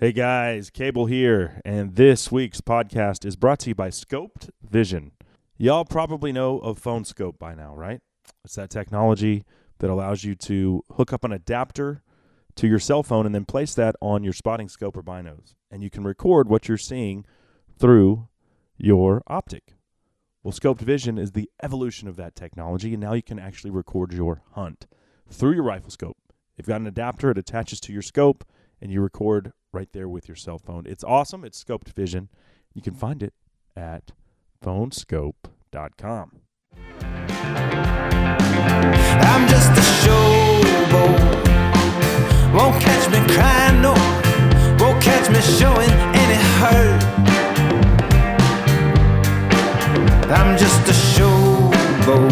Hey 0.00 0.12
guys, 0.12 0.70
Cable 0.70 1.04
here, 1.04 1.60
and 1.62 1.94
this 1.94 2.32
week's 2.32 2.62
podcast 2.62 3.26
is 3.26 3.36
brought 3.36 3.58
to 3.58 3.68
you 3.68 3.74
by 3.74 3.90
Scoped 3.90 4.48
Vision. 4.62 5.12
Y'all 5.58 5.84
probably 5.84 6.32
know 6.32 6.58
of 6.60 6.78
Phone 6.78 7.04
Skope 7.04 7.38
by 7.38 7.54
now, 7.54 7.76
right? 7.76 8.00
It's 8.42 8.54
that 8.54 8.70
technology 8.70 9.44
that 9.78 9.90
allows 9.90 10.24
you 10.24 10.34
to 10.36 10.82
hook 10.92 11.12
up 11.12 11.22
an 11.22 11.32
adapter 11.32 12.02
to 12.54 12.66
your 12.66 12.78
cell 12.78 13.02
phone 13.02 13.26
and 13.26 13.34
then 13.34 13.44
place 13.44 13.74
that 13.74 13.94
on 14.00 14.24
your 14.24 14.32
spotting 14.32 14.70
scope 14.70 14.96
or 14.96 15.02
binos, 15.02 15.52
and 15.70 15.82
you 15.82 15.90
can 15.90 16.04
record 16.04 16.48
what 16.48 16.66
you're 16.66 16.78
seeing 16.78 17.26
through 17.78 18.26
your 18.78 19.22
optic. 19.26 19.74
Well, 20.42 20.54
Scoped 20.54 20.80
Vision 20.80 21.18
is 21.18 21.32
the 21.32 21.50
evolution 21.62 22.08
of 22.08 22.16
that 22.16 22.34
technology, 22.34 22.94
and 22.94 23.02
now 23.02 23.12
you 23.12 23.22
can 23.22 23.38
actually 23.38 23.70
record 23.70 24.14
your 24.14 24.40
hunt 24.52 24.86
through 25.28 25.52
your 25.52 25.64
rifle 25.64 25.90
scope. 25.90 26.16
You've 26.56 26.68
got 26.68 26.80
an 26.80 26.86
adapter, 26.86 27.32
it 27.32 27.36
attaches 27.36 27.80
to 27.80 27.92
your 27.92 28.00
scope, 28.00 28.46
and 28.80 28.90
you 28.90 29.02
record 29.02 29.52
right 29.72 29.88
there 29.92 30.08
with 30.08 30.28
your 30.28 30.36
cell 30.36 30.58
phone. 30.58 30.84
It's 30.86 31.04
awesome. 31.04 31.44
It's 31.44 31.62
Scoped 31.62 31.92
Vision. 31.92 32.28
You 32.74 32.82
can 32.82 32.94
find 32.94 33.22
it 33.22 33.34
at 33.76 34.12
phoneskope.com. 34.64 36.40
I'm 39.22 39.48
just 39.48 39.70
a 39.72 39.84
showboat. 40.00 41.20
Won't 42.54 42.82
catch 42.82 43.10
me 43.10 43.18
crying, 43.34 43.80
no. 43.82 43.94
Won't 44.80 45.02
catch 45.02 45.30
me 45.30 45.40
showing 45.40 45.90
any 46.14 46.38
hurt. 46.58 47.02
I'm 50.30 50.56
just 50.58 50.88
a 50.88 50.92
showboat. 50.92 52.30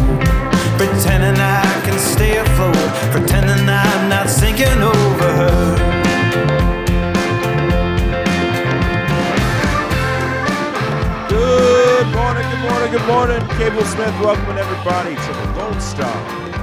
Pretending 0.76 1.40
I 1.40 1.67
morning, 12.90 13.06
good 13.06 13.14
morning. 13.14 13.58
Cable 13.58 13.84
Smith, 13.84 14.20
welcoming 14.20 14.56
everybody 14.56 15.14
to 15.14 15.32
the 15.32 15.58
Lone 15.58 15.80
Star 15.80 16.16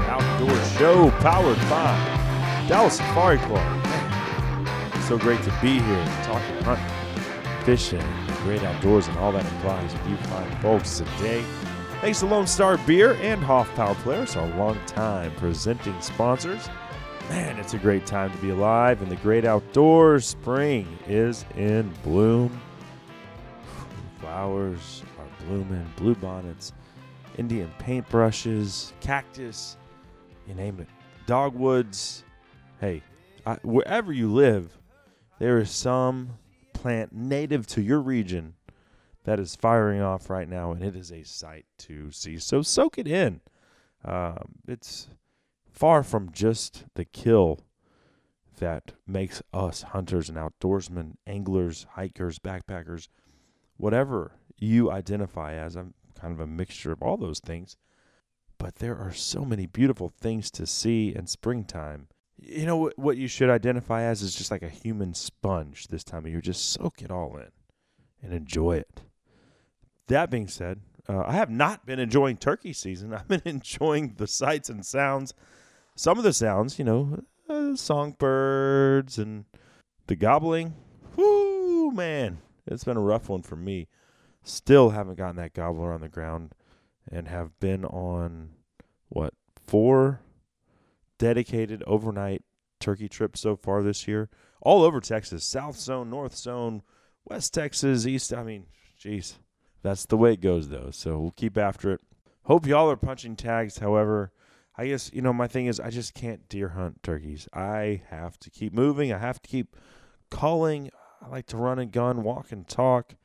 Outdoor 0.09 0.63
Show, 0.77 1.11
powered 1.21 1.57
by 1.69 2.65
Dallas 2.67 2.97
Safari 2.97 3.37
Club. 3.37 3.85
So 5.03 5.17
great 5.17 5.41
to 5.43 5.51
be 5.61 5.79
here, 5.79 6.05
talking 6.23 6.63
hunting, 6.63 7.63
fishing, 7.63 8.03
great 8.43 8.63
outdoors, 8.63 9.07
and 9.07 9.17
all 9.17 9.31
that 9.33 9.45
implies 9.45 9.93
with 9.93 10.07
you 10.07 10.17
fine 10.17 10.61
folks 10.61 10.97
today. 10.97 11.43
Thanks 12.01 12.21
to 12.21 12.25
Lone 12.25 12.47
Star 12.47 12.77
Beer 12.79 13.13
and 13.21 13.43
Hoff 13.43 13.73
Power 13.75 13.95
Players, 13.95 14.35
our 14.35 14.47
longtime 14.57 15.31
presenting 15.35 15.99
sponsors. 16.01 16.69
Man, 17.29 17.59
it's 17.59 17.73
a 17.73 17.79
great 17.79 18.05
time 18.05 18.31
to 18.31 18.37
be 18.37 18.49
alive 18.49 19.01
in 19.01 19.09
the 19.09 19.15
great 19.17 19.45
outdoors. 19.45 20.25
Spring 20.25 20.87
is 21.07 21.45
in 21.55 21.91
bloom. 22.03 22.59
Flowers 24.19 25.03
blooming, 25.47 25.85
blue 25.95 26.15
bonnets, 26.15 26.73
Indian 27.37 27.71
paintbrushes, 27.79 28.91
cactus, 29.01 29.77
you 30.47 30.53
name 30.55 30.79
it. 30.79 30.87
Dogwoods. 31.25 32.23
Hey, 32.79 33.01
I, 33.45 33.55
wherever 33.63 34.13
you 34.13 34.31
live, 34.31 34.77
there 35.39 35.59
is 35.59 35.71
some 35.71 36.37
plant 36.73 37.13
native 37.13 37.65
to 37.67 37.81
your 37.81 37.99
region 37.99 38.53
that 39.23 39.39
is 39.39 39.55
firing 39.55 40.01
off 40.01 40.29
right 40.29 40.47
now, 40.47 40.71
and 40.71 40.83
it 40.83 40.95
is 40.95 41.11
a 41.11 41.23
sight 41.23 41.65
to 41.79 42.11
see. 42.11 42.37
So 42.37 42.61
soak 42.61 42.97
it 42.97 43.07
in. 43.07 43.41
Um, 44.03 44.59
it's 44.67 45.07
far 45.71 46.03
from 46.03 46.31
just 46.31 46.85
the 46.93 47.05
kill 47.05 47.61
that 48.59 48.93
makes 49.05 49.41
us 49.53 49.81
hunters 49.81 50.29
and 50.29 50.37
outdoorsmen, 50.37 51.15
anglers, 51.27 51.87
hikers, 51.91 52.39
backpackers, 52.39 53.07
whatever 53.77 54.33
you 54.57 54.91
identify 54.91 55.53
as. 55.53 55.75
I'm 55.75 55.93
kind 56.19 56.33
of 56.33 56.39
a 56.39 56.47
mixture 56.47 56.91
of 56.91 57.01
all 57.01 57.17
those 57.17 57.39
things. 57.39 57.77
But 58.57 58.75
there 58.75 58.97
are 58.97 59.13
so 59.13 59.43
many 59.43 59.65
beautiful 59.65 60.13
things 60.19 60.49
to 60.51 60.65
see 60.65 61.13
in 61.13 61.27
springtime. 61.27 62.07
You 62.37 62.65
know 62.65 62.77
what, 62.77 62.97
what 62.97 63.17
you 63.17 63.27
should 63.27 63.49
identify 63.49 64.03
as 64.03 64.21
is 64.21 64.35
just 64.35 64.51
like 64.51 64.63
a 64.63 64.69
human 64.69 65.13
sponge 65.13 65.87
this 65.87 66.03
time 66.03 66.25
of 66.25 66.31
year. 66.31 66.41
Just 66.41 66.71
soak 66.71 67.01
it 67.01 67.11
all 67.11 67.37
in 67.37 67.51
and 68.21 68.33
enjoy 68.33 68.77
it. 68.77 69.01
That 70.07 70.29
being 70.29 70.47
said, 70.47 70.81
uh, 71.07 71.23
I 71.25 71.33
have 71.33 71.49
not 71.49 71.85
been 71.85 71.99
enjoying 71.99 72.37
turkey 72.37 72.73
season. 72.73 73.13
I've 73.13 73.27
been 73.27 73.41
enjoying 73.45 74.15
the 74.17 74.27
sights 74.27 74.69
and 74.69 74.85
sounds. 74.85 75.33
Some 75.95 76.17
of 76.17 76.23
the 76.23 76.33
sounds, 76.33 76.77
you 76.77 76.85
know, 76.85 77.23
uh, 77.49 77.75
songbirds 77.75 79.17
and 79.17 79.45
the 80.07 80.15
gobbling. 80.15 80.75
Whoo, 81.15 81.91
man, 81.91 82.39
it's 82.65 82.83
been 82.83 82.97
a 82.97 83.01
rough 83.01 83.29
one 83.29 83.41
for 83.41 83.55
me. 83.55 83.87
Still 84.47 84.91
haven't 84.91 85.17
gotten 85.17 85.37
that 85.37 85.53
gobbler 85.53 85.91
on 85.91 86.01
the 86.01 86.07
ground 86.07 86.53
and 87.11 87.27
have 87.27 87.59
been 87.59 87.83
on, 87.83 88.51
what, 89.09 89.33
four 89.65 90.21
dedicated 91.17 91.83
overnight 91.87 92.43
turkey 92.79 93.09
trips 93.09 93.41
so 93.41 93.55
far 93.55 93.81
this 93.81 94.07
year. 94.07 94.29
All 94.61 94.83
over 94.83 95.01
Texas, 95.01 95.43
South 95.43 95.77
Zone, 95.77 96.11
North 96.11 96.35
Zone, 96.35 96.83
West 97.25 97.55
Texas, 97.55 98.05
East. 98.05 98.33
I 98.33 98.43
mean, 98.43 98.67
jeez. 99.03 99.33
That's 99.81 100.05
the 100.05 100.17
way 100.17 100.33
it 100.33 100.41
goes, 100.41 100.69
though. 100.69 100.89
So 100.91 101.17
we'll 101.19 101.31
keep 101.31 101.57
after 101.57 101.91
it. 101.91 102.01
Hope 102.43 102.67
y'all 102.67 102.91
are 102.91 102.95
punching 102.95 103.37
tags. 103.37 103.79
However, 103.79 104.31
I 104.77 104.87
guess, 104.87 105.11
you 105.11 105.21
know, 105.23 105.33
my 105.33 105.47
thing 105.47 105.65
is 105.65 105.79
I 105.79 105.89
just 105.89 106.13
can't 106.13 106.47
deer 106.49 106.69
hunt 106.69 107.01
turkeys. 107.01 107.47
I 107.51 108.03
have 108.09 108.37
to 108.39 108.51
keep 108.51 108.73
moving. 108.73 109.11
I 109.11 109.17
have 109.17 109.41
to 109.41 109.49
keep 109.49 109.75
calling. 110.29 110.91
I 111.19 111.29
like 111.29 111.47
to 111.47 111.57
run 111.57 111.79
and 111.79 111.91
gun, 111.91 112.21
walk 112.21 112.51
and 112.51 112.67
talk, 112.67 113.15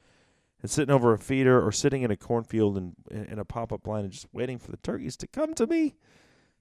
and 0.63 0.71
sitting 0.71 0.95
over 0.95 1.13
a 1.13 1.19
feeder 1.19 1.65
or 1.65 1.73
sitting 1.73 2.03
in 2.03 2.11
a 2.11 2.17
cornfield 2.17 2.77
and 2.77 2.95
in 3.11 3.39
a 3.39 3.45
pop 3.45 3.73
up 3.73 3.87
line 3.87 4.05
and 4.05 4.13
just 4.13 4.29
waiting 4.33 4.59
for 4.59 4.71
the 4.71 4.77
turkeys 4.79 5.17
to 5.19 5.27
come 5.27 5.55
to 5.55 5.67
me 5.67 5.95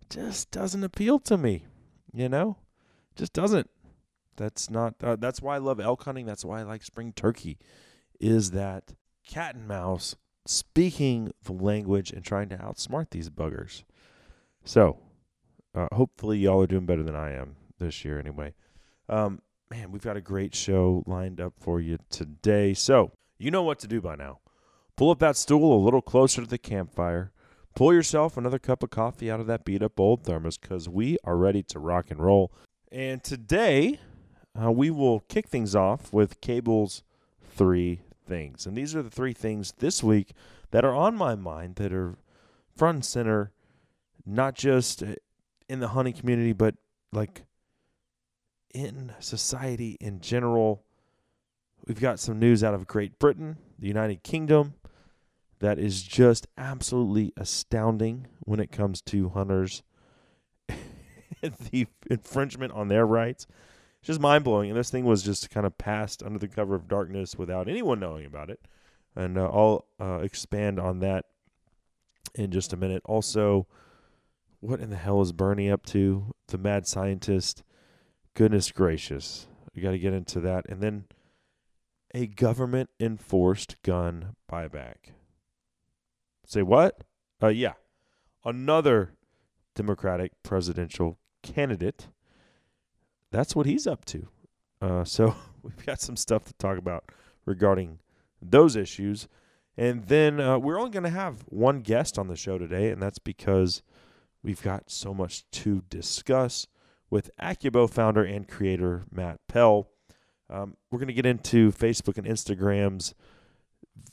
just 0.10 0.52
doesn't 0.52 0.84
appeal 0.84 1.20
to 1.20 1.38
me. 1.38 1.66
You 2.12 2.30
know, 2.30 2.58
just 3.16 3.34
doesn't. 3.34 3.70
That's 4.36 4.70
not. 4.70 4.96
Uh, 5.04 5.16
that's 5.16 5.42
why 5.42 5.56
I 5.56 5.60
love 5.60 5.80
elk 5.80 6.04
hunting. 6.04 6.26
That's 6.26 6.46
why 6.46 6.60
I 6.60 6.64
like 6.64 6.84
spring 6.84 7.14
turkey. 7.14 7.60
Is 8.20 8.52
that 8.52 8.94
cat 9.28 9.56
and 9.56 9.68
mouse 9.68 10.16
speaking 10.46 11.32
the 11.44 11.54
language 11.54 12.12
and 12.12 12.24
trying 12.24 12.50
to 12.50 12.58
outsmart 12.58 13.12
these 13.12 13.30
buggers. 13.30 13.84
So, 14.64 15.00
uh, 15.76 15.88
hopefully, 15.94 16.40
y'all 16.40 16.64
are 16.64 16.68
doing 16.68 16.86
better 16.86 17.04
than 17.04 17.16
I 17.16 17.34
am 17.34 17.56
this 17.78 18.04
year, 18.04 18.20
anyway. 18.20 18.54
Um, 19.08 19.42
man, 19.70 19.92
we've 19.92 20.02
got 20.02 20.18
a 20.18 20.22
great 20.22 20.56
show 20.56 21.04
lined 21.06 21.40
up 21.40 21.54
for 21.60 21.80
you 21.80 22.00
today. 22.10 22.74
So, 22.74 23.12
you 23.40 23.50
know 23.50 23.64
what 23.64 23.80
to 23.80 23.88
do 23.88 24.02
by 24.02 24.16
now. 24.16 24.40
Pull 24.96 25.10
up 25.12 25.20
that 25.20 25.38
stool 25.38 25.74
a 25.74 25.84
little 25.84 26.02
closer 26.02 26.42
to 26.42 26.48
the 26.48 26.58
campfire. 26.58 27.32
Pull 27.74 27.94
yourself 27.94 28.36
another 28.36 28.60
cup 28.60 28.84
of 28.84 28.90
coffee 28.90 29.32
out 29.32 29.40
of 29.40 29.48
that 29.48 29.64
beat 29.64 29.82
up 29.82 30.00
old 30.00 30.24
thermos 30.26 30.58
because 30.58 30.90
we 30.90 31.18
are 31.24 31.38
ready 31.38 31.64
to 31.64 31.80
rock 31.80 32.12
and 32.12 32.20
roll. 32.20 32.52
And 32.92 33.24
today, 33.24 34.00
uh, 34.62 34.72
we 34.72 34.92
will 34.92 35.22
kick 35.22 35.48
things 35.48 35.76
off 35.76 36.12
with 36.12 36.42
Cable's 36.42 37.04
three 37.42 38.02
things. 38.28 38.66
And 38.66 38.76
these 38.76 38.96
are 38.96 39.02
the 39.02 39.10
three 39.10 39.34
things 39.34 39.74
this 39.80 40.04
week 40.04 40.34
that 40.72 40.84
are 40.84 40.96
on 40.96 41.16
my 41.16 41.36
mind 41.36 41.76
that 41.76 41.94
are 41.94 42.18
front 42.76 42.96
and 42.96 43.06
center, 43.06 43.52
not 44.26 44.56
just 44.56 45.04
in 45.68 45.80
the 45.80 45.90
hunting 45.90 46.14
community, 46.14 46.54
but 46.54 46.76
like 47.14 47.44
in 48.74 49.14
society 49.20 49.98
in 50.00 50.20
general. 50.20 50.84
We've 51.90 52.00
got 52.00 52.20
some 52.20 52.38
news 52.38 52.64
out 52.64 52.76
of 52.76 52.86
Great 52.86 53.18
Britain, 53.18 53.58
the 53.80 53.88
United 53.88 54.22
Kingdom, 54.22 54.76
that 55.58 55.80
is 55.80 56.04
just 56.04 56.46
absolutely 56.56 57.34
astounding 57.36 58.28
when 58.42 58.60
it 58.60 58.72
comes 58.72 59.02
to 59.02 59.30
hunters. 59.30 59.82
the 61.42 61.88
infringement 62.08 62.74
on 62.74 62.90
their 62.90 63.08
rights. 63.08 63.48
It's 63.98 64.06
just 64.06 64.20
mind 64.20 64.44
blowing. 64.44 64.70
And 64.70 64.78
this 64.78 64.92
thing 64.92 65.04
was 65.04 65.24
just 65.24 65.50
kind 65.50 65.66
of 65.66 65.80
passed 65.80 66.22
under 66.22 66.38
the 66.38 66.48
cover 66.48 66.76
of 66.76 66.88
darkness 66.88 67.36
without 67.36 67.68
anyone 67.68 68.00
knowing 68.00 68.28
about 68.28 68.52
it. 68.52 68.60
And 69.16 69.36
uh, 69.36 69.46
I'll 69.46 69.86
uh, 70.00 70.20
expand 70.20 70.80
on 70.80 71.00
that 71.00 71.26
in 72.36 72.52
just 72.52 72.72
a 72.72 72.78
minute. 72.78 73.02
Also, 73.06 73.66
what 74.60 74.80
in 74.80 74.92
the 74.92 74.96
hell 74.96 75.22
is 75.22 75.32
Bernie 75.32 75.72
up 75.72 75.88
to? 75.88 76.36
The 76.50 76.60
mad 76.60 76.86
scientist. 76.86 77.64
Goodness 78.36 78.72
gracious. 78.72 79.48
We 79.74 79.82
got 79.82 79.92
to 79.92 79.98
get 79.98 80.14
into 80.14 80.40
that. 80.42 80.70
And 80.70 80.84
then 80.84 81.06
a 82.14 82.28
government 82.28 82.90
enforced 83.00 83.76
gun 83.84 84.36
buyback. 84.52 85.14
Say 86.46 86.64
what? 86.64 87.04
Uh, 87.42 87.48
yeah. 87.48 87.74
Another 88.44 89.14
Democratic 89.76 90.32
presidential 90.44 91.18
candidate. 91.44 92.08
That's 93.32 93.56
what 93.56 93.66
he's 93.66 93.86
up 93.86 94.06
to. 94.06 94.28
Uh, 94.82 95.04
so 95.04 95.36
we've 95.64 95.86
got 95.86 96.02
some 96.02 96.16
stuff 96.16 96.46
to 96.46 96.54
talk 96.54 96.78
about 96.78 97.12
regarding 97.46 98.00
those 98.42 98.76
issues. 98.76 99.28
And 99.78 100.08
then 100.08 100.42
uh, 100.42 100.58
we're 100.60 100.78
only 100.78 100.92
going 100.92 101.04
to 101.04 101.10
have 101.10 101.44
one 101.48 101.82
guest 101.82 102.18
on 102.18 102.28
the 102.28 102.36
show 102.36 102.58
today, 102.58 102.90
and 102.90 103.02
that's 103.02 103.20
because 103.20 103.82
we've 104.44 104.62
got 104.62 104.92
so 104.92 105.14
much 105.14 105.50
to 105.52 105.84
discuss 105.90 106.68
with 107.10 107.32
AccuBow 107.42 107.90
founder 107.90 108.24
and 108.24 108.48
creator 108.48 109.06
Matt 109.12 109.40
Pell. 109.48 109.90
Um, 110.50 110.76
we're 110.90 111.00
going 111.00 111.08
to 111.08 111.14
get 111.14 111.26
into 111.26 111.72
Facebook 111.72 112.18
and 112.18 112.26
Instagram's 112.26 113.14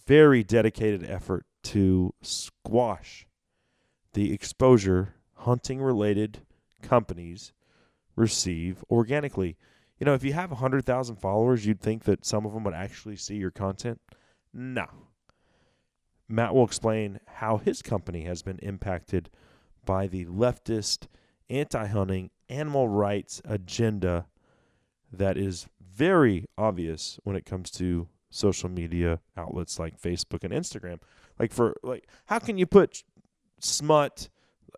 very 0.06 0.43
dedicated 0.43 1.09
effort 1.09 1.47
to 1.65 2.15
squash 2.23 3.27
the 4.12 4.33
exposure 4.33 5.15
hunting 5.35 5.81
related 5.81 6.41
companies 6.83 7.53
receive 8.15 8.85
organically. 8.91 9.56
You 9.99 10.05
know, 10.05 10.15
if 10.15 10.25
you 10.25 10.33
have 10.33 10.50
100,000 10.50 11.17
followers, 11.17 11.67
you'd 11.67 11.81
think 11.81 12.05
that 12.05 12.25
some 12.25 12.44
of 12.44 12.53
them 12.53 12.65
would 12.65 12.75
actually 12.75 13.17
see 13.17 13.37
your 13.37 13.50
content. 13.50 14.00
No. 14.53 14.87
Matt 16.29 16.55
will 16.55 16.65
explain 16.65 17.21
how 17.27 17.59
his 17.59 17.83
company 17.83 18.25
has 18.25 18.43
been 18.43 18.59
impacted 18.59 19.31
by 19.85 20.06
the 20.06 20.25
leftist, 20.27 21.06
anti 21.49 21.87
hunting, 21.87 22.31
animal 22.49 22.88
rights 22.88 23.41
agenda 23.44 24.27
that 25.19 25.37
is 25.37 25.67
very 25.81 26.47
obvious 26.59 27.19
when 27.25 27.37
it 27.37 27.47
comes 27.47 27.71
to 27.73 28.09
social 28.31 28.69
media 28.69 29.21
outlets 29.37 29.79
like 29.79 30.01
Facebook 30.01 30.45
and 30.45 30.53
Instagram. 30.53 30.99
Like 31.39 31.53
for 31.53 31.77
like 31.83 32.07
how 32.27 32.39
can 32.39 32.59
you 32.59 32.67
put 32.67 33.03
smut, 33.61 34.29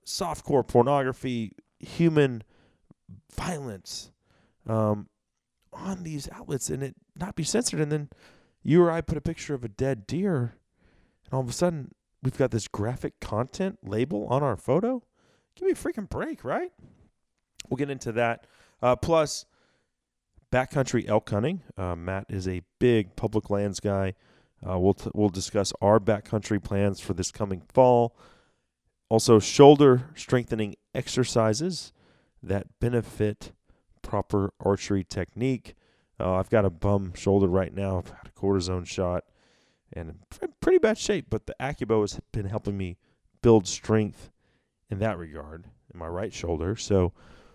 softcore 0.06 0.66
pornography, 0.66 1.52
human 1.80 2.42
violence 3.34 4.12
um, 4.66 5.08
on 5.72 6.02
these 6.02 6.28
outlets 6.32 6.70
and 6.70 6.82
it 6.82 6.94
not 7.18 7.36
be 7.36 7.44
censored 7.44 7.80
and 7.80 7.90
then 7.90 8.08
you 8.62 8.82
or 8.82 8.90
I 8.90 9.00
put 9.00 9.18
a 9.18 9.22
picture 9.22 9.54
of 9.54 9.64
a 9.64 9.68
dead 9.68 10.06
deer 10.06 10.54
and 11.24 11.34
all 11.34 11.40
of 11.40 11.48
a 11.48 11.52
sudden 11.52 11.92
we've 12.22 12.36
got 12.36 12.50
this 12.50 12.68
graphic 12.68 13.20
content 13.20 13.78
label 13.82 14.26
on 14.28 14.42
our 14.42 14.56
photo? 14.56 15.02
Give 15.54 15.66
me 15.66 15.72
a 15.72 15.74
freaking 15.74 16.08
break, 16.08 16.44
right? 16.44 16.72
We'll 17.68 17.76
get 17.76 17.90
into 17.90 18.12
that. 18.12 18.46
Uh, 18.80 18.96
plus, 18.96 19.44
backcountry 20.52 21.08
elk 21.08 21.30
hunting. 21.30 21.62
Uh, 21.76 21.94
Matt 21.94 22.26
is 22.28 22.48
a 22.48 22.62
big 22.78 23.16
public 23.16 23.50
lands 23.50 23.80
guy. 23.80 24.14
Uh, 24.66 24.78
we'll 24.78 24.94
t- 24.94 25.10
we'll 25.14 25.28
discuss 25.28 25.72
our 25.80 26.00
backcountry 26.00 26.62
plans 26.62 27.00
for 27.00 27.14
this 27.14 27.30
coming 27.30 27.62
fall. 27.72 28.16
Also, 29.08 29.38
shoulder 29.38 30.10
strengthening 30.14 30.74
exercises 30.94 31.92
that 32.42 32.66
benefit 32.80 33.52
proper 34.02 34.52
archery 34.60 35.04
technique. 35.04 35.74
Uh, 36.20 36.34
I've 36.34 36.50
got 36.50 36.64
a 36.64 36.70
bum 36.70 37.12
shoulder 37.14 37.46
right 37.46 37.72
now. 37.72 37.98
I've 37.98 38.08
had 38.08 38.26
a 38.26 38.40
cortisone 38.40 38.86
shot 38.86 39.24
and 39.92 40.10
in 40.42 40.48
pretty 40.60 40.78
bad 40.78 40.98
shape, 40.98 41.26
but 41.30 41.46
the 41.46 41.54
AccuBow 41.60 42.02
has 42.02 42.20
been 42.32 42.46
helping 42.46 42.76
me 42.76 42.98
build 43.42 43.66
strength 43.66 44.30
in 44.90 44.98
that 44.98 45.18
regard 45.18 45.66
in 45.92 45.98
my 45.98 46.06
right 46.06 46.32
shoulder. 46.32 46.76
So 46.76 47.12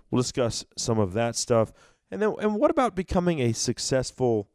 we'll 0.09 0.21
discuss 0.21 0.65
some 0.77 0.99
of 0.99 1.13
that 1.13 1.35
stuff. 1.35 1.73
And 2.13 2.21
then 2.21 2.35
and 2.39 2.55
what 2.55 2.69
about 2.69 2.95
becoming 2.95 3.39
a 3.39 3.53
successful 3.53 4.47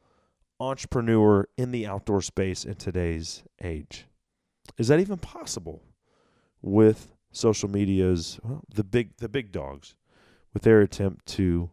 entrepreneur 0.61 1.49
in 1.57 1.73
the 1.73 1.89
outdoor 1.89 2.23
space 2.23 2.65
in 2.65 2.77
today's 2.77 3.43
age? 3.61 4.07
Is 4.77 4.87
that 4.87 5.01
even 5.01 5.19
possible 5.19 5.83
with 6.63 7.13
social 7.33 7.69
media's 7.69 8.39
well, 8.45 8.63
the 8.73 8.85
big 8.85 9.17
the 9.17 9.29
big 9.29 9.51
dogs 9.51 9.97
with 10.55 10.63
their 10.63 10.81
attempt 10.81 11.27
to 11.27 11.71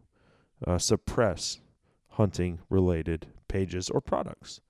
uh, 0.66 0.78
suppress 0.78 1.60
hunting 2.08 2.58
related 2.68 3.28
pages 3.46 3.88
or 3.88 4.00
products? 4.00 4.60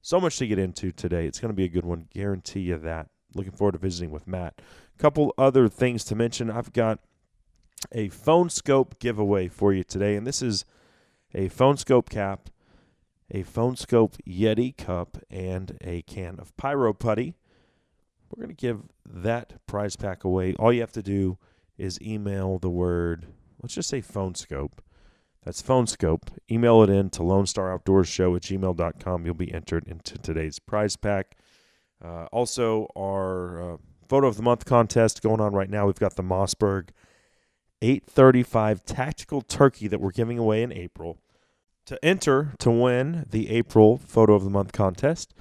So 0.00 0.18
much 0.18 0.38
to 0.38 0.46
get 0.46 0.58
into 0.58 0.92
today. 0.92 1.26
It's 1.26 1.40
going 1.40 1.52
to 1.52 1.56
be 1.56 1.64
a 1.64 1.68
good 1.68 1.84
one. 1.84 2.08
Guarantee 2.14 2.60
you 2.60 2.78
that. 2.78 3.08
Looking 3.34 3.52
forward 3.52 3.72
to 3.72 3.78
visiting 3.78 4.10
with 4.10 4.26
Matt. 4.26 4.62
A 4.94 4.98
couple 4.98 5.34
other 5.36 5.68
things 5.68 6.04
to 6.04 6.14
mention. 6.14 6.50
I've 6.50 6.72
got 6.72 7.00
a 7.92 8.08
phone 8.08 8.48
skope 8.48 8.98
giveaway 8.98 9.48
for 9.48 9.72
you 9.72 9.84
today, 9.84 10.16
and 10.16 10.26
this 10.26 10.42
is 10.42 10.64
a 11.34 11.48
phone 11.48 11.76
skope 11.76 12.08
cap, 12.08 12.50
a 13.30 13.42
phone 13.42 13.74
skope 13.74 14.16
Yeti 14.26 14.76
cup, 14.76 15.18
and 15.30 15.76
a 15.80 16.02
can 16.02 16.38
of 16.38 16.56
Pyro 16.56 16.92
Putty. 16.92 17.36
We're 18.30 18.44
going 18.44 18.54
to 18.54 18.60
give 18.60 18.82
that 19.06 19.54
prize 19.66 19.96
pack 19.96 20.24
away. 20.24 20.54
All 20.58 20.72
you 20.72 20.80
have 20.80 20.92
to 20.92 21.02
do 21.02 21.38
is 21.76 22.00
email 22.02 22.58
the 22.58 22.70
word, 22.70 23.26
let's 23.62 23.74
just 23.74 23.88
say 23.88 24.00
phone 24.00 24.34
skope, 24.34 24.80
that's 25.48 25.62
Phone 25.62 25.86
Skope. 25.86 26.28
Email 26.50 26.82
it 26.82 26.90
in 26.90 27.08
to 27.08 27.22
Lone 27.22 27.46
Star 27.46 27.72
Outdoors 27.72 28.06
Show 28.06 28.36
at 28.36 28.42
gmail.com. 28.42 29.24
You'll 29.24 29.34
be 29.34 29.50
entered 29.50 29.86
into 29.86 30.18
today's 30.18 30.58
prize 30.58 30.94
pack. 30.96 31.38
Uh, 32.04 32.26
also, 32.26 32.88
our 32.94 33.74
uh, 33.74 33.76
photo 34.08 34.26
of 34.26 34.36
the 34.36 34.42
month 34.42 34.66
contest 34.66 35.22
going 35.22 35.40
on 35.40 35.54
right 35.54 35.70
now. 35.70 35.86
We've 35.86 35.94
got 35.94 36.16
the 36.16 36.22
Mossberg 36.22 36.90
835 37.80 38.84
tactical 38.84 39.40
turkey 39.42 39.88
that 39.88 40.00
we're 40.00 40.10
giving 40.10 40.38
away 40.38 40.62
in 40.62 40.72
April. 40.72 41.18
To 41.86 42.04
enter 42.04 42.54
to 42.58 42.70
win 42.70 43.26
the 43.30 43.50
April 43.50 43.98
photo 43.98 44.34
of 44.34 44.44
the 44.44 44.50
month 44.50 44.72
contest, 44.72 45.32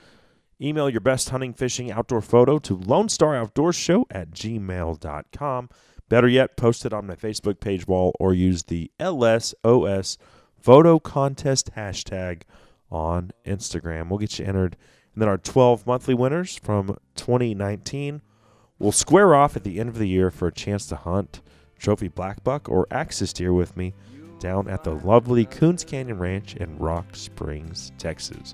email 0.61 0.89
your 0.89 1.01
best 1.01 1.29
hunting, 1.29 1.53
fishing, 1.53 1.91
outdoor 1.91 2.21
photo 2.21 2.57
to 2.59 2.75
Lone 2.75 3.09
Star 3.09 3.35
Outdoors 3.35 3.75
Show 3.75 4.05
at 4.09 4.31
gmail.com. 4.31 5.69
Better 6.09 6.27
yet, 6.27 6.55
post 6.55 6.85
it 6.85 6.93
on 6.93 7.05
my 7.05 7.15
Facebook 7.15 7.59
page 7.59 7.85
wall 7.85 8.13
or 8.19 8.33
use 8.33 8.63
the 8.63 8.89
LSOS 8.97 10.17
photo 10.55 10.99
contest 10.99 11.71
hashtag 11.75 12.43
on 12.89 13.31
Instagram. 13.45 14.09
We'll 14.09 14.19
get 14.19 14.39
you 14.39 14.45
entered. 14.45 14.77
And 15.13 15.21
then 15.21 15.29
our 15.29 15.37
12 15.37 15.85
monthly 15.85 16.13
winners 16.13 16.57
from 16.57 16.97
2019 17.15 18.21
will 18.79 18.91
square 18.91 19.35
off 19.35 19.55
at 19.55 19.63
the 19.63 19.79
end 19.79 19.89
of 19.89 19.97
the 19.97 20.07
year 20.07 20.31
for 20.31 20.47
a 20.47 20.53
chance 20.53 20.85
to 20.87 20.95
hunt 20.95 21.41
trophy 21.77 22.07
black 22.07 22.43
buck 22.43 22.69
or 22.69 22.87
axis 22.91 23.33
deer 23.33 23.53
with 23.53 23.75
me 23.77 23.93
down 24.39 24.67
at 24.67 24.83
the 24.83 24.91
lovely 24.91 25.45
Coons 25.45 25.83
Canyon 25.83 26.19
Ranch 26.19 26.55
in 26.55 26.77
Rock 26.77 27.15
Springs, 27.15 27.91
Texas. 27.97 28.53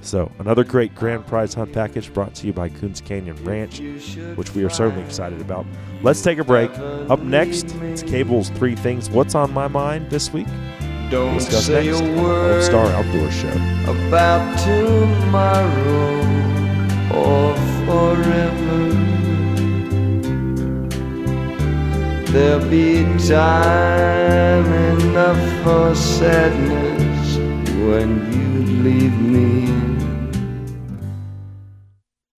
So, 0.00 0.30
another 0.40 0.64
great 0.64 0.94
grand 0.96 1.26
prize 1.26 1.54
hunt 1.54 1.72
package 1.72 2.12
brought 2.12 2.34
to 2.36 2.46
you 2.46 2.52
by 2.52 2.68
Coons 2.68 3.00
Canyon 3.00 3.42
Ranch, 3.44 3.78
which 4.36 4.52
we 4.54 4.64
are 4.64 4.70
certainly 4.70 5.04
excited 5.04 5.40
about. 5.40 5.64
Let's 6.02 6.22
take 6.22 6.38
a 6.38 6.44
break. 6.44 6.76
Up 7.08 7.20
next, 7.20 7.74
it's 7.76 8.02
Cable's 8.02 8.50
Three 8.50 8.74
Things. 8.74 9.08
What's 9.10 9.36
on 9.36 9.54
my 9.54 9.68
mind 9.68 10.10
this 10.10 10.32
week? 10.32 10.48
Don't 11.08 11.34
Discuss 11.34 11.66
say 11.66 11.86
next 11.86 12.00
a 12.00 12.04
on 12.04 12.10
the 12.16 12.22
Lone 12.22 12.32
word 12.32 12.62
Star 12.64 12.86
Outdoor 12.86 13.30
Show. 13.30 13.48
about 13.86 14.58
tomorrow 14.58 16.18
or 17.14 17.54
forever. 17.86 18.91
There'll 22.32 22.66
be 22.70 23.04
time 23.28 24.64
enough 24.72 25.62
for 25.62 25.94
sadness 25.94 27.36
when 27.76 28.08
you 28.32 28.82
leave 28.82 29.20
me. 29.20 29.91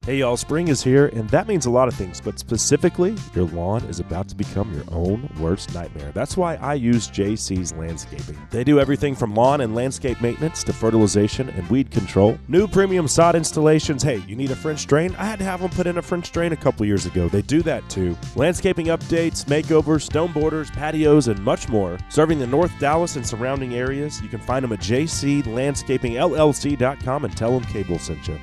Hey 0.05 0.19
y'all, 0.19 0.37
spring 0.37 0.69
is 0.69 0.83
here, 0.83 1.07
and 1.15 1.31
that 1.31 1.49
means 1.49 1.65
a 1.65 1.71
lot 1.71 1.89
of 1.89 1.95
things, 1.95 2.21
but 2.21 2.39
specifically, 2.39 3.17
your 3.35 3.47
lawn 3.47 3.83
is 3.85 4.01
about 4.01 4.29
to 4.29 4.35
become 4.35 4.71
your 4.75 4.85
own 4.89 5.31
worst 5.41 5.73
nightmare. 5.73 6.13
That's 6.13 6.37
why 6.37 6.57
I 6.57 6.75
use 6.75 7.09
JC's 7.09 7.73
Landscaping. 7.73 8.37
They 8.51 8.65
do 8.65 8.79
everything 8.79 9.15
from 9.15 9.35
lawn 9.35 9.63
and 9.63 9.75
landscape 9.75 10.21
maintenance 10.21 10.63
to 10.65 10.75
fertilization 10.75 11.49
and 11.49 11.67
weed 11.71 11.91
control. 11.91 12.39
New 12.49 12.69
premium 12.69 13.09
sod 13.09 13.35
installations. 13.35 14.03
Hey, 14.03 14.23
you 14.29 14.37
need 14.37 14.51
a 14.51 14.57
French 14.57 14.87
drain? 14.87 15.17
I 15.17 15.25
had 15.25 15.39
to 15.39 15.47
have 15.47 15.63
them 15.63 15.71
put 15.71 15.87
in 15.87 15.97
a 15.97 16.03
French 16.03 16.31
drain 16.33 16.53
a 16.53 16.57
couple 16.57 16.85
years 16.85 17.07
ago. 17.07 17.31
They 17.31 17.41
do 17.41 17.63
that 17.63 17.89
too. 17.89 18.15
Landscaping 18.37 18.89
updates, 18.89 19.47
makeovers, 19.47 20.03
stone 20.03 20.33
borders, 20.33 20.71
patios, 20.71 21.29
and 21.29 21.43
much 21.43 21.71
more. 21.71 21.97
Serving 22.11 22.39
the 22.39 22.47
North 22.47 22.79
Dallas 22.79 23.17
and 23.17 23.27
surrounding 23.27 23.75
areas, 23.75 24.21
you 24.21 24.29
can 24.29 24.41
find 24.41 24.65
them 24.65 24.75
at 24.75 24.81
jclandscapingllc.com 24.81 27.25
and 27.25 27.35
tell 27.35 27.59
them 27.59 27.65
Cable 27.73 27.99
sent 27.99 28.29
you. 28.29 28.39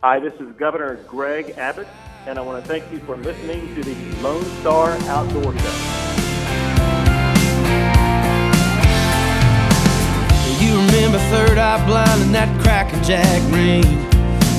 Hi, 0.00 0.20
this 0.20 0.34
is 0.34 0.52
Governor 0.52 0.94
Greg 1.08 1.58
Abbott, 1.58 1.88
and 2.28 2.38
I 2.38 2.42
want 2.42 2.62
to 2.62 2.68
thank 2.68 2.88
you 2.92 3.00
for 3.00 3.16
listening 3.16 3.74
to 3.74 3.82
the 3.82 3.96
Lone 4.22 4.44
Star 4.60 4.92
Outdoor 5.10 5.42
Show. 5.42 5.74
You 10.62 10.76
remember 10.86 11.18
Third 11.34 11.58
Eye 11.58 11.84
Blind 11.84 12.22
and 12.22 12.32
that 12.32 12.46
Cracker 12.62 13.02
Jack 13.02 13.42
ring. 13.50 13.82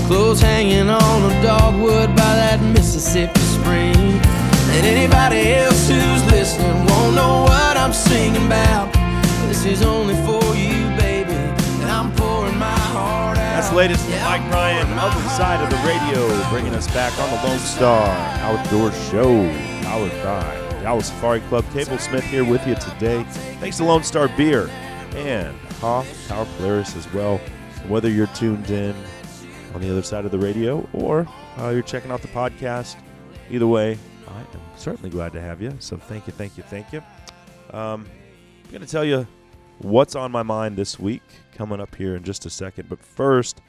Clothes 0.07 0.41
hanging 0.41 0.89
on 0.89 1.31
a 1.31 1.41
dogwood 1.41 2.09
by 2.09 2.35
that 2.35 2.61
Mississippi 2.61 3.39
spring. 3.39 3.95
And 3.95 4.85
anybody 4.85 5.53
else 5.53 5.87
who's 5.87 6.25
listening 6.33 6.85
won't 6.85 7.15
know 7.15 7.43
what 7.43 7.77
I'm 7.77 7.93
singing 7.93 8.45
about. 8.45 8.91
This 9.47 9.63
is 9.63 9.83
only 9.83 10.15
for 10.27 10.43
you, 10.53 10.68
That's 13.59 13.73
latest 13.73 14.05
from 14.05 14.21
Mike 14.21 14.49
Bryan, 14.49 14.87
other 14.97 15.29
side 15.31 15.61
of 15.61 15.69
the 15.69 15.75
radio, 15.85 16.49
bringing 16.49 16.73
us 16.73 16.87
back 16.93 17.11
on 17.19 17.29
the 17.29 17.45
Lone 17.45 17.59
Star 17.59 18.07
Outdoor 18.39 18.89
Show, 19.11 19.51
powered 19.83 20.11
by 20.23 20.79
Dallas 20.81 21.07
Safari 21.07 21.41
Club. 21.41 21.65
Cable 21.73 21.97
Smith 21.97 22.23
here 22.23 22.45
with 22.45 22.65
you 22.65 22.75
today. 22.75 23.21
Thanks 23.59 23.75
to 23.75 23.83
Lone 23.83 24.03
Star 24.03 24.29
Beer 24.37 24.69
and 25.13 25.57
Hoff 25.81 26.07
Tower 26.29 26.47
Polaris 26.55 26.95
as 26.95 27.11
well. 27.11 27.41
Whether 27.89 28.09
you're 28.09 28.27
tuned 28.27 28.69
in 28.69 28.95
on 29.75 29.81
the 29.81 29.91
other 29.91 30.03
side 30.03 30.23
of 30.23 30.31
the 30.31 30.39
radio 30.39 30.87
or 30.93 31.27
uh, 31.57 31.67
you're 31.67 31.81
checking 31.81 32.11
out 32.11 32.21
the 32.21 32.29
podcast, 32.29 32.95
either 33.49 33.67
way, 33.67 33.97
I 34.29 34.39
am 34.39 34.61
certainly 34.77 35.09
glad 35.09 35.33
to 35.33 35.41
have 35.41 35.61
you. 35.61 35.75
So 35.79 35.97
thank 35.97 36.27
you, 36.27 36.31
thank 36.31 36.55
you, 36.55 36.63
thank 36.63 36.93
you. 36.93 36.99
Um, 37.71 38.07
I'm 38.63 38.71
going 38.71 38.85
to 38.85 38.87
tell 38.87 39.03
you 39.03 39.27
what's 39.79 40.15
on 40.15 40.31
my 40.31 40.43
mind 40.43 40.77
this 40.77 40.97
week 40.97 41.23
coming 41.59 41.81
up 41.81 41.93
here 41.95 42.15
in 42.15 42.23
just 42.23 42.45
a 42.45 42.49
second. 42.49 42.87
But 42.87 43.03
first, 43.03 43.59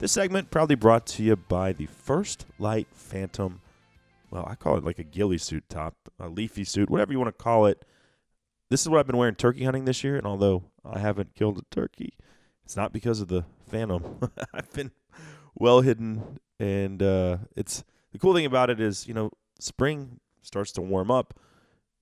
this 0.00 0.12
segment 0.12 0.50
proudly 0.50 0.74
brought 0.74 1.06
to 1.06 1.22
you 1.22 1.34
by 1.34 1.72
the 1.72 1.86
First 1.86 2.44
Lite 2.58 2.88
Phantom. 2.92 3.62
Well, 4.30 4.44
I 4.46 4.54
call 4.54 4.76
it 4.76 4.84
like 4.84 4.98
a 4.98 5.02
ghillie 5.02 5.38
suit 5.38 5.64
top, 5.70 5.94
a 6.20 6.28
leafy 6.28 6.62
suit, 6.64 6.90
whatever 6.90 7.10
you 7.10 7.18
want 7.18 7.34
to 7.34 7.42
call 7.42 7.64
it. 7.64 7.86
This 8.68 8.82
is 8.82 8.90
what 8.90 9.00
I've 9.00 9.06
been 9.06 9.16
wearing 9.16 9.34
turkey 9.34 9.64
hunting 9.64 9.86
this 9.86 10.04
year, 10.04 10.14
and 10.18 10.26
although 10.26 10.64
I 10.84 10.98
haven't 10.98 11.34
killed 11.34 11.56
a 11.56 11.62
turkey, 11.74 12.12
it's 12.66 12.76
not 12.76 12.92
because 12.92 13.22
of 13.22 13.28
the 13.28 13.46
Phantom. 13.66 14.18
I've 14.52 14.70
been 14.74 14.90
well 15.54 15.80
hidden, 15.80 16.40
and 16.60 17.02
uh, 17.02 17.38
it's 17.56 17.82
the 18.12 18.18
cool 18.18 18.34
thing 18.34 18.44
about 18.44 18.68
it 18.68 18.78
is, 18.78 19.08
you 19.08 19.14
know, 19.14 19.30
spring 19.58 20.20
starts 20.42 20.70
to 20.72 20.82
warm 20.82 21.10
up. 21.10 21.32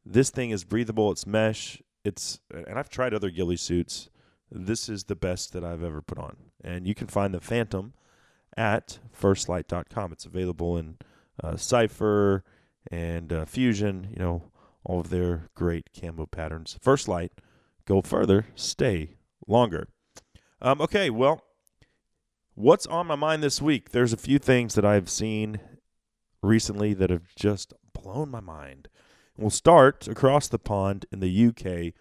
This 0.04 0.30
thing 0.30 0.50
is 0.50 0.64
breathable. 0.64 1.12
It's 1.12 1.24
mesh. 1.24 1.80
It's 2.04 2.40
and 2.50 2.80
I've 2.80 2.90
tried 2.90 3.14
other 3.14 3.30
ghillie 3.30 3.56
suits. 3.56 4.10
This 4.50 4.88
is 4.88 5.04
the 5.04 5.16
best 5.16 5.52
that 5.52 5.64
I've 5.64 5.82
ever 5.82 6.00
put 6.00 6.18
on, 6.18 6.36
and 6.62 6.86
you 6.86 6.94
can 6.94 7.08
find 7.08 7.34
the 7.34 7.40
Phantom 7.40 7.94
at 8.56 8.98
firstlite.com. 9.18 10.12
It's 10.12 10.24
available 10.24 10.76
in 10.76 10.96
uh, 11.42 11.56
Cipher 11.56 12.44
and 12.90 13.32
uh, 13.32 13.44
Fusion. 13.44 14.08
You 14.16 14.22
know 14.22 14.42
all 14.86 15.00
of 15.00 15.10
their 15.10 15.50
great 15.54 15.90
camo 15.92 16.26
patterns. 16.26 16.78
First 16.80 17.08
Lite, 17.08 17.32
go 17.86 18.00
further, 18.00 18.46
stay 18.54 19.16
longer. 19.46 19.88
Um, 20.62 20.80
okay, 20.80 21.10
well, 21.10 21.42
what's 22.54 22.86
on 22.86 23.08
my 23.08 23.16
mind 23.16 23.42
this 23.42 23.60
week? 23.60 23.90
There's 23.90 24.12
a 24.12 24.16
few 24.16 24.38
things 24.38 24.74
that 24.74 24.84
I've 24.84 25.10
seen 25.10 25.58
recently 26.40 26.94
that 26.94 27.10
have 27.10 27.34
just 27.34 27.74
blown 27.92 28.30
my 28.30 28.40
mind. 28.40 28.88
We'll 29.36 29.50
start 29.50 30.06
across 30.06 30.48
the 30.48 30.58
pond 30.58 31.04
in 31.10 31.20
the 31.20 31.46
UK, 31.48 31.92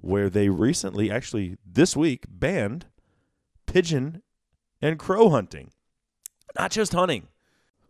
where 0.00 0.30
they 0.30 0.48
recently, 0.48 1.10
actually 1.10 1.56
this 1.64 1.96
week, 1.96 2.24
banned 2.28 2.86
pigeon 3.66 4.22
and 4.80 4.98
crow 4.98 5.30
hunting. 5.30 5.70
Not 6.58 6.70
just 6.70 6.92
hunting. 6.92 7.28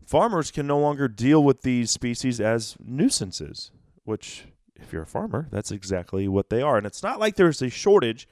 Farmers 0.04 0.50
can 0.50 0.66
no 0.66 0.78
longer 0.78 1.08
deal 1.08 1.42
with 1.42 1.62
these 1.62 1.90
species 1.90 2.40
as 2.40 2.76
nuisances, 2.80 3.70
which, 4.04 4.46
if 4.74 4.92
you're 4.92 5.02
a 5.02 5.06
farmer, 5.06 5.48
that's 5.50 5.70
exactly 5.70 6.26
what 6.26 6.50
they 6.50 6.62
are. 6.62 6.76
And 6.76 6.86
it's 6.86 7.02
not 7.02 7.20
like 7.20 7.36
there's 7.36 7.62
a 7.62 7.70
shortage 7.70 8.28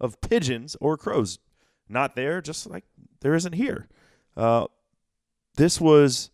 of 0.00 0.20
pigeons 0.20 0.76
or 0.80 0.96
crows. 0.96 1.38
Not 1.88 2.16
there, 2.16 2.40
just 2.40 2.68
like 2.68 2.84
there 3.20 3.34
isn't 3.34 3.54
here. 3.54 3.88
Uh, 4.36 4.66
this 5.56 5.80
was 5.80 6.30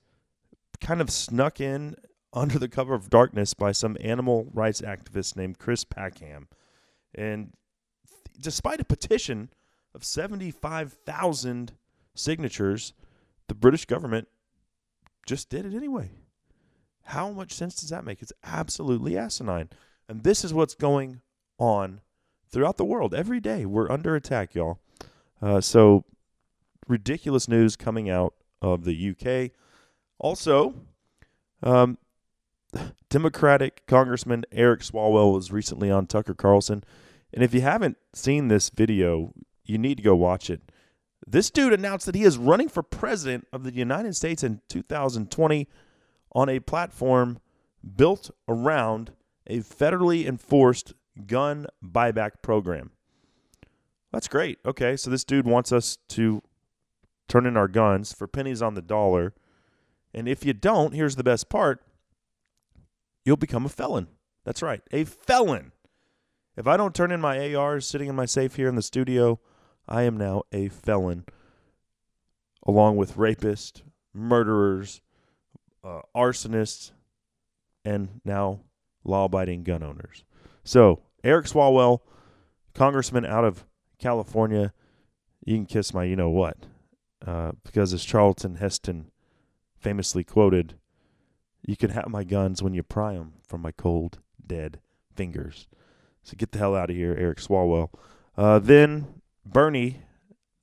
kind 0.80 1.00
of 1.00 1.10
snuck 1.10 1.60
in 1.60 1.96
under 2.32 2.58
the 2.58 2.68
cover 2.68 2.94
of 2.94 3.08
darkness 3.08 3.54
by 3.54 3.72
some 3.72 3.96
animal 4.00 4.48
rights 4.52 4.80
activist 4.80 5.36
named 5.36 5.58
Chris 5.58 5.84
Packham. 5.84 6.48
And 7.16 7.52
despite 8.40 8.80
a 8.80 8.84
petition 8.84 9.50
of 9.94 10.04
75,000 10.04 11.72
signatures, 12.14 12.92
the 13.48 13.54
British 13.54 13.86
government 13.86 14.28
just 15.26 15.48
did 15.48 15.66
it 15.66 15.74
anyway. 15.74 16.10
How 17.04 17.30
much 17.30 17.52
sense 17.52 17.76
does 17.76 17.90
that 17.90 18.04
make? 18.04 18.20
It's 18.20 18.32
absolutely 18.44 19.16
asinine. 19.16 19.70
And 20.08 20.22
this 20.22 20.44
is 20.44 20.52
what's 20.52 20.74
going 20.74 21.20
on 21.58 22.00
throughout 22.50 22.76
the 22.76 22.84
world. 22.84 23.14
Every 23.14 23.40
day 23.40 23.64
we're 23.64 23.90
under 23.90 24.14
attack, 24.14 24.54
y'all. 24.54 24.80
Uh, 25.40 25.60
so, 25.60 26.04
ridiculous 26.88 27.48
news 27.48 27.76
coming 27.76 28.08
out 28.08 28.34
of 28.62 28.84
the 28.84 29.10
UK. 29.10 29.52
Also, 30.18 30.74
um, 31.62 31.98
Democratic 33.10 33.86
Congressman 33.86 34.44
Eric 34.50 34.80
Swalwell 34.80 35.32
was 35.32 35.52
recently 35.52 35.90
on 35.90 36.06
Tucker 36.06 36.34
Carlson. 36.34 36.84
And 37.36 37.44
if 37.44 37.52
you 37.52 37.60
haven't 37.60 37.98
seen 38.14 38.48
this 38.48 38.70
video, 38.70 39.34
you 39.62 39.76
need 39.76 39.98
to 39.98 40.02
go 40.02 40.16
watch 40.16 40.48
it. 40.48 40.72
This 41.26 41.50
dude 41.50 41.74
announced 41.74 42.06
that 42.06 42.14
he 42.14 42.22
is 42.22 42.38
running 42.38 42.70
for 42.70 42.82
president 42.82 43.46
of 43.52 43.62
the 43.62 43.74
United 43.74 44.16
States 44.16 44.42
in 44.42 44.62
2020 44.70 45.68
on 46.32 46.48
a 46.48 46.60
platform 46.60 47.38
built 47.94 48.30
around 48.48 49.12
a 49.46 49.58
federally 49.58 50.26
enforced 50.26 50.94
gun 51.26 51.66
buyback 51.84 52.42
program. 52.42 52.92
That's 54.12 54.28
great. 54.28 54.58
Okay, 54.64 54.96
so 54.96 55.10
this 55.10 55.24
dude 55.24 55.46
wants 55.46 55.72
us 55.72 55.98
to 56.08 56.42
turn 57.28 57.44
in 57.44 57.54
our 57.54 57.68
guns 57.68 58.14
for 58.14 58.26
pennies 58.26 58.62
on 58.62 58.72
the 58.72 58.82
dollar. 58.82 59.34
And 60.14 60.26
if 60.26 60.46
you 60.46 60.54
don't, 60.54 60.94
here's 60.94 61.16
the 61.16 61.24
best 61.24 61.50
part 61.50 61.82
you'll 63.26 63.36
become 63.36 63.66
a 63.66 63.68
felon. 63.68 64.08
That's 64.46 64.62
right, 64.62 64.80
a 64.90 65.04
felon. 65.04 65.72
If 66.56 66.66
I 66.66 66.78
don't 66.78 66.94
turn 66.94 67.12
in 67.12 67.20
my 67.20 67.54
ARs 67.54 67.86
sitting 67.86 68.08
in 68.08 68.14
my 68.16 68.24
safe 68.24 68.56
here 68.56 68.68
in 68.68 68.76
the 68.76 68.82
studio, 68.82 69.38
I 69.86 70.02
am 70.02 70.16
now 70.16 70.44
a 70.52 70.68
felon, 70.68 71.26
along 72.66 72.96
with 72.96 73.16
rapists, 73.16 73.82
murderers, 74.14 75.02
uh, 75.84 76.00
arsonists, 76.16 76.92
and 77.84 78.20
now 78.24 78.60
law 79.04 79.26
abiding 79.26 79.64
gun 79.64 79.82
owners. 79.82 80.24
So, 80.64 81.02
Eric 81.22 81.44
Swalwell, 81.44 82.00
congressman 82.72 83.26
out 83.26 83.44
of 83.44 83.66
California, 83.98 84.72
you 85.44 85.56
can 85.56 85.66
kiss 85.66 85.92
my 85.92 86.04
you 86.04 86.16
know 86.16 86.30
what. 86.30 86.56
Uh, 87.24 87.52
because 87.64 87.92
as 87.92 88.04
Charlton 88.04 88.56
Heston 88.56 89.10
famously 89.78 90.24
quoted, 90.24 90.74
you 91.62 91.76
can 91.76 91.90
have 91.90 92.08
my 92.08 92.24
guns 92.24 92.62
when 92.62 92.72
you 92.72 92.82
pry 92.82 93.14
'em 93.14 93.34
from 93.42 93.60
my 93.60 93.72
cold, 93.72 94.20
dead 94.44 94.80
fingers. 95.14 95.68
So 96.26 96.34
get 96.36 96.50
the 96.50 96.58
hell 96.58 96.74
out 96.74 96.90
of 96.90 96.96
here, 96.96 97.14
Eric 97.16 97.38
Swalwell. 97.38 97.90
Uh, 98.36 98.58
then 98.58 99.22
Bernie, 99.44 100.02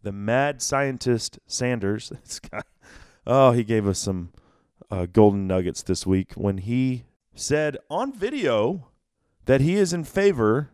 the 0.01 0.11
mad 0.11 0.61
scientist 0.61 1.39
Sanders, 1.47 2.09
this 2.25 2.41
guy, 2.41 2.63
oh, 3.25 3.53
he 3.53 3.63
gave 3.63 3.87
us 3.87 3.99
some 3.99 4.33
uh, 4.91 5.05
golden 5.05 5.47
nuggets 5.47 5.81
this 5.81 6.05
week 6.05 6.33
when 6.33 6.57
he 6.57 7.05
said 7.33 7.77
on 7.89 8.11
video 8.11 8.89
that 9.45 9.61
he 9.61 9.75
is 9.75 9.93
in 9.93 10.03
favor 10.03 10.71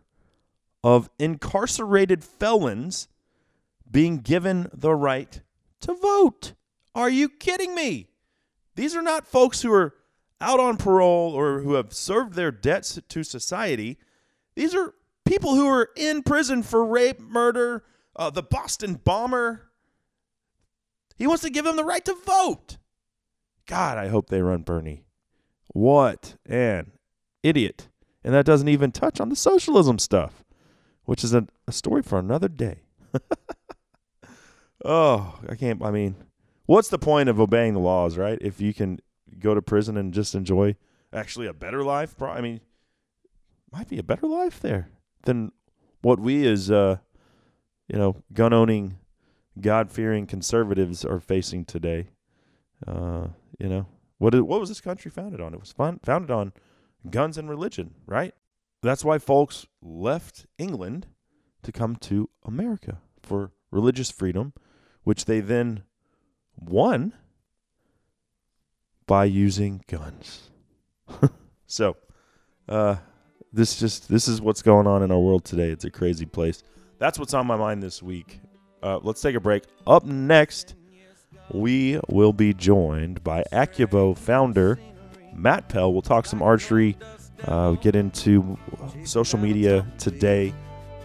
of 0.82 1.08
incarcerated 1.20 2.24
felons 2.24 3.06
being 3.88 4.18
given 4.18 4.68
the 4.74 4.96
right 4.96 5.40
to 5.82 5.94
vote. 5.94 6.54
Are 6.96 7.10
you 7.10 7.28
kidding 7.28 7.76
me? 7.76 8.08
These 8.74 8.96
are 8.96 9.02
not 9.02 9.28
folks 9.28 9.62
who 9.62 9.72
are 9.72 9.94
out 10.40 10.58
on 10.58 10.76
parole 10.76 11.32
or 11.32 11.60
who 11.60 11.74
have 11.74 11.92
served 11.92 12.34
their 12.34 12.50
debts 12.50 12.98
to 13.08 13.22
society. 13.22 13.96
These 14.54 14.74
are 14.74 14.94
people 15.24 15.54
who 15.54 15.66
are 15.66 15.90
in 15.96 16.22
prison 16.22 16.62
for 16.62 16.84
rape, 16.84 17.20
murder, 17.20 17.84
uh, 18.16 18.30
the 18.30 18.42
Boston 18.42 18.94
bomber. 18.94 19.70
He 21.16 21.26
wants 21.26 21.42
to 21.42 21.50
give 21.50 21.64
them 21.64 21.76
the 21.76 21.84
right 21.84 22.04
to 22.04 22.14
vote. 22.14 22.78
God, 23.66 23.98
I 23.98 24.08
hope 24.08 24.28
they 24.28 24.42
run 24.42 24.62
Bernie. 24.62 25.04
What 25.68 26.36
an 26.46 26.92
idiot. 27.42 27.88
And 28.24 28.34
that 28.34 28.44
doesn't 28.44 28.68
even 28.68 28.92
touch 28.92 29.20
on 29.20 29.28
the 29.28 29.36
socialism 29.36 29.98
stuff, 29.98 30.44
which 31.04 31.22
is 31.22 31.32
a, 31.32 31.46
a 31.66 31.72
story 31.72 32.02
for 32.02 32.18
another 32.18 32.48
day. 32.48 32.82
oh, 34.84 35.38
I 35.48 35.54
can't, 35.54 35.82
I 35.82 35.90
mean, 35.90 36.16
what's 36.66 36.88
the 36.88 36.98
point 36.98 37.28
of 37.28 37.40
obeying 37.40 37.74
the 37.74 37.80
laws, 37.80 38.18
right? 38.18 38.38
If 38.40 38.60
you 38.60 38.74
can 38.74 38.98
go 39.38 39.54
to 39.54 39.62
prison 39.62 39.96
and 39.96 40.12
just 40.12 40.34
enjoy 40.34 40.76
actually 41.12 41.46
a 41.46 41.52
better 41.52 41.82
life. 41.82 42.20
I 42.22 42.40
mean, 42.40 42.60
might 43.72 43.88
be 43.88 43.98
a 43.98 44.02
better 44.02 44.26
life 44.26 44.60
there 44.60 44.88
than 45.24 45.52
what 46.02 46.18
we 46.18 46.46
as, 46.46 46.70
uh, 46.70 46.96
you 47.88 47.98
know, 47.98 48.22
gun 48.32 48.52
owning, 48.52 48.98
God 49.60 49.90
fearing 49.90 50.26
conservatives 50.26 51.04
are 51.04 51.20
facing 51.20 51.64
today. 51.64 52.08
Uh, 52.86 53.28
you 53.58 53.68
know, 53.68 53.86
what, 54.18 54.34
is, 54.34 54.42
what 54.42 54.60
was 54.60 54.68
this 54.68 54.80
country 54.80 55.10
founded 55.10 55.40
on? 55.40 55.54
It 55.54 55.60
was 55.60 55.72
fun, 55.72 56.00
founded 56.02 56.30
on 56.30 56.52
guns 57.08 57.38
and 57.38 57.48
religion, 57.48 57.94
right? 58.06 58.34
That's 58.82 59.04
why 59.04 59.18
folks 59.18 59.66
left 59.82 60.46
England 60.58 61.06
to 61.62 61.72
come 61.72 61.96
to 61.96 62.30
America 62.44 62.98
for 63.22 63.52
religious 63.70 64.10
freedom, 64.10 64.54
which 65.04 65.26
they 65.26 65.40
then 65.40 65.82
won 66.56 67.12
by 69.06 69.24
using 69.24 69.82
guns. 69.86 70.50
so, 71.66 71.96
uh, 72.68 72.96
this 73.52 73.78
just 73.78 74.08
this 74.08 74.28
is 74.28 74.40
what's 74.40 74.62
going 74.62 74.86
on 74.86 75.02
in 75.02 75.10
our 75.10 75.18
world 75.18 75.44
today. 75.44 75.70
It's 75.70 75.84
a 75.84 75.90
crazy 75.90 76.26
place. 76.26 76.62
That's 76.98 77.18
what's 77.18 77.34
on 77.34 77.46
my 77.46 77.56
mind 77.56 77.82
this 77.82 78.02
week. 78.02 78.40
Uh, 78.82 78.98
let's 79.02 79.20
take 79.20 79.34
a 79.34 79.40
break. 79.40 79.64
Up 79.86 80.04
next, 80.04 80.74
we 81.52 82.00
will 82.08 82.32
be 82.32 82.54
joined 82.54 83.22
by 83.24 83.44
AccuBow 83.52 84.16
founder 84.16 84.78
Matt 85.34 85.68
Pell. 85.68 85.92
We'll 85.92 86.02
talk 86.02 86.26
some 86.26 86.42
archery, 86.42 86.96
uh, 87.44 87.72
get 87.72 87.96
into 87.96 88.56
social 89.04 89.38
media 89.38 89.86
today 89.98 90.54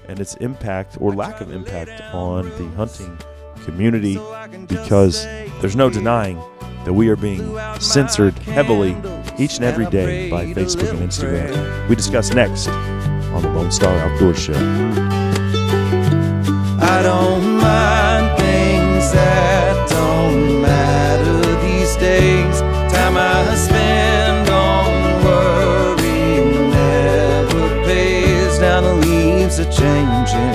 and 0.08 0.20
its 0.20 0.36
impact 0.36 0.98
or 1.02 1.14
lack 1.14 1.42
of 1.42 1.52
impact 1.52 2.02
on 2.14 2.50
the 2.50 2.68
hunting 2.76 3.18
community 3.64 4.20
because 4.68 5.26
there's 5.62 5.76
no 5.76 5.90
denying 5.90 6.40
that 6.86 6.94
we 6.94 7.10
are 7.10 7.16
being 7.16 7.58
censored 7.80 8.38
heavily 8.40 8.96
each 9.38 9.58
and 9.58 9.66
every 9.66 9.86
day 9.88 10.30
by 10.30 10.46
Facebook 10.54 10.90
and 10.92 11.00
Instagram. 11.00 11.90
We 11.90 11.96
discuss 11.96 12.34
next 12.34 12.68
on 12.68 13.42
the 13.42 13.50
Lone 13.50 13.72
Star 13.72 13.98
Outdoor 13.98 14.34
Show. 14.34 14.54
I 16.80 17.02
don't 17.02 17.58
mind 17.58 18.38
things 18.40 19.12
that 19.12 19.90
don't 19.90 20.62
matter 20.62 21.42
these 21.68 21.96
days. 21.98 22.62
Time 22.94 23.18
I 23.18 23.56
spend 23.56 24.50
on 24.50 25.24
worry 25.26 26.46
never 26.70 27.84
pays. 27.86 28.60
Now 28.60 28.82
the 28.82 28.94
leaves 28.94 29.60
are 29.60 29.72
changing. 29.72 30.55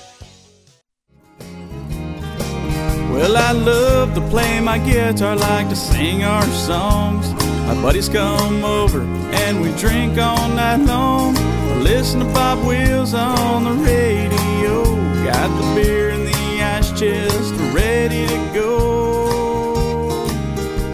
Well, 3.21 3.37
I 3.37 3.51
love 3.51 4.15
to 4.15 4.21
play 4.29 4.59
my 4.59 4.79
guitar, 4.79 5.35
like 5.35 5.69
to 5.69 5.75
sing 5.75 6.23
our 6.23 6.41
songs. 6.47 7.31
My 7.67 7.79
buddies 7.79 8.09
come 8.09 8.63
over 8.63 9.01
and 9.01 9.61
we 9.61 9.71
drink 9.77 10.17
all 10.17 10.49
night 10.49 10.77
long. 10.77 11.37
I 11.37 11.77
Listen 11.83 12.21
to 12.21 12.25
Bob 12.33 12.65
Wills 12.65 13.13
on 13.13 13.63
the 13.63 13.73
radio. 13.83 14.83
Got 15.23 15.49
the 15.55 15.75
beer 15.75 16.09
in 16.09 16.25
the 16.25 16.63
ice 16.63 16.89
chest 16.99 17.53
ready 17.75 18.25
to 18.25 18.53
go. 18.55 20.25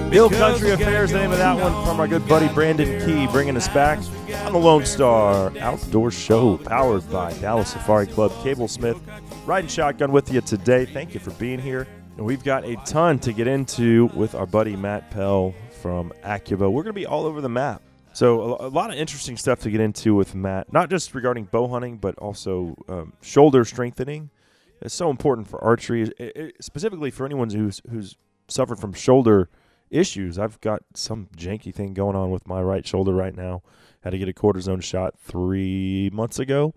Bill 0.09 0.29
Country 0.29 0.71
Affairs, 0.71 1.13
the 1.13 1.19
name 1.19 1.31
of 1.31 1.37
that 1.37 1.57
one 1.57 1.85
from 1.85 2.01
our 2.01 2.09
good 2.09 2.27
buddy 2.27 2.49
Brandon 2.53 3.05
Key, 3.05 3.27
bringing 3.27 3.55
us 3.55 3.69
back 3.69 3.99
on 4.45 4.51
the 4.51 4.59
Lone 4.59 4.85
Star 4.85 5.57
Outdoor 5.59 6.11
Show, 6.11 6.57
powered 6.57 7.09
by 7.09 7.31
Dallas 7.35 7.71
Safari 7.71 8.07
Club. 8.07 8.33
Cable 8.43 8.67
Smith, 8.67 8.97
riding 9.45 9.69
shotgun 9.69 10.11
with 10.11 10.29
you 10.29 10.41
today. 10.41 10.85
Thank 10.85 11.13
you 11.13 11.21
for 11.21 11.31
being 11.31 11.59
here. 11.59 11.87
And 12.17 12.25
we've 12.25 12.43
got 12.43 12.65
a 12.65 12.75
ton 12.77 13.19
to 13.19 13.31
get 13.33 13.47
into 13.47 14.07
with 14.15 14.33
our 14.33 14.47
buddy 14.47 14.75
Matt 14.75 15.11
Pell 15.11 15.53
from 15.81 16.11
AccuBow. 16.23 16.71
We're 16.71 16.83
going 16.83 16.85
to 16.85 16.93
be 16.93 17.05
all 17.05 17.25
over 17.25 17.41
the 17.41 17.49
map. 17.49 17.81
So, 18.13 18.57
a, 18.57 18.67
a 18.67 18.69
lot 18.69 18.89
of 18.89 18.95
interesting 18.97 19.37
stuff 19.37 19.59
to 19.59 19.69
get 19.69 19.79
into 19.79 20.15
with 20.15 20.33
Matt, 20.33 20.73
not 20.73 20.89
just 20.89 21.13
regarding 21.13 21.43
bow 21.45 21.67
hunting, 21.67 21.97
but 21.97 22.17
also 22.17 22.75
um, 22.89 23.13
shoulder 23.21 23.63
strengthening. 23.63 24.31
It's 24.81 24.95
so 24.95 25.11
important 25.11 25.47
for 25.47 25.63
archery, 25.63 26.03
it- 26.03 26.35
it- 26.35 26.55
specifically 26.63 27.11
for 27.11 27.25
anyone 27.25 27.51
who's 27.51 27.81
who's 27.89 28.15
suffered 28.47 28.79
from 28.79 28.93
shoulder 28.93 29.49
issues. 29.91 30.39
I've 30.39 30.59
got 30.61 30.81
some 30.95 31.27
janky 31.37 31.73
thing 31.73 31.93
going 31.93 32.15
on 32.15 32.31
with 32.31 32.47
my 32.47 32.61
right 32.61 32.85
shoulder 32.85 33.13
right 33.13 33.35
now. 33.35 33.61
Had 34.01 34.11
to 34.11 34.17
get 34.17 34.29
a 34.29 34.33
cortisone 34.33 34.81
shot 34.81 35.13
three 35.19 36.09
months 36.11 36.39
ago, 36.39 36.73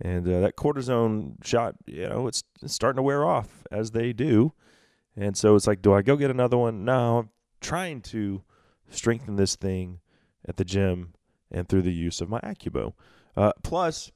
and 0.00 0.28
uh, 0.28 0.40
that 0.40 0.54
cortisone 0.56 1.44
shot, 1.44 1.74
you 1.86 2.08
know, 2.08 2.28
it's, 2.28 2.44
it's 2.62 2.74
starting 2.74 2.96
to 2.98 3.02
wear 3.02 3.24
off 3.24 3.64
as 3.72 3.90
they 3.90 4.12
do. 4.12 4.52
And 5.18 5.36
so 5.36 5.56
it's 5.56 5.66
like, 5.66 5.82
do 5.82 5.92
I 5.92 6.02
go 6.02 6.16
get 6.16 6.30
another 6.30 6.56
one? 6.56 6.84
No, 6.84 7.18
I'm 7.18 7.30
trying 7.60 8.02
to 8.02 8.42
strengthen 8.88 9.34
this 9.34 9.56
thing 9.56 9.98
at 10.46 10.56
the 10.56 10.64
gym 10.64 11.14
and 11.50 11.68
through 11.68 11.82
the 11.82 11.92
use 11.92 12.20
of 12.20 12.28
my 12.28 12.40
AccuBow. 12.40 12.92
Uh, 13.36 13.52
plus, 13.64 14.12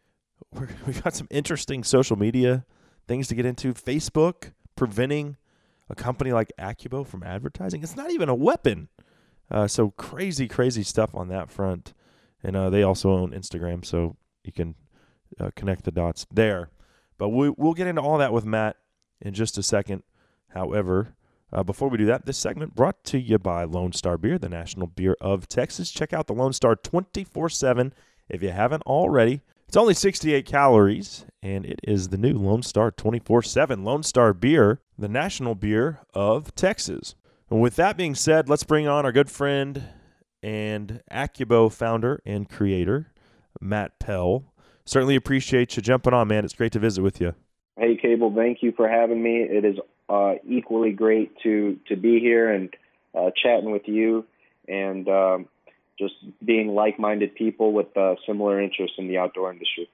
we're, 0.52 0.68
we've 0.86 1.02
got 1.04 1.14
some 1.14 1.28
interesting 1.30 1.84
social 1.84 2.16
media 2.16 2.64
things 3.06 3.28
to 3.28 3.34
get 3.34 3.44
into. 3.44 3.74
Facebook 3.74 4.52
preventing 4.76 5.36
a 5.90 5.94
company 5.94 6.32
like 6.32 6.52
AccuBow 6.58 7.06
from 7.06 7.22
advertising. 7.22 7.82
It's 7.82 7.96
not 7.96 8.10
even 8.10 8.30
a 8.30 8.34
weapon. 8.34 8.88
Uh, 9.50 9.68
so 9.68 9.90
crazy, 9.90 10.48
crazy 10.48 10.82
stuff 10.82 11.14
on 11.14 11.28
that 11.28 11.50
front. 11.50 11.92
And 12.42 12.56
uh, 12.56 12.70
they 12.70 12.82
also 12.82 13.10
own 13.10 13.32
Instagram, 13.32 13.84
so 13.84 14.16
you 14.42 14.52
can 14.52 14.74
uh, 15.38 15.50
connect 15.54 15.84
the 15.84 15.90
dots 15.90 16.26
there. 16.32 16.70
But 17.18 17.28
we, 17.28 17.50
we'll 17.50 17.74
get 17.74 17.88
into 17.88 18.00
all 18.02 18.18
that 18.18 18.32
with 18.32 18.46
Matt 18.46 18.76
in 19.20 19.34
just 19.34 19.58
a 19.58 19.62
second. 19.62 20.02
However, 20.56 21.14
uh, 21.52 21.62
before 21.62 21.90
we 21.90 21.98
do 21.98 22.06
that, 22.06 22.24
this 22.24 22.38
segment 22.38 22.74
brought 22.74 23.04
to 23.04 23.20
you 23.20 23.38
by 23.38 23.64
Lone 23.64 23.92
Star 23.92 24.16
Beer, 24.16 24.38
the 24.38 24.48
national 24.48 24.86
beer 24.86 25.14
of 25.20 25.46
Texas. 25.48 25.90
Check 25.90 26.14
out 26.14 26.28
the 26.28 26.32
Lone 26.32 26.54
Star 26.54 26.74
24 26.74 27.50
7 27.50 27.92
if 28.30 28.42
you 28.42 28.48
haven't 28.48 28.82
already. 28.84 29.42
It's 29.68 29.76
only 29.76 29.92
68 29.92 30.46
calories, 30.46 31.26
and 31.42 31.66
it 31.66 31.80
is 31.84 32.08
the 32.08 32.16
new 32.16 32.32
Lone 32.32 32.62
Star 32.62 32.90
24 32.90 33.42
7 33.42 33.84
Lone 33.84 34.02
Star 34.02 34.32
Beer, 34.32 34.80
the 34.98 35.08
national 35.08 35.54
beer 35.54 36.00
of 36.14 36.54
Texas. 36.54 37.14
And 37.50 37.60
with 37.60 37.76
that 37.76 37.98
being 37.98 38.14
said, 38.14 38.48
let's 38.48 38.64
bring 38.64 38.88
on 38.88 39.04
our 39.04 39.12
good 39.12 39.30
friend 39.30 39.82
and 40.42 41.02
AccuBow 41.12 41.70
founder 41.70 42.22
and 42.24 42.48
creator, 42.48 43.12
Matt 43.60 43.98
Pell. 43.98 44.54
Certainly 44.86 45.16
appreciate 45.16 45.76
you 45.76 45.82
jumping 45.82 46.14
on, 46.14 46.28
man. 46.28 46.46
It's 46.46 46.54
great 46.54 46.72
to 46.72 46.78
visit 46.78 47.02
with 47.02 47.20
you. 47.20 47.34
Hey, 47.78 47.98
Cable, 48.00 48.32
thank 48.34 48.62
you 48.62 48.72
for 48.74 48.88
having 48.88 49.22
me. 49.22 49.42
It 49.42 49.66
is 49.66 49.76
uh, 50.08 50.34
equally 50.48 50.92
great 50.92 51.32
to 51.42 51.78
to 51.88 51.96
be 51.96 52.20
here 52.20 52.50
and 52.50 52.74
uh, 53.14 53.30
chatting 53.40 53.70
with 53.70 53.86
you, 53.86 54.24
and 54.68 55.08
um, 55.08 55.48
just 55.98 56.14
being 56.44 56.68
like-minded 56.68 57.34
people 57.34 57.72
with 57.72 57.96
uh, 57.96 58.14
similar 58.26 58.60
interests 58.60 58.96
in 58.98 59.08
the 59.08 59.18
outdoor 59.18 59.52
industry. 59.52 59.88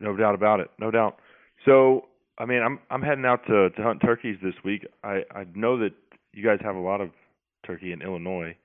No 0.00 0.16
doubt 0.16 0.34
about 0.34 0.60
it. 0.60 0.70
No 0.78 0.90
doubt. 0.90 1.18
So, 1.64 2.06
I 2.38 2.44
mean, 2.44 2.62
I'm 2.62 2.78
I'm 2.90 3.02
heading 3.02 3.24
out 3.24 3.46
to 3.46 3.70
to 3.70 3.82
hunt 3.82 4.00
turkeys 4.00 4.38
this 4.42 4.54
week. 4.64 4.86
I 5.02 5.22
I 5.34 5.46
know 5.54 5.78
that 5.78 5.92
you 6.32 6.44
guys 6.44 6.58
have 6.62 6.76
a 6.76 6.80
lot 6.80 7.00
of 7.00 7.10
turkey 7.66 7.92
in 7.92 8.02
Illinois. 8.02 8.56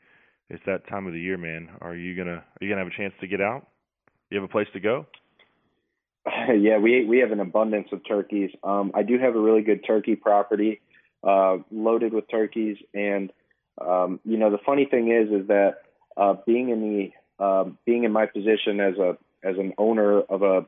It's 0.50 0.64
that 0.66 0.88
time 0.88 1.08
of 1.08 1.14
the 1.14 1.20
year, 1.20 1.38
man. 1.38 1.70
Are 1.82 1.96
you 1.96 2.16
gonna 2.16 2.44
are 2.44 2.58
you 2.62 2.70
gonna 2.70 2.84
have 2.84 2.92
a 2.92 2.96
chance 2.96 3.14
to 3.22 3.28
get 3.28 3.42
out? 3.42 3.68
Do 4.30 4.36
you 4.36 4.42
have 4.42 4.50
a 4.50 4.52
place 4.52 4.68
to 4.74 4.80
go? 4.80 5.08
yeah, 6.58 6.78
we 6.78 7.06
we 7.06 7.20
have 7.20 7.32
an 7.32 7.40
abundance 7.40 7.88
of 7.92 8.02
turkeys. 8.08 8.52
Um, 8.64 8.92
I 8.94 9.04
do 9.04 9.18
have 9.18 9.36
a 9.36 9.40
really 9.40 9.62
good 9.62 9.84
turkey 9.86 10.16
property, 10.16 10.82
uh, 11.24 11.58
loaded 11.72 12.14
with 12.14 12.30
turkeys, 12.30 12.78
and 12.94 13.32
um, 13.80 14.20
you 14.26 14.38
know 14.38 14.50
the 14.50 14.60
funny 14.66 14.86
thing 14.86 15.12
is 15.12 15.42
is 15.42 15.48
that 15.48 15.78
uh, 16.18 16.36
being 16.46 16.70
in 16.70 16.82
the 17.40 17.44
um, 17.44 17.78
being 17.86 18.04
in 18.04 18.12
my 18.12 18.26
position 18.26 18.80
as 18.80 18.98
a 18.98 19.18
as 19.44 19.58
an 19.58 19.74
owner 19.78 20.22
of 20.22 20.42
a 20.44 20.66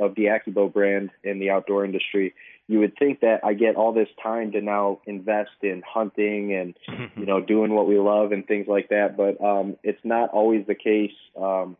of 0.00 0.14
the 0.14 0.24
AccuBow 0.24 0.72
brand 0.72 1.10
in 1.22 1.38
the 1.38 1.50
outdoor 1.50 1.84
industry, 1.84 2.34
you 2.66 2.78
would 2.78 2.96
think 2.98 3.20
that 3.20 3.40
I 3.44 3.52
get 3.52 3.76
all 3.76 3.92
this 3.92 4.08
time 4.22 4.52
to 4.52 4.62
now 4.62 5.00
invest 5.06 5.50
in 5.62 5.82
hunting 5.86 6.54
and 6.54 7.10
you 7.16 7.26
know 7.26 7.40
doing 7.40 7.72
what 7.72 7.86
we 7.86 7.98
love 7.98 8.32
and 8.32 8.46
things 8.46 8.66
like 8.68 8.88
that, 8.88 9.16
but 9.16 9.42
um, 9.44 9.76
it's 9.82 10.04
not 10.04 10.30
always 10.30 10.66
the 10.66 10.74
case. 10.74 11.12
Um, 11.40 11.76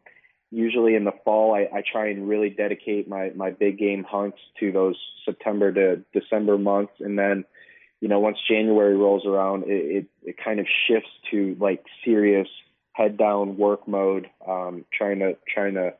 usually 0.51 0.95
in 0.95 1.05
the 1.05 1.12
fall 1.25 1.55
I, 1.55 1.77
I 1.77 1.83
try 1.91 2.09
and 2.09 2.29
really 2.29 2.51
dedicate 2.51 3.09
my 3.09 3.31
my 3.35 3.51
big 3.51 3.79
game 3.79 4.05
hunts 4.05 4.39
to 4.61 4.73
those 4.73 4.97
September 5.25 5.73
to 5.73 6.03
December 6.12 6.57
months. 6.57 6.93
And 7.01 7.19
then 7.19 7.45
you 8.01 8.09
know 8.09 8.21
once 8.21 8.39
January 8.49 8.97
rolls 8.97 9.27
around 9.27 9.65
it 9.65 9.69
it, 9.71 10.07
it 10.23 10.37
kind 10.43 10.61
of 10.61 10.67
shifts 10.87 11.11
to 11.31 11.57
like 11.61 11.85
serious 12.05 12.49
head 12.93 13.17
down 13.17 13.57
work 13.57 13.87
mode 13.87 14.29
um 14.47 14.85
trying 14.93 15.19
to 15.21 15.37
trying 15.53 15.75
to 15.75 15.95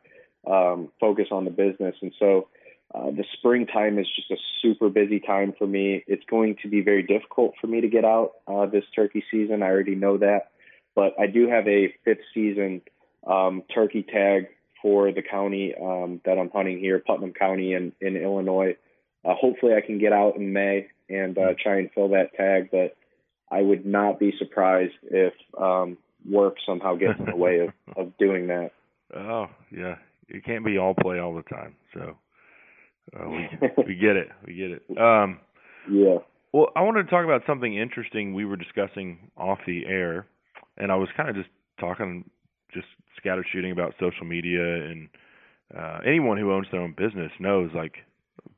um 0.51 0.91
focus 1.01 1.27
on 1.31 1.45
the 1.45 1.51
business 1.51 1.95
and 2.03 2.13
so 2.19 2.49
uh, 2.95 3.11
the 3.11 3.25
springtime 3.37 3.99
is 3.99 4.07
just 4.15 4.31
a 4.31 4.37
super 4.63 4.89
busy 4.89 5.19
time 5.19 5.53
for 5.59 5.67
me. 5.67 6.05
It's 6.07 6.25
going 6.31 6.57
to 6.63 6.69
be 6.69 6.83
very 6.83 7.03
difficult 7.03 7.55
for 7.61 7.67
me 7.67 7.81
to 7.81 7.89
get 7.89 8.05
out 8.05 8.33
uh, 8.47 8.67
this 8.67 8.85
turkey 8.95 9.25
season. 9.31 9.63
I 9.63 9.67
already 9.67 9.97
know 9.97 10.19
that, 10.19 10.53
but 10.95 11.15
I 11.19 11.27
do 11.27 11.49
have 11.49 11.67
a 11.67 11.93
fifth 12.05 12.25
season 12.33 12.83
um, 13.27 13.65
turkey 13.75 14.03
tag 14.03 14.47
for 14.81 15.11
the 15.13 15.23
county 15.23 15.75
um, 15.75 16.21
that 16.25 16.39
I'm 16.39 16.51
hunting 16.51 16.79
here, 16.79 17.01
Putnam 17.01 17.33
County 17.33 17.75
in, 17.75 17.93
in 18.01 18.17
Illinois. 18.17 18.77
Uh, 19.25 19.35
hopefully, 19.35 19.75
I 19.75 19.81
can 19.81 19.99
get 19.99 20.13
out 20.13 20.37
in 20.37 20.53
May 20.53 20.89
and 21.09 21.37
uh, 21.38 21.55
try 21.62 21.79
and 21.79 21.90
fill 21.95 22.09
that 22.11 22.35
tag, 22.37 22.69
but 22.71 22.97
I 23.51 23.62
would 23.62 23.87
not 23.87 24.19
be 24.19 24.33
surprised 24.38 24.95
if 25.03 25.33
um, 25.61 25.99
work 26.29 26.57
somehow 26.66 26.97
gets 26.97 27.19
in 27.19 27.27
the 27.27 27.37
way 27.37 27.61
of, 27.61 27.71
of 27.97 28.16
doing 28.19 28.49
that. 28.49 28.71
Oh, 29.14 29.47
yeah. 29.71 29.97
It 30.29 30.45
can't 30.45 30.64
be 30.64 30.79
all 30.79 30.95
play 30.95 31.19
all 31.21 31.35
the 31.35 31.42
time. 31.42 31.77
So 31.95 32.16
uh, 33.19 33.29
we 33.29 33.49
we 33.87 33.95
get 33.95 34.16
it. 34.16 34.29
We 34.45 34.55
get 34.55 34.71
it. 34.73 34.99
Um 34.99 35.38
Yeah. 35.88 36.19
Well, 36.53 36.69
I 36.75 36.83
wanted 36.83 37.05
to 37.05 37.11
talk 37.11 37.25
about 37.25 37.42
something 37.47 37.77
interesting 37.77 38.35
we 38.35 38.45
were 38.45 38.57
discussing 38.57 39.31
off 39.37 39.59
the 39.66 39.85
air, 39.87 40.27
and 40.79 40.90
I 40.90 40.97
was 40.97 41.09
kind 41.16 41.29
of 41.29 41.37
just 41.37 41.51
talking, 41.79 42.29
just 42.73 42.87
scatter 43.16 43.45
shooting 43.53 43.73
about 43.73 43.95
social 44.01 44.25
media, 44.25 44.62
and 44.62 45.09
uh, 45.77 45.99
anyone 46.07 46.38
who 46.38 46.53
owns 46.53 46.66
their 46.73 46.81
own 46.81 46.95
business 46.97 47.31
knows, 47.38 47.71
like 47.75 47.97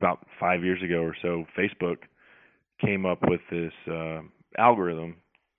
about 0.01 0.25
five 0.39 0.63
years 0.63 0.83
ago 0.83 1.01
or 1.01 1.17
so, 1.21 1.45
Facebook 1.59 1.99
came 2.81 3.07
up 3.07 3.19
with 3.29 3.41
this 3.51 3.73
uh, 3.91 4.21
algorithm 4.57 5.17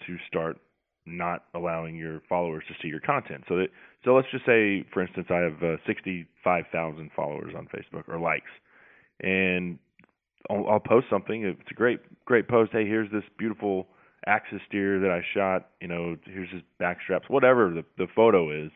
to 0.07 0.17
start 0.27 0.57
not 1.05 1.45
allowing 1.53 1.95
your 1.95 2.21
followers 2.29 2.63
to 2.67 2.75
see 2.81 2.87
your 2.87 2.99
content. 2.99 3.43
So 3.47 3.57
that, 3.57 3.67
so 4.05 4.15
let's 4.15 4.27
just 4.31 4.45
say, 4.45 4.85
for 4.93 5.01
instance, 5.01 5.27
I 5.29 5.37
have 5.37 5.63
uh, 5.63 5.77
65,000 5.87 7.11
followers 7.15 7.53
on 7.57 7.67
Facebook 7.67 8.07
or 8.07 8.19
likes, 8.19 8.51
and 9.21 9.79
I'll, 10.49 10.67
I'll 10.69 10.79
post 10.79 11.07
something. 11.09 11.43
It's 11.43 11.71
a 11.71 11.73
great 11.73 11.99
great 12.25 12.47
post. 12.47 12.71
Hey, 12.71 12.85
here's 12.85 13.11
this 13.11 13.23
beautiful 13.37 13.87
axis 14.25 14.61
deer 14.71 14.99
that 14.99 15.11
I 15.11 15.21
shot. 15.33 15.69
You 15.81 15.87
know, 15.87 16.15
here's 16.25 16.51
his 16.51 16.61
back 16.79 16.99
straps, 17.03 17.25
whatever 17.29 17.73
the 17.73 17.83
the 17.97 18.07
photo 18.15 18.65
is, 18.65 18.71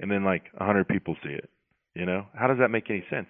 and 0.00 0.10
then 0.10 0.24
like 0.24 0.44
a 0.58 0.64
hundred 0.64 0.88
people 0.88 1.16
see 1.22 1.32
it. 1.32 1.48
You 1.94 2.06
know, 2.06 2.26
how 2.34 2.46
does 2.46 2.58
that 2.58 2.68
make 2.68 2.90
any 2.90 3.04
sense? 3.10 3.28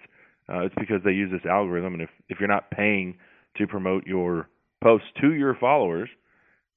Uh, 0.51 0.61
it's 0.61 0.75
because 0.79 1.01
they 1.05 1.11
use 1.11 1.31
this 1.31 1.49
algorithm, 1.49 1.93
and 1.93 2.01
if 2.01 2.09
if 2.27 2.39
you're 2.39 2.49
not 2.49 2.71
paying 2.71 3.17
to 3.57 3.67
promote 3.67 4.05
your 4.05 4.49
post 4.83 5.05
to 5.21 5.33
your 5.33 5.55
followers, 5.55 6.09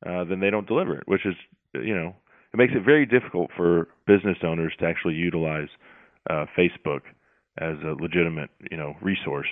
uh, 0.06 0.24
then 0.24 0.40
they 0.40 0.50
don't 0.50 0.66
deliver 0.66 0.96
it, 0.96 1.04
which 1.06 1.24
is 1.24 1.34
you 1.74 1.94
know 1.94 2.14
it 2.52 2.56
makes 2.56 2.72
it 2.74 2.84
very 2.84 3.06
difficult 3.06 3.50
for 3.56 3.88
business 4.06 4.38
owners 4.42 4.72
to 4.80 4.86
actually 4.86 5.14
utilize 5.14 5.68
uh, 6.28 6.46
Facebook 6.58 7.00
as 7.58 7.76
a 7.84 7.94
legitimate 8.00 8.50
you 8.70 8.76
know 8.76 8.94
resource. 9.00 9.48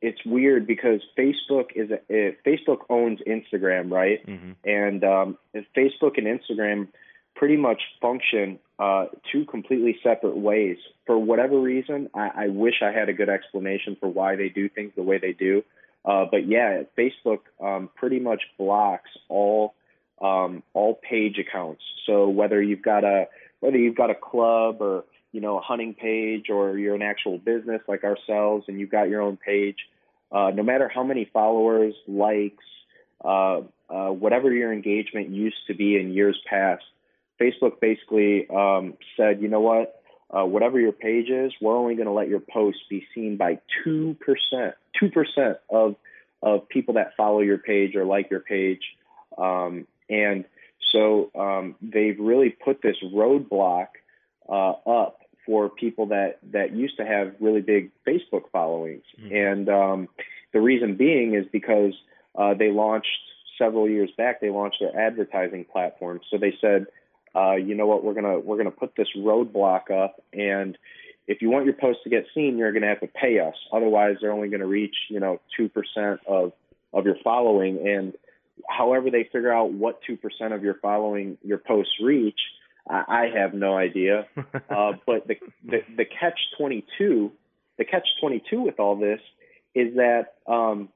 It's 0.00 0.20
weird 0.24 0.66
because 0.66 1.00
Facebook 1.18 1.70
is 1.74 1.90
a, 1.90 1.94
uh, 1.94 2.32
Facebook 2.46 2.78
owns 2.88 3.18
Instagram, 3.26 3.90
right? 3.90 4.24
Mm-hmm. 4.24 4.52
And 4.64 5.02
um, 5.02 5.38
Facebook 5.76 6.18
and 6.18 6.26
Instagram 6.26 6.88
pretty 7.34 7.56
much 7.56 7.80
function 8.00 8.58
uh, 8.78 9.06
two 9.32 9.44
completely 9.44 9.96
separate 10.02 10.36
ways. 10.36 10.76
For 11.06 11.18
whatever 11.18 11.58
reason, 11.58 12.08
I, 12.14 12.30
I 12.44 12.48
wish 12.48 12.74
I 12.82 12.92
had 12.92 13.08
a 13.08 13.12
good 13.12 13.28
explanation 13.28 13.96
for 13.98 14.08
why 14.08 14.36
they 14.36 14.48
do 14.48 14.68
things 14.68 14.92
the 14.96 15.02
way 15.02 15.18
they 15.18 15.32
do. 15.32 15.62
Uh, 16.08 16.24
but 16.30 16.48
yeah, 16.48 16.84
Facebook 16.96 17.40
um, 17.62 17.90
pretty 17.94 18.18
much 18.18 18.42
blocks 18.56 19.10
all 19.28 19.74
um, 20.22 20.62
all 20.72 20.94
page 20.94 21.36
accounts. 21.38 21.82
So 22.06 22.30
whether 22.30 22.62
you've 22.62 22.82
got 22.82 23.04
a 23.04 23.26
whether 23.60 23.76
you've 23.76 23.96
got 23.96 24.10
a 24.10 24.14
club 24.14 24.78
or 24.80 25.04
you 25.32 25.42
know 25.42 25.58
a 25.58 25.60
hunting 25.60 25.92
page 25.92 26.46
or 26.48 26.78
you're 26.78 26.94
an 26.94 27.02
actual 27.02 27.36
business 27.36 27.82
like 27.86 28.04
ourselves 28.04 28.64
and 28.68 28.80
you've 28.80 28.90
got 28.90 29.10
your 29.10 29.20
own 29.20 29.36
page, 29.36 29.76
uh, 30.32 30.50
no 30.54 30.62
matter 30.62 30.90
how 30.92 31.02
many 31.02 31.28
followers, 31.30 31.94
likes, 32.06 32.64
uh, 33.22 33.60
uh, 33.90 34.08
whatever 34.08 34.50
your 34.50 34.72
engagement 34.72 35.28
used 35.28 35.58
to 35.66 35.74
be 35.74 35.96
in 35.96 36.14
years 36.14 36.38
past, 36.48 36.84
Facebook 37.38 37.80
basically 37.80 38.48
um, 38.48 38.94
said, 39.14 39.42
you 39.42 39.48
know 39.48 39.60
what, 39.60 39.97
uh, 40.30 40.44
whatever 40.44 40.78
your 40.78 40.92
page 40.92 41.30
is, 41.30 41.52
we're 41.60 41.76
only 41.76 41.94
going 41.94 42.06
to 42.06 42.12
let 42.12 42.28
your 42.28 42.40
post 42.40 42.78
be 42.90 43.06
seen 43.14 43.36
by 43.36 43.58
two 43.82 44.16
percent, 44.20 44.74
two 44.98 45.10
percent 45.10 45.58
of 45.70 45.96
of 46.42 46.68
people 46.68 46.94
that 46.94 47.16
follow 47.16 47.40
your 47.40 47.58
page 47.58 47.96
or 47.96 48.04
like 48.04 48.30
your 48.30 48.40
page. 48.40 48.82
Um, 49.36 49.86
and 50.08 50.44
so 50.92 51.30
um, 51.34 51.74
they've 51.82 52.18
really 52.18 52.50
put 52.50 52.80
this 52.80 52.96
roadblock 53.02 53.88
uh, 54.48 54.70
up 54.86 55.20
for 55.44 55.68
people 55.68 56.06
that, 56.06 56.38
that 56.52 56.74
used 56.74 56.96
to 56.98 57.06
have 57.06 57.34
really 57.40 57.60
big 57.60 57.90
Facebook 58.06 58.50
followings. 58.52 59.02
Mm-hmm. 59.20 59.34
And 59.34 59.68
um, 59.68 60.08
the 60.52 60.60
reason 60.60 60.96
being 60.96 61.34
is 61.34 61.46
because 61.50 61.94
uh, 62.36 62.54
they 62.54 62.70
launched 62.70 63.08
several 63.58 63.88
years 63.88 64.10
back, 64.16 64.40
they 64.40 64.50
launched 64.50 64.76
their 64.80 64.96
advertising 64.98 65.64
platform. 65.64 66.20
So 66.30 66.38
they 66.38 66.54
said, 66.60 66.86
uh, 67.38 67.54
you 67.54 67.74
know 67.74 67.86
what, 67.86 68.04
we're 68.04 68.14
gonna 68.14 68.38
we're 68.38 68.56
gonna 68.56 68.70
put 68.70 68.94
this 68.96 69.08
roadblock 69.16 69.90
up, 69.90 70.22
and 70.32 70.76
if 71.26 71.42
you 71.42 71.50
want 71.50 71.66
your 71.66 71.74
post 71.74 72.00
to 72.04 72.10
get 72.10 72.24
seen, 72.34 72.56
you're 72.56 72.72
gonna 72.72 72.88
have 72.88 73.00
to 73.00 73.06
pay 73.06 73.38
us. 73.38 73.54
Otherwise, 73.72 74.16
they're 74.20 74.32
only 74.32 74.48
gonna 74.48 74.66
reach 74.66 74.96
you 75.10 75.20
know 75.20 75.40
two 75.56 75.68
percent 75.68 76.20
of 76.26 76.52
of 76.92 77.04
your 77.04 77.16
following, 77.22 77.86
and 77.86 78.14
however 78.68 79.10
they 79.10 79.24
figure 79.24 79.52
out 79.52 79.72
what 79.72 80.00
2% 80.08 80.18
of 80.54 80.62
your 80.62 80.74
following 80.74 81.38
your 81.42 81.58
posts 81.58 81.92
reach, 82.02 82.40
I, 82.88 83.04
I 83.08 83.38
have 83.38 83.54
no 83.54 83.76
idea. 83.76 84.26
uh, 84.36 84.92
but 85.06 85.26
the, 85.26 85.36
the, 85.64 85.78
the 85.96 86.04
catch 86.04 86.38
22, 86.58 87.30
the 87.76 87.84
catch 87.84 88.06
22 88.20 88.60
with 88.60 88.80
all 88.80 88.96
this 88.96 89.20
is 89.74 89.94
that 89.96 90.34
um, 90.46 90.88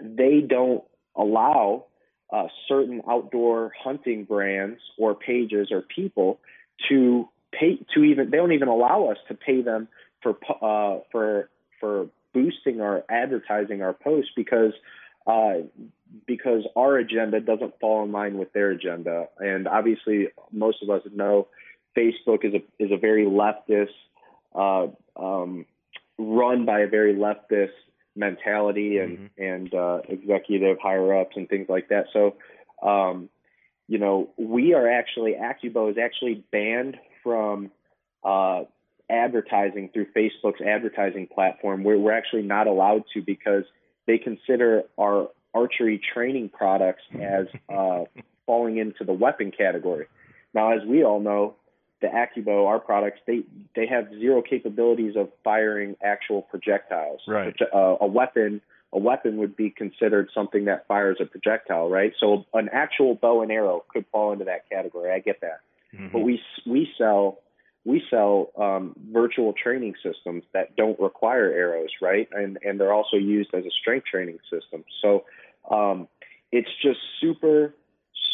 they 0.00 0.40
don't 0.40 0.84
allow 1.16 1.86
uh, 2.32 2.46
certain 2.68 3.02
outdoor 3.08 3.72
hunting 3.82 4.24
brands 4.24 4.80
or 4.98 5.14
pages 5.14 5.68
or 5.70 5.82
people 5.82 6.38
to 6.88 7.28
pay 7.52 7.78
to 7.94 8.04
even 8.04 8.30
they 8.30 8.36
don't 8.36 8.52
even 8.52 8.68
allow 8.68 9.06
us 9.06 9.18
to 9.28 9.34
pay 9.34 9.62
them 9.62 9.88
for 10.22 10.36
uh, 10.62 11.00
for 11.10 11.50
for 11.80 12.08
boosting 12.32 12.80
our 12.80 13.04
advertising 13.08 13.82
our 13.82 13.92
posts 13.92 14.30
because 14.36 14.72
uh, 15.26 15.54
because 16.26 16.64
our 16.76 16.96
agenda 16.96 17.40
doesn't 17.40 17.78
fall 17.80 18.04
in 18.04 18.12
line 18.12 18.38
with 18.38 18.52
their 18.52 18.70
agenda. 18.70 19.28
And 19.38 19.68
obviously, 19.68 20.28
most 20.52 20.82
of 20.82 20.90
us 20.90 21.02
know 21.12 21.48
Facebook 21.96 22.44
is 22.44 22.54
a 22.54 22.82
is 22.82 22.90
a 22.90 22.96
very 22.96 23.26
leftist, 23.26 23.88
uh, 24.54 24.88
um, 25.20 25.66
run 26.18 26.64
by 26.64 26.80
a 26.80 26.88
very 26.88 27.14
leftist 27.14 27.68
mentality 28.16 28.98
and 28.98 29.18
mm-hmm. 29.18 29.42
and 29.42 29.74
uh, 29.74 30.00
executive 30.08 30.78
higher 30.82 31.20
ups 31.20 31.36
and 31.36 31.48
things 31.48 31.66
like 31.68 31.88
that. 31.88 32.06
So, 32.12 32.36
um, 32.86 33.28
you 33.88 33.98
know, 33.98 34.30
we 34.36 34.74
are 34.74 34.88
actually 34.88 35.34
AccuBow 35.34 35.90
is 35.90 35.98
actually 35.98 36.44
banned 36.52 36.96
from 37.22 37.70
uh, 38.24 38.62
advertising 39.10 39.90
through 39.92 40.06
Facebook's 40.16 40.60
advertising 40.60 41.26
platform. 41.26 41.84
We're, 41.84 41.98
we're 41.98 42.16
actually 42.16 42.42
not 42.42 42.66
allowed 42.66 43.04
to 43.14 43.22
because 43.22 43.64
they 44.06 44.18
consider 44.18 44.84
our 44.98 45.28
archery 45.54 46.00
training 46.12 46.50
products 46.50 47.02
as 47.20 47.46
uh, 47.68 48.04
falling 48.46 48.78
into 48.78 49.04
the 49.04 49.12
weapon 49.12 49.50
category. 49.56 50.06
Now, 50.54 50.72
as 50.72 50.84
we 50.86 51.04
all 51.04 51.20
know, 51.20 51.56
the 52.00 52.08
AccuBow, 52.08 52.66
our 52.66 52.78
products, 52.78 53.20
they 53.26 53.42
they 53.74 53.86
have 53.86 54.08
zero 54.10 54.42
capabilities 54.42 55.16
of 55.16 55.28
firing 55.44 55.96
actual 56.02 56.42
projectiles. 56.42 57.20
Right. 57.26 57.54
Uh, 57.74 57.96
a 58.00 58.06
weapon, 58.06 58.60
a 58.92 58.98
weapon 58.98 59.36
would 59.36 59.56
be 59.56 59.70
considered 59.70 60.30
something 60.34 60.64
that 60.64 60.86
fires 60.86 61.18
a 61.20 61.26
projectile, 61.26 61.88
right? 61.90 62.12
So 62.18 62.46
an 62.54 62.68
actual 62.72 63.14
bow 63.14 63.42
and 63.42 63.52
arrow 63.52 63.84
could 63.88 64.06
fall 64.10 64.32
into 64.32 64.46
that 64.46 64.68
category. 64.70 65.12
I 65.12 65.18
get 65.18 65.40
that, 65.42 65.60
mm-hmm. 65.94 66.08
but 66.12 66.20
we 66.20 66.40
we 66.66 66.88
sell 66.96 67.40
we 67.84 68.02
sell 68.10 68.50
um, 68.58 68.94
virtual 69.10 69.52
training 69.52 69.94
systems 70.02 70.44
that 70.52 70.76
don't 70.76 70.98
require 71.00 71.52
arrows, 71.52 71.90
right? 72.00 72.28
And 72.32 72.58
and 72.64 72.80
they're 72.80 72.92
also 72.92 73.16
used 73.16 73.54
as 73.54 73.64
a 73.64 73.70
strength 73.80 74.06
training 74.06 74.38
system. 74.50 74.84
So 75.02 75.24
um, 75.70 76.08
it's 76.52 76.70
just 76.82 76.98
super, 77.20 77.74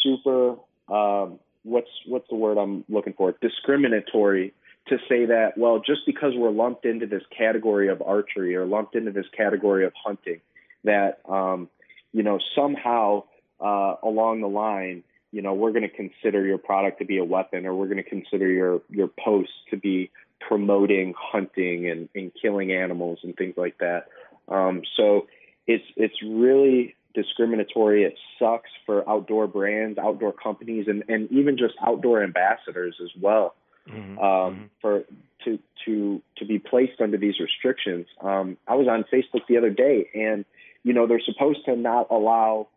super. 0.03 0.55
Um, 0.89 1.39
what's 1.67 1.89
what's 2.07 2.27
the 2.29 2.35
word 2.35 2.57
I'm 2.57 2.83
looking 2.89 3.13
for? 3.13 3.35
Discriminatory 3.41 4.53
to 4.87 4.97
say 5.09 5.25
that 5.25 5.57
well, 5.57 5.79
just 5.85 6.01
because 6.05 6.33
we're 6.35 6.51
lumped 6.51 6.85
into 6.85 7.05
this 7.05 7.23
category 7.37 7.89
of 7.89 8.01
archery 8.01 8.55
or 8.55 8.65
lumped 8.65 8.95
into 8.95 9.11
this 9.11 9.25
category 9.35 9.85
of 9.85 9.93
hunting, 10.03 10.41
that 10.83 11.19
um, 11.27 11.69
you 12.13 12.23
know 12.23 12.39
somehow 12.55 13.23
uh, 13.59 13.95
along 14.03 14.41
the 14.41 14.47
line 14.47 15.03
you 15.31 15.41
know, 15.41 15.53
we're 15.53 15.71
going 15.71 15.87
to 15.87 15.89
consider 15.89 16.45
your 16.45 16.57
product 16.57 16.99
to 16.99 17.05
be 17.05 17.17
a 17.17 17.23
weapon, 17.23 17.65
or 17.65 17.75
we're 17.75 17.87
going 17.87 18.03
to 18.03 18.09
consider 18.09 18.47
your 18.47 18.81
your 18.89 19.07
post 19.07 19.51
to 19.69 19.77
be 19.77 20.09
promoting 20.39 21.13
hunting 21.17 21.89
and, 21.89 22.09
and 22.15 22.31
killing 22.41 22.71
animals 22.71 23.19
and 23.23 23.35
things 23.35 23.55
like 23.57 23.77
that. 23.79 24.07
Um, 24.47 24.83
so 24.95 25.27
it's 25.65 25.83
it's 25.97 26.15
really 26.23 26.95
discriminatory. 27.13 28.03
It 28.03 28.15
sucks 28.39 28.69
for 28.85 29.07
outdoor 29.09 29.47
brands, 29.47 29.97
outdoor 29.97 30.33
companies, 30.33 30.87
and, 30.87 31.03
and 31.07 31.31
even 31.31 31.57
just 31.57 31.73
outdoor 31.85 32.23
ambassadors 32.23 32.95
as 33.01 33.09
well. 33.21 33.55
Mm-hmm. 33.89 34.19
Um, 34.19 34.53
mm-hmm. 34.53 34.63
For 34.81 35.03
to 35.45 35.59
to 35.85 36.21
to 36.37 36.45
be 36.45 36.59
placed 36.59 36.99
under 36.99 37.17
these 37.17 37.39
restrictions. 37.39 38.07
Um, 38.21 38.57
I 38.67 38.75
was 38.75 38.87
on 38.87 39.05
Facebook 39.11 39.41
the 39.47 39.57
other 39.57 39.69
day, 39.69 40.09
and 40.13 40.45
you 40.83 40.93
know 40.93 41.07
they're 41.07 41.21
supposed 41.21 41.63
to 41.65 41.75
not 41.75 42.07
allow 42.11 42.67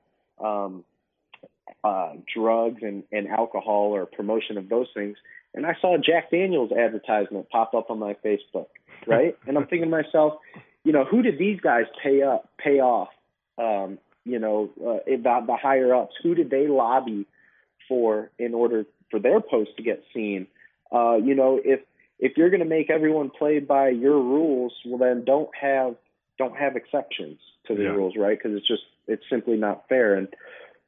um, 0.43 0.85
uh, 1.83 2.13
drugs 2.33 2.83
and, 2.83 3.05
and 3.13 3.29
alcohol 3.29 3.95
or 3.95 4.07
promotion 4.07 4.59
of 4.59 4.69
those 4.69 4.89
things. 4.95 5.17
And 5.55 5.67
I 5.67 5.75
saw 5.81 5.97
a 5.97 5.99
Jack 5.99 6.31
Daniels 6.31 6.71
advertisement 6.73 7.49
pop 7.51 7.75
up 7.75 7.91
on 7.91 7.99
my 7.99 8.15
Facebook, 8.25 8.67
right? 9.07 9.37
and 9.47 9.57
I'm 9.57 9.67
thinking 9.67 9.91
to 9.91 9.97
myself, 10.03 10.35
you 10.85 10.93
know, 10.93 11.05
who 11.05 11.23
did 11.23 11.39
these 11.39 11.61
guys 11.61 11.85
pay 12.03 12.23
up, 12.23 12.49
pay 12.59 12.81
off? 12.81 13.09
Um, 13.59 13.99
you 14.25 14.39
know, 14.39 14.71
uh, 14.81 14.99
the, 15.07 15.45
the 15.47 15.57
higher 15.57 15.95
ups, 15.95 16.15
who 16.23 16.35
did 16.35 16.51
they 16.51 16.67
lobby 16.67 17.27
for 17.89 18.31
in 18.39 18.55
order 18.55 18.85
for 19.11 19.19
their 19.19 19.41
post 19.41 19.71
to 19.77 19.83
get 19.83 20.03
seen? 20.15 20.47
Uh, 20.93 21.17
you 21.17 21.35
know, 21.35 21.61
if 21.65 21.81
if 22.19 22.37
you're 22.37 22.51
going 22.51 22.63
to 22.63 22.69
make 22.69 22.91
everyone 22.91 23.31
play 23.31 23.61
by 23.61 23.89
your 23.89 24.21
rules, 24.21 24.75
well 24.85 24.99
then 24.99 25.25
don't 25.25 25.51
have 25.61 25.97
don't 26.39 26.57
have 26.57 26.77
exceptions 26.77 27.39
to 27.67 27.75
the 27.75 27.85
yeah. 27.85 27.91
rules, 27.91 28.15
right? 28.17 28.39
Because 28.39 28.57
it's 28.57 28.69
just 28.69 28.83
it's 29.07 29.25
simply 29.31 29.57
not 29.57 29.89
fair. 29.89 30.15
And 30.15 30.29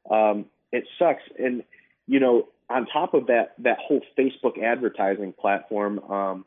um, 0.09 0.45
it 0.71 0.85
sucks. 0.99 1.23
And 1.37 1.63
you 2.07 2.19
know, 2.19 2.47
on 2.69 2.87
top 2.87 3.13
of 3.13 3.27
that, 3.27 3.53
that 3.59 3.77
whole 3.79 4.01
Facebook 4.17 4.61
advertising 4.61 5.33
platform, 5.33 5.99
um, 5.99 6.45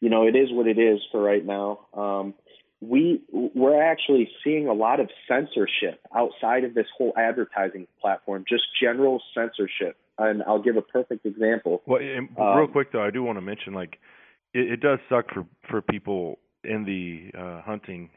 you 0.00 0.08
know, 0.08 0.26
it 0.26 0.34
is 0.34 0.48
what 0.50 0.66
it 0.66 0.78
is 0.78 1.00
for 1.12 1.22
right 1.22 1.44
now. 1.44 1.80
Um, 1.94 2.34
we 2.80 3.20
we're 3.30 3.82
actually 3.82 4.30
seeing 4.42 4.66
a 4.66 4.72
lot 4.72 5.00
of 5.00 5.10
censorship 5.28 6.00
outside 6.14 6.64
of 6.64 6.74
this 6.74 6.86
whole 6.96 7.12
advertising 7.16 7.86
platform, 8.00 8.44
just 8.48 8.64
general 8.80 9.22
censorship. 9.34 9.96
And 10.18 10.42
I'll 10.42 10.62
give 10.62 10.76
a 10.76 10.82
perfect 10.82 11.24
example. 11.24 11.82
Well, 11.86 12.00
and 12.00 12.28
Um, 12.38 12.58
real 12.58 12.68
quick 12.68 12.92
though, 12.92 13.02
I 13.02 13.10
do 13.10 13.22
want 13.22 13.36
to 13.36 13.42
mention 13.42 13.74
like 13.74 13.98
it, 14.54 14.72
it 14.72 14.80
does 14.80 14.98
suck 15.08 15.26
for 15.32 15.46
for 15.68 15.82
people 15.82 16.38
in 16.64 16.84
the 16.84 17.38
uh, 17.38 17.62
hunting 17.62 18.10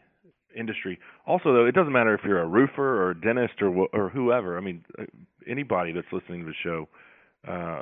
industry. 0.56 1.00
Also, 1.26 1.54
though, 1.54 1.66
it 1.66 1.74
doesn't 1.76 1.94
matter 1.94 2.14
if 2.14 2.22
you're 2.24 2.42
a 2.42 2.48
roofer 2.48 3.04
or 3.04 3.12
a 3.12 3.20
dentist 3.20 3.62
or 3.62 3.88
or 3.94 4.10
whoever. 4.10 4.58
I 4.58 4.62
mean, 4.62 4.86
uh, 4.98 5.04
anybody 5.48 5.92
that's 5.92 6.08
listening 6.12 6.42
to 6.42 6.48
the 6.48 6.54
show, 6.64 6.88
uh, 7.48 7.82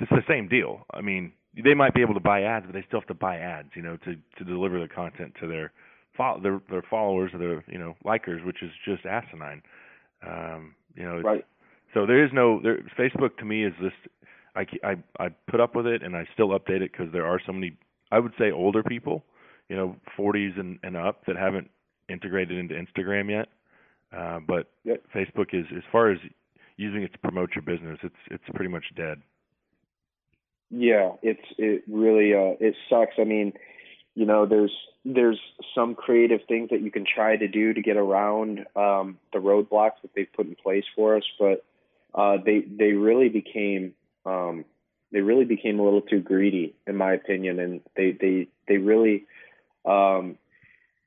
it's 0.00 0.10
the 0.10 0.22
same 0.28 0.48
deal. 0.48 0.86
I 0.92 1.00
mean, 1.00 1.32
they 1.62 1.74
might 1.74 1.94
be 1.94 2.02
able 2.02 2.14
to 2.14 2.20
buy 2.20 2.42
ads, 2.42 2.66
but 2.66 2.74
they 2.74 2.84
still 2.86 3.00
have 3.00 3.08
to 3.08 3.14
buy 3.14 3.38
ads, 3.38 3.70
you 3.74 3.82
know, 3.82 3.96
to 3.98 4.16
to 4.38 4.44
deliver 4.44 4.80
the 4.80 4.88
content 4.88 5.34
to 5.40 5.46
their 5.46 5.72
fo- 6.16 6.40
their 6.40 6.60
their 6.70 6.82
followers 6.88 7.32
or 7.34 7.38
their 7.38 7.64
you 7.68 7.78
know 7.78 7.96
likers, 8.04 8.44
which 8.44 8.62
is 8.62 8.70
just 8.84 9.04
asinine. 9.06 9.62
Um, 10.26 10.74
you 10.94 11.04
know, 11.04 11.20
Right. 11.20 11.44
so 11.92 12.06
there 12.06 12.24
is 12.24 12.30
no 12.32 12.60
there, 12.62 12.78
Facebook 12.98 13.36
to 13.38 13.44
me 13.44 13.64
is 13.64 13.72
this. 13.80 13.92
I, 14.56 14.66
I 14.84 14.96
I 15.18 15.28
put 15.50 15.60
up 15.60 15.74
with 15.74 15.86
it 15.86 16.02
and 16.02 16.16
I 16.16 16.26
still 16.32 16.48
update 16.50 16.80
it 16.82 16.92
because 16.92 17.12
there 17.12 17.26
are 17.26 17.40
so 17.44 17.52
many. 17.52 17.76
I 18.12 18.18
would 18.20 18.32
say 18.38 18.50
older 18.52 18.82
people, 18.82 19.24
you 19.68 19.76
know, 19.76 19.96
40s 20.18 20.58
and 20.58 20.78
and 20.82 20.96
up 20.96 21.26
that 21.26 21.36
haven't 21.36 21.70
integrated 22.08 22.56
into 22.58 22.74
Instagram 22.74 23.30
yet. 23.30 23.48
Uh, 24.16 24.38
but 24.46 24.70
Yep. 24.84 25.02
Facebook 25.14 25.52
is 25.52 25.66
as 25.76 25.82
far 25.90 26.10
as 26.10 26.18
using 26.76 27.02
it 27.02 27.12
to 27.12 27.18
promote 27.18 27.50
your 27.54 27.62
business, 27.62 27.98
it's 28.02 28.14
it's 28.30 28.44
pretty 28.54 28.70
much 28.70 28.84
dead. 28.96 29.20
Yeah, 30.70 31.12
it's 31.22 31.44
it 31.58 31.84
really 31.88 32.32
uh 32.34 32.56
it 32.60 32.74
sucks. 32.88 33.14
I 33.18 33.24
mean, 33.24 33.52
you 34.14 34.26
know, 34.26 34.46
there's 34.46 34.72
there's 35.04 35.40
some 35.74 35.94
creative 35.94 36.40
things 36.48 36.70
that 36.70 36.80
you 36.80 36.90
can 36.90 37.04
try 37.04 37.36
to 37.36 37.48
do 37.48 37.74
to 37.74 37.82
get 37.82 37.96
around 37.96 38.60
um 38.76 39.18
the 39.32 39.38
roadblocks 39.38 40.00
that 40.02 40.10
they've 40.14 40.32
put 40.34 40.46
in 40.46 40.54
place 40.54 40.84
for 40.94 41.16
us, 41.16 41.24
but 41.38 41.64
uh 42.14 42.38
they 42.44 42.60
they 42.60 42.92
really 42.92 43.28
became 43.28 43.94
um 44.24 44.64
they 45.12 45.20
really 45.20 45.44
became 45.44 45.78
a 45.78 45.82
little 45.82 46.00
too 46.00 46.20
greedy 46.20 46.74
in 46.86 46.96
my 46.96 47.12
opinion 47.12 47.58
and 47.58 47.80
they 47.96 48.12
they 48.12 48.48
they 48.68 48.78
really 48.78 49.26
um 49.84 50.38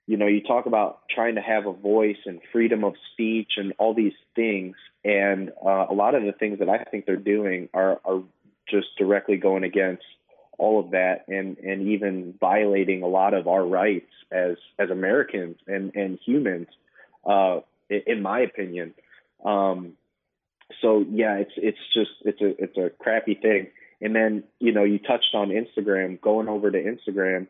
you 0.10 0.16
know, 0.16 0.28
you 0.28 0.42
talk 0.42 0.68
about 0.68 1.02
trying 1.14 1.36
to 1.36 1.42
have 1.42 1.66
a 1.66 1.74
voice 1.74 2.16
and 2.26 2.40
freedom 2.54 2.86
of 2.86 2.94
speech 3.12 3.54
and 3.58 3.74
all 3.78 3.94
these 3.94 4.14
things 4.36 4.78
and 5.04 5.52
uh, 5.66 5.86
a 5.90 5.94
lot 5.94 6.16
of 6.16 6.24
the 6.24 6.32
things 6.32 6.60
that 6.60 6.70
I 6.70 6.84
think 6.84 7.06
they're 7.06 7.16
doing 7.16 7.70
are 7.74 8.00
are 8.06 8.22
just 8.70 8.88
directly 8.98 9.38
going 9.38 9.64
against 9.64 10.04
all 10.58 10.80
of 10.80 10.92
that 10.92 11.26
and 11.28 11.58
and 11.60 11.88
even 11.90 12.34
violating 12.40 13.04
a 13.04 13.08
lot 13.08 13.34
of 13.34 13.48
our 13.48 13.66
rights 13.66 14.12
as 14.32 14.58
as 14.80 14.90
Americans 14.90 15.58
and 15.68 15.96
and 15.96 16.20
humans 16.26 16.68
uh 17.30 17.60
in, 17.90 18.22
my 18.22 18.40
opinion. 18.42 18.94
Um 19.46 19.94
so 20.82 21.06
yeah 21.10 21.36
it's 21.36 21.52
it's 21.58 21.78
just 21.94 22.12
it's 22.26 22.42
a 22.42 22.64
it's 22.64 22.78
a 22.78 22.90
crappy 22.98 23.36
thing. 23.36 23.68
And 24.02 24.16
then 24.16 24.44
you 24.60 24.72
know 24.72 24.84
you 24.84 25.00
touched 25.00 25.34
on 25.34 25.50
Instagram 25.50 26.20
going 26.22 26.48
over 26.48 26.72
to 26.72 26.78
Instagram 26.78 27.48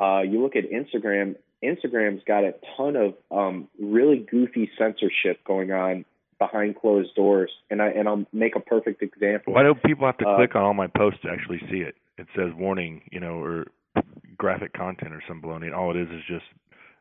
uh 0.00 0.20
you 0.20 0.42
look 0.42 0.56
at 0.56 0.64
Instagram 0.70 1.36
Instagram's 1.62 2.22
got 2.26 2.44
a 2.44 2.54
ton 2.76 2.96
of 2.96 3.14
um 3.30 3.68
really 3.80 4.18
goofy 4.18 4.70
censorship 4.78 5.42
going 5.44 5.72
on 5.72 6.04
behind 6.38 6.76
closed 6.76 7.14
doors. 7.14 7.50
And 7.70 7.80
I 7.80 7.88
and 7.88 8.08
I'll 8.08 8.26
make 8.32 8.56
a 8.56 8.60
perfect 8.60 9.00
example. 9.00 9.54
Why 9.54 9.62
do 9.62 9.74
people 9.74 10.06
have 10.06 10.18
to 10.18 10.28
Uh, 10.28 10.36
click 10.36 10.54
on 10.56 10.62
all 10.62 10.74
my 10.74 10.88
posts 10.88 11.20
to 11.22 11.30
actually 11.30 11.60
see 11.70 11.78
it? 11.78 11.94
It 12.18 12.26
says 12.36 12.52
warning, 12.56 13.02
you 13.10 13.20
know, 13.20 13.42
or 13.42 13.66
graphic 14.36 14.72
content 14.74 15.12
or 15.12 15.22
some 15.26 15.40
baloney. 15.42 15.66
And 15.66 15.74
all 15.74 15.90
it 15.90 15.96
is 16.00 16.08
is 16.10 16.22
just, 16.28 16.44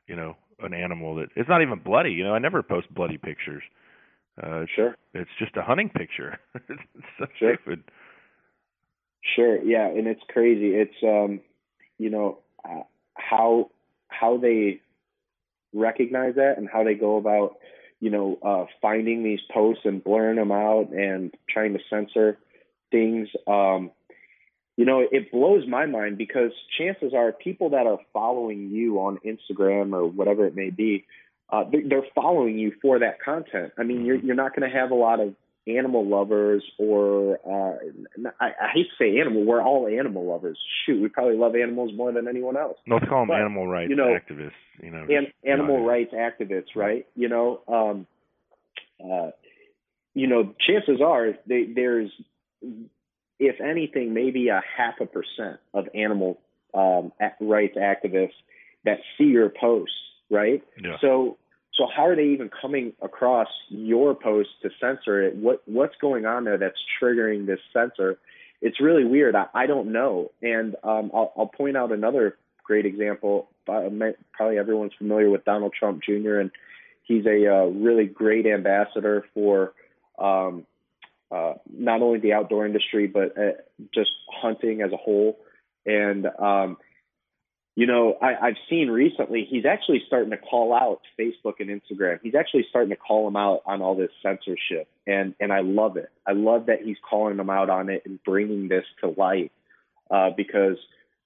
you 0.07 0.15
know, 0.15 0.35
an 0.59 0.73
animal 0.73 1.15
that 1.15 1.29
it's 1.35 1.49
not 1.49 1.61
even 1.61 1.79
bloody. 1.79 2.11
You 2.11 2.23
know, 2.23 2.33
I 2.33 2.39
never 2.39 2.63
post 2.63 2.93
bloody 2.93 3.17
pictures. 3.17 3.63
Uh, 4.41 4.61
it's, 4.61 4.71
sure 4.71 4.95
it's 5.13 5.29
just 5.39 5.57
a 5.57 5.61
hunting 5.61 5.89
picture. 5.89 6.39
it's 6.69 6.81
so 7.19 7.25
Sure. 7.37 7.55
stupid. 7.55 7.83
Sure, 9.35 9.61
yeah, 9.61 9.87
and 9.87 10.07
it's 10.07 10.21
crazy. 10.29 10.69
It's 10.75 10.95
um, 11.03 11.41
you 11.99 12.09
know, 12.09 12.39
uh, 12.67 12.83
how 13.15 13.69
how 14.07 14.37
they 14.37 14.81
recognize 15.73 16.35
that 16.35 16.57
and 16.57 16.67
how 16.67 16.83
they 16.83 16.95
go 16.95 17.17
about, 17.17 17.57
you 17.99 18.09
know, 18.09 18.37
uh, 18.43 18.65
finding 18.81 19.23
these 19.23 19.39
posts 19.53 19.83
and 19.85 20.03
blurring 20.03 20.37
them 20.37 20.51
out 20.51 20.89
and 20.91 21.33
trying 21.49 21.73
to 21.73 21.79
censor 21.89 22.37
things. 22.91 23.29
Um, 23.47 23.91
you 24.77 24.85
know, 24.85 25.03
it 25.11 25.31
blows 25.31 25.67
my 25.67 25.85
mind 25.85 26.17
because 26.17 26.51
chances 26.77 27.13
are 27.13 27.31
people 27.31 27.71
that 27.71 27.85
are 27.85 27.99
following 28.13 28.69
you 28.71 28.99
on 28.99 29.19
Instagram 29.25 29.93
or 29.93 30.07
whatever 30.07 30.45
it 30.45 30.55
may 30.55 30.69
be, 30.69 31.05
uh, 31.49 31.65
they're, 31.69 32.05
following 32.15 32.57
you 32.57 32.71
for 32.81 32.99
that 32.99 33.21
content. 33.21 33.73
I 33.77 33.83
mean, 33.83 34.05
you're 34.05 34.15
you're 34.15 34.35
not 34.35 34.55
going 34.55 34.69
to 34.69 34.75
have 34.75 34.91
a 34.91 34.95
lot 34.95 35.19
of 35.19 35.35
animal 35.67 36.07
lovers 36.07 36.63
or 36.79 37.37
uh 37.45 37.77
I, 38.39 38.45
I 38.47 38.67
hate 38.73 38.87
to 38.87 39.03
say 39.03 39.19
animal 39.19 39.45
we're 39.45 39.61
all 39.61 39.87
animal 39.87 40.25
lovers 40.27 40.57
shoot 40.85 40.99
we 40.99 41.07
probably 41.07 41.35
love 41.37 41.55
animals 41.55 41.91
more 41.95 42.11
than 42.11 42.27
anyone 42.27 42.57
else 42.57 42.77
No, 42.87 42.95
let's 42.95 43.07
call 43.07 43.21
them 43.21 43.27
But, 43.27 43.41
animal 43.41 43.67
rights 43.67 43.91
you 43.91 43.95
know, 43.95 44.07
activists. 44.17 44.53
You 44.81 44.89
know, 44.89 45.03
an, 45.03 45.27
animal 45.45 45.77
not- 45.77 45.85
rights 45.87 46.13
activists 46.15 46.75
right 46.75 47.05
you 47.15 47.29
know 47.29 47.61
um 47.67 48.07
uh 49.03 49.29
you 50.15 50.25
know 50.25 50.55
chances 50.67 50.99
are 50.99 51.33
they, 51.45 51.65
there's 51.75 52.09
if 53.41 53.59
anything 53.59 54.13
maybe 54.13 54.47
a 54.47 54.61
half 54.77 54.93
a 55.01 55.05
percent 55.05 55.59
of 55.73 55.87
animal 55.93 56.39
um 56.73 57.11
rights 57.41 57.75
activists 57.75 58.39
that 58.85 58.99
see 59.17 59.25
your 59.25 59.49
posts 59.49 59.95
right 60.29 60.63
Yeah. 60.81 60.95
so 61.01 61.37
so 61.73 61.87
how 61.95 62.05
are 62.05 62.15
they 62.15 62.25
even 62.27 62.49
coming 62.61 62.93
across 63.01 63.47
your 63.69 64.13
post 64.13 64.49
to 64.61 64.69
censor 64.79 65.23
it? 65.23 65.35
What 65.35 65.61
what's 65.65 65.95
going 66.01 66.25
on 66.25 66.43
there 66.43 66.57
that's 66.57 66.77
triggering 67.01 67.45
this 67.45 67.59
censor? 67.73 68.19
It's 68.61 68.79
really 68.81 69.05
weird. 69.05 69.35
I, 69.35 69.45
I 69.53 69.65
don't 69.67 69.91
know. 69.91 70.31
And 70.41 70.75
um, 70.83 71.11
I'll, 71.13 71.33
I'll 71.35 71.47
point 71.47 71.77
out 71.77 71.91
another 71.91 72.37
great 72.63 72.85
example. 72.85 73.49
Probably 73.65 74.57
everyone's 74.59 74.91
familiar 74.97 75.29
with 75.29 75.45
Donald 75.45 75.73
Trump 75.77 76.03
Jr. 76.03 76.39
and 76.39 76.51
he's 77.03 77.25
a 77.25 77.47
uh, 77.47 77.65
really 77.67 78.05
great 78.05 78.45
ambassador 78.45 79.25
for 79.33 79.73
um, 80.19 80.65
uh, 81.31 81.53
not 81.71 82.01
only 82.01 82.19
the 82.19 82.33
outdoor 82.33 82.65
industry 82.65 83.07
but 83.07 83.37
uh, 83.37 83.51
just 83.93 84.11
hunting 84.29 84.81
as 84.81 84.91
a 84.91 84.97
whole. 84.97 85.39
And 85.85 86.27
um, 86.39 86.77
you 87.75 87.87
know, 87.87 88.17
I, 88.21 88.47
I've 88.47 88.57
seen 88.69 88.89
recently 88.89 89.47
he's 89.49 89.65
actually 89.65 90.03
starting 90.05 90.31
to 90.31 90.37
call 90.37 90.73
out 90.73 91.01
Facebook 91.19 91.55
and 91.59 91.69
Instagram. 91.69 92.19
He's 92.21 92.35
actually 92.35 92.65
starting 92.69 92.89
to 92.89 92.97
call 92.97 93.25
them 93.25 93.37
out 93.37 93.61
on 93.65 93.81
all 93.81 93.95
this 93.95 94.11
censorship, 94.21 94.89
and 95.07 95.33
and 95.39 95.53
I 95.53 95.61
love 95.61 95.97
it. 95.97 96.11
I 96.27 96.33
love 96.33 96.65
that 96.65 96.81
he's 96.83 96.97
calling 97.09 97.37
them 97.37 97.49
out 97.49 97.69
on 97.69 97.89
it 97.89 98.03
and 98.05 98.21
bringing 98.23 98.67
this 98.67 98.83
to 99.01 99.09
light 99.09 99.51
uh, 100.11 100.31
because 100.35 100.77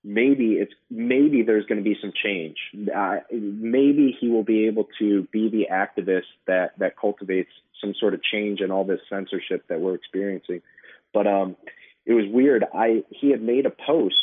maybe 0.03 0.53
it's 0.53 0.73
maybe 0.91 1.41
there's 1.41 1.65
going 1.65 1.83
to 1.83 1.83
be 1.83 1.97
some 1.99 2.13
change. 2.23 2.57
Uh, 2.95 3.17
maybe 3.31 4.15
he 4.19 4.29
will 4.29 4.43
be 4.43 4.67
able 4.67 4.87
to 4.99 5.23
be 5.31 5.49
the 5.49 5.67
activist 5.73 6.29
that 6.45 6.77
that 6.77 6.95
cultivates 6.95 7.49
some 7.85 7.93
sort 7.99 8.13
of 8.13 8.23
change 8.23 8.61
in 8.61 8.71
all 8.71 8.83
this 8.83 8.99
censorship 9.09 9.67
that 9.69 9.79
we're 9.79 9.95
experiencing. 9.95 10.61
But 11.13 11.27
um, 11.27 11.55
it 12.05 12.13
was 12.13 12.25
weird. 12.27 12.65
I 12.73 13.03
he 13.09 13.31
had 13.31 13.41
made 13.41 13.65
a 13.65 13.69
post 13.69 14.15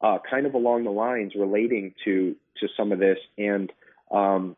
uh, 0.00 0.18
kind 0.28 0.46
of 0.46 0.54
along 0.54 0.84
the 0.84 0.90
lines 0.90 1.32
relating 1.34 1.94
to 2.04 2.36
to 2.58 2.68
some 2.76 2.92
of 2.92 2.98
this. 2.98 3.18
And 3.36 3.72
um, 4.10 4.56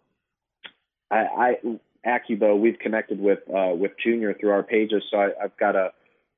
I, 1.10 1.16
I 1.16 1.78
AccuBow, 2.06 2.58
we've 2.58 2.78
connected 2.78 3.20
with 3.20 3.40
uh, 3.48 3.74
with 3.74 3.92
Junior 4.02 4.34
through 4.34 4.50
our 4.50 4.62
pages, 4.62 5.02
so 5.10 5.18
I, 5.18 5.30
I've 5.42 5.56
got 5.56 5.76
a 5.76 5.92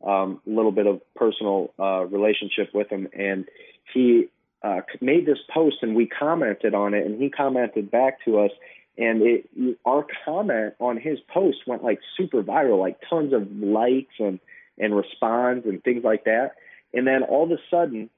um, 0.06 0.40
little 0.46 0.72
bit 0.72 0.86
of 0.86 1.00
personal 1.14 1.72
uh, 1.78 2.04
relationship 2.04 2.74
with 2.74 2.90
him, 2.90 3.08
and 3.16 3.46
he 3.92 4.28
uh, 4.62 4.80
made 5.00 5.26
this 5.26 5.38
post, 5.52 5.76
and 5.82 5.94
we 5.94 6.06
commented 6.06 6.74
on 6.74 6.94
it, 6.94 7.06
and 7.06 7.20
he 7.20 7.30
commented 7.30 7.90
back 7.90 8.24
to 8.24 8.40
us. 8.40 8.50
And 8.96 9.22
it, 9.22 9.78
our 9.84 10.06
comment 10.24 10.74
on 10.78 10.96
his 10.98 11.18
post 11.32 11.58
went 11.66 11.82
like 11.82 11.98
super 12.16 12.42
viral, 12.42 12.78
like 12.78 12.98
tons 13.08 13.32
of 13.32 13.50
likes 13.50 14.14
and 14.18 14.38
and 14.78 14.94
responds 14.94 15.66
and 15.66 15.82
things 15.82 16.04
like 16.04 16.24
that. 16.24 16.52
And 16.92 17.06
then 17.06 17.22
all 17.22 17.44
of 17.44 17.50
a 17.50 17.58
sudden, 17.70 18.10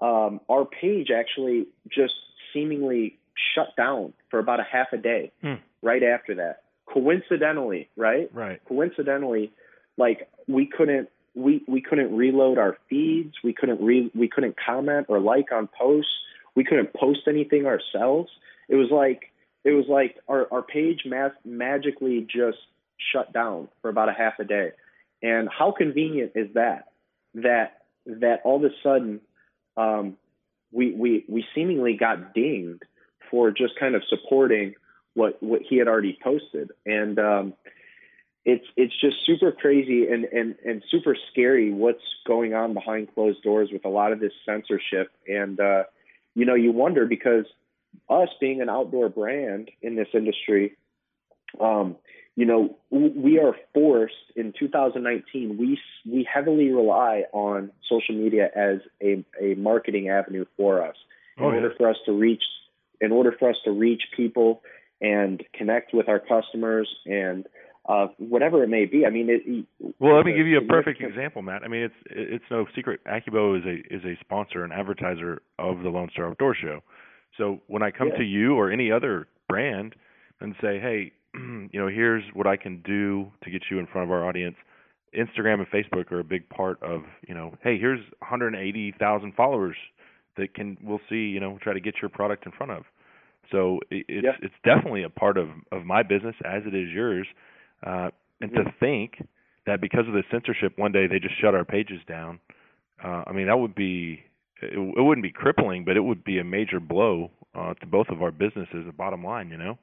um, 0.00 0.40
our 0.48 0.64
page 0.64 1.08
actually 1.10 1.66
just 1.88 2.14
seemingly 2.52 3.18
shut 3.54 3.74
down 3.76 4.12
for 4.30 4.38
about 4.38 4.60
a 4.60 4.64
half 4.64 4.92
a 4.92 4.96
day 4.98 5.32
Hmm. 5.42 5.54
right 5.82 6.02
after 6.02 6.34
that. 6.36 6.62
Coincidentally, 6.86 7.88
right? 7.96 8.30
Right. 8.32 8.60
Coincidentally, 8.66 9.52
like 9.96 10.28
we 10.46 10.66
couldn't 10.66 11.08
we 11.34 11.62
we 11.68 11.80
couldn't 11.80 12.16
reload 12.16 12.58
our 12.58 12.76
feeds, 12.88 13.34
we 13.44 13.52
couldn't 13.52 13.80
re 13.80 14.10
we 14.14 14.28
couldn't 14.28 14.56
comment 14.64 15.06
or 15.08 15.20
like 15.20 15.52
on 15.52 15.68
posts, 15.68 16.10
we 16.54 16.64
couldn't 16.64 16.92
post 16.94 17.20
anything 17.28 17.66
ourselves. 17.66 18.30
It 18.68 18.76
was 18.76 18.90
like 18.90 19.30
it 19.68 19.72
was 19.74 19.86
like 19.88 20.16
our 20.28 20.48
our 20.52 20.62
page 20.62 21.02
ma- 21.04 21.28
magically 21.44 22.26
just 22.28 22.58
shut 23.12 23.32
down 23.32 23.68
for 23.82 23.90
about 23.90 24.08
a 24.08 24.12
half 24.12 24.34
a 24.38 24.44
day. 24.44 24.72
And 25.22 25.48
how 25.48 25.72
convenient 25.72 26.32
is 26.34 26.54
that? 26.54 26.92
That 27.34 27.82
that 28.06 28.40
all 28.44 28.64
of 28.64 28.64
a 28.64 28.74
sudden 28.82 29.20
um, 29.76 30.16
we 30.72 30.92
we 30.92 31.24
we 31.28 31.44
seemingly 31.54 31.94
got 31.94 32.34
dinged 32.34 32.82
for 33.30 33.50
just 33.50 33.78
kind 33.78 33.94
of 33.94 34.02
supporting 34.08 34.74
what 35.14 35.42
what 35.42 35.62
he 35.68 35.76
had 35.76 35.88
already 35.88 36.18
posted, 36.22 36.70
and 36.86 37.18
um, 37.18 37.54
it's 38.44 38.64
it's 38.76 38.98
just 39.00 39.16
super 39.26 39.52
crazy 39.52 40.08
and 40.08 40.24
and 40.24 40.54
and 40.64 40.82
super 40.90 41.16
scary 41.30 41.72
what's 41.72 42.02
going 42.26 42.54
on 42.54 42.74
behind 42.74 43.12
closed 43.14 43.42
doors 43.42 43.70
with 43.72 43.84
a 43.84 43.88
lot 43.88 44.12
of 44.12 44.20
this 44.20 44.32
censorship, 44.46 45.10
and 45.26 45.60
uh, 45.60 45.84
you 46.34 46.44
know 46.46 46.54
you 46.54 46.72
wonder 46.72 47.06
because 47.06 47.44
us 48.08 48.28
being 48.40 48.60
an 48.60 48.68
outdoor 48.68 49.08
brand 49.08 49.70
in 49.82 49.96
this 49.96 50.08
industry, 50.14 50.76
um, 51.60 51.96
you 52.36 52.44
know, 52.46 52.76
we 52.90 53.40
are 53.40 53.56
forced 53.74 54.14
in 54.36 54.52
2019. 54.58 55.56
We 55.58 55.78
we 56.10 56.28
heavily 56.32 56.68
rely 56.70 57.24
on 57.32 57.72
social 57.88 58.14
media 58.14 58.48
as 58.54 58.78
a, 59.02 59.24
a 59.42 59.54
marketing 59.56 60.08
avenue 60.08 60.44
for 60.56 60.82
us 60.86 60.94
in 61.36 61.44
Oh, 61.44 61.48
yeah. 61.50 61.56
order 61.56 61.74
for 61.76 61.90
us 61.90 61.96
to 62.06 62.12
reach 62.12 62.42
in 63.00 63.10
order 63.12 63.34
for 63.36 63.50
us 63.50 63.56
to 63.64 63.70
reach 63.72 64.02
people 64.16 64.62
and 65.00 65.42
connect 65.54 65.92
with 65.94 66.08
our 66.08 66.18
customers 66.20 66.88
and 67.06 67.46
uh, 67.88 68.08
whatever 68.18 68.62
it 68.62 68.68
may 68.68 68.84
be. 68.84 69.06
I 69.06 69.10
mean, 69.10 69.28
it, 69.30 69.64
Well, 69.98 70.16
let 70.16 70.26
me 70.26 70.34
give 70.34 70.46
you 70.46 70.58
a 70.58 70.64
perfect 70.64 71.00
example, 71.00 71.42
Matt. 71.42 71.62
I 71.64 71.68
mean, 71.68 71.82
it's 71.82 71.94
it's 72.10 72.44
no 72.50 72.66
secret. 72.76 73.00
AccuBow 73.04 73.58
is 73.58 73.64
a 73.64 73.94
is 73.94 74.04
a 74.04 74.16
sponsor 74.20 74.62
and 74.62 74.72
advertiser 74.72 75.42
of 75.58 75.82
the 75.82 75.88
Lone 75.88 76.08
Star 76.12 76.28
Outdoor 76.28 76.54
Show. 76.54 76.82
So 77.38 77.60
when 77.68 77.82
I 77.82 77.90
come 77.90 78.08
Yeah. 78.08 78.18
to 78.18 78.24
you 78.24 78.54
or 78.56 78.70
any 78.70 78.90
other 78.92 79.28
brand 79.48 79.94
and 80.40 80.54
say, 80.60 80.78
hey, 80.78 81.12
you 81.34 81.70
know, 81.80 81.88
here's 81.88 82.24
what 82.34 82.46
I 82.46 82.56
can 82.56 82.82
do 82.82 83.32
to 83.42 83.50
get 83.50 83.62
you 83.70 83.78
in 83.78 83.86
front 83.86 84.06
of 84.08 84.12
our 84.12 84.26
audience. 84.26 84.56
Instagram 85.14 85.60
and 85.60 85.70
Facebook 85.70 86.12
are 86.12 86.20
a 86.20 86.24
big 86.24 86.48
part 86.50 86.82
of, 86.82 87.02
you 87.26 87.34
know, 87.34 87.54
hey, 87.62 87.78
here's 87.78 88.00
180,000 88.18 89.32
followers 89.34 89.76
that 90.36 90.52
can 90.54 90.76
we'll 90.82 91.00
see, 91.08 91.16
you 91.30 91.40
know, 91.40 91.58
try 91.62 91.72
to 91.72 91.80
get 91.80 91.94
your 92.02 92.08
product 92.10 92.44
in 92.44 92.52
front 92.52 92.72
of. 92.72 92.84
So 93.50 93.80
it's 93.90 94.24
Yeah. 94.24 94.36
it's 94.42 94.54
definitely 94.62 95.02
a 95.04 95.08
part 95.08 95.38
of 95.38 95.48
of 95.72 95.84
my 95.86 96.02
business 96.02 96.36
as 96.44 96.66
it 96.66 96.74
is 96.74 96.90
yours. 96.90 97.26
Uh, 97.82 98.10
and 98.40 98.52
to 98.52 98.70
think 98.78 99.26
that 99.66 99.80
because 99.80 100.06
of 100.06 100.12
the 100.12 100.22
censorship, 100.30 100.76
one 100.78 100.92
day 100.92 101.06
they 101.06 101.18
just 101.18 101.36
shut 101.40 101.54
our 101.54 101.64
pages 101.64 102.00
down. 102.06 102.38
Uh, 103.02 103.24
I 103.26 103.32
mean, 103.32 103.46
that 103.46 103.58
would 103.58 103.74
be 103.74 104.22
it, 104.62 104.78
it 104.78 105.02
wouldn't 105.02 105.22
be 105.22 105.32
crippling, 105.32 105.84
but 105.84 105.96
it 105.96 106.00
would 106.00 106.24
be 106.24 106.38
a 106.38 106.44
major 106.44 106.80
blow 106.80 107.30
uh, 107.54 107.74
to 107.74 107.86
both 107.86 108.08
of 108.08 108.22
our 108.22 108.30
businesses. 108.30 108.86
The 108.86 108.92
bottom 108.92 109.24
line, 109.24 109.50
you 109.50 109.56
know. 109.56 109.78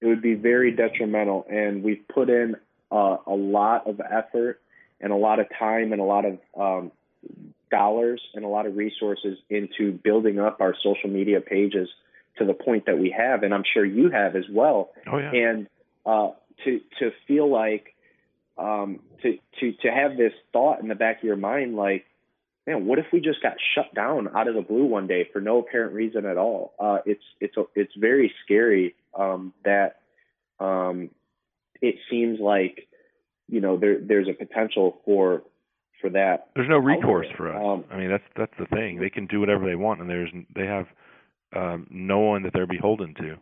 it 0.00 0.06
would 0.06 0.22
be 0.22 0.34
very 0.34 0.70
detrimental. 0.70 1.46
And 1.50 1.82
we've 1.82 2.06
put 2.12 2.30
in 2.30 2.56
uh, 2.90 3.16
a 3.26 3.34
lot 3.34 3.86
of 3.86 4.00
effort 4.00 4.60
and 5.00 5.12
a 5.12 5.16
lot 5.16 5.40
of 5.40 5.46
time 5.58 5.92
and 5.92 6.00
a 6.00 6.04
lot 6.04 6.24
of 6.24 6.38
um, 6.58 6.92
dollars 7.70 8.20
and 8.34 8.44
a 8.44 8.48
lot 8.48 8.66
of 8.66 8.76
resources 8.76 9.38
into 9.50 9.92
building 9.92 10.38
up 10.38 10.60
our 10.60 10.74
social 10.82 11.10
media 11.10 11.40
pages 11.40 11.88
to 12.38 12.44
the 12.44 12.54
point 12.54 12.86
that 12.86 12.98
we 12.98 13.14
have, 13.16 13.42
and 13.42 13.52
I'm 13.52 13.64
sure 13.74 13.84
you 13.84 14.10
have 14.10 14.36
as 14.36 14.44
well. 14.50 14.90
Oh 15.10 15.18
yeah. 15.18 15.32
And 15.32 15.66
uh, 16.06 16.30
to 16.64 16.80
to 17.00 17.10
feel 17.26 17.50
like 17.50 17.96
um, 18.56 19.00
to 19.22 19.38
to 19.58 19.72
to 19.82 19.88
have 19.90 20.16
this 20.16 20.32
thought 20.52 20.80
in 20.80 20.86
the 20.86 20.94
back 20.94 21.18
of 21.18 21.24
your 21.24 21.36
mind, 21.36 21.74
like, 21.74 22.04
man, 22.68 22.86
what 22.86 22.98
if 22.98 23.06
we 23.12 23.20
just 23.20 23.42
got 23.42 23.54
shut 23.74 23.94
down 23.94 24.28
out 24.36 24.46
of 24.46 24.54
the 24.54 24.60
blue 24.60 24.84
one 24.84 25.06
day 25.06 25.28
for 25.32 25.40
no 25.40 25.58
apparent 25.58 25.94
reason 25.94 26.26
at 26.26 26.36
all? 26.36 26.74
Uh, 26.78 26.98
it's 27.06 27.22
it's 27.40 27.56
a, 27.56 27.64
it's 27.74 27.92
very 27.98 28.32
scary 28.44 28.94
um, 29.18 29.54
that 29.64 30.00
um, 30.60 31.10
it 31.80 31.96
seems 32.10 32.38
like 32.38 32.86
you 33.48 33.60
know 33.60 33.76
there 33.76 33.98
there's 34.00 34.28
a 34.28 34.34
potential 34.34 35.00
for 35.04 35.42
for 36.00 36.10
that. 36.10 36.50
There's 36.54 36.68
no 36.68 36.78
recourse 36.78 37.26
for 37.36 37.52
us. 37.52 37.62
Um, 37.64 37.84
I 37.90 37.96
mean, 37.96 38.10
that's 38.10 38.24
that's 38.36 38.52
the 38.58 38.66
thing. 38.66 39.00
They 39.00 39.10
can 39.10 39.26
do 39.26 39.40
whatever 39.40 39.64
they 39.64 39.74
want, 39.74 40.00
and 40.00 40.10
there's 40.10 40.30
they 40.54 40.66
have 40.66 40.86
um, 41.56 41.86
no 41.90 42.18
one 42.18 42.42
that 42.42 42.52
they're 42.52 42.66
beholden 42.66 43.14
to. 43.14 43.36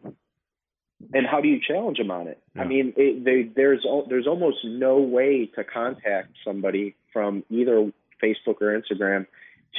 and 1.13 1.27
how 1.27 1.41
do 1.41 1.49
you 1.49 1.59
challenge 1.67 1.99
them 1.99 2.13
on 2.13 2.29
it? 2.29 2.41
Yeah. 2.55 2.63
I 2.63 2.67
mean, 2.67 2.95
it, 2.97 3.25
they, 3.25 3.51
there's 3.55 3.85
there's 4.09 4.29
almost 4.29 4.59
no 4.65 4.99
way 4.99 5.51
to 5.57 5.65
contact 5.65 6.31
somebody 6.45 6.95
from 7.13 7.43
either 7.51 7.91
Facebook 8.23 8.61
or 8.61 8.81
Instagram 8.81 9.27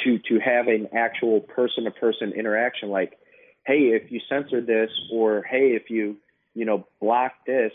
to 0.04 0.20
to 0.20 0.40
have 0.40 0.68
an 0.68 0.88
actual 0.94 1.42
person 1.42 1.86
to 1.86 1.92
person 1.92 2.34
interaction. 2.34 2.90
Like, 2.90 3.18
hey, 3.66 3.92
if 3.94 4.12
you 4.12 4.20
censor 4.30 4.62
this, 4.62 4.90
or 5.12 5.44
hey, 5.44 5.76
if 5.76 5.90
you 5.90 6.18
you 6.54 6.66
know 6.66 6.88
block 7.02 7.34
this, 7.46 7.72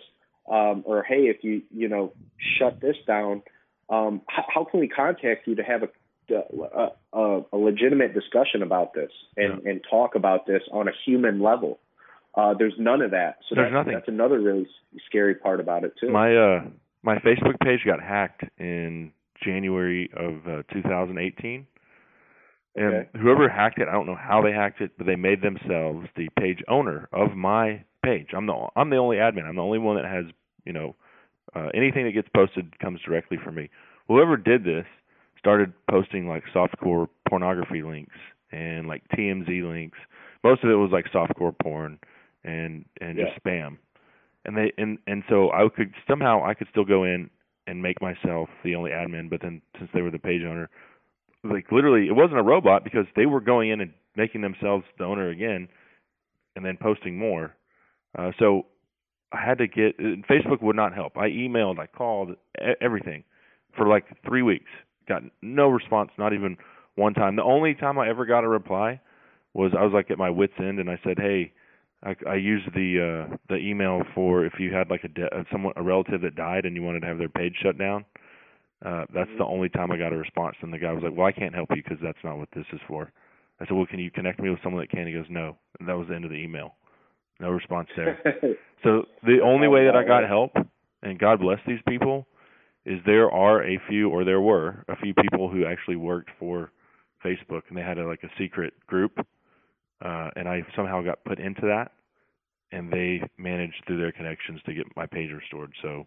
um, 0.51 0.83
or 0.85 1.03
hey, 1.03 1.25
if 1.25 1.43
you 1.43 1.63
you 1.71 1.89
know 1.89 2.13
shut 2.59 2.81
this 2.81 2.97
down, 3.07 3.43
um, 3.91 4.23
how, 4.29 4.45
how 4.53 4.65
can 4.65 4.81
we 4.81 4.89
contact 4.89 5.47
you 5.47 5.57
to 5.57 5.63
have 5.63 5.83
a 5.83 5.89
a, 6.31 6.89
a, 7.13 7.41
a 7.53 7.57
legitimate 7.57 8.15
discussion 8.15 8.63
about 8.63 8.95
this 8.95 9.11
and, 9.37 9.67
and 9.67 9.81
talk 9.91 10.15
about 10.15 10.47
this 10.47 10.63
on 10.71 10.89
a 10.89 10.93
human 11.05 11.41
level. 11.41 11.79
Uh, 12.35 12.55
there's 12.55 12.75
none 12.79 13.03
of 13.03 13.11
that. 13.11 13.39
So 13.49 13.55
There's 13.55 13.67
that's, 13.67 13.75
nothing. 13.75 13.93
that's 13.93 14.09
another 14.09 14.41
really 14.41 14.67
scary 15.07 15.35
part 15.35 15.61
about 15.61 15.85
it 15.85 15.93
too. 16.01 16.11
My 16.11 16.35
uh 16.35 16.65
my 17.03 17.19
Facebook 17.19 17.61
page 17.63 17.81
got 17.85 18.01
hacked 18.01 18.45
in 18.59 19.13
January 19.45 20.11
of 20.17 20.47
uh, 20.47 20.63
2018. 20.73 21.67
And 22.75 22.87
Okay. 22.95 23.09
whoever 23.19 23.49
hacked 23.49 23.79
it, 23.79 23.89
I 23.89 23.93
don't 23.93 24.07
know 24.07 24.17
how 24.19 24.41
they 24.43 24.53
hacked 24.53 24.81
it, 24.81 24.93
but 24.97 25.07
they 25.07 25.17
made 25.17 25.43
themselves 25.43 26.09
the 26.17 26.29
page 26.39 26.63
owner 26.69 27.09
of 27.13 27.37
my 27.37 27.85
page. 28.03 28.29
I'm 28.35 28.47
the 28.47 28.69
I'm 28.77 28.89
the 28.89 28.97
only 28.97 29.17
admin. 29.19 29.45
I'm 29.45 29.57
the 29.57 29.63
only 29.63 29.79
one 29.79 29.97
that 29.97 30.07
has, 30.07 30.25
you 30.65 30.73
know, 30.73 30.97
uh, 31.55 31.69
anything 31.75 32.07
that 32.07 32.13
gets 32.13 32.29
posted 32.35 32.79
comes 32.79 33.01
directly 33.03 33.37
from 33.45 33.57
me. 33.57 33.69
Whoever 34.09 34.37
did 34.39 34.65
this 34.65 34.87
started 35.39 35.73
posting 35.91 36.27
like 36.29 36.45
softcore 36.55 37.09
pornography 37.29 37.83
links 37.83 38.17
and 38.53 38.89
like 38.89 39.03
TMZ 39.09 39.69
links. 39.69 39.99
Most 40.43 40.65
of 40.65 40.71
it 40.71 40.75
was 40.75 40.91
like 40.91 41.07
softcore 41.13 41.55
porn 41.61 41.99
and 42.43 42.87
and 43.01 43.19
just 43.19 43.45
spam 43.45 43.77
and 44.45 44.57
they 44.57 44.73
and 44.79 44.99
and 45.07 45.23
so 45.29 45.51
I 45.51 45.67
could 45.75 45.93
somehow 46.09 46.45
I 46.45 46.55
could 46.55 46.69
still 46.71 46.85
go 46.85 47.05
in 47.05 47.31
and 47.73 47.83
make 47.83 48.03
myself 48.03 48.51
the 48.63 48.75
only 48.75 48.91
admin, 48.91 49.31
but 49.31 49.41
then 49.41 49.63
since 49.79 49.91
they 49.95 50.03
were 50.03 50.11
the 50.11 50.19
page 50.19 50.43
owner, 50.43 50.69
like 51.43 51.73
literally 51.73 52.07
it 52.07 52.13
wasn't 52.13 52.39
a 52.39 52.43
robot 52.43 52.85
because 52.85 53.07
they 53.17 53.25
were 53.25 53.41
going 53.41 53.71
in 53.71 53.81
and 53.81 53.95
making 54.15 54.43
themselves 54.43 54.85
the 54.99 55.05
owner 55.05 55.31
again, 55.31 55.67
and 56.55 56.67
then 56.67 56.77
posting 56.81 57.19
more. 57.19 57.57
Uh, 58.17 58.31
so 58.39 58.67
I 59.33 59.39
had 59.43 59.57
to 59.57 59.67
get 59.67 59.99
Facebook 59.99 60.61
would 60.61 60.77
not 60.77 60.95
help. 60.95 61.17
I 61.17 61.31
emailed, 61.31 61.79
I 61.79 61.87
called, 61.87 62.37
everything 62.83 63.25
for 63.75 63.89
like 63.89 64.05
three 64.27 64.43
weeks. 64.43 64.71
Got 65.09 65.23
no 65.41 65.69
response, 65.69 66.11
not 66.19 66.35
even 66.35 66.59
one 66.97 67.15
time. 67.15 67.37
The 67.37 67.43
only 67.43 67.75
time 67.75 67.99
I 67.99 68.11
ever 68.11 68.27
got 68.27 68.45
a 68.45 68.49
reply 68.49 69.01
was 69.55 69.73
I 69.77 69.83
was 69.83 69.95
like 69.95 70.11
at 70.11 70.19
my 70.19 70.29
wits 70.29 70.53
end, 70.59 70.79
and 70.79 70.91
I 70.91 71.01
said, 71.03 71.19
"Hey, 71.19 71.53
I, 72.05 72.17
I 72.29 72.35
used 72.35 72.67
the 72.75 73.27
uh, 73.31 73.37
the 73.49 73.57
email 73.57 74.03
for 74.15 74.45
if 74.45 74.55
you 74.59 74.73
had 74.73 74.91
like 74.91 75.05
a 75.05 75.09
de- 75.09 75.35
uh, 75.35 75.45
someone 75.53 75.73
a 75.77 75.83
relative 75.83 76.23
that 76.23 76.35
died 76.35 76.65
and 76.65 76.75
you 76.75 76.83
wanted 76.83 77.01
to 77.01 77.07
have 77.07 77.19
their 77.19 77.29
page 77.29 77.55
shut 77.63 77.79
down. 77.79 78.05
Uh, 78.85 79.05
that's 79.15 79.31
the 79.39 79.45
only 79.45 79.69
time 79.69 79.93
I 79.93 79.97
got 79.97 80.13
a 80.13 80.17
response. 80.17 80.57
And 80.61 80.73
the 80.73 80.79
guy 80.79 80.93
was 80.93 81.05
like, 81.05 81.17
"Well, 81.17 81.27
I 81.27 81.33
can't 81.33 81.55
help 81.55 81.69
you 81.71 81.83
because 81.83 81.99
that's 82.03 82.19
not 82.25 82.39
what 82.39 82.49
this 82.55 82.67
is 82.73 82.81
for." 82.89 83.13
I 83.61 83.67
said, 83.67 83.75
"Well, 83.77 83.87
can 83.87 84.01
you 84.01 84.11
connect 84.11 84.41
me 84.41 84.51
with 84.51 84.59
someone 84.65 84.83
that 84.83 84.91
can?" 84.91 85.07
He 85.07 85.13
goes, 85.13 85.27
"No." 85.31 85.57
And 85.79 85.89
that 85.89 85.97
was 85.97 86.09
the 86.09 86.17
end 86.17 86.25
of 86.25 86.31
the 86.33 86.37
email. 86.37 86.75
No 87.39 87.51
response 87.51 87.89
there. 87.97 88.19
So 88.83 89.05
the 89.23 89.39
only 89.45 89.69
way 89.69 89.85
that 89.85 89.95
I 89.95 90.05
got 90.05 90.27
help, 90.27 90.53
and 91.03 91.19
God 91.19 91.39
bless 91.41 91.61
these 91.67 91.81
people, 91.87 92.27
is 92.85 92.99
there 93.07 93.31
are 93.31 93.63
a 93.63 93.79
few, 93.89 94.11
or 94.11 94.25
there 94.25 94.41
were 94.41 94.85
a 94.89 94.97
few 94.97 95.15
people 95.15 95.49
who 95.49 95.65
actually 95.65 95.97
worked 95.97 96.31
for 96.41 96.73
Facebook, 97.25 97.63
and 97.69 97.79
they 97.79 97.83
had 97.83 97.99
a, 97.99 98.07
like 98.07 98.25
a 98.25 98.31
secret 98.37 98.75
group, 98.89 99.25
uh, 100.05 100.31
and 100.37 100.49
I 100.49 100.63
somehow 100.75 101.03
got 101.03 101.25
put 101.25 101.39
into 101.39 101.63
that, 101.63 101.93
and 102.73 102.93
they 102.93 103.23
managed 103.39 103.83
through 103.87 103.99
their 103.99 104.13
connections 104.13 104.61
to 104.67 104.75
get 104.75 104.87
my 104.97 105.07
page 105.07 105.31
restored. 105.31 105.73
So 105.83 106.07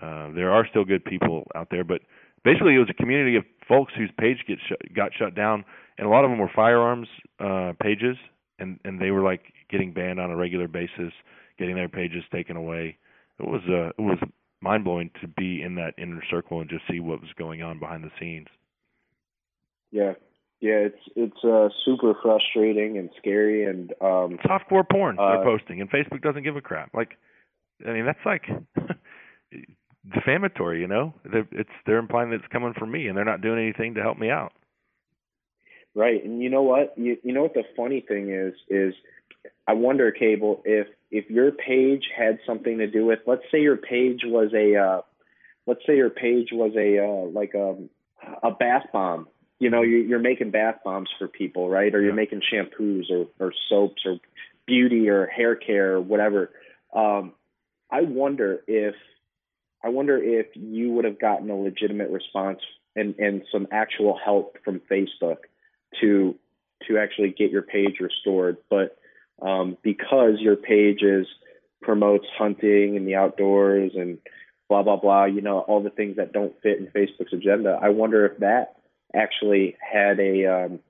uh, 0.00 0.30
there 0.32 0.50
are 0.50 0.66
still 0.68 0.84
good 0.84 1.04
people 1.04 1.46
out 1.54 1.68
there, 1.70 1.84
but 1.84 2.00
basically 2.44 2.74
it 2.74 2.78
was 2.78 2.90
a 2.90 2.94
community 2.94 3.36
of 3.36 3.44
folks 3.68 3.92
whose 3.96 4.10
page 4.18 4.38
get 4.46 4.58
shut, 4.68 4.78
got 4.94 5.12
shut 5.18 5.34
down, 5.34 5.64
and 5.98 6.06
a 6.06 6.10
lot 6.10 6.24
of 6.24 6.30
them 6.30 6.38
were 6.38 6.50
firearms 6.54 7.08
uh, 7.38 7.72
pages, 7.80 8.16
and 8.58 8.78
and 8.84 9.00
they 9.00 9.10
were 9.10 9.22
like 9.22 9.42
getting 9.70 9.92
banned 9.92 10.20
on 10.20 10.30
a 10.30 10.36
regular 10.36 10.68
basis, 10.68 11.12
getting 11.58 11.74
their 11.74 11.88
pages 11.88 12.24
taken 12.32 12.56
away. 12.56 12.98
It 13.38 13.46
was 13.46 13.62
uh, 13.68 13.88
it 13.88 14.04
was 14.04 14.18
mind 14.60 14.84
blowing 14.84 15.10
to 15.20 15.28
be 15.28 15.62
in 15.62 15.74
that 15.76 15.94
inner 15.98 16.22
circle 16.30 16.60
and 16.60 16.68
just 16.68 16.82
see 16.90 17.00
what 17.00 17.20
was 17.20 17.30
going 17.38 17.62
on 17.62 17.78
behind 17.78 18.04
the 18.04 18.10
scenes. 18.18 18.48
yeah, 19.90 20.12
yeah, 20.60 20.88
it's 20.88 21.02
it's 21.16 21.44
uh, 21.44 21.68
super 21.84 22.14
frustrating 22.22 22.98
and 22.98 23.10
scary, 23.18 23.64
and 23.64 23.92
um, 24.00 24.38
Softcore 24.44 24.88
porn 24.88 25.18
Uh, 25.18 25.36
they're 25.36 25.44
posting, 25.44 25.80
and 25.80 25.90
Facebook 25.90 26.22
doesn't 26.22 26.42
give 26.42 26.56
a 26.56 26.60
crap. 26.60 26.92
Like, 26.94 27.16
I 27.86 27.92
mean, 27.92 28.04
that's 28.04 28.24
like 28.26 28.44
defamatory, 30.14 30.80
you 30.80 30.86
know? 30.86 31.14
They're, 31.24 31.48
it's 31.52 31.70
they're 31.86 31.98
implying 31.98 32.30
that 32.30 32.36
it's 32.36 32.52
coming 32.52 32.74
from 32.78 32.90
me, 32.90 33.08
and 33.08 33.16
they're 33.16 33.24
not 33.24 33.40
doing 33.40 33.58
anything 33.58 33.94
to 33.94 34.02
help 34.02 34.18
me 34.18 34.30
out. 34.30 34.52
Right, 35.94 36.22
and 36.22 36.42
you 36.42 36.50
know 36.50 36.62
what? 36.62 36.92
You 36.96 37.16
you 37.22 37.32
know 37.32 37.42
what 37.42 37.54
the 37.54 37.64
funny 37.76 38.00
thing 38.06 38.30
is 38.30 38.54
is 38.68 38.94
I 39.66 39.72
wonder, 39.72 40.12
Cable, 40.12 40.62
if 40.64 40.88
if 41.10 41.30
your 41.30 41.52
page 41.52 42.04
had 42.16 42.38
something 42.46 42.78
to 42.78 42.86
do 42.86 43.06
with, 43.06 43.20
let's 43.26 43.42
say 43.50 43.60
your 43.60 43.76
page 43.76 44.20
was 44.24 44.52
a, 44.54 44.76
uh, 44.76 45.00
let's 45.66 45.80
say 45.86 45.96
your 45.96 46.10
page 46.10 46.48
was 46.52 46.72
a 46.76 46.98
uh, 46.98 47.30
like 47.30 47.54
a 47.54 47.76
a 48.46 48.50
bath 48.50 48.86
bomb. 48.92 49.26
You 49.60 49.70
know, 49.70 49.82
you're, 49.82 50.00
you're 50.00 50.18
making 50.18 50.50
bath 50.50 50.76
bombs 50.84 51.10
for 51.18 51.28
people, 51.28 51.68
right? 51.68 51.94
Or 51.94 52.00
you're 52.00 52.10
Yeah. 52.10 52.16
making 52.16 52.42
shampoos 52.52 53.10
or 53.10 53.26
or 53.38 53.52
soaps 53.68 54.02
or 54.06 54.18
beauty 54.66 55.08
or 55.08 55.26
hair 55.26 55.54
care 55.54 55.94
or 55.94 56.00
whatever. 56.00 56.50
Um, 56.92 57.34
I 57.90 58.02
wonder 58.02 58.62
if 58.66 58.94
I 59.84 59.90
wonder 59.90 60.16
if 60.16 60.46
you 60.54 60.92
would 60.92 61.04
have 61.04 61.18
gotten 61.20 61.50
a 61.50 61.56
legitimate 61.56 62.10
response 62.10 62.60
and 62.96 63.14
and 63.18 63.42
some 63.52 63.68
actual 63.70 64.18
help 64.22 64.56
from 64.64 64.80
Facebook 64.90 65.38
to 66.00 66.34
to 66.88 66.98
actually 66.98 67.30
get 67.30 67.50
your 67.50 67.62
page 67.62 68.00
restored. 68.00 68.56
But 68.70 68.96
um, 69.42 69.76
because 69.82 70.40
your 70.40 70.56
page 70.56 71.02
is 71.02 71.26
promotes 71.82 72.26
hunting 72.38 72.96
and 72.96 73.06
the 73.06 73.16
outdoors 73.16 73.92
and 73.94 74.18
blah 74.68 74.82
blah 74.82 74.96
blah. 74.96 75.26
You 75.26 75.42
know 75.42 75.60
all 75.60 75.82
the 75.82 75.90
things 75.90 76.16
that 76.16 76.32
don't 76.32 76.54
fit 76.62 76.78
in 76.78 76.86
Facebook's 76.86 77.32
agenda. 77.34 77.78
I 77.80 77.90
wonder 77.90 78.24
if 78.26 78.38
that 78.38 78.76
actually 79.14 79.76
had 79.80 80.18
a 80.20 80.46
um, 80.46 80.80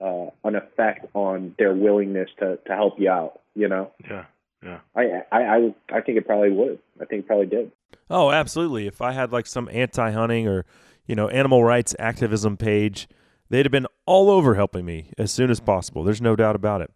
uh, 0.00 0.30
an 0.44 0.56
effect 0.56 1.06
on 1.14 1.54
their 1.58 1.74
willingness 1.74 2.30
to 2.38 2.58
to 2.66 2.74
help 2.74 2.98
you 2.98 3.10
out. 3.10 3.40
You 3.54 3.68
know. 3.68 3.90
Yeah. 4.08 4.24
Yeah. 4.62 4.80
I 4.94 5.22
I 5.32 5.42
I, 5.42 5.74
I 5.92 6.00
think 6.00 6.18
it 6.18 6.26
probably 6.26 6.50
would. 6.50 6.78
I 7.00 7.04
think 7.04 7.24
it 7.24 7.26
probably 7.26 7.46
did. 7.46 7.72
Oh, 8.08 8.30
absolutely. 8.30 8.86
If 8.86 9.00
I 9.00 9.12
had 9.12 9.32
like 9.32 9.46
some 9.46 9.68
anti-hunting 9.72 10.46
or 10.46 10.64
you 11.06 11.14
know 11.14 11.28
animal 11.28 11.64
rights 11.64 11.96
activism 11.98 12.56
page, 12.56 13.08
they'd 13.48 13.66
have 13.66 13.72
been 13.72 13.86
all 14.06 14.30
over 14.30 14.54
helping 14.54 14.84
me 14.84 15.10
as 15.18 15.30
soon 15.30 15.50
as 15.50 15.60
possible. 15.60 16.04
There's 16.04 16.22
no 16.22 16.36
doubt 16.36 16.56
about 16.56 16.80
it. 16.80 16.90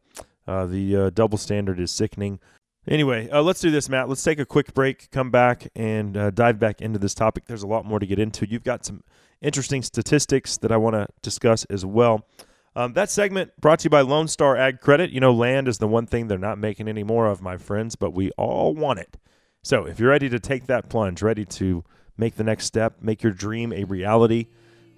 Uh, 0.46 0.66
the 0.66 0.96
uh, 0.96 1.10
double 1.10 1.38
standard 1.38 1.80
is 1.80 1.90
sickening. 1.90 2.38
Anyway, 2.88 3.28
uh, 3.30 3.42
let's 3.42 3.60
do 3.60 3.70
this, 3.70 3.88
Matt. 3.88 4.08
Let's 4.08 4.22
take 4.22 4.38
a 4.38 4.46
quick 4.46 4.72
break, 4.72 5.10
come 5.10 5.32
back, 5.32 5.68
and 5.74 6.16
uh, 6.16 6.30
dive 6.30 6.60
back 6.60 6.80
into 6.80 7.00
this 7.00 7.14
topic. 7.14 7.46
There's 7.46 7.64
a 7.64 7.66
lot 7.66 7.84
more 7.84 7.98
to 7.98 8.06
get 8.06 8.20
into. 8.20 8.48
You've 8.48 8.62
got 8.62 8.84
some 8.84 9.02
interesting 9.42 9.82
statistics 9.82 10.56
that 10.58 10.72
I 10.72 10.76
want 10.76 10.94
to 10.94 11.06
discuss 11.22 11.64
as 11.66 11.84
well. 11.84 12.26
Um, 12.74 12.92
that 12.92 13.10
segment 13.10 13.52
brought 13.58 13.78
to 13.80 13.84
you 13.84 13.90
by 13.90 14.02
Lone 14.02 14.28
Star 14.28 14.56
Ag 14.56 14.80
Credit. 14.80 15.10
You 15.10 15.20
know, 15.20 15.32
land 15.32 15.66
is 15.66 15.78
the 15.78 15.88
one 15.88 16.06
thing 16.06 16.28
they're 16.28 16.36
not 16.36 16.58
making 16.58 16.88
any 16.88 17.02
more 17.02 17.26
of, 17.26 17.40
my 17.40 17.56
friends, 17.56 17.96
but 17.96 18.10
we 18.12 18.30
all 18.32 18.74
want 18.74 18.98
it. 18.98 19.16
So 19.62 19.86
if 19.86 19.98
you're 19.98 20.10
ready 20.10 20.28
to 20.28 20.38
take 20.38 20.66
that 20.66 20.88
plunge, 20.88 21.22
ready 21.22 21.44
to 21.46 21.84
make 22.18 22.36
the 22.36 22.44
next 22.44 22.66
step, 22.66 22.96
make 23.00 23.22
your 23.22 23.32
dream 23.32 23.72
a 23.72 23.84
reality, 23.84 24.48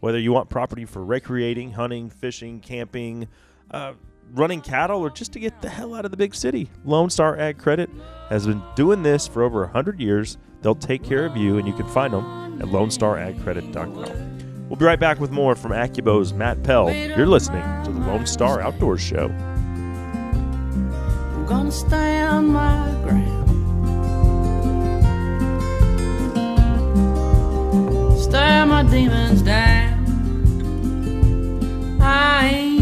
whether 0.01 0.19
you 0.19 0.33
want 0.33 0.51
property 0.51 0.85
for 0.85 1.05
recreating, 1.05 1.73
hunting, 1.73 2.11
fishing, 2.11 2.61
camping, 2.61 3.29
uh, 3.71 3.93
running 4.35 4.61
cattle, 4.61 5.01
or 5.01 5.11
just 5.11 5.33
to 5.33 5.41
get 5.41 5.63
the 5.63 5.69
hell 5.69 5.95
out 5.95 6.05
of 6.05 6.11
the 6.11 6.17
big 6.17 6.35
city, 6.35 6.69
Lone 6.85 7.11
Star 7.11 7.39
Ag 7.39 7.59
Credit 7.59 7.89
has 8.29 8.47
been 8.47 8.63
doing 8.75 9.03
this 9.03 9.27
for 9.27 9.43
over 9.43 9.61
100 9.61 10.01
years. 10.01 10.37
They'll 10.63 10.75
take 10.75 11.05
care 11.05 11.25
of 11.25 11.37
you, 11.37 11.59
and 11.59 11.67
you 11.67 11.75
can 11.75 11.87
find 11.87 12.13
them 12.13 12.48
at 12.61 12.67
lonestaragcredit.com. 12.67 14.39
We'll 14.69 14.77
be 14.77 14.85
right 14.85 15.01
back 15.01 15.19
with 15.19 15.31
more 15.31 15.55
from 15.57 15.73
AccuBows 15.73 16.35
Matt 16.35 16.63
Pell. 16.63 16.93
You're 16.93 17.27
listening 17.27 17.63
to 17.85 17.91
the 17.91 18.01
Lone 18.01 18.27
Star 18.27 18.61
Outdoors 18.61 19.01
Show. 19.01 19.27
I'm 21.35 21.47
gonna 21.47 21.73
my 22.43 22.95
ground. 23.03 23.49
Stare 28.21 28.67
my 28.67 28.83
demons 28.83 29.41
down. 29.41 29.97
I 32.03 32.49
ain't. 32.49 32.78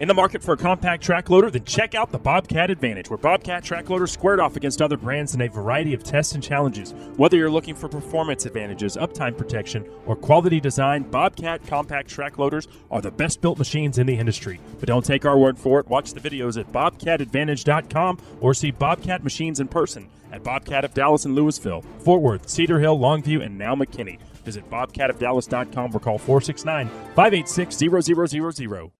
In 0.00 0.08
the 0.08 0.14
market 0.14 0.42
for 0.42 0.54
a 0.54 0.56
compact 0.56 1.02
track 1.02 1.28
loader? 1.28 1.50
Then 1.50 1.66
check 1.66 1.94
out 1.94 2.10
the 2.10 2.18
Bobcat 2.18 2.70
Advantage, 2.70 3.10
where 3.10 3.18
Bobcat 3.18 3.62
track 3.62 3.90
loaders 3.90 4.10
squared 4.10 4.40
off 4.40 4.56
against 4.56 4.80
other 4.80 4.96
brands 4.96 5.34
in 5.34 5.42
a 5.42 5.48
variety 5.48 5.92
of 5.92 6.02
tests 6.02 6.32
and 6.34 6.42
challenges. 6.42 6.94
Whether 7.18 7.36
you're 7.36 7.50
looking 7.50 7.74
for 7.74 7.86
performance 7.86 8.46
advantages, 8.46 8.96
uptime 8.96 9.36
protection, 9.36 9.86
or 10.06 10.16
quality 10.16 10.58
design, 10.58 11.02
Bobcat 11.02 11.66
compact 11.66 12.08
track 12.08 12.38
loaders 12.38 12.66
are 12.90 13.02
the 13.02 13.10
best 13.10 13.42
built 13.42 13.58
machines 13.58 13.98
in 13.98 14.06
the 14.06 14.16
industry. 14.16 14.58
But 14.78 14.86
don't 14.86 15.04
take 15.04 15.26
our 15.26 15.36
word 15.36 15.58
for 15.58 15.80
it. 15.80 15.88
Watch 15.88 16.14
the 16.14 16.20
videos 16.20 16.58
at 16.58 16.72
bobcatadvantage.com 16.72 18.22
or 18.40 18.54
see 18.54 18.70
Bobcat 18.70 19.22
machines 19.22 19.60
in 19.60 19.68
person 19.68 20.08
at 20.32 20.42
Bobcat 20.42 20.86
of 20.86 20.94
Dallas 20.94 21.26
and 21.26 21.34
Louisville, 21.34 21.82
Fort 21.98 22.22
Worth, 22.22 22.48
Cedar 22.48 22.80
Hill, 22.80 22.98
Longview, 22.98 23.44
and 23.44 23.58
now 23.58 23.74
McKinney. 23.74 24.18
Visit 24.46 24.70
bobcatofdallas.com 24.70 25.94
or 25.94 26.00
call 26.00 26.16
469 26.16 26.88
586 27.14 27.76
0000. 28.56 28.99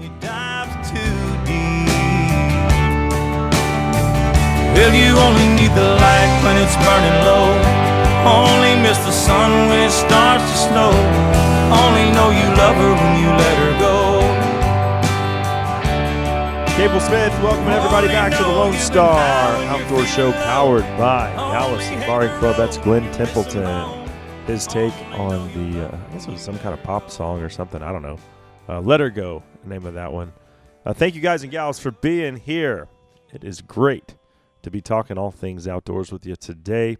you 0.00 0.08
dive 0.18 0.72
too 0.88 1.20
deep. 1.44 1.92
Well, 4.72 4.94
you 4.96 5.12
only 5.20 5.48
need 5.60 5.72
the 5.76 5.92
light 6.00 6.32
when 6.40 6.56
it's 6.56 6.76
burning 6.80 7.18
low. 7.28 7.52
Only 8.24 8.80
miss 8.80 8.96
the 9.04 9.12
sun 9.12 9.68
when 9.68 9.80
it 9.88 9.90
starts 9.92 10.44
to 10.44 10.56
snow. 10.56 10.92
Only 11.84 12.08
know 12.16 12.30
you 12.30 12.48
love 12.56 12.76
her 12.76 12.94
when 12.96 13.14
you 13.20 13.28
let 13.28 13.56
her 13.60 13.72
go. 13.78 14.00
Cable 16.76 17.00
Smith, 17.00 17.32
welcome 17.42 17.68
everybody 17.68 18.08
back 18.08 18.32
to 18.38 18.42
the 18.42 18.48
Lone 18.48 18.72
Star 18.74 19.20
Outdoor 19.66 20.06
Show 20.06 20.32
powered 20.32 20.84
by 20.96 21.30
Dallas 21.36 21.86
Safari 21.86 22.28
Club. 22.38 22.56
That's 22.56 22.78
Glen 22.78 23.12
Templeton. 23.12 24.08
His 24.46 24.66
take 24.66 24.94
on 25.12 25.48
the, 25.52 25.88
uh, 25.88 25.94
I 25.94 26.12
guess 26.14 26.26
it 26.26 26.30
was 26.32 26.40
some 26.40 26.58
kind 26.58 26.72
of 26.72 26.82
pop 26.82 27.10
song 27.10 27.42
or 27.42 27.50
something. 27.50 27.82
I 27.82 27.92
don't 27.92 28.02
know. 28.02 28.18
Uh, 28.70 28.80
Let 28.80 29.00
Her 29.00 29.10
Go, 29.10 29.42
name 29.64 29.84
of 29.84 29.94
that 29.94 30.12
one. 30.12 30.32
Uh, 30.86 30.92
thank 30.92 31.16
you 31.16 31.20
guys 31.20 31.42
and 31.42 31.50
gals 31.50 31.80
for 31.80 31.90
being 31.90 32.36
here. 32.36 32.86
It 33.34 33.42
is 33.42 33.60
great 33.60 34.14
to 34.62 34.70
be 34.70 34.80
talking 34.80 35.18
all 35.18 35.32
things 35.32 35.66
outdoors 35.66 36.12
with 36.12 36.24
you 36.24 36.36
today. 36.36 36.96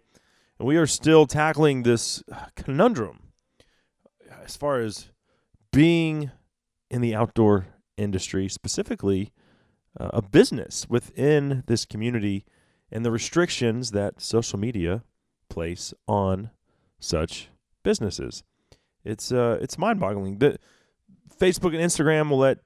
And 0.59 0.67
we 0.67 0.75
are 0.75 0.85
still 0.85 1.25
tackling 1.25 1.83
this 1.83 2.23
conundrum 2.57 3.31
as 4.43 4.57
far 4.57 4.81
as 4.81 5.11
being 5.71 6.31
in 6.89 6.99
the 6.99 7.15
outdoor 7.15 7.67
industry, 7.95 8.49
specifically 8.49 9.31
uh, 9.97 10.09
a 10.11 10.21
business 10.21 10.87
within 10.89 11.63
this 11.67 11.85
community 11.85 12.43
and 12.91 13.05
the 13.05 13.11
restrictions 13.11 13.91
that 13.91 14.19
social 14.19 14.59
media 14.59 15.03
place 15.47 15.93
on 16.05 16.49
such 16.99 17.47
businesses. 17.81 18.43
It's 19.05 19.31
uh, 19.31 19.57
it's 19.61 19.77
mind-boggling. 19.77 20.39
The 20.39 20.57
Facebook 21.41 21.73
and 21.73 21.83
Instagram 21.83 22.29
will 22.29 22.37
let 22.37 22.59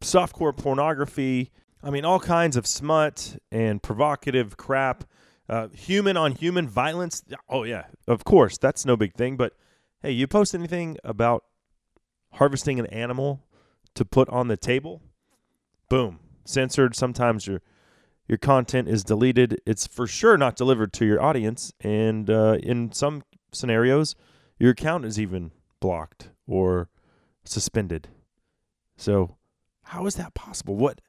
softcore 0.00 0.56
pornography, 0.56 1.50
I 1.82 1.90
mean, 1.90 2.06
all 2.06 2.18
kinds 2.18 2.56
of 2.56 2.66
smut 2.66 3.36
and 3.52 3.82
provocative 3.82 4.56
crap, 4.56 5.04
uh, 5.46 5.68
human 5.68 6.16
on 6.16 6.32
human 6.32 6.66
violence. 6.66 7.22
Oh 7.50 7.64
yeah, 7.64 7.84
of 8.06 8.24
course, 8.24 8.56
that's 8.56 8.86
no 8.86 8.96
big 8.96 9.12
thing. 9.12 9.36
But 9.36 9.52
hey, 10.00 10.12
you 10.12 10.26
post 10.26 10.54
anything 10.54 10.96
about 11.04 11.44
harvesting 12.32 12.78
an 12.80 12.86
animal 12.86 13.44
to 13.94 14.06
put 14.06 14.28
on 14.30 14.48
the 14.48 14.56
table, 14.56 15.02
boom, 15.90 16.18
censored. 16.46 16.96
Sometimes 16.96 17.46
your 17.46 17.60
your 18.26 18.38
content 18.38 18.88
is 18.88 19.04
deleted. 19.04 19.60
It's 19.66 19.86
for 19.86 20.06
sure 20.06 20.38
not 20.38 20.56
delivered 20.56 20.94
to 20.94 21.04
your 21.04 21.20
audience, 21.20 21.74
and 21.80 22.30
uh, 22.30 22.56
in 22.62 22.90
some 22.92 23.22
scenarios, 23.52 24.14
your 24.58 24.70
account 24.70 25.04
is 25.04 25.20
even 25.20 25.50
blocked 25.78 26.30
or 26.46 26.88
suspended. 27.48 28.08
So, 28.96 29.36
how 29.84 30.06
is 30.06 30.16
that 30.16 30.34
possible? 30.34 30.76
What? 30.76 31.00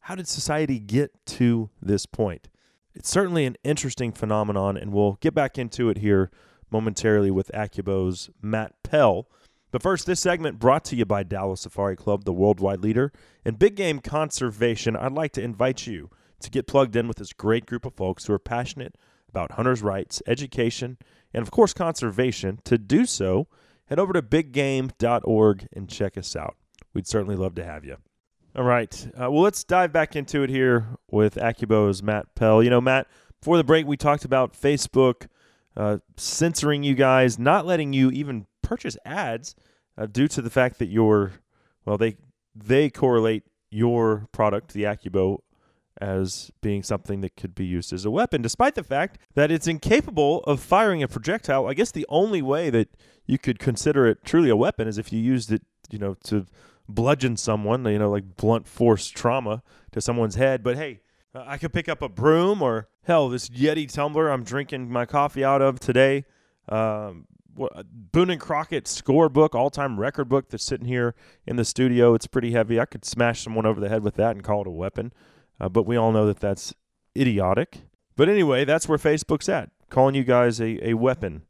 How 0.00 0.14
did 0.14 0.28
society 0.28 0.78
get 0.78 1.10
to 1.26 1.70
this 1.80 2.06
point? 2.06 2.48
It's 2.94 3.10
certainly 3.10 3.44
an 3.44 3.56
interesting 3.64 4.12
phenomenon, 4.12 4.76
and 4.76 4.92
we'll 4.92 5.18
get 5.20 5.34
back 5.34 5.58
into 5.58 5.88
it 5.90 5.98
here 5.98 6.30
momentarily 6.70 7.30
with 7.30 7.50
AccuBows 7.52 8.30
Matt 8.40 8.74
Pell. 8.82 9.28
But 9.70 9.82
first, 9.82 10.06
this 10.06 10.20
segment 10.20 10.58
brought 10.58 10.84
to 10.86 10.96
you 10.96 11.04
by 11.04 11.22
Dallas 11.22 11.62
Safari 11.62 11.96
Club, 11.96 12.24
the 12.24 12.32
worldwide 12.32 12.80
leader 12.80 13.12
in 13.44 13.56
big 13.56 13.74
game 13.74 13.98
conservation. 14.00 14.96
I'd 14.96 15.12
like 15.12 15.32
to 15.32 15.42
invite 15.42 15.86
you 15.86 16.10
to 16.40 16.50
get 16.50 16.66
plugged 16.66 16.96
in 16.96 17.08
with 17.08 17.18
this 17.18 17.32
great 17.32 17.66
group 17.66 17.84
of 17.84 17.94
folks 17.94 18.24
who 18.24 18.32
are 18.32 18.38
passionate 18.38 18.96
about 19.28 19.52
hunters' 19.52 19.82
rights, 19.82 20.22
education, 20.26 20.98
and 21.34 21.42
of 21.42 21.50
course, 21.50 21.74
conservation. 21.74 22.60
To 22.64 22.78
do 22.78 23.04
so, 23.04 23.48
head 23.86 23.98
over 23.98 24.12
to 24.12 24.22
biggame.org 24.22 25.68
and 25.72 25.88
check 25.88 26.16
us 26.18 26.36
out. 26.36 26.56
We'd 26.94 27.06
certainly 27.06 27.36
love 27.36 27.54
to 27.56 27.64
have 27.64 27.84
you. 27.84 27.96
All 28.54 28.64
right. 28.64 29.06
Uh, 29.14 29.30
well, 29.30 29.42
let's 29.42 29.64
dive 29.64 29.92
back 29.92 30.16
into 30.16 30.42
it 30.42 30.50
here 30.50 30.86
with 31.10 31.34
AccuBows 31.34 32.02
Matt 32.02 32.34
Pell. 32.34 32.62
You 32.62 32.70
know, 32.70 32.80
Matt, 32.80 33.06
before 33.40 33.58
the 33.58 33.64
break, 33.64 33.86
we 33.86 33.96
talked 33.98 34.24
about 34.24 34.54
Facebook 34.54 35.26
uh, 35.76 35.98
censoring 36.16 36.82
you 36.82 36.94
guys, 36.94 37.38
not 37.38 37.66
letting 37.66 37.92
you 37.92 38.10
even 38.10 38.46
purchase 38.62 38.96
ads 39.04 39.54
uh, 39.98 40.06
due 40.06 40.26
to 40.28 40.40
the 40.40 40.48
fact 40.48 40.78
that 40.78 40.86
your, 40.86 41.32
well, 41.84 41.98
they 41.98 42.16
they 42.54 42.88
correlate 42.88 43.42
your 43.70 44.26
product, 44.32 44.72
the 44.72 44.84
AccuBow, 44.84 45.38
as 46.00 46.50
being 46.60 46.82
something 46.82 47.20
that 47.22 47.36
could 47.36 47.54
be 47.54 47.64
used 47.64 47.92
as 47.92 48.04
a 48.04 48.10
weapon, 48.10 48.42
despite 48.42 48.74
the 48.74 48.82
fact 48.82 49.18
that 49.34 49.50
it's 49.50 49.66
incapable 49.66 50.40
of 50.44 50.60
firing 50.60 51.02
a 51.02 51.08
projectile. 51.08 51.66
I 51.66 51.74
guess 51.74 51.90
the 51.90 52.06
only 52.08 52.42
way 52.42 52.70
that 52.70 52.88
you 53.26 53.38
could 53.38 53.58
consider 53.58 54.06
it 54.06 54.24
truly 54.24 54.50
a 54.50 54.56
weapon 54.56 54.88
is 54.88 54.98
if 54.98 55.12
you 55.12 55.20
used 55.20 55.50
it, 55.52 55.62
you 55.90 55.98
know, 55.98 56.14
to 56.24 56.46
bludgeon 56.88 57.36
someone, 57.36 57.84
you 57.86 57.98
know, 57.98 58.10
like 58.10 58.36
blunt 58.36 58.66
force 58.68 59.08
trauma 59.08 59.62
to 59.92 60.00
someone's 60.00 60.36
head. 60.36 60.62
But 60.62 60.76
hey, 60.76 61.00
uh, 61.34 61.44
I 61.46 61.58
could 61.58 61.72
pick 61.72 61.88
up 61.88 62.02
a 62.02 62.08
broom 62.08 62.62
or 62.62 62.88
hell, 63.04 63.28
this 63.28 63.48
Yeti 63.48 63.92
tumbler 63.92 64.28
I'm 64.28 64.44
drinking 64.44 64.90
my 64.90 65.06
coffee 65.06 65.44
out 65.44 65.62
of 65.62 65.80
today. 65.80 66.24
Um, 66.68 67.26
Boone 67.56 68.30
and 68.30 68.40
Crockett 68.40 68.84
scorebook, 68.84 69.54
all 69.54 69.70
time 69.70 69.98
record 69.98 70.28
book 70.28 70.50
that's 70.50 70.64
sitting 70.64 70.86
here 70.86 71.14
in 71.46 71.56
the 71.56 71.64
studio. 71.64 72.14
It's 72.14 72.26
pretty 72.26 72.52
heavy. 72.52 72.78
I 72.78 72.84
could 72.84 73.04
smash 73.04 73.42
someone 73.42 73.64
over 73.64 73.80
the 73.80 73.88
head 73.88 74.02
with 74.02 74.16
that 74.16 74.32
and 74.32 74.44
call 74.44 74.60
it 74.60 74.66
a 74.66 74.70
weapon. 74.70 75.12
Uh, 75.60 75.68
but 75.68 75.86
we 75.86 75.96
all 75.96 76.12
know 76.12 76.26
that 76.26 76.40
that's 76.40 76.74
idiotic. 77.16 77.82
But 78.16 78.28
anyway, 78.28 78.64
that's 78.64 78.88
where 78.88 78.98
Facebook's 78.98 79.48
at, 79.48 79.70
calling 79.90 80.14
you 80.14 80.24
guys 80.24 80.60
a, 80.60 80.90
a 80.90 80.94
weapon. 80.94 81.42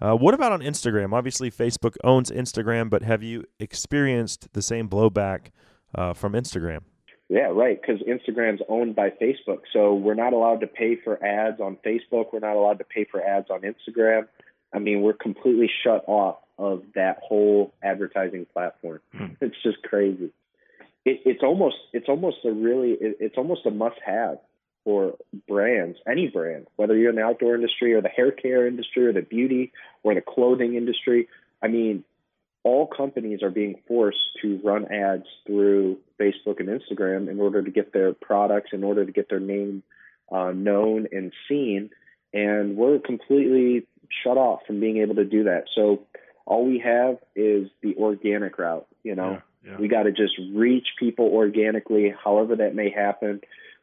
Uh, 0.00 0.16
what 0.16 0.34
about 0.34 0.52
on 0.52 0.60
Instagram? 0.60 1.12
Obviously, 1.12 1.50
Facebook 1.50 1.96
owns 2.02 2.30
Instagram, 2.30 2.90
but 2.90 3.02
have 3.02 3.22
you 3.22 3.44
experienced 3.60 4.52
the 4.52 4.62
same 4.62 4.88
blowback 4.88 5.46
uh, 5.94 6.12
from 6.12 6.32
Instagram? 6.32 6.80
Yeah, 7.28 7.50
right. 7.52 7.80
Because 7.80 8.02
Instagram's 8.02 8.60
owned 8.68 8.94
by 8.94 9.10
Facebook, 9.10 9.60
so 9.72 9.94
we're 9.94 10.14
not 10.14 10.32
allowed 10.32 10.60
to 10.60 10.66
pay 10.66 10.96
for 10.96 11.22
ads 11.24 11.60
on 11.60 11.78
Facebook. 11.84 12.32
We're 12.32 12.40
not 12.40 12.56
allowed 12.56 12.78
to 12.78 12.84
pay 12.84 13.04
for 13.04 13.22
ads 13.22 13.48
on 13.50 13.62
Instagram. 13.62 14.28
I 14.72 14.78
mean, 14.78 15.00
we're 15.02 15.14
completely 15.14 15.70
shut 15.82 16.04
off 16.06 16.36
of 16.58 16.82
that 16.94 17.18
whole 17.22 17.72
advertising 17.82 18.46
platform. 18.52 19.00
Hmm. 19.12 19.26
It's 19.40 19.56
just 19.62 19.82
crazy. 19.82 20.32
It, 21.04 21.20
it's 21.24 21.42
almost 21.42 21.76
it's 21.92 22.08
almost 22.08 22.38
a 22.44 22.52
really 22.52 22.92
it, 22.92 23.16
it's 23.20 23.36
almost 23.36 23.66
a 23.66 23.70
must 23.70 23.98
have 24.04 24.38
for 24.84 25.14
brands, 25.48 25.98
any 26.06 26.28
brand, 26.28 26.66
whether 26.76 26.96
you're 26.96 27.10
in 27.10 27.16
the 27.16 27.22
outdoor 27.22 27.54
industry 27.54 27.94
or 27.94 28.02
the 28.02 28.08
hair 28.08 28.30
care 28.30 28.66
industry 28.66 29.06
or 29.06 29.12
the 29.12 29.22
beauty 29.22 29.72
or 30.02 30.14
the 30.14 30.20
clothing 30.20 30.74
industry. 30.74 31.28
I 31.62 31.68
mean, 31.68 32.04
all 32.64 32.86
companies 32.86 33.42
are 33.42 33.50
being 33.50 33.80
forced 33.88 34.18
to 34.42 34.60
run 34.62 34.92
ads 34.92 35.24
through 35.46 35.98
Facebook 36.20 36.60
and 36.60 36.68
Instagram 36.68 37.30
in 37.30 37.40
order 37.40 37.62
to 37.62 37.70
get 37.70 37.92
their 37.92 38.12
products, 38.12 38.70
in 38.72 38.84
order 38.84 39.04
to 39.04 39.12
get 39.12 39.28
their 39.28 39.40
name 39.40 39.82
uh, 40.30 40.52
known 40.52 41.08
and 41.12 41.32
seen. 41.48 41.90
And 42.32 42.76
we're 42.76 42.98
completely 42.98 43.86
shut 44.22 44.36
off 44.36 44.60
from 44.66 44.80
being 44.80 44.98
able 44.98 45.14
to 45.16 45.24
do 45.24 45.44
that. 45.44 45.64
So 45.74 46.06
all 46.46 46.66
we 46.66 46.78
have 46.80 47.18
is 47.34 47.68
the 47.82 47.94
organic 47.96 48.58
route. 48.58 48.86
You 49.02 49.14
know, 49.14 49.42
Yeah, 49.66 49.76
we 49.78 49.88
got 49.88 50.02
to 50.04 50.12
just 50.12 50.34
reach 50.52 50.86
people 50.98 51.26
organically, 51.26 52.14
however 52.22 52.56
that 52.56 52.74
may 52.74 52.90
happen. 52.90 53.40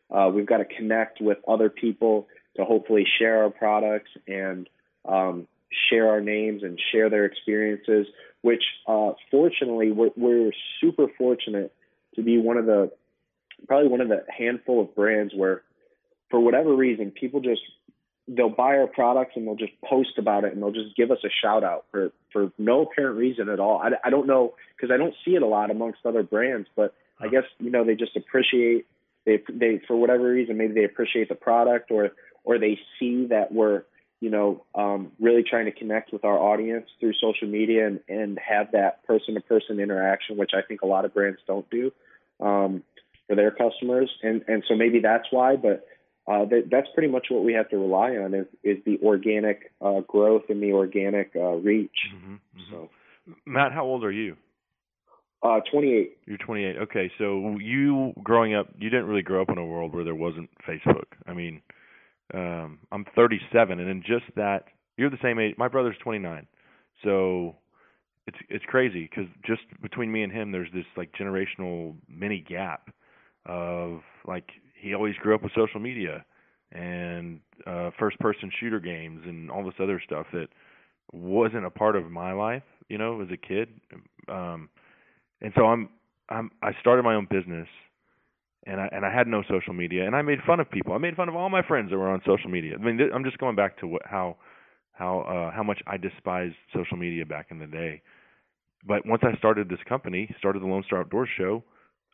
Uh, 0.10 0.30
we've 0.34 0.46
got 0.46 0.58
to 0.58 0.66
connect 0.66 1.22
with 1.22 1.38
other 1.48 1.70
people 1.70 2.28
to 2.58 2.66
hopefully 2.66 3.06
share 3.20 3.44
our 3.44 3.50
products 3.50 4.12
and 4.28 4.70
um, 5.06 5.48
share 5.90 6.10
our 6.10 6.22
names 6.22 6.64
and 6.64 6.80
share 6.92 7.10
their 7.10 7.26
experiences. 7.26 8.08
Which, 8.42 8.64
uh, 8.88 9.12
fortunately, 9.30 9.92
we're, 9.92 10.10
we're 10.16 10.52
super 10.80 11.08
fortunate 11.18 11.74
to 12.16 12.24
be 12.24 12.38
one 12.38 12.58
of 12.58 12.66
the 12.66 12.92
probably 13.68 13.90
one 13.90 14.02
of 14.02 14.10
the 14.10 14.26
handful 14.36 14.82
of 14.82 14.96
brands 14.96 15.34
where, 15.36 15.62
for 16.30 16.40
whatever 16.40 16.76
reason, 16.76 17.12
people 17.12 17.40
just 17.40 17.62
they'll 18.28 18.50
buy 18.50 18.78
our 18.78 18.88
products 18.88 19.34
and 19.36 19.48
they'll 19.48 19.56
just 19.56 19.74
post 19.84 20.18
about 20.18 20.44
it 20.44 20.54
and 20.54 20.62
they'll 20.62 20.72
just 20.72 20.96
give 20.96 21.12
us 21.12 21.18
a 21.24 21.30
shout 21.42 21.64
out 21.64 21.86
for 21.92 22.12
for 22.32 22.52
no 22.58 22.84
apparent 22.84 23.18
reason 23.18 23.50
at 23.50 23.60
all. 23.60 23.82
I, 23.82 23.92
I 24.04 24.10
don't 24.10 24.28
know 24.28 24.54
because 24.76 24.94
I 24.94 24.98
don't 24.98 25.16
see 25.26 25.36
it 25.36 25.42
a 25.42 25.48
lot 25.48 25.72
amongst 25.72 26.06
other 26.06 26.24
brands, 26.24 26.68
but 26.76 26.94
I 27.20 27.28
guess 27.28 27.44
you 27.60 27.72
know 27.72 27.84
they 27.84 27.96
just 27.96 28.16
appreciate 28.16 28.86
they 29.26 29.42
they 29.52 29.82
for 29.88 29.96
whatever 29.96 30.32
reason 30.32 30.58
maybe 30.58 30.74
they 30.74 30.86
appreciate 30.86 31.30
the 31.30 31.36
product 31.36 31.92
or 31.92 32.12
or 32.44 32.58
they 32.58 32.80
see 33.00 33.28
that 33.28 33.52
we're 33.52 33.84
you 34.20 34.30
know 34.30 34.64
um, 34.76 35.12
really 35.20 35.44
trying 35.44 35.66
to 35.66 35.72
connect 35.72 36.14
with 36.14 36.24
our 36.24 36.38
audience 36.38 36.90
through 37.00 37.14
social 37.14 37.48
media 37.48 37.88
and 37.88 38.00
and 38.08 38.40
have 38.40 38.72
that 38.72 39.06
person 39.06 39.34
to 39.34 39.42
person 39.42 39.80
interaction, 39.80 40.38
which 40.38 40.52
I 40.54 40.62
think 40.62 40.82
a 40.82 40.88
lot 40.88 41.06
of 41.06 41.14
brands 41.14 41.40
don't 41.48 41.70
do 41.70 41.92
um, 42.40 42.84
for 43.28 43.36
their 43.36 43.52
customers, 43.52 44.10
and 44.24 44.44
and 44.48 44.64
so 44.68 44.76
maybe 44.76 45.00
that's 45.00 45.28
why, 45.32 45.56
but. 45.56 45.86
Uh, 46.28 46.46
that, 46.46 46.68
that's 46.70 46.88
pretty 46.94 47.10
much 47.12 47.28
what 47.30 47.44
we 47.44 47.54
have 47.54 47.68
to 47.70 47.78
rely 47.78 48.12
on 48.12 48.34
is, 48.34 48.46
is 48.64 48.78
the 48.86 49.00
organic 49.04 49.72
uh, 49.82 50.02
growth 50.02 50.44
and 50.50 50.62
the 50.62 50.72
organic 50.72 51.32
uh, 51.36 51.54
reach. 51.56 51.98
Mhm, 52.14 52.40
mhm. 52.56 52.70
So, 52.70 52.90
Matt, 53.46 53.72
how 53.72 53.86
old 53.86 54.04
are 54.04 54.12
you? 54.12 54.38
uh, 55.44 55.60
28. 55.72 56.18
You're 56.26 56.38
28. 56.38 56.78
Okay, 56.84 57.12
so 57.18 57.58
you 57.60 58.14
growing 58.24 58.54
up, 58.54 58.68
you 58.78 58.90
didn't 58.90 59.08
really 59.08 59.24
grow 59.24 59.42
up 59.42 59.50
in 59.50 59.58
a 59.58 59.66
world 59.66 59.94
where 59.94 60.04
there 60.04 60.16
wasn't 60.16 60.50
Facebook. 60.68 61.06
I 61.26 61.34
mean, 61.34 61.62
um, 62.34 62.80
I'm 62.92 63.06
37, 63.16 63.80
and 63.80 63.90
in 63.90 64.02
just 64.02 64.26
that, 64.36 64.66
you're 64.98 65.10
the 65.10 65.18
same 65.22 65.40
age. 65.40 65.56
My 65.58 65.68
brother's 65.68 65.98
29, 66.04 66.46
so 67.04 67.56
it's 68.28 68.38
it's 68.50 68.66
crazy 68.66 69.10
because 69.10 69.30
just 69.46 69.62
between 69.82 70.12
me 70.12 70.22
and 70.22 70.32
him, 70.32 70.52
there's 70.52 70.72
this 70.74 70.86
like 70.96 71.12
generational 71.20 71.96
mini 72.08 72.46
gap 72.48 72.92
of 73.48 74.02
like 74.28 74.50
he 74.82 74.94
always 74.94 75.16
grew 75.16 75.36
up 75.36 75.44
with 75.44 75.52
social 75.56 75.80
media 75.80 76.26
and 76.72 77.40
uh, 77.68 77.92
first 78.00 78.18
person 78.20 78.52
shooter 78.60 78.80
games 78.80 79.22
and 79.26 79.52
all 79.52 79.64
this 79.64 79.74
other 79.80 80.02
stuff 80.06 80.26
that 80.34 80.48
wasn't 81.12 81.66
a 81.66 81.70
part 81.70 81.96
of 81.96 82.10
my 82.10 82.32
life, 82.32 82.64
you 82.90 82.98
know, 82.98 83.22
as 83.22 83.28
a 83.32 83.38
kid. 83.38 83.70
Um, 84.30 84.70
and 85.42 85.52
so 85.56 85.66
I'm 85.66 85.90
I'm 86.30 86.52
I 86.62 86.72
started 86.80 87.04
my 87.04 87.16
own 87.16 87.28
business 87.30 87.68
and 88.66 88.80
I 88.80 88.90
and 88.92 89.06
I 89.06 89.14
had 89.14 89.28
no 89.28 89.44
social 89.50 89.74
media 89.74 90.06
and 90.06 90.16
I 90.16 90.22
made 90.22 90.40
fun 90.46 90.60
of 90.60 90.70
people. 90.70 90.94
I 90.94 90.98
made 90.98 91.16
fun 91.16 91.30
of 91.30 91.36
all 91.36 91.50
my 91.50 91.62
friends 91.62 91.92
that 91.92 91.98
were 91.98 92.10
on 92.10 92.22
social 92.26 92.50
media. 92.50 92.76
I 92.80 92.84
mean 92.84 92.98
th- 92.98 93.12
I'm 93.14 93.24
just 93.24 93.38
going 93.38 93.56
back 93.56 93.78
to 93.80 93.88
what 93.88 94.04
how 94.06 94.38
how 94.94 95.22
uh 95.22 95.56
how 95.56 95.64
much 95.64 95.82
I 95.88 95.98
despised 95.98 96.56
social 96.74 96.98
media 96.98 97.26
back 97.26 97.48
in 97.52 97.60
the 97.60 97.68
day. 97.68 98.02
But 98.86 99.06
once 99.06 99.22
I 99.24 99.38
started 99.38 99.70
this 99.70 99.80
company, 99.88 100.34
started 100.40 100.62
the 100.62 100.68
Lone 100.68 100.84
Star 100.88 101.02
Outdoors 101.02 101.30
show, 101.38 101.64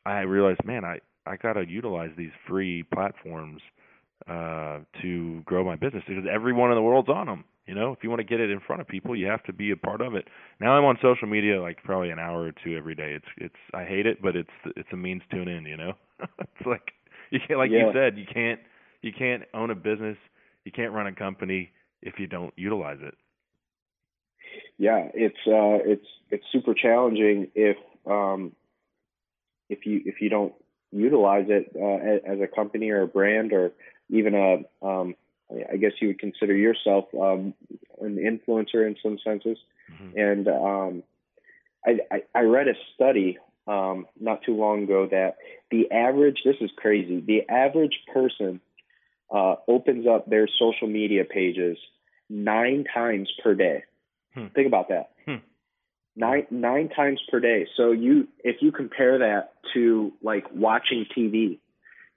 I 0.06 0.22
realized, 0.22 0.66
man, 0.66 0.84
I 0.84 1.00
I 1.28 1.38
got 1.38 1.54
to 1.54 1.68
utilize 1.68 2.12
these 2.18 2.32
free 2.48 2.84
platforms 2.84 3.62
uh 4.28 4.80
to 5.02 5.42
grow 5.46 5.64
my 5.64 5.76
business 5.76 6.04
because 6.08 6.26
everyone 6.32 6.72
in 6.72 6.76
the 6.76 6.82
world's 6.82 7.10
on 7.10 7.28
them. 7.28 7.44
You 7.68 7.76
know, 7.76 7.92
if 7.92 8.00
you 8.02 8.10
want 8.10 8.22
to 8.22 8.24
get 8.26 8.40
it 8.40 8.50
in 8.50 8.62
front 8.62 8.82
of 8.82 8.88
people, 8.88 9.14
you 9.16 9.28
have 9.28 9.44
to 9.44 9.54
be 9.54 9.72
a 9.72 9.76
part 9.76 10.00
of 10.00 10.16
it. 10.16 10.28
Now 10.62 10.72
I'm 10.72 10.86
on 10.86 10.98
social 11.02 11.28
media 11.28 11.62
like 11.62 11.84
probably 11.84 12.10
an 12.12 12.20
hour 12.20 12.44
or 12.44 12.54
two 12.64 12.76
every 12.78 12.96
day. 12.96 13.14
It's 13.14 13.26
it's 13.38 13.56
I 13.74 13.84
hate 13.84 14.06
it, 14.06 14.22
but 14.22 14.36
it's 14.36 14.50
it's 14.76 14.90
a 14.94 14.98
means 14.98 15.22
to 15.32 15.42
an 15.42 15.50
end. 15.50 15.68
You 15.68 15.78
know, 15.78 15.94
it's 16.40 16.66
like 16.66 16.94
you 17.30 17.40
can't 17.46 17.60
like 17.60 17.72
Yeah. 17.72 17.88
you 17.88 17.92
said 17.94 18.18
you 18.18 18.26
can't 18.32 18.60
you 19.02 19.12
can't 19.18 19.44
own 19.54 19.70
a 19.70 19.76
business, 19.76 20.18
you 20.66 20.72
can't 20.72 20.94
run 20.94 21.08
a 21.08 21.14
company 21.14 21.72
if 22.02 22.20
you 22.20 22.28
don't 22.28 22.54
utilize 22.58 23.00
it. 23.02 23.16
Yeah, 24.78 25.10
it's 25.14 25.38
uh, 25.48 25.84
it's 25.84 26.06
it's 26.30 26.44
super 26.52 26.74
challenging 26.74 27.48
if 27.56 27.78
um, 28.06 28.54
if 29.70 29.86
you 29.86 30.02
if 30.06 30.22
you 30.22 30.30
don't 30.30 30.54
utilize 30.92 31.46
it 31.50 31.72
uh, 31.76 32.32
as 32.32 32.40
a 32.40 32.48
company 32.48 32.90
or 32.90 33.02
a 33.04 33.08
brand 33.08 33.54
or 33.54 33.72
even 34.10 34.36
a 34.36 34.86
um, 34.86 35.16
I 35.50 35.78
guess 35.78 35.92
you 36.02 36.10
would 36.10 36.20
consider 36.20 36.56
yourself 36.56 37.06
um, 37.14 37.54
an 38.02 38.18
influencer 38.18 38.86
in 38.86 38.98
some 39.02 39.18
senses. 39.24 39.58
And 40.16 40.48
um, 40.48 41.04
I, 41.86 42.00
I, 42.12 42.24
I 42.36 42.42
read 42.42 42.68
a 42.68 42.74
study 42.94 43.38
um, 43.66 44.08
not 44.20 44.44
too 44.44 44.56
long 44.56 44.84
ago 44.84 45.08
that 45.10 45.38
the 45.72 45.90
average, 45.92 46.40
this 46.44 46.58
is 46.60 46.70
crazy, 46.76 47.22
the 47.22 47.50
average 47.50 48.00
person 48.14 48.60
uh, 49.34 49.56
opens 49.68 50.06
up 50.08 50.30
their 50.30 50.48
social 50.48 50.88
media 50.88 51.24
pages 51.24 51.78
nine 52.30 52.86
times 52.94 53.32
per 53.42 53.56
day. 53.56 53.84
Hmm. 54.34 54.48
Think 54.48 54.68
about 54.68 54.90
that. 54.90 55.12
Nine 56.18 56.48
nine 56.50 56.90
times 56.90 57.22
per 57.30 57.40
day. 57.40 57.68
So 57.78 57.92
you 57.92 58.28
if 58.44 58.56
you 58.60 58.72
compare 58.72 59.20
that 59.20 59.54
to 59.76 60.12
like 60.24 60.46
watching 60.52 61.06
TV, 61.16 61.60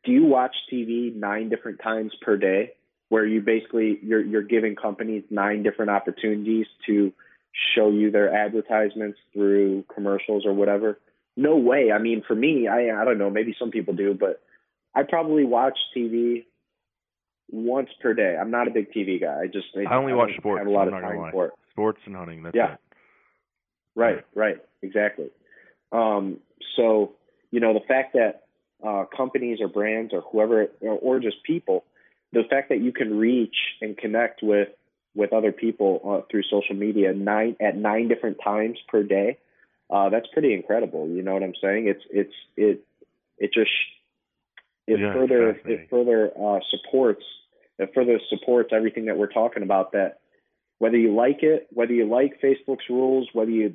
do 0.05 0.13
you 0.13 0.25
watch 0.25 0.57
TV 0.73 1.15
nine 1.15 1.51
different 1.51 1.81
times 1.83 2.13
per 2.23 2.39
day 2.39 2.73
where 3.11 3.27
you 3.27 3.43
basically 3.43 3.99
you're 4.03 4.25
you're 4.25 4.43
giving 4.43 4.75
companies 4.75 5.25
nine 5.29 5.63
different 5.63 5.91
opportunities 5.91 6.65
to 6.87 7.13
show 7.75 7.91
you 7.91 8.11
their 8.11 8.33
advertisements 8.35 9.19
through 9.35 9.85
commercials 9.95 10.47
or 10.47 10.55
whatever? 10.55 10.99
No 11.37 11.57
way. 11.57 11.93
I 11.93 11.99
mean, 11.99 12.23
for 12.27 12.35
me, 12.35 12.69
I 12.69 13.03
I 13.03 13.05
don't 13.05 13.19
know, 13.19 13.29
maybe 13.29 13.55
some 13.59 13.71
people 13.71 13.93
do, 13.93 14.15
but 14.19 14.41
I 14.95 15.03
probably 15.03 15.45
watch 15.45 15.79
TV 15.95 16.47
once 17.51 17.91
per 18.01 18.15
day. 18.15 18.35
I'm 18.41 18.51
not 18.51 18.67
a 18.67 18.71
big 18.71 18.93
TV 18.93 19.21
guy. 19.21 19.43
I 19.43 19.47
just 19.47 19.67
I 19.77 19.95
only 19.95 20.15
watch 20.15 20.31
don't 20.31 20.39
sports. 20.39 20.61
Have 20.61 20.69
a 20.69 20.71
lot 20.71 20.89
of 20.89 20.95
time 20.95 21.31
for 21.33 21.47
it. 21.47 21.53
Sports 21.73 22.01
and 22.07 22.17
hunting. 22.17 22.43
That's 22.45 22.57
Yeah. 22.57 22.73
it. 22.75 22.81
Right, 24.01 24.25
right, 24.35 24.57
exactly. 24.83 25.31
Um, 25.93 26.39
so, 26.77 27.13
you 27.51 27.61
know, 27.61 27.75
the 27.75 27.87
fact 27.87 28.15
that 28.15 28.45
uh, 28.87 29.05
companies 29.15 29.59
or 29.61 29.69
brands 29.69 30.13
or 30.15 30.23
whoever, 30.23 30.69
or, 30.81 30.99
or 30.99 31.21
just 31.21 31.43
people, 31.45 31.85
the 32.33 32.45
fact 32.49 32.69
that 32.71 32.81
you 32.81 32.93
can 32.93 33.19
reach 33.19 33.57
and 33.81 33.97
connect 33.97 34.43
with 34.43 34.69
with 35.15 35.33
other 35.33 35.51
people 35.51 36.01
uh, 36.05 36.21
through 36.31 36.45
social 36.45 36.77
media 36.77 37.13
nine 37.13 37.57
at 37.61 37.77
nine 37.77 38.07
different 38.07 38.39
times 38.43 38.79
per 38.89 39.03
day, 39.03 39.39
uh, 39.91 40.09
that's 40.09 40.27
pretty 40.33 40.55
incredible. 40.55 41.09
You 41.09 41.23
know 41.23 41.35
what 41.35 41.43
I'm 41.43 41.55
saying? 41.61 41.89
It's 41.89 42.05
it's 42.11 42.35
it 42.57 42.85
it 43.39 43.53
just 43.53 43.71
it 44.87 45.01
Yeah, 45.01 45.13
further 45.13 45.55
fascinating. 45.55 45.85
it 45.85 45.91
further 45.91 46.31
uh, 46.41 46.61
supports 46.71 47.25
it 47.79 47.91
further 47.95 48.21
supports 48.29 48.71
everything 48.73 49.07
that 49.07 49.17
we're 49.17 49.33
talking 49.33 49.63
about. 49.65 49.93
That 49.93 50.21
whether 50.81 50.97
you 50.97 51.15
like 51.15 51.43
it, 51.43 51.69
whether 51.73 51.93
you 51.93 52.09
like 52.09 52.41
Facebook's 52.43 52.89
rules, 52.89 53.29
whether 53.33 53.51
you 53.51 53.75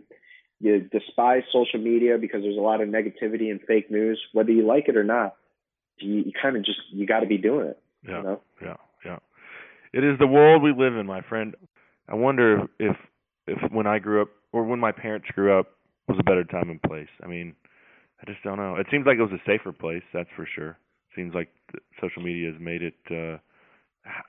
you 0.59 0.79
despise 0.81 1.43
social 1.53 1.79
media 1.79 2.17
because 2.19 2.41
there's 2.41 2.57
a 2.57 2.61
lot 2.61 2.81
of 2.81 2.89
negativity 2.89 3.51
and 3.51 3.61
fake 3.67 3.91
news, 3.91 4.19
whether 4.33 4.51
you 4.51 4.65
like 4.65 4.87
it 4.87 4.97
or 4.97 5.03
not, 5.03 5.35
you, 5.99 6.15
you 6.15 6.31
kind 6.41 6.57
of 6.57 6.65
just 6.65 6.79
you 6.91 7.05
got 7.05 7.19
to 7.19 7.27
be 7.27 7.37
doing 7.37 7.67
it. 7.67 7.79
Yeah, 8.07 8.17
You 8.17 8.23
know? 8.23 8.41
yeah, 8.61 8.75
yeah. 9.05 9.17
It 9.93 10.03
is 10.03 10.17
the 10.19 10.27
world 10.27 10.63
we 10.63 10.71
live 10.71 10.95
in, 10.97 11.05
my 11.05 11.21
friend. 11.21 11.55
I 12.09 12.15
wonder 12.15 12.63
if 12.79 12.95
if 13.47 13.71
when 13.71 13.85
I 13.87 13.99
grew 13.99 14.21
up 14.23 14.29
or 14.51 14.63
when 14.63 14.79
my 14.79 14.91
parents 14.91 15.27
grew 15.35 15.57
up 15.57 15.67
was 16.07 16.17
a 16.19 16.23
better 16.23 16.43
time 16.43 16.69
and 16.69 16.81
place. 16.81 17.09
I 17.23 17.27
mean, 17.27 17.55
I 18.21 18.31
just 18.31 18.41
don't 18.43 18.57
know. 18.57 18.75
It 18.77 18.87
seems 18.91 19.05
like 19.05 19.17
it 19.17 19.21
was 19.21 19.31
a 19.31 19.43
safer 19.45 19.71
place, 19.71 20.03
that's 20.13 20.29
for 20.35 20.47
sure. 20.55 20.77
Seems 21.15 21.33
like 21.35 21.49
social 22.01 22.21
media 22.23 22.51
has 22.51 22.59
made 22.59 22.81
it. 22.81 22.95
uh 23.11 23.37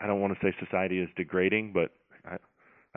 I 0.01 0.07
don't 0.07 0.21
want 0.21 0.33
to 0.35 0.41
say 0.45 0.55
society 0.65 0.99
is 1.01 1.09
degrading, 1.17 1.73
but 1.73 1.93
I 2.25 2.37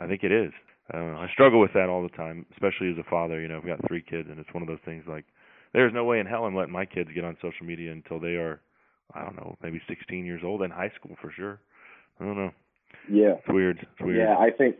I 0.00 0.06
think 0.06 0.24
it 0.24 0.32
is. 0.32 0.52
I 0.90 0.96
don't 0.96 1.12
know. 1.12 1.18
I 1.18 1.28
struggle 1.32 1.60
with 1.60 1.72
that 1.74 1.88
all 1.88 2.02
the 2.02 2.08
time, 2.08 2.46
especially 2.52 2.90
as 2.90 2.98
a 2.98 3.08
father. 3.08 3.40
You 3.40 3.48
know, 3.48 3.58
I've 3.58 3.66
got 3.66 3.86
three 3.86 4.02
kids, 4.02 4.28
and 4.30 4.40
it's 4.40 4.52
one 4.52 4.62
of 4.62 4.68
those 4.68 4.78
things 4.84 5.04
like 5.06 5.24
there's 5.72 5.92
no 5.94 6.04
way 6.04 6.18
in 6.18 6.26
hell 6.26 6.44
I'm 6.44 6.56
letting 6.56 6.72
my 6.72 6.86
kids 6.86 7.10
get 7.14 7.24
on 7.24 7.36
social 7.40 7.66
media 7.66 7.92
until 7.92 8.18
they 8.18 8.34
are, 8.34 8.60
I 9.14 9.22
don't 9.22 9.36
know, 9.36 9.56
maybe 9.62 9.80
16 9.88 10.24
years 10.24 10.42
old 10.44 10.62
in 10.62 10.70
high 10.70 10.90
school 10.98 11.16
for 11.20 11.30
sure. 11.30 11.60
I 12.18 12.24
don't 12.24 12.36
know. 12.36 12.50
Yeah. 13.08 13.34
It's 13.38 13.48
weird. 13.48 13.78
It's 13.78 14.00
weird. 14.00 14.18
Yeah, 14.18 14.36
I 14.36 14.50
think 14.50 14.76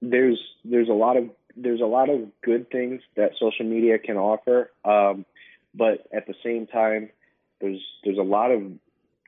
there's 0.00 0.40
there's 0.64 0.88
a 0.88 0.94
lot 0.94 1.16
of 1.16 1.24
there's 1.56 1.80
a 1.80 1.86
lot 1.86 2.08
of 2.08 2.20
good 2.42 2.70
things 2.70 3.00
that 3.16 3.32
social 3.38 3.66
media 3.66 3.98
can 3.98 4.16
offer, 4.16 4.70
um, 4.84 5.24
but 5.74 6.06
at 6.14 6.26
the 6.26 6.34
same 6.44 6.66
time, 6.66 7.10
there's 7.60 7.82
there's 8.04 8.18
a 8.18 8.22
lot 8.22 8.50
of 8.50 8.62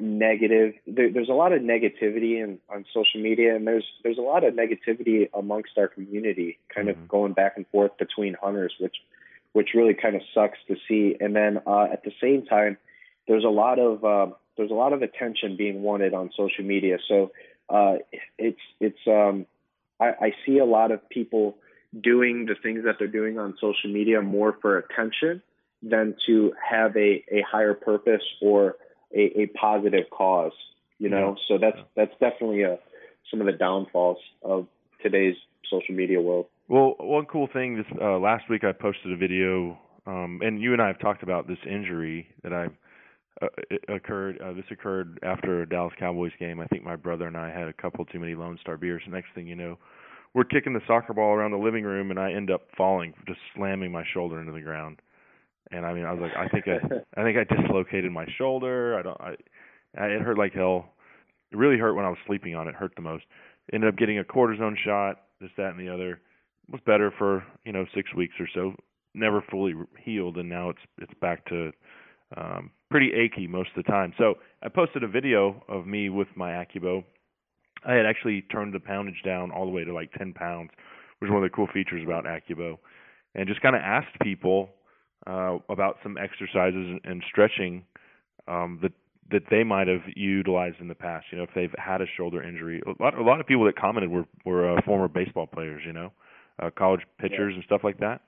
negative 0.01 0.75
there, 0.87 1.11
there's 1.13 1.29
a 1.29 1.35
lot 1.35 1.53
of 1.53 1.63
negativity 1.63 2.43
in 2.43 2.59
on 2.69 2.85
social 2.93 3.21
media, 3.21 3.55
and 3.55 3.67
there's 3.67 3.87
there's 4.03 4.19
a 4.19 4.23
lot 4.23 4.45
of 4.45 4.55
negativity 4.55 5.29
amongst 5.35 5.79
our 5.79 5.89
community, 5.89 6.59
kind 6.75 6.89
of 6.89 7.09
going 7.09 7.33
back 7.33 7.55
and 7.57 7.67
forth 7.69 7.97
between 7.99 8.35
hunters, 8.41 8.75
which 8.81 8.97
which 9.53 9.71
really 9.75 9.95
kind 9.95 10.17
of 10.17 10.23
sucks 10.35 10.59
to 10.69 10.77
see. 10.89 11.17
And 11.21 11.35
then 11.35 11.61
uh, 11.67 11.85
at 11.93 12.03
the 12.03 12.13
same 12.21 12.45
time, 12.45 12.77
there's 13.29 13.45
a 13.45 13.49
lot 13.49 13.79
of 13.79 14.05
uh, 14.05 14.35
there's 14.57 14.71
a 14.71 14.75
lot 14.75 14.93
of 14.93 15.03
attention 15.03 15.57
being 15.57 15.83
wanted 15.83 16.13
on 16.13 16.31
social 16.37 16.65
media. 16.65 16.99
So 17.09 17.31
uh, 17.69 17.97
it's 18.39 18.61
it's 18.81 18.99
um, 19.07 19.47
I, 20.01 20.09
I 20.09 20.33
see 20.45 20.59
a 20.59 20.65
lot 20.65 20.91
of 20.91 21.09
people 21.09 21.57
doing 21.99 22.47
the 22.47 22.57
things 22.61 22.85
that 22.85 22.97
they're 22.99 23.07
doing 23.07 23.39
on 23.39 23.55
social 23.61 23.93
media 23.93 24.21
more 24.21 24.59
for 24.61 24.79
attention 24.79 25.41
than 25.83 26.17
to 26.27 26.53
have 26.69 26.97
a, 26.97 27.25
a 27.31 27.43
higher 27.49 27.75
purpose 27.75 28.23
or 28.41 28.77
a, 29.15 29.43
a 29.43 29.47
positive 29.59 30.05
cause. 30.11 30.53
You 30.99 31.09
know, 31.11 31.37
so 31.49 31.59
that's 31.59 31.79
that's 31.97 32.13
definitely 32.21 32.63
a 32.63 32.79
some 33.31 33.41
of 33.41 33.47
the 33.47 33.53
downfalls 33.53 34.19
of 34.43 34.67
today's 35.03 35.35
social 35.71 35.95
media 35.95 36.21
world. 36.21 36.47
Well, 36.69 36.95
one 36.99 37.27
cool 37.27 37.49
thing 37.53 37.77
this 37.77 37.87
uh, 38.01 38.19
last 38.19 38.49
week 38.49 38.65
I 38.65 38.73
posted 38.73 39.13
a 39.13 39.17
video, 39.17 39.79
um, 40.07 40.41
and 40.43 40.61
you 40.61 40.73
and 40.73 40.81
I 40.81 40.87
have 40.87 40.99
talked 40.99 41.23
about 41.23 41.47
this 41.47 41.59
injury 41.69 42.29
that 42.43 42.53
I 42.53 42.69
uh, 43.43 43.95
occurred. 43.95 44.41
Uh, 44.41 44.53
this 44.53 44.65
occurred 44.71 45.19
after 45.23 45.63
a 45.63 45.69
Dallas 45.69 45.93
Cowboys 45.99 46.33
game. 46.39 46.61
I 46.61 46.67
think 46.67 46.85
my 46.85 46.97
brother 46.97 47.27
and 47.27 47.37
I 47.37 47.51
had 47.51 47.69
a 47.69 47.73
couple 47.73 48.05
too 48.05 48.21
many 48.21 48.35
Lone 48.35 48.59
Star 48.61 48.77
beers. 48.77 49.03
Next 49.09 49.29
thing 49.35 49.47
you 49.47 49.57
know, 49.57 49.79
we're 50.33 50.45
kicking 50.45 50.73
the 50.73 50.81
soccer 50.87 51.13
ball 51.13 51.35
around 51.35 51.51
the 51.51 51.59
living 51.59 51.85
room, 51.85 52.11
and 52.11 52.19
I 52.19 52.33
end 52.33 52.51
up 52.51 52.69
falling, 52.77 53.15
just 53.27 53.41
slamming 53.57 53.93
my 53.93 54.05
shoulder 54.15 54.41
into 54.41 54.53
the 54.53 54.61
ground. 54.61 55.01
And 55.71 55.87
I 55.87 55.93
mean, 55.93 56.05
I 56.05 56.13
was 56.13 56.21
like, 56.21 56.37
I 56.37 56.49
think 56.49 56.67
I, 56.69 56.79
I 57.21 57.25
think 57.25 57.39
I 57.39 57.63
dislocated 57.63 58.13
my 58.13 58.27
shoulder. 58.39 58.99
I 58.99 59.03
don't. 59.03 59.21
I, 59.21 59.35
I 59.99 60.07
it 60.07 60.23
hurt 60.23 60.39
like 60.39 60.53
hell. 60.53 60.93
It 61.51 61.57
really 61.57 61.79
hurt 61.79 61.95
when 61.95 62.05
I 62.05 62.11
was 62.11 62.19
sleeping 62.27 62.55
on 62.55 62.69
it. 62.69 62.75
Hurt 62.75 62.93
the 62.97 63.03
most. 63.03 63.25
Ended 63.73 63.89
up 63.89 63.97
getting 63.97 64.19
a 64.19 64.25
cortisone 64.25 64.77
shot. 64.85 65.23
This, 65.41 65.51
that, 65.57 65.71
and 65.71 65.81
the 65.81 65.93
other. 65.93 66.21
Was 66.71 66.81
better 66.87 67.13
for 67.17 67.45
you 67.65 67.73
know 67.73 67.85
six 67.95 68.15
weeks 68.15 68.35
or 68.41 68.49
so. 68.55 68.75
Never 69.15 69.45
fully 69.51 69.75
healed, 70.03 70.39
and 70.39 70.49
now 70.49 70.71
it's 70.71 70.81
it's 70.99 71.13
back 71.21 71.45
to 71.47 71.73
um, 72.37 72.71
pretty 72.91 73.13
achy 73.13 73.47
most 73.47 73.71
of 73.77 73.85
the 73.85 73.91
time. 73.91 74.13
So 74.19 74.35
I 74.63 74.69
posted 74.69 75.03
a 75.03 75.09
video 75.09 75.63
of 75.69 75.87
me 75.87 76.09
with 76.09 76.29
my 76.37 76.53
AccuBow. 76.53 77.05
I 77.87 77.95
had 77.95 78.07
actually 78.07 78.43
turned 78.43 78.73
the 78.73 78.79
poundage 78.79 79.23
down 79.25 79.51
all 79.51 79.67
the 79.67 79.71
way 79.71 79.85
to 79.85 79.93
like 79.93 80.11
10 80.13 80.33
pounds, 80.33 80.71
which 81.19 81.29
is 81.29 81.33
one 81.33 81.45
of 81.45 81.51
the 81.51 81.55
cool 81.55 81.69
features 81.73 82.03
about 82.05 82.25
AccuBow, 82.25 82.79
and 83.35 83.47
just 83.47 83.61
kind 83.61 83.77
of 83.77 83.83
asked 83.83 84.19
people 84.23 84.71
uh, 85.27 85.59
about 85.69 85.97
some 86.03 86.17
exercises 86.19 87.01
and 87.05 87.23
stretching 87.29 87.85
um, 88.49 88.79
that 88.83 88.93
that 89.31 89.43
they 89.51 89.65
might 89.65 89.89
have 89.89 90.03
utilized 90.15 90.77
in 90.81 90.89
the 90.89 90.95
past. 90.95 91.27
You 91.33 91.39
know, 91.39 91.45
if 91.45 91.51
they've 91.55 91.75
had 91.79 92.03
a 92.03 92.07
shoulder 92.17 92.43
injury. 92.43 92.83
A 92.87 93.03
lot 93.03 93.19
a 93.19 93.23
lot 93.23 93.41
of 93.41 93.47
people 93.47 93.65
that 93.65 93.77
commented 93.77 94.11
were 94.11 94.27
were 94.45 94.77
uh, 94.77 94.83
former 94.85 95.09
baseball 95.09 95.47
players. 95.47 95.83
You 95.87 95.93
know, 95.93 96.13
uh, 96.63 96.71
college 96.77 97.01
pitchers 97.19 97.51
Yeah. 97.53 97.55
and 97.57 97.65
stuff 97.65 97.83
like 97.85 97.99
that, 98.01 98.21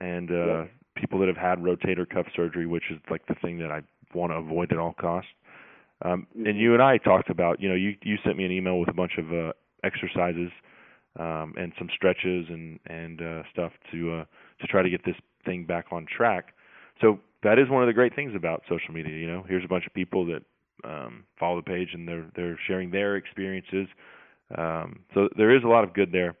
and 0.00 0.30
uh, 0.30 0.34
Yeah. 0.34 0.64
people 0.96 1.18
that 1.20 1.28
have 1.28 1.36
had 1.36 1.58
rotator 1.58 2.08
cuff 2.08 2.26
surgery, 2.36 2.66
which 2.66 2.90
is 2.90 2.98
like 3.10 3.26
the 3.26 3.34
thing 3.36 3.58
that 3.58 3.70
I 3.70 3.80
want 4.14 4.32
to 4.32 4.36
avoid 4.36 4.72
at 4.72 4.78
all 4.78 4.94
costs. 4.94 5.30
Um, 6.02 6.26
and 6.34 6.56
you 6.58 6.74
and 6.74 6.82
I 6.82 6.98
talked 6.98 7.28
about, 7.30 7.60
you 7.60 7.68
know, 7.68 7.74
you 7.74 7.96
you 8.02 8.16
sent 8.24 8.36
me 8.36 8.44
an 8.44 8.52
email 8.52 8.78
with 8.78 8.88
a 8.88 8.92
bunch 8.92 9.18
of 9.18 9.32
uh, 9.32 9.52
exercises 9.82 10.50
um, 11.18 11.54
and 11.56 11.72
some 11.78 11.88
stretches 11.94 12.46
and 12.48 12.78
and 12.86 13.20
uh, 13.20 13.42
stuff 13.52 13.72
to 13.92 14.12
uh, 14.12 14.24
to 14.60 14.66
try 14.68 14.82
to 14.82 14.90
get 14.90 15.04
this 15.04 15.16
thing 15.44 15.64
back 15.64 15.86
on 15.90 16.06
track. 16.06 16.54
So 17.00 17.20
that 17.42 17.58
is 17.58 17.68
one 17.68 17.82
of 17.82 17.86
the 17.86 17.92
great 17.92 18.14
things 18.14 18.32
about 18.34 18.62
social 18.68 18.92
media. 18.92 19.16
You 19.16 19.26
know, 19.26 19.44
here's 19.48 19.64
a 19.64 19.68
bunch 19.68 19.86
of 19.86 19.94
people 19.94 20.26
that 20.26 20.42
um, 20.84 21.24
follow 21.38 21.56
the 21.56 21.62
page 21.62 21.88
and 21.92 22.06
they're 22.06 22.26
they're 22.36 22.58
sharing 22.66 22.90
their 22.90 23.16
experiences. 23.16 23.86
Um, 24.56 25.00
so 25.14 25.28
there 25.36 25.54
is 25.54 25.62
a 25.64 25.68
lot 25.68 25.84
of 25.84 25.94
good 25.94 26.12
there. 26.12 26.36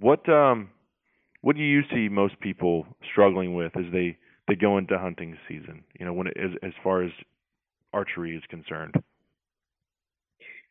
What 0.00 0.28
um, 0.28 0.70
what 1.40 1.56
do 1.56 1.62
you 1.62 1.82
see 1.92 2.08
most 2.08 2.38
people 2.40 2.86
struggling 3.10 3.54
with 3.54 3.76
as 3.76 3.84
they 3.92 4.18
they 4.46 4.54
go 4.54 4.78
into 4.78 4.98
hunting 4.98 5.36
season? 5.48 5.84
You 5.98 6.06
know, 6.06 6.12
when 6.12 6.28
it, 6.28 6.36
as 6.36 6.50
as 6.62 6.72
far 6.82 7.02
as 7.02 7.10
archery 7.92 8.36
is 8.36 8.42
concerned. 8.48 8.94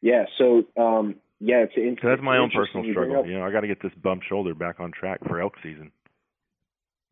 Yeah. 0.01 0.25
So 0.37 0.63
um, 0.77 1.15
yeah, 1.39 1.63
it's, 1.63 1.73
it's 1.75 2.01
that's 2.03 2.21
my 2.21 2.37
own 2.37 2.51
personal 2.53 2.85
struggle. 2.91 3.25
You 3.25 3.37
know, 3.37 3.45
I 3.45 3.51
got 3.51 3.61
to 3.61 3.67
get 3.67 3.81
this 3.81 3.91
bump 4.01 4.23
shoulder 4.23 4.55
back 4.55 4.79
on 4.79 4.91
track 4.91 5.19
for 5.27 5.41
elk 5.41 5.53
season. 5.61 5.91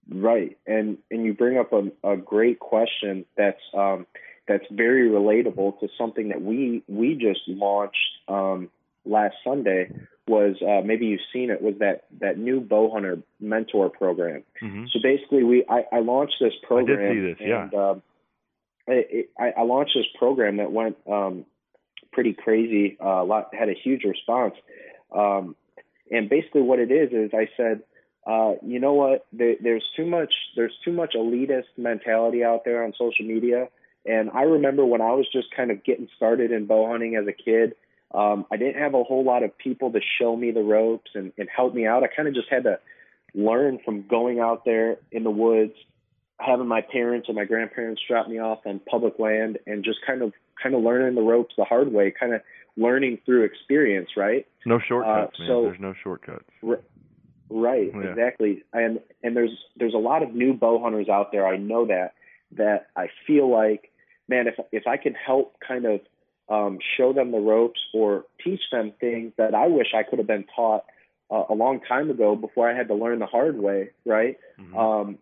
Right, 0.07 0.57
and 0.67 0.99
and 1.09 1.25
you 1.25 1.33
bring 1.33 1.57
up 1.57 1.73
a, 1.73 1.91
a 2.07 2.15
great 2.15 2.59
question 2.59 3.25
that's 3.35 3.61
um, 3.73 4.05
that's 4.47 4.65
very 4.69 5.09
relatable 5.09 5.79
to 5.79 5.87
something 5.97 6.29
that 6.29 6.41
we 6.41 6.83
we 6.87 7.15
just 7.15 7.41
launched 7.47 7.97
um, 8.27 8.69
last 9.03 9.35
Sunday. 9.43 9.89
Was 10.27 10.55
uh, 10.61 10.85
maybe 10.85 11.07
you've 11.07 11.21
seen 11.33 11.49
it? 11.49 11.61
Was 11.61 11.75
that 11.79 12.05
that 12.19 12.37
new 12.37 12.59
bow 12.59 12.91
hunter 12.91 13.19
mentor 13.39 13.89
program? 13.89 14.43
Mm-hmm. 14.61 14.85
So 14.91 14.99
basically, 15.01 15.43
we 15.43 15.65
I, 15.69 15.85
I 15.91 15.99
launched 15.99 16.35
this 16.39 16.53
program. 16.63 16.99
I 16.99 17.01
did 17.01 17.13
see 17.13 17.21
this, 17.21 17.37
yeah. 17.39 17.63
And, 17.63 17.73
um, 17.73 18.03
it, 18.87 19.07
it, 19.11 19.29
I, 19.39 19.61
I 19.61 19.63
launched 19.63 19.93
this 19.95 20.05
program 20.17 20.57
that 20.57 20.71
went 20.71 20.97
um, 21.11 21.45
pretty 22.11 22.33
crazy. 22.33 22.97
Uh, 23.03 23.21
a 23.21 23.25
lot 23.25 23.53
had 23.53 23.69
a 23.69 23.73
huge 23.73 24.03
response. 24.03 24.55
Um, 25.11 25.55
and 26.11 26.29
basically, 26.29 26.61
what 26.61 26.79
it 26.79 26.91
is 26.91 27.11
is 27.11 27.31
I 27.33 27.49
said, 27.57 27.81
uh, 28.26 28.53
you 28.63 28.80
know 28.80 28.93
what? 28.93 29.26
There, 29.32 29.55
there's 29.61 29.86
too 29.95 30.05
much. 30.05 30.34
There's 30.55 30.73
too 30.84 30.91
much 30.91 31.13
elitist 31.15 31.65
mentality 31.78 32.43
out 32.43 32.65
there 32.65 32.84
on 32.84 32.93
social 32.97 33.26
media. 33.26 33.69
And 34.05 34.30
I 34.32 34.43
remember 34.43 34.86
when 34.86 35.01
I 35.01 35.11
was 35.13 35.28
just 35.32 35.47
kind 35.55 35.71
of 35.71 35.84
getting 35.84 36.07
started 36.15 36.51
in 36.51 36.65
bow 36.65 36.89
hunting 36.89 37.15
as 37.15 37.28
a 37.28 37.34
kid. 37.34 37.76
Um, 38.13 38.45
I 38.51 38.57
didn't 38.57 38.82
have 38.82 38.93
a 38.93 39.03
whole 39.03 39.23
lot 39.23 39.43
of 39.43 39.57
people 39.57 39.91
to 39.91 39.99
show 40.19 40.36
me 40.36 40.51
the 40.51 40.61
ropes 40.61 41.11
and, 41.15 41.34
and 41.38 41.49
help 41.53 41.73
me 41.73 41.86
out. 41.86 42.03
I 42.03 42.07
kind 42.07 42.28
of 42.28 42.34
just 42.34 42.47
had 42.49 42.63
to 42.63 42.80
learn 43.34 43.80
from 43.84 44.07
going 44.07 44.39
out 44.39 44.63
there 44.63 44.97
in 45.11 45.23
the 45.23 45.32
woods, 45.32 45.73
having 46.39 46.67
my 46.67 46.82
parents 46.82 47.28
or 47.30 47.34
my 47.34 47.45
grandparents 47.45 48.01
drop 48.07 48.28
me 48.28 48.39
off 48.39 48.59
on 48.65 48.80
public 48.80 49.19
land, 49.19 49.57
and 49.67 49.84
just 49.84 49.99
kind 50.05 50.21
of 50.21 50.34
kind 50.61 50.76
of 50.76 50.82
learning 50.82 51.15
the 51.15 51.21
ropes 51.21 51.53
the 51.57 51.65
hard 51.65 51.91
way, 51.91 52.13
kind 52.17 52.34
of 52.34 52.41
learning 52.78 53.19
through 53.26 53.43
experience, 53.43 54.09
right? 54.15 54.47
No 54.65 54.80
shortcuts, 54.80 55.38
Uh, 55.39 55.43
man. 55.43 55.63
There's 55.63 55.80
no 55.80 55.93
shortcuts. 56.01 56.45
R- 56.65 56.80
Right, 57.55 57.89
Yeah. 57.93 58.09
exactly. 58.09 58.63
And 58.73 58.99
and 59.23 59.35
there's 59.35 59.57
there's 59.77 59.93
a 59.93 59.97
lot 59.97 60.23
of 60.23 60.35
new 60.35 60.53
bow 60.53 60.81
hunters 60.83 61.07
out 61.07 61.31
there. 61.31 61.47
I 61.47 61.55
know 61.55 61.85
that 61.85 62.13
that 62.57 62.87
I 62.97 63.07
feel 63.25 63.49
like, 63.49 63.91
man, 64.27 64.47
if 64.47 64.55
if 64.73 64.87
I 64.87 64.97
can 64.97 65.13
help 65.13 65.55
kind 65.65 65.85
of 65.85 66.01
um, 66.49 66.79
show 66.97 67.13
them 67.13 67.31
the 67.31 67.39
ropes 67.39 67.79
or 67.93 68.25
teach 68.43 68.59
them 68.71 68.91
things 68.99 69.31
that 69.37 69.55
I 69.55 69.67
wish 69.67 69.87
I 69.95 70.03
could 70.03 70.19
have 70.19 70.27
been 70.27 70.45
taught 70.53 70.83
uh, 71.31 71.43
a 71.49 71.53
long 71.53 71.79
time 71.79 72.09
ago 72.11 72.35
before 72.35 72.69
I 72.69 72.75
had 72.75 72.89
to 72.89 72.93
learn 72.93 73.19
the 73.19 73.25
hard 73.25 73.57
way, 73.57 73.91
right? 74.05 74.37
Mhm. 74.59 74.75
Um, 74.77 75.17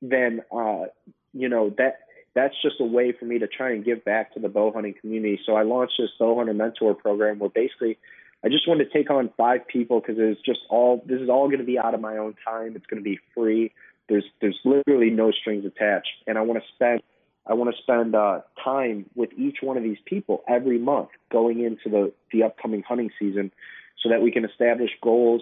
then 0.00 0.42
uh, 0.50 0.86
you 1.34 1.50
know 1.50 1.68
that 1.76 1.98
that's 2.34 2.54
just 2.62 2.80
a 2.80 2.84
way 2.84 3.12
for 3.12 3.26
me 3.26 3.38
to 3.40 3.46
try 3.46 3.72
and 3.72 3.84
give 3.84 4.04
back 4.06 4.32
to 4.34 4.40
the 4.40 4.48
bow 4.48 4.72
hunting 4.72 4.94
community. 5.00 5.38
So 5.44 5.54
I 5.54 5.64
launched 5.64 5.96
this 5.98 6.10
bow 6.18 6.34
hunter 6.38 6.54
mentor 6.54 6.94
program 6.94 7.38
where 7.40 7.50
basically 7.50 7.98
I 8.44 8.48
just 8.48 8.68
wanted 8.68 8.84
to 8.84 8.90
take 8.90 9.10
on 9.10 9.30
five 9.38 9.66
people 9.66 10.00
because 10.00 10.16
it's 10.18 10.40
just 10.42 10.60
all 10.68 11.02
this 11.06 11.20
is 11.20 11.30
all 11.30 11.46
going 11.46 11.60
to 11.60 11.64
be 11.64 11.78
out 11.78 11.94
of 11.94 12.00
my 12.00 12.18
own 12.18 12.34
time. 12.46 12.76
It's 12.76 12.84
going 12.86 13.02
to 13.02 13.04
be 13.04 13.18
free. 13.34 13.72
There's 14.08 14.24
there's 14.40 14.58
literally 14.64 15.10
no 15.10 15.30
strings 15.30 15.64
attached, 15.64 16.12
and 16.26 16.36
I 16.36 16.42
want 16.42 16.62
to 16.62 16.68
spend 16.74 17.02
I 17.46 17.54
want 17.54 17.74
to 17.74 17.82
spend 17.82 18.14
uh, 18.14 18.40
time 18.62 19.06
with 19.14 19.30
each 19.38 19.58
one 19.62 19.78
of 19.78 19.82
these 19.82 19.98
people 20.04 20.44
every 20.46 20.78
month 20.78 21.08
going 21.32 21.64
into 21.64 21.88
the 21.88 22.12
the 22.32 22.42
upcoming 22.42 22.82
hunting 22.86 23.10
season, 23.18 23.50
so 24.02 24.10
that 24.10 24.20
we 24.20 24.30
can 24.30 24.44
establish 24.44 24.90
goals, 25.02 25.40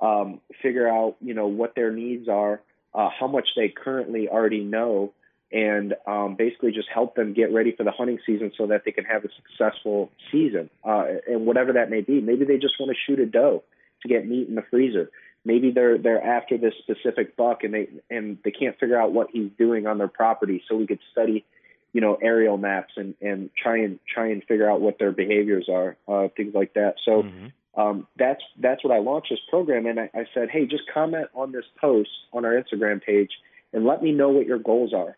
um, 0.00 0.40
figure 0.62 0.88
out 0.88 1.16
you 1.20 1.34
know 1.34 1.48
what 1.48 1.74
their 1.74 1.90
needs 1.90 2.28
are, 2.28 2.60
uh, 2.94 3.08
how 3.18 3.26
much 3.26 3.48
they 3.56 3.68
currently 3.68 4.28
already 4.28 4.62
know 4.62 5.12
and 5.52 5.94
um, 6.06 6.34
basically 6.36 6.72
just 6.72 6.88
help 6.92 7.14
them 7.14 7.32
get 7.32 7.52
ready 7.52 7.72
for 7.72 7.84
the 7.84 7.92
hunting 7.92 8.18
season 8.26 8.52
so 8.56 8.66
that 8.66 8.82
they 8.84 8.90
can 8.90 9.04
have 9.04 9.24
a 9.24 9.28
successful 9.36 10.10
season 10.32 10.68
uh, 10.84 11.04
and 11.28 11.46
whatever 11.46 11.74
that 11.74 11.90
may 11.90 12.00
be. 12.00 12.20
Maybe 12.20 12.44
they 12.44 12.58
just 12.58 12.74
want 12.80 12.90
to 12.90 12.96
shoot 13.06 13.20
a 13.20 13.26
doe 13.26 13.62
to 14.02 14.08
get 14.08 14.26
meat 14.26 14.48
in 14.48 14.56
the 14.56 14.64
freezer. 14.70 15.10
Maybe 15.44 15.70
they're 15.70 15.98
they're 15.98 16.22
after 16.22 16.56
this 16.56 16.72
specific 16.82 17.36
buck 17.36 17.64
and 17.64 17.74
they 17.74 17.88
and 18.10 18.38
they 18.44 18.50
can't 18.50 18.78
figure 18.78 19.00
out 19.00 19.12
what 19.12 19.28
he's 19.32 19.50
doing 19.58 19.86
on 19.86 19.98
their 19.98 20.08
property. 20.08 20.62
So 20.68 20.74
we 20.74 20.86
could 20.86 21.00
study, 21.12 21.44
you 21.92 22.00
know, 22.00 22.18
aerial 22.20 22.56
maps 22.56 22.94
and 22.96 23.14
and 23.20 23.50
try 23.54 23.78
and 23.78 24.00
try 24.12 24.30
and 24.30 24.42
figure 24.44 24.68
out 24.68 24.80
what 24.80 24.98
their 24.98 25.12
behaviors 25.12 25.68
are, 25.70 25.96
uh, 26.08 26.28
things 26.36 26.54
like 26.54 26.74
that. 26.74 26.96
So. 27.04 27.22
Mm-hmm. 27.22 27.46
Um, 27.76 28.06
that's 28.16 28.40
that's 28.60 28.84
what 28.84 28.94
I 28.94 29.00
launched 29.00 29.30
this 29.30 29.40
program, 29.50 29.86
and 29.86 29.98
I, 29.98 30.08
I 30.14 30.26
said, 30.32 30.48
hey, 30.48 30.64
just 30.64 30.84
comment 30.94 31.26
on 31.34 31.50
this 31.50 31.64
post 31.80 32.08
on 32.32 32.44
our 32.44 32.52
Instagram 32.52 33.02
page, 33.02 33.30
and 33.72 33.84
let 33.84 34.00
me 34.00 34.12
know 34.12 34.28
what 34.28 34.46
your 34.46 34.60
goals 34.60 34.94
are 34.94 35.16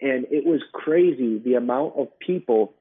and 0.00 0.26
it 0.30 0.44
was 0.44 0.60
crazy 0.72 1.38
the 1.38 1.54
amount 1.54 1.94
of 1.96 2.08
people 2.18 2.74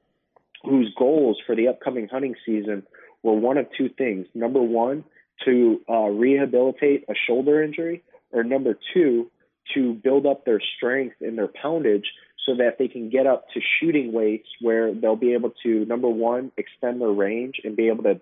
whose 0.63 0.93
goals 0.97 1.37
for 1.45 1.55
the 1.55 1.67
upcoming 1.67 2.07
hunting 2.07 2.35
season 2.45 2.83
were 3.23 3.33
one 3.33 3.57
of 3.57 3.67
two 3.77 3.89
things. 3.89 4.27
Number 4.33 4.61
one, 4.61 5.03
to 5.45 5.81
uh, 5.89 6.07
rehabilitate 6.09 7.05
a 7.09 7.13
shoulder 7.27 7.61
injury, 7.63 8.03
or 8.31 8.43
number 8.43 8.77
two, 8.93 9.29
to 9.73 9.93
build 9.93 10.25
up 10.25 10.45
their 10.45 10.61
strength 10.77 11.17
and 11.21 11.37
their 11.37 11.47
poundage 11.47 12.05
so 12.45 12.55
that 12.55 12.77
they 12.77 12.87
can 12.87 13.09
get 13.09 13.25
up 13.25 13.47
to 13.53 13.59
shooting 13.79 14.13
weights 14.13 14.47
where 14.61 14.93
they'll 14.93 15.15
be 15.15 15.33
able 15.33 15.51
to, 15.63 15.85
number 15.85 16.07
one, 16.07 16.51
extend 16.57 17.01
their 17.01 17.09
range 17.09 17.55
and 17.63 17.75
be 17.75 17.87
able 17.87 18.03
to, 18.03 18.21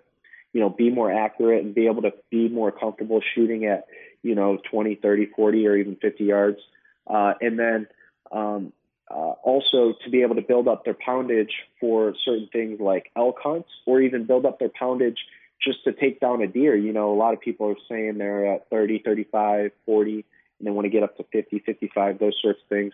you 0.53 0.61
know, 0.61 0.69
be 0.69 0.89
more 0.89 1.11
accurate 1.11 1.63
and 1.63 1.75
be 1.75 1.87
able 1.87 2.03
to 2.03 2.13
be 2.29 2.47
more 2.47 2.71
comfortable 2.71 3.21
shooting 3.35 3.65
at, 3.65 3.85
you 4.21 4.35
know, 4.35 4.57
20, 4.71 4.95
30, 4.95 5.27
40, 5.35 5.67
or 5.67 5.75
even 5.75 5.97
50 5.97 6.23
yards. 6.23 6.59
Uh, 7.05 7.33
and 7.41 7.59
then 7.59 7.87
um, 8.31 8.71
uh, 9.09 9.33
also 9.43 9.93
to 10.03 10.09
be 10.09 10.21
able 10.21 10.35
to 10.35 10.41
build 10.41 10.67
up 10.67 10.85
their 10.85 10.95
poundage 10.95 11.51
for 11.79 12.13
certain 12.23 12.49
things 12.51 12.79
like 12.79 13.11
elk 13.15 13.37
hunts 13.41 13.69
or 13.85 14.01
even 14.01 14.25
build 14.25 14.45
up 14.45 14.59
their 14.59 14.69
poundage 14.69 15.17
just 15.61 15.83
to 15.83 15.93
take 15.93 16.19
down 16.19 16.41
a 16.41 16.47
deer. 16.47 16.75
You 16.75 16.93
know, 16.93 17.13
a 17.13 17.17
lot 17.17 17.33
of 17.33 17.41
people 17.41 17.69
are 17.69 17.75
saying 17.89 18.17
they're 18.17 18.53
at 18.53 18.69
30, 18.69 19.01
35, 19.05 19.71
40, 19.85 20.13
and 20.13 20.23
they 20.61 20.71
want 20.71 20.85
to 20.85 20.89
get 20.89 21.03
up 21.03 21.17
to 21.17 21.25
50, 21.31 21.59
55, 21.59 22.19
those 22.19 22.37
sorts 22.41 22.59
of 22.61 22.69
things. 22.69 22.93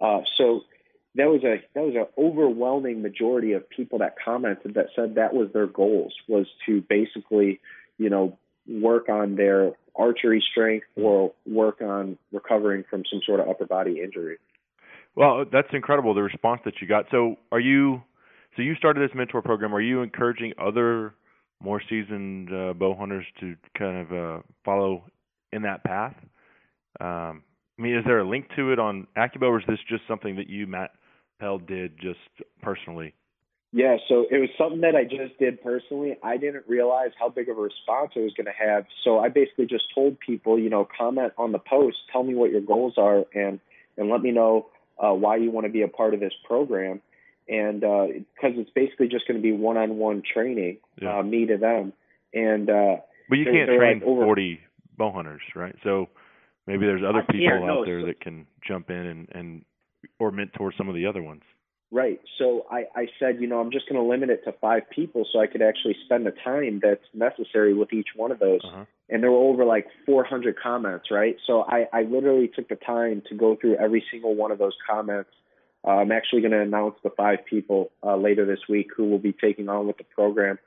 Uh, 0.00 0.20
so 0.36 0.62
that 1.14 1.28
was 1.28 1.42
a 1.44 1.62
that 1.74 1.82
was 1.82 1.94
an 1.94 2.06
overwhelming 2.22 3.00
majority 3.00 3.52
of 3.52 3.68
people 3.70 4.00
that 4.00 4.16
commented 4.22 4.74
that 4.74 4.88
said 4.94 5.14
that 5.14 5.32
was 5.32 5.48
their 5.52 5.66
goals 5.66 6.14
was 6.28 6.46
to 6.66 6.82
basically, 6.82 7.60
you 7.98 8.10
know, 8.10 8.38
work 8.68 9.08
on 9.08 9.36
their 9.36 9.72
archery 9.94 10.44
strength 10.50 10.86
or 10.94 11.32
work 11.46 11.80
on 11.80 12.18
recovering 12.32 12.84
from 12.90 13.04
some 13.10 13.22
sort 13.24 13.40
of 13.40 13.48
upper 13.48 13.64
body 13.64 14.00
injury. 14.02 14.36
Well, 15.16 15.46
that's 15.50 15.68
incredible 15.72 16.14
the 16.14 16.22
response 16.22 16.60
that 16.66 16.74
you 16.80 16.86
got. 16.86 17.06
So, 17.10 17.36
are 17.50 17.60
you 17.60 18.02
so 18.54 18.62
you 18.62 18.74
started 18.74 19.08
this 19.08 19.14
mentor 19.14 19.42
program? 19.42 19.74
Are 19.74 19.80
you 19.80 20.02
encouraging 20.02 20.52
other 20.58 21.14
more 21.62 21.82
seasoned 21.88 22.50
uh, 22.52 22.74
bow 22.74 22.94
hunters 22.94 23.26
to 23.40 23.56
kind 23.76 23.96
of 23.98 24.12
uh, 24.12 24.42
follow 24.64 25.04
in 25.52 25.62
that 25.62 25.82
path? 25.84 26.14
Um, 27.00 27.42
I 27.78 27.82
mean, 27.82 27.96
is 27.96 28.04
there 28.06 28.20
a 28.20 28.28
link 28.28 28.46
to 28.56 28.72
it 28.72 28.78
on 28.78 29.06
AccuBow, 29.16 29.48
or 29.48 29.60
is 29.60 29.66
this 29.66 29.78
just 29.88 30.02
something 30.08 30.36
that 30.36 30.48
you, 30.48 30.66
Matt 30.66 30.92
Pell, 31.40 31.58
did 31.58 31.98
just 32.00 32.18
personally? 32.62 33.14
Yeah, 33.72 33.96
so 34.08 34.24
it 34.30 34.38
was 34.38 34.48
something 34.56 34.80
that 34.82 34.94
I 34.94 35.04
just 35.04 35.38
did 35.38 35.62
personally. 35.62 36.16
I 36.22 36.38
didn't 36.38 36.64
realize 36.66 37.10
how 37.18 37.28
big 37.28 37.50
of 37.50 37.58
a 37.58 37.60
response 37.60 38.12
it 38.16 38.20
was 38.20 38.32
going 38.34 38.46
to 38.46 38.52
have. 38.52 38.86
So 39.04 39.18
I 39.18 39.28
basically 39.28 39.66
just 39.66 39.84
told 39.94 40.18
people, 40.20 40.58
you 40.58 40.70
know, 40.70 40.88
comment 40.96 41.34
on 41.36 41.52
the 41.52 41.58
post, 41.58 41.98
tell 42.10 42.22
me 42.22 42.34
what 42.34 42.50
your 42.50 42.62
goals 42.62 42.94
are, 42.96 43.24
and 43.34 43.60
and 43.98 44.10
let 44.10 44.20
me 44.22 44.30
know 44.30 44.66
uh, 45.02 45.12
why 45.12 45.36
you 45.36 45.50
want 45.50 45.66
to 45.66 45.72
be 45.72 45.82
a 45.82 45.88
part 45.88 46.14
of 46.14 46.20
this 46.20 46.32
program, 46.44 47.00
and 47.48 47.80
because 47.80 48.56
uh, 48.56 48.60
it's 48.60 48.70
basically 48.70 49.08
just 49.08 49.26
going 49.26 49.36
to 49.36 49.42
be 49.42 49.52
one-on-one 49.52 50.22
training, 50.32 50.78
yeah. 51.00 51.18
uh, 51.18 51.22
me 51.22 51.46
to 51.46 51.56
them, 51.56 51.92
and 52.32 52.68
uh, 52.68 52.96
but 53.28 53.38
you 53.38 53.44
can't 53.44 53.68
train 53.68 54.00
like 54.00 54.08
over... 54.08 54.24
40 54.24 54.60
bow 54.96 55.12
hunters, 55.12 55.42
right? 55.54 55.74
So 55.84 56.06
maybe 56.66 56.86
there's 56.86 57.02
other 57.06 57.24
people 57.30 57.52
out 57.52 57.66
no, 57.66 57.84
there 57.84 58.00
so... 58.00 58.06
that 58.06 58.20
can 58.20 58.46
jump 58.66 58.90
in 58.90 58.96
and 58.96 59.28
and 59.32 59.64
or 60.18 60.30
mentor 60.30 60.72
some 60.76 60.88
of 60.88 60.94
the 60.94 61.06
other 61.06 61.22
ones. 61.22 61.42
Right. 61.92 62.20
So 62.38 62.66
I, 62.70 62.86
I 62.96 63.06
said, 63.18 63.40
you 63.40 63.46
know, 63.46 63.60
I'm 63.60 63.70
just 63.70 63.88
going 63.88 64.00
to 64.00 64.06
limit 64.06 64.28
it 64.28 64.44
to 64.44 64.52
five 64.60 64.90
people 64.90 65.24
so 65.32 65.38
I 65.38 65.46
could 65.46 65.62
actually 65.62 65.96
spend 66.04 66.26
the 66.26 66.32
time 66.32 66.80
that's 66.82 67.04
necessary 67.14 67.74
with 67.74 67.92
each 67.92 68.08
one 68.16 68.32
of 68.32 68.40
those. 68.40 68.60
Uh-huh. 68.64 68.84
And 69.08 69.22
there 69.22 69.30
were 69.30 69.38
over 69.38 69.64
like 69.64 69.86
400 70.04 70.58
comments, 70.58 71.12
right? 71.12 71.36
So 71.46 71.62
I, 71.62 71.86
I 71.92 72.02
literally 72.02 72.48
took 72.48 72.68
the 72.68 72.76
time 72.76 73.22
to 73.28 73.36
go 73.36 73.54
through 73.54 73.76
every 73.76 74.04
single 74.10 74.34
one 74.34 74.50
of 74.50 74.58
those 74.58 74.74
comments. 74.88 75.30
Uh, 75.86 75.92
I'm 75.92 76.10
actually 76.10 76.40
going 76.40 76.52
to 76.52 76.60
announce 76.60 76.96
the 77.04 77.10
five 77.10 77.46
people 77.48 77.92
uh, 78.02 78.16
later 78.16 78.44
this 78.44 78.60
week 78.68 78.88
who 78.96 79.04
will 79.08 79.20
be 79.20 79.32
taking 79.32 79.68
on 79.68 79.86
with 79.86 79.98
the 79.98 80.04
program. 80.04 80.58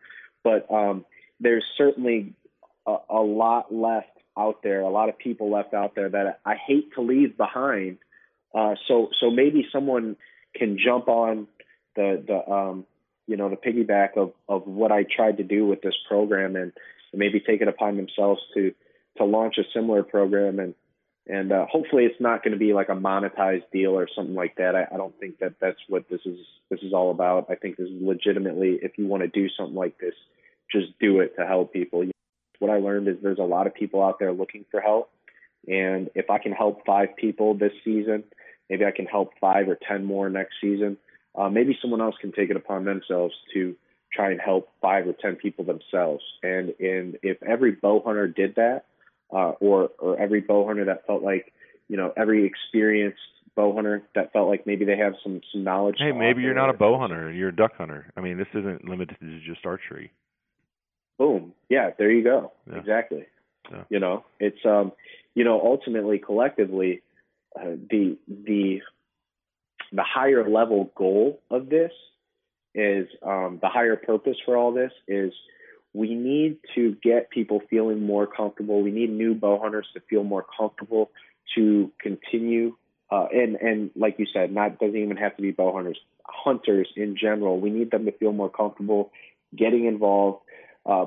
But 0.42 0.72
um, 0.72 1.06
there's 1.42 1.66
certainly 1.78 2.34
a, 2.88 2.96
a 3.10 3.20
lot 3.20 3.74
left 3.74 4.08
out 4.38 4.64
there, 4.64 4.80
a 4.80 4.90
lot 4.90 5.10
of 5.10 5.18
people 5.18 5.52
left 5.52 5.74
out 5.74 5.96
there 5.96 6.08
that 6.08 6.40
I 6.46 6.56
hate 6.56 6.94
to 6.94 7.02
leave 7.02 7.36
behind. 7.36 7.98
Uh, 8.56 8.76
so, 8.88 9.10
so 9.20 9.30
maybe 9.30 9.68
someone 9.70 10.16
can 10.56 10.78
jump 10.78 11.08
on 11.08 11.48
the 11.96 12.24
the 12.26 12.52
um, 12.52 12.86
you 13.28 13.38
know 13.38 13.50
the 13.50 13.56
piggyback 13.56 14.18
of 14.18 14.34
of 14.48 14.66
what 14.68 14.92
I 14.92 15.04
tried 15.04 15.38
to 15.38 15.44
do 15.44 15.66
with 15.66 15.82
this 15.82 15.96
program 16.08 16.56
and, 16.56 16.74
maybe 17.12 17.40
take 17.40 17.60
it 17.60 17.68
upon 17.68 17.98
themselves 17.98 18.40
to 18.54 18.72
to 19.18 19.26
launch 19.26 19.58
a 19.58 19.64
similar 19.74 20.04
program 20.04 20.60
and 20.60 20.76
and 21.26 21.52
uh, 21.52 21.66
hopefully 21.66 22.06
it's 22.06 22.22
not 22.22 22.44
going 22.44 22.52
to 22.52 22.60
be 22.60 22.72
like 22.72 22.90
a 22.90 22.96
monetized 22.96 23.64
deal 23.74 23.98
or 23.98 24.08
something 24.16 24.36
like 24.36 24.56
that. 24.58 24.76
I, 24.76 24.88
I 24.94 24.98
don't 24.98 25.18
think 25.20 25.40
that 25.40 25.54
that's 25.60 25.80
what 25.88 26.08
this 26.08 26.22
is 26.26 26.38
this 26.70 26.82
is 26.82 26.94
all 26.94 27.10
about. 27.10 27.48
I 27.50 27.56
think 27.56 27.78
this 27.78 27.88
is 27.88 28.00
legitimately 28.00 28.80
if 28.84 28.98
you 29.00 29.08
want 29.08 29.24
to 29.24 29.28
do 29.28 29.48
something 29.58 29.76
like 29.76 29.98
this, 29.98 30.14
just 30.72 30.88
do 31.00 31.20
it 31.22 31.36
to 31.40 31.48
help 31.48 31.74
people. 31.74 32.06
What 32.60 32.70
I 32.70 32.78
learned 32.78 33.08
is 33.08 33.18
there's 33.24 33.40
a 33.40 33.44
lot 33.44 33.66
of 33.66 33.74
people 33.74 34.04
out 34.04 34.20
there 34.20 34.32
looking 34.32 34.66
for 34.70 34.82
help, 34.82 35.10
and 35.68 36.12
if 36.14 36.30
I 36.30 36.38
can 36.38 36.52
help 36.52 36.86
five 36.86 37.16
people 37.16 37.56
this 37.56 37.74
season 37.84 38.24
Maybe 38.70 38.86
I 38.86 38.92
can 38.92 39.06
help 39.06 39.32
five 39.40 39.68
or 39.68 39.78
ten 39.88 40.06
more 40.06 40.30
next 40.30 40.56
season. 40.62 40.98
Uh, 41.36 41.50
maybe 41.50 41.78
someone 41.82 42.02
else 42.02 42.16
can 42.20 42.32
take 42.32 42.50
it 42.50 42.56
upon 42.56 42.86
themselves 42.86 43.34
to 43.54 43.76
try 44.12 44.32
and 44.32 44.42
help 44.42 44.70
five 44.82 45.08
or 45.08 45.14
ten 45.14 45.36
people 45.36 45.66
themselves. 45.66 46.24
And 46.44 46.74
and 46.80 47.18
if 47.22 47.42
every 47.44 47.72
bow 47.72 48.02
hunter 48.06 48.28
did 48.28 48.56
that, 48.56 48.86
uh, 49.32 49.52
or 49.60 49.90
or 50.00 50.20
every 50.20 50.42
bow 50.42 50.66
hunter 50.68 50.86
that 50.86 51.06
felt 51.08 51.24
like, 51.24 51.54
you 51.88 51.98
know, 51.98 52.14
every 52.18 52.46
experienced 52.46 53.20
bow 53.56 53.74
hunter 53.74 54.04
that 54.16 54.32
felt 54.32 54.48
like 54.48 54.66
maybe 54.66 54.86
they 54.86 54.98
have 54.98 55.14
some 55.24 55.42
some 55.52 55.64
knowledge. 55.64 55.96
Hey, 56.00 56.12
maybe 56.12 56.42
you're 56.42 56.54
not 56.54 56.70
a 56.70 56.78
bow 56.78 56.98
hunter. 56.98 57.32
You're 57.32 57.50
a 57.50 57.56
duck 57.56 57.76
hunter. 57.78 58.12
I 58.16 58.22
mean, 58.22 58.38
this 58.38 58.48
isn't 58.54 58.88
limited 58.88 59.18
to 59.20 59.40
just 59.42 59.66
archery. 59.66 60.12
Boom. 61.18 61.54
Yeah, 61.68 61.92
there 61.98 62.12
you 62.12 62.24
go. 62.24 62.54
Yeah. 62.70 62.80
Exactly. 62.80 63.26
Yeah. 63.70 63.84
You 63.90 64.00
know, 64.00 64.26
it's 64.40 64.66
um, 64.66 64.94
you 65.36 65.44
know, 65.44 65.62
ultimately 65.62 66.18
collectively, 66.18 67.02
uh, 67.56 67.76
the 67.90 68.18
the 68.28 68.82
the 69.92 70.04
higher 70.04 70.48
level 70.50 70.92
goal 70.96 71.42
of 71.50 71.70
this 71.70 71.92
is 72.76 73.08
um, 73.24 73.60
the 73.62 73.70
higher 73.70 73.96
purpose 73.96 74.38
for 74.46 74.56
all 74.56 74.72
this 74.72 74.92
is 75.08 75.34
we 75.94 76.14
need 76.14 76.58
to 76.76 76.96
get 77.02 77.32
people 77.32 77.62
feeling 77.70 78.06
more 78.06 78.28
comfortable. 78.28 78.82
We 78.82 78.92
need 78.92 79.10
new 79.10 79.34
bow 79.34 79.60
hunters 79.60 79.88
to 79.96 80.02
feel 80.02 80.24
more 80.24 80.46
comfortable 80.58 81.12
to 81.56 81.92
continue. 82.00 82.76
Uh, 83.12 83.26
and 83.34 83.56
and 83.56 83.90
like 83.96 84.16
you 84.20 84.28
said, 84.32 84.52
not 84.52 84.80
doesn't 84.80 84.96
even 84.96 85.18
have 85.18 85.36
to 85.38 85.42
be 85.42 85.52
bow 85.52 85.74
hunters. 85.74 86.00
Hunters 86.26 86.88
in 86.96 87.18
general, 87.18 87.60
we 87.60 87.72
need 87.72 87.90
them 87.90 88.06
to 88.06 88.12
feel 88.12 88.32
more 88.32 88.50
comfortable 88.50 89.12
getting 89.56 89.86
involved. 89.86 90.44
Uh, 90.86 91.06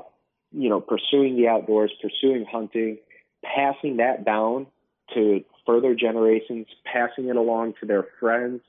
you 0.51 0.69
know, 0.69 0.81
pursuing 0.81 1.37
the 1.37 1.47
outdoors, 1.47 1.91
pursuing 2.01 2.45
hunting, 2.45 2.97
passing 3.43 3.97
that 3.97 4.25
down 4.25 4.67
to 5.13 5.43
further 5.65 5.95
generations, 5.95 6.67
passing 6.83 7.29
it 7.29 7.35
along 7.35 7.75
to 7.79 7.85
their 7.85 8.05
friends, 8.19 8.61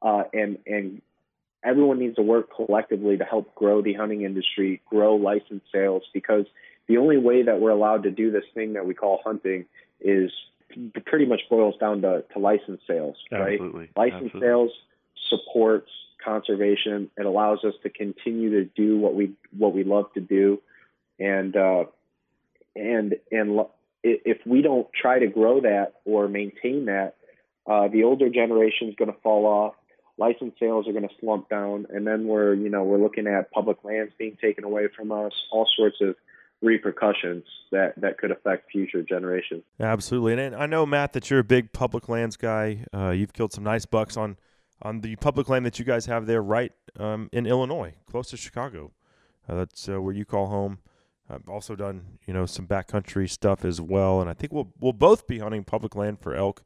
uh, 0.00 0.24
and 0.32 0.58
and 0.66 1.02
everyone 1.64 1.98
needs 1.98 2.16
to 2.16 2.22
work 2.22 2.48
collectively 2.54 3.16
to 3.16 3.24
help 3.24 3.54
grow 3.54 3.82
the 3.82 3.94
hunting 3.94 4.22
industry, 4.22 4.80
grow 4.88 5.16
license 5.16 5.62
sales, 5.72 6.02
because 6.12 6.46
the 6.88 6.96
only 6.96 7.16
way 7.16 7.42
that 7.44 7.60
we're 7.60 7.70
allowed 7.70 8.02
to 8.02 8.10
do 8.10 8.30
this 8.30 8.44
thing 8.54 8.72
that 8.72 8.86
we 8.86 8.94
call 8.94 9.20
hunting 9.24 9.64
is 10.00 10.30
pretty 11.06 11.26
much 11.26 11.42
boils 11.48 11.74
down 11.78 12.02
to, 12.02 12.24
to 12.32 12.38
license 12.38 12.80
sales, 12.86 13.16
right? 13.30 13.52
Absolutely. 13.52 13.90
License 13.96 14.24
Absolutely. 14.26 14.40
sales 14.40 14.70
supports 15.28 15.90
conservation. 16.24 17.10
It 17.16 17.26
allows 17.26 17.64
us 17.64 17.74
to 17.82 17.90
continue 17.90 18.50
to 18.50 18.64
do 18.64 18.98
what 18.98 19.14
we 19.14 19.32
what 19.56 19.74
we 19.74 19.84
love 19.84 20.12
to 20.14 20.20
do, 20.20 20.60
and 21.18 21.56
uh, 21.56 21.84
and 22.74 23.16
and 23.30 23.60
if 24.02 24.38
we 24.46 24.62
don't 24.62 24.88
try 24.92 25.18
to 25.18 25.26
grow 25.26 25.60
that 25.60 25.94
or 26.04 26.28
maintain 26.28 26.86
that, 26.86 27.14
uh, 27.66 27.88
the 27.88 28.04
older 28.04 28.28
generation 28.28 28.88
is 28.88 28.94
going 28.96 29.12
to 29.12 29.18
fall 29.20 29.46
off. 29.46 29.74
License 30.18 30.54
sales 30.60 30.86
are 30.88 30.92
going 30.92 31.08
to 31.08 31.14
slump 31.20 31.48
down, 31.48 31.86
and 31.90 32.06
then 32.06 32.26
we're 32.26 32.54
you 32.54 32.68
know 32.68 32.84
we're 32.84 33.02
looking 33.02 33.26
at 33.26 33.50
public 33.50 33.78
lands 33.82 34.12
being 34.18 34.36
taken 34.40 34.64
away 34.64 34.88
from 34.94 35.10
us, 35.10 35.32
all 35.50 35.66
sorts 35.76 35.96
of 36.00 36.16
repercussions 36.60 37.44
that 37.72 37.94
that 38.00 38.18
could 38.18 38.30
affect 38.30 38.70
future 38.70 39.02
generations. 39.02 39.62
Absolutely, 39.80 40.44
and 40.44 40.54
I 40.54 40.66
know 40.66 40.84
Matt 40.84 41.14
that 41.14 41.30
you're 41.30 41.40
a 41.40 41.44
big 41.44 41.72
public 41.72 42.08
lands 42.08 42.36
guy. 42.36 42.84
Uh, 42.94 43.10
you've 43.10 43.32
killed 43.32 43.52
some 43.52 43.64
nice 43.64 43.86
bucks 43.86 44.16
on 44.16 44.36
on 44.82 45.00
the 45.00 45.16
public 45.16 45.48
land 45.48 45.64
that 45.64 45.78
you 45.78 45.84
guys 45.84 46.06
have 46.06 46.26
there, 46.26 46.42
right 46.42 46.72
um, 46.98 47.30
in 47.32 47.46
Illinois, 47.46 47.94
close 48.06 48.28
to 48.30 48.36
Chicago. 48.36 48.92
Uh, 49.48 49.56
that's 49.56 49.88
uh, 49.88 50.00
where 50.00 50.14
you 50.14 50.24
call 50.24 50.48
home. 50.48 50.78
I've 51.32 51.48
also 51.48 51.74
done 51.74 52.02
you 52.26 52.34
know 52.34 52.46
some 52.46 52.66
backcountry 52.66 53.28
stuff 53.28 53.64
as 53.64 53.80
well, 53.80 54.20
and 54.20 54.28
I 54.28 54.34
think 54.34 54.52
we'll 54.52 54.72
we'll 54.80 54.92
both 54.92 55.26
be 55.26 55.38
hunting 55.38 55.64
public 55.64 55.96
land 55.96 56.20
for 56.20 56.34
elk 56.34 56.62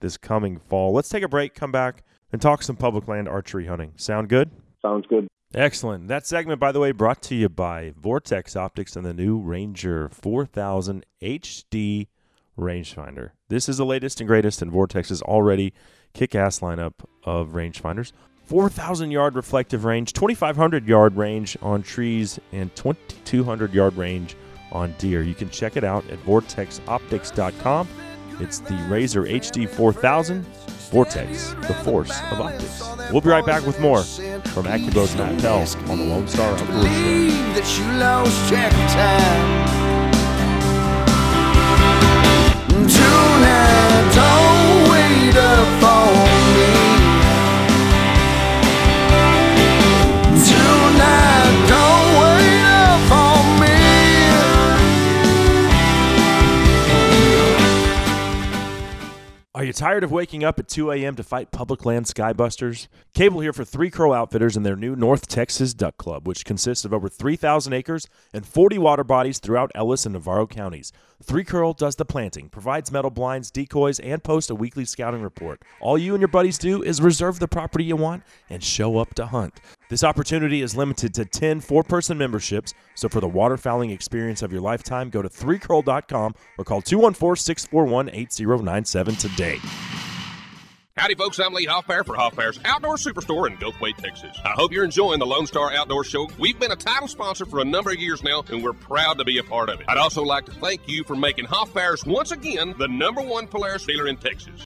this 0.00 0.16
coming 0.16 0.58
fall. 0.58 0.92
Let's 0.92 1.08
take 1.08 1.22
a 1.22 1.28
break, 1.28 1.54
come 1.54 1.72
back, 1.72 2.04
and 2.32 2.40
talk 2.40 2.62
some 2.62 2.76
public 2.76 3.08
land 3.08 3.28
archery 3.28 3.66
hunting. 3.66 3.92
Sound 3.96 4.28
good? 4.28 4.50
Sounds 4.82 5.06
good. 5.06 5.28
Excellent. 5.54 6.08
That 6.08 6.26
segment, 6.26 6.58
by 6.58 6.72
the 6.72 6.80
way, 6.80 6.90
brought 6.90 7.22
to 7.22 7.34
you 7.34 7.48
by 7.48 7.92
Vortex 7.96 8.56
Optics 8.56 8.96
and 8.96 9.06
the 9.06 9.14
new 9.14 9.38
Ranger 9.38 10.08
4000 10.08 11.06
HD 11.22 12.08
rangefinder. 12.58 13.30
This 13.48 13.68
is 13.68 13.76
the 13.76 13.86
latest 13.86 14.20
and 14.20 14.28
greatest 14.28 14.62
in 14.62 14.70
Vortex's 14.70 15.22
already 15.22 15.72
kick-ass 16.12 16.58
lineup 16.58 16.94
of 17.24 17.50
rangefinders. 17.50 18.12
4,000 18.46 19.10
yard 19.10 19.34
reflective 19.34 19.84
range, 19.84 20.12
2,500 20.12 20.86
yard 20.86 21.16
range 21.16 21.56
on 21.62 21.82
trees, 21.82 22.38
and 22.52 22.74
2,200 22.76 23.72
yard 23.72 23.96
range 23.96 24.36
on 24.72 24.94
deer. 24.98 25.22
You 25.22 25.34
can 25.34 25.48
check 25.50 25.76
it 25.76 25.84
out 25.84 26.08
at 26.10 26.18
vortexoptics.com. 26.24 27.88
It's 28.40 28.58
the 28.58 28.74
Razor 28.88 29.22
HD 29.24 29.68
4000 29.68 30.44
Vortex, 30.90 31.54
the 31.66 31.74
force 31.82 32.10
of 32.30 32.40
optics. 32.40 32.82
We'll 33.10 33.20
be 33.20 33.28
right 33.28 33.44
back 33.44 33.66
with 33.66 33.80
more 33.80 34.02
from 34.02 34.66
AccuBow's 34.66 35.16
Matt 35.16 35.44
on 35.88 35.98
the 35.98 36.04
Lone 36.04 36.28
Star 36.28 36.52
Outdoor 36.52 36.84
Show. 44.04 44.43
Are 59.64 59.66
you 59.66 59.72
tired 59.72 60.04
of 60.04 60.12
waking 60.12 60.44
up 60.44 60.58
at 60.58 60.68
2 60.68 60.92
a.m. 60.92 61.16
to 61.16 61.22
fight 61.22 61.50
public 61.50 61.86
land 61.86 62.04
skybusters? 62.04 62.86
Cable 63.14 63.40
here 63.40 63.54
for 63.54 63.64
Three 63.64 63.88
Curl 63.88 64.12
Outfitters 64.12 64.58
and 64.58 64.66
their 64.66 64.76
new 64.76 64.94
North 64.94 65.26
Texas 65.26 65.72
Duck 65.72 65.96
Club, 65.96 66.28
which 66.28 66.44
consists 66.44 66.84
of 66.84 66.92
over 66.92 67.08
3,000 67.08 67.72
acres 67.72 68.06
and 68.34 68.44
40 68.44 68.76
water 68.76 69.04
bodies 69.04 69.38
throughout 69.38 69.72
Ellis 69.74 70.04
and 70.04 70.12
Navarro 70.12 70.46
counties. 70.46 70.92
Three 71.24 71.42
Curl 71.42 71.72
does 71.72 71.96
the 71.96 72.04
planting, 72.04 72.50
provides 72.50 72.92
metal 72.92 73.10
blinds, 73.10 73.50
decoys, 73.50 73.98
and 73.98 74.22
posts 74.22 74.50
a 74.50 74.54
weekly 74.54 74.84
scouting 74.84 75.22
report. 75.22 75.62
All 75.80 75.96
you 75.96 76.12
and 76.12 76.20
your 76.20 76.28
buddies 76.28 76.58
do 76.58 76.82
is 76.82 77.00
reserve 77.00 77.38
the 77.38 77.48
property 77.48 77.82
you 77.84 77.96
want 77.96 78.24
and 78.50 78.62
show 78.62 78.98
up 78.98 79.14
to 79.14 79.24
hunt. 79.24 79.58
This 79.88 80.04
opportunity 80.04 80.60
is 80.60 80.76
limited 80.76 81.14
to 81.14 81.24
10 81.24 81.60
four 81.60 81.82
person 81.82 82.18
memberships, 82.18 82.74
so 82.94 83.08
for 83.08 83.20
the 83.20 83.28
waterfowling 83.28 83.90
experience 83.90 84.42
of 84.42 84.52
your 84.52 84.60
lifetime, 84.60 85.08
go 85.08 85.22
to 85.22 85.30
3curl.com 85.30 86.34
or 86.58 86.64
call 86.64 86.82
214 86.82 87.42
641 87.42 88.10
8097 88.10 89.16
today. 89.16 89.58
Howdy, 90.96 91.16
folks. 91.16 91.40
I'm 91.40 91.52
Lee 91.52 91.66
Hoffpauir 91.66 92.06
for 92.06 92.14
Hoffpauir's 92.14 92.60
Outdoor 92.64 92.94
Superstore 92.94 93.50
in 93.50 93.56
Gulfway, 93.56 93.96
Texas. 93.96 94.38
I 94.44 94.50
hope 94.50 94.70
you're 94.70 94.84
enjoying 94.84 95.18
the 95.18 95.26
Lone 95.26 95.44
Star 95.44 95.72
Outdoor 95.72 96.04
Show. 96.04 96.28
We've 96.38 96.56
been 96.56 96.70
a 96.70 96.76
title 96.76 97.08
sponsor 97.08 97.44
for 97.46 97.58
a 97.58 97.64
number 97.64 97.90
of 97.90 97.96
years 97.96 98.22
now, 98.22 98.44
and 98.48 98.62
we're 98.62 98.74
proud 98.74 99.18
to 99.18 99.24
be 99.24 99.38
a 99.38 99.42
part 99.42 99.70
of 99.70 99.80
it. 99.80 99.86
I'd 99.88 99.98
also 99.98 100.22
like 100.22 100.44
to 100.46 100.52
thank 100.52 100.82
you 100.86 101.02
for 101.02 101.16
making 101.16 101.46
Hoffpauir's 101.46 102.06
once 102.06 102.30
again 102.30 102.76
the 102.78 102.86
number 102.86 103.22
one 103.22 103.48
Polaris 103.48 103.84
dealer 103.84 104.06
in 104.06 104.18
Texas. 104.18 104.64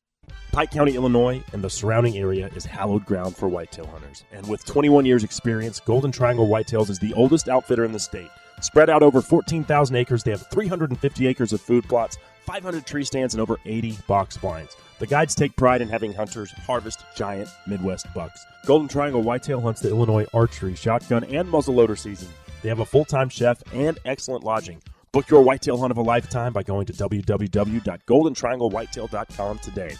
Pike 0.52 0.70
County, 0.70 0.96
Illinois, 0.96 1.42
and 1.54 1.64
the 1.64 1.70
surrounding 1.70 2.18
area 2.18 2.50
is 2.54 2.66
hallowed 2.66 3.06
ground 3.06 3.34
for 3.34 3.48
whitetail 3.48 3.86
hunters. 3.86 4.24
And 4.30 4.46
with 4.46 4.66
21 4.66 5.06
years' 5.06 5.24
experience, 5.24 5.80
Golden 5.80 6.12
Triangle 6.12 6.46
Whitetails 6.46 6.90
is 6.90 6.98
the 6.98 7.14
oldest 7.14 7.48
outfitter 7.48 7.86
in 7.86 7.92
the 7.92 7.98
state. 7.98 8.28
Spread 8.60 8.90
out 8.90 9.02
over 9.02 9.22
14,000 9.22 9.96
acres, 9.96 10.24
they 10.24 10.32
have 10.32 10.46
350 10.50 11.26
acres 11.26 11.54
of 11.54 11.62
food 11.62 11.88
plots, 11.88 12.18
500 12.48 12.86
tree 12.86 13.04
stands, 13.04 13.34
and 13.34 13.42
over 13.42 13.60
80 13.66 13.98
box 14.06 14.38
blinds. 14.38 14.74
The 15.00 15.06
guides 15.06 15.34
take 15.34 15.54
pride 15.54 15.82
in 15.82 15.88
having 15.88 16.14
hunters 16.14 16.50
harvest 16.50 17.04
giant 17.14 17.50
Midwest 17.66 18.06
bucks. 18.14 18.42
Golden 18.64 18.88
Triangle 18.88 19.22
Whitetail 19.22 19.60
hunts 19.60 19.82
the 19.82 19.90
Illinois 19.90 20.24
archery, 20.32 20.74
shotgun, 20.74 21.24
and 21.24 21.46
muzzleloader 21.46 21.98
season. 21.98 22.28
They 22.62 22.70
have 22.70 22.80
a 22.80 22.86
full 22.86 23.04
time 23.04 23.28
chef 23.28 23.62
and 23.74 23.98
excellent 24.06 24.44
lodging. 24.44 24.80
Book 25.12 25.28
your 25.28 25.42
whitetail 25.42 25.76
hunt 25.76 25.90
of 25.90 25.98
a 25.98 26.02
lifetime 26.02 26.54
by 26.54 26.62
going 26.62 26.86
to 26.86 26.94
www.goldentrianglewhitetail.com 26.94 29.58
today. 29.58 29.94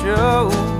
So 0.00 0.79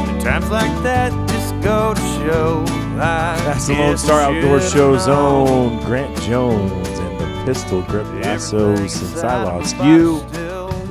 And 0.10 0.22
times 0.22 0.50
like 0.50 0.84
that 0.84 1.12
just 1.30 1.54
go 1.62 1.94
to 1.94 2.02
show. 2.02 2.66
That's 2.98 3.68
the 3.68 3.74
Lone 3.74 3.98
Star 3.98 4.22
Outdoor 4.22 4.60
known. 4.60 5.48
own 5.48 5.84
Grant 5.86 6.22
Jones 6.22 6.88
and 6.88 7.20
the 7.20 7.44
Pistol 7.46 7.82
Grip 7.84 8.08
Lasso 8.24 8.76
Since 8.88 9.24
I 9.24 9.44
Lost 9.44 9.76
You. 9.78 10.14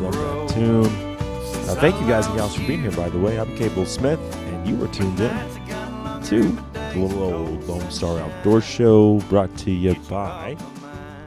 Love 0.00 0.14
that 0.14 0.50
tune. 0.54 0.86
Uh, 1.68 1.74
thank 1.74 2.00
you 2.00 2.06
guys 2.08 2.26
and 2.26 2.36
gals 2.36 2.54
for 2.54 2.66
being 2.66 2.80
here, 2.80 2.90
by 2.92 3.10
the 3.10 3.18
way. 3.18 3.38
I'm 3.38 3.54
Cable 3.56 3.84
Smith, 3.84 4.20
and 4.36 4.66
you 4.66 4.76
were 4.76 4.88
tuned 4.88 5.20
in 5.20 5.30
to 6.24 6.42
the 6.94 6.94
little 6.96 7.22
old 7.22 7.64
Lone 7.64 7.90
Star 7.90 8.18
Outdoor 8.18 8.60
Show 8.60 9.20
brought 9.28 9.56
to 9.58 9.70
you 9.70 9.94
by 10.08 10.56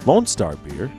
Lone 0.05 0.25
Star 0.25 0.55
Beer 0.55 0.91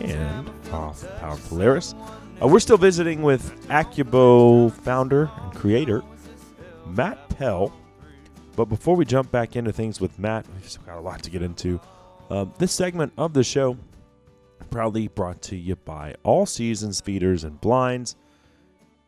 and 0.00 0.50
Off 0.72 1.04
Power 1.20 1.36
Polaris. 1.48 1.94
Uh, 2.42 2.46
we're 2.46 2.60
still 2.60 2.76
visiting 2.76 3.22
with 3.22 3.68
AccuBow 3.68 4.72
founder 4.72 5.30
and 5.42 5.54
creator 5.54 6.02
Matt 6.86 7.28
Pell. 7.30 7.72
But 8.56 8.66
before 8.66 8.96
we 8.96 9.04
jump 9.04 9.30
back 9.30 9.56
into 9.56 9.72
things 9.72 10.00
with 10.00 10.18
Matt, 10.18 10.46
we've 10.54 10.86
got 10.86 10.98
a 10.98 11.00
lot 11.00 11.22
to 11.22 11.30
get 11.30 11.42
into. 11.42 11.80
Uh, 12.30 12.46
this 12.58 12.72
segment 12.72 13.12
of 13.18 13.32
the 13.32 13.44
show 13.44 13.76
proudly 14.70 15.08
brought 15.08 15.42
to 15.42 15.56
you 15.56 15.76
by 15.76 16.14
All 16.22 16.46
Seasons 16.46 17.00
Feeders 17.00 17.44
and 17.44 17.60
Blinds. 17.60 18.16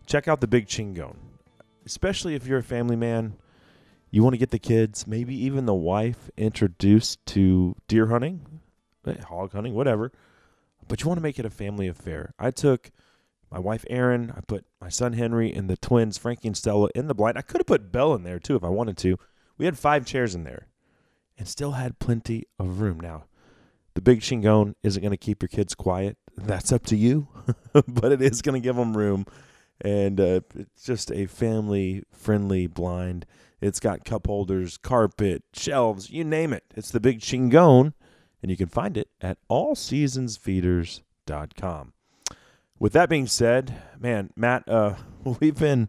Check 0.07 0.29
out 0.29 0.41
the 0.41 0.47
Big 0.47 0.67
Chingon, 0.67 1.17
especially 1.85 2.35
if 2.35 2.47
you're 2.47 2.59
a 2.59 2.63
family 2.63 2.97
man. 2.97 3.35
You 4.11 4.23
want 4.23 4.35
to 4.35 4.39
get 4.39 4.51
the 4.51 4.59
kids, 4.59 5.07
maybe 5.07 5.35
even 5.45 5.67
the 5.67 5.75
wife, 5.75 6.31
introduced 6.37 7.25
to 7.27 7.77
deer 7.89 8.07
hunting, 8.07 8.61
eh, 9.07 9.21
hog 9.23 9.53
hunting, 9.53 9.75
whatever. 9.75 10.13
But 10.89 11.03
you 11.03 11.09
want 11.09 11.19
to 11.19 11.23
make 11.23 11.39
it 11.39 11.47
a 11.47 11.51
family 11.51 11.87
affair. 11.87 12.35
I 12.39 12.51
took 12.51 12.91
my 13.51 13.59
wife 13.59 13.85
Erin, 13.89 14.33
I 14.37 14.41
put 14.41 14.67
my 14.81 14.89
son 14.89 15.15
Henry 15.15 15.53
and 15.53 15.69
the 15.69 15.77
twins 15.77 16.19
Frankie 16.19 16.49
and 16.49 16.57
Stella 16.57 16.89
in 16.95 17.09
the 17.09 17.15
blind. 17.15 17.39
I 17.39 17.43
could 17.43 17.61
have 17.61 17.67
put 17.67 17.93
Belle 17.93 18.15
in 18.15 18.23
there 18.23 18.39
too 18.39 18.57
if 18.57 18.65
I 18.65 18.69
wanted 18.69 18.99
to. 18.99 19.19
We 19.57 19.65
had 19.65 19.79
five 19.79 20.07
chairs 20.07 20.35
in 20.35 20.45
there 20.45 20.69
and 21.39 21.49
still 21.49 21.73
had 21.73 21.99
plenty 21.99 22.45
of 22.59 22.81
room. 22.81 23.01
Now, 23.01 23.25
the 23.95 24.03
big 24.03 24.21
Chingon 24.21 24.75
isn't 24.83 25.03
going 25.03 25.13
to 25.13 25.17
keep 25.17 25.43
your 25.43 25.49
kids 25.49 25.75
quiet. 25.75 26.17
That's 26.37 26.73
up 26.73 26.87
to 26.87 26.97
you, 26.97 27.29
but 27.89 28.13
it 28.13 28.23
is 28.23 28.43
going 28.43 28.61
to 28.61 28.65
give 28.65 28.77
them 28.77 28.97
room. 28.97 29.27
And 29.81 30.21
uh, 30.21 30.41
it's 30.55 30.85
just 30.85 31.11
a 31.11 31.27
family 31.27 32.03
friendly 32.13 32.67
blind. 32.67 33.27
It's 33.61 33.81
got 33.81 34.05
cup 34.05 34.27
holders, 34.27 34.77
carpet, 34.77 35.43
shelves, 35.53 36.11
you 36.11 36.25
name 36.25 36.53
it. 36.53 36.65
It's 36.77 36.91
the 36.91 37.01
big 37.01 37.21
Chingon, 37.21 37.93
and 38.43 38.51
you 38.51 38.57
can 38.57 38.69
find 38.69 38.97
it 38.97 39.11
at 39.21 39.37
allseasonsfeeders.com. 39.51 41.93
With 42.79 42.93
that 42.93 43.09
being 43.09 43.27
said, 43.27 43.83
man, 43.99 44.31
Matt, 44.37 44.69
uh, 44.69 44.95
we've 45.41 45.59
been 45.59 45.89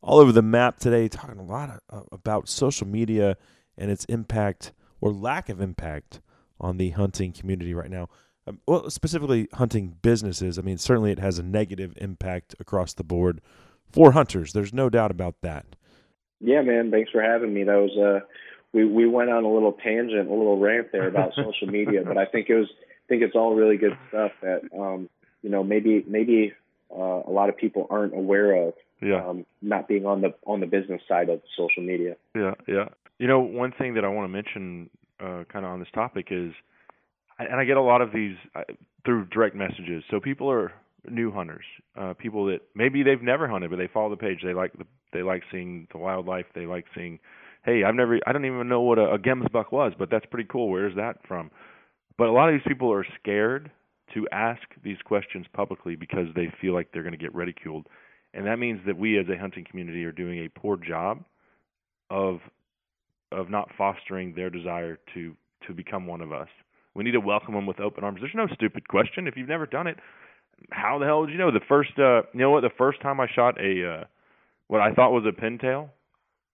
all 0.00 0.18
over 0.18 0.32
the 0.32 0.42
map 0.42 0.78
today 0.78 1.08
talking 1.08 1.38
a 1.38 1.44
lot 1.44 1.80
of, 1.90 2.06
about 2.12 2.48
social 2.48 2.86
media 2.86 3.36
and 3.76 3.90
its 3.90 4.04
impact 4.06 4.72
or 5.00 5.12
lack 5.12 5.48
of 5.48 5.60
impact 5.60 6.20
on 6.60 6.76
the 6.76 6.90
hunting 6.90 7.32
community 7.32 7.74
right 7.74 7.90
now. 7.90 8.08
Um, 8.46 8.60
well, 8.66 8.88
specifically 8.90 9.48
hunting 9.54 9.96
businesses. 10.02 10.58
I 10.58 10.62
mean, 10.62 10.78
certainly 10.78 11.12
it 11.12 11.18
has 11.18 11.38
a 11.38 11.42
negative 11.42 11.94
impact 11.96 12.54
across 12.58 12.94
the 12.94 13.04
board 13.04 13.40
for 13.90 14.12
hunters. 14.12 14.52
There's 14.52 14.72
no 14.72 14.88
doubt 14.88 15.10
about 15.10 15.36
that. 15.42 15.66
Yeah, 16.40 16.62
man. 16.62 16.90
Thanks 16.90 17.10
for 17.10 17.20
having 17.20 17.52
me. 17.52 17.64
That 17.64 17.76
was 17.76 17.96
uh, 17.98 18.26
we 18.72 18.84
we 18.84 19.08
went 19.08 19.30
on 19.30 19.44
a 19.44 19.52
little 19.52 19.72
tangent, 19.72 20.28
a 20.28 20.34
little 20.34 20.58
rant 20.58 20.92
there 20.92 21.08
about 21.08 21.32
social 21.36 21.68
media, 21.68 22.02
but 22.06 22.18
I 22.18 22.26
think 22.26 22.48
it 22.48 22.56
was 22.56 22.68
I 22.70 23.06
think 23.08 23.22
it's 23.22 23.34
all 23.34 23.54
really 23.54 23.76
good 23.76 23.96
stuff 24.08 24.32
that 24.42 24.62
um, 24.78 25.08
you 25.42 25.50
know 25.50 25.62
maybe 25.64 26.04
maybe 26.06 26.52
uh, 26.90 27.22
a 27.26 27.30
lot 27.30 27.48
of 27.48 27.56
people 27.56 27.86
aren't 27.90 28.14
aware 28.14 28.68
of. 28.68 28.74
Yeah. 29.00 29.24
Um, 29.24 29.46
not 29.62 29.86
being 29.86 30.06
on 30.06 30.22
the 30.22 30.34
on 30.44 30.60
the 30.60 30.66
business 30.66 31.00
side 31.08 31.28
of 31.28 31.40
social 31.56 31.82
media. 31.82 32.16
Yeah, 32.34 32.54
yeah. 32.66 32.88
You 33.18 33.28
know, 33.28 33.40
one 33.40 33.72
thing 33.72 33.94
that 33.94 34.04
I 34.04 34.08
want 34.08 34.24
to 34.24 34.32
mention, 34.32 34.90
uh, 35.20 35.44
kind 35.52 35.64
of 35.64 35.72
on 35.72 35.78
this 35.78 35.88
topic 35.94 36.28
is, 36.30 36.52
and 37.38 37.60
I 37.60 37.64
get 37.64 37.76
a 37.76 37.82
lot 37.82 38.00
of 38.00 38.12
these 38.12 38.36
uh, 38.56 38.62
through 39.04 39.26
direct 39.26 39.54
messages. 39.54 40.02
So 40.10 40.18
people 40.18 40.50
are 40.50 40.72
new 41.08 41.30
hunters, 41.30 41.64
uh, 41.96 42.14
people 42.14 42.46
that 42.46 42.60
maybe 42.74 43.02
they've 43.02 43.22
never 43.22 43.48
hunted, 43.48 43.70
but 43.70 43.76
they 43.76 43.86
follow 43.86 44.10
the 44.10 44.16
page. 44.16 44.40
They 44.42 44.54
like 44.54 44.72
the 44.72 44.84
they 45.12 45.22
like 45.22 45.42
seeing 45.50 45.86
the 45.92 45.98
wildlife. 45.98 46.46
They 46.54 46.66
like 46.66 46.84
seeing, 46.94 47.18
hey, 47.68 47.84
I've 47.84 47.94
never, 47.94 48.18
I 48.26 48.32
don't 48.32 48.46
even 48.46 48.68
know 48.68 48.80
what 48.80 48.98
a, 48.98 49.12
a 49.12 49.18
gemsbuck 49.18 49.72
was, 49.72 49.92
but 49.98 50.10
that's 50.10 50.24
pretty 50.26 50.48
cool. 50.50 50.70
Where's 50.70 50.96
that 50.96 51.16
from? 51.26 51.50
But 52.16 52.28
a 52.28 52.32
lot 52.32 52.48
of 52.48 52.54
these 52.54 52.66
people 52.66 52.90
are 52.92 53.06
scared 53.20 53.70
to 54.14 54.26
ask 54.32 54.62
these 54.82 54.96
questions 55.04 55.46
publicly 55.52 55.94
because 55.94 56.28
they 56.34 56.50
feel 56.60 56.72
like 56.72 56.88
they're 56.92 57.02
going 57.02 57.12
to 57.12 57.18
get 57.18 57.34
ridiculed, 57.34 57.86
and 58.32 58.46
that 58.46 58.58
means 58.58 58.80
that 58.86 58.96
we 58.96 59.18
as 59.18 59.26
a 59.28 59.38
hunting 59.38 59.66
community 59.68 60.04
are 60.04 60.12
doing 60.12 60.44
a 60.44 60.58
poor 60.58 60.76
job 60.76 61.22
of 62.10 62.38
of 63.30 63.50
not 63.50 63.68
fostering 63.76 64.34
their 64.34 64.48
desire 64.48 64.98
to 65.12 65.36
to 65.66 65.74
become 65.74 66.06
one 66.06 66.22
of 66.22 66.32
us. 66.32 66.48
We 66.94 67.04
need 67.04 67.12
to 67.12 67.20
welcome 67.20 67.54
them 67.54 67.66
with 67.66 67.80
open 67.80 68.02
arms. 68.02 68.20
There's 68.20 68.32
no 68.34 68.52
stupid 68.54 68.88
question. 68.88 69.26
If 69.28 69.36
you've 69.36 69.48
never 69.48 69.66
done 69.66 69.86
it, 69.86 69.98
how 70.70 70.98
the 70.98 71.04
hell 71.04 71.26
did 71.26 71.32
you 71.32 71.38
know? 71.38 71.50
The 71.50 71.60
first, 71.68 71.90
uh, 71.98 72.22
you 72.32 72.40
know 72.40 72.50
what? 72.50 72.62
The 72.62 72.70
first 72.78 73.02
time 73.02 73.20
I 73.20 73.26
shot 73.32 73.60
a 73.60 74.00
uh, 74.00 74.04
what 74.68 74.80
I 74.80 74.92
thought 74.92 75.12
was 75.12 75.24
a 75.26 75.38
pintail. 75.38 75.90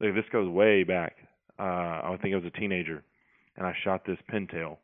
Like 0.01 0.15
this 0.15 0.25
goes 0.33 0.49
way 0.49 0.85
back. 0.85 1.17
Uh, 1.59 1.63
I 1.63 2.19
think 2.21 2.35
I 2.35 2.39
was 2.39 2.45
a 2.47 2.59
teenager, 2.59 3.03
and 3.57 3.67
I 3.67 3.75
shot 3.85 4.05
this 4.07 4.19
pintail, 4.33 4.79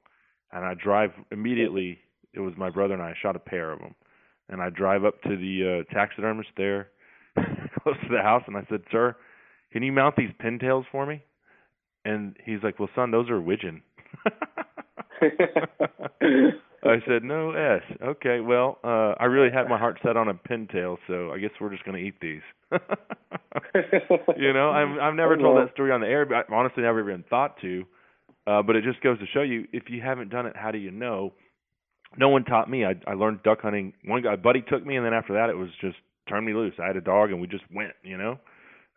and 0.53 0.65
I 0.65 0.75
drive 0.75 1.11
immediately. 1.33 1.99
It 2.33 2.41
was 2.41 2.55
my 2.57 2.71
brother 2.71 2.95
and 2.95 3.03
I 3.03 3.15
shot 3.21 3.35
a 3.35 3.41
pair 3.41 3.73
of 3.73 3.81
them, 3.81 3.95
and 4.49 4.63
I 4.63 4.71
drive 4.71 5.05
up 5.05 5.21
to 5.23 5.37
the 5.37 5.85
uh, 5.85 5.95
taxidermist 5.95 6.51
there, 6.57 6.89
close 7.83 7.97
to 8.03 8.09
the 8.09 8.23
house, 8.23 8.45
and 8.47 8.57
I 8.57 8.65
said, 8.71 8.83
"Sir, 8.91 9.17
can 9.73 9.83
you 9.83 9.93
mount 9.93 10.17
these 10.17 10.31
pintails 10.41 10.85
for 10.93 11.07
me?" 11.07 11.23
And 12.05 12.37
he's 12.45 12.63
like, 12.63 12.79
"Well, 12.79 12.91
son, 12.95 13.11
those 13.11 13.29
are 13.31 13.41
widgeon." 13.41 13.83
I 16.83 16.97
said, 17.07 17.23
"No 17.25 17.51
S." 17.53 17.83
Okay, 18.03 18.41
well, 18.41 18.79
uh 18.85 19.15
I 19.19 19.25
really 19.27 19.51
had 19.53 19.69
my 19.69 19.79
heart 19.79 19.99
set 20.03 20.17
on 20.17 20.29
a 20.29 20.35
pintail, 20.35 20.97
so 21.07 21.31
I 21.33 21.39
guess 21.39 21.51
we're 21.61 21.71
just 21.71 21.85
going 21.85 21.97
to 22.01 22.03
eat 22.03 22.15
these. 22.21 22.41
you 24.37 24.53
know, 24.53 24.71
I've 24.71 24.99
I've 25.01 25.15
never 25.15 25.37
told 25.37 25.59
that 25.59 25.73
story 25.75 25.93
on 25.93 26.01
the 26.01 26.07
air, 26.07 26.25
but 26.27 26.37
I 26.51 26.55
honestly 26.55 26.83
never 26.83 27.01
even 27.01 27.25
thought 27.29 27.61
to. 27.61 27.85
Uh 28.47 28.63
but 28.63 28.77
it 28.77 28.85
just 28.85 29.01
goes 29.03 29.19
to 29.19 29.27
show 29.27 29.43
you 29.43 29.67
if 29.73 29.85
you 29.91 30.01
haven't 30.01 30.31
done 30.31 30.47
it, 30.47 30.57
how 30.57 30.71
do 30.71 30.79
you 30.79 30.91
know? 30.91 31.33
No 32.17 32.29
one 32.29 32.45
taught 32.45 32.71
me. 32.71 32.85
I 32.85 32.95
I 33.07 33.15
learned 33.15 33.43
duck 33.43 33.61
hunting. 33.63 33.93
One 34.05 34.23
guy 34.23 34.37
buddy 34.37 34.63
took 34.63 34.85
me 34.87 34.97
and 34.97 35.05
then 35.05 35.13
after 35.15 35.35
that 35.35 35.51
it 35.51 35.57
was 35.57 35.69
just 35.81 35.97
turn 36.29 36.45
me 36.45 36.55
loose. 36.55 36.75
I 36.83 36.87
had 36.87 36.97
a 36.97 37.01
dog 37.03 37.31
and 37.31 37.41
we 37.41 37.47
just 37.47 37.65
went, 37.75 37.93
you 38.03 38.17
know. 38.17 38.39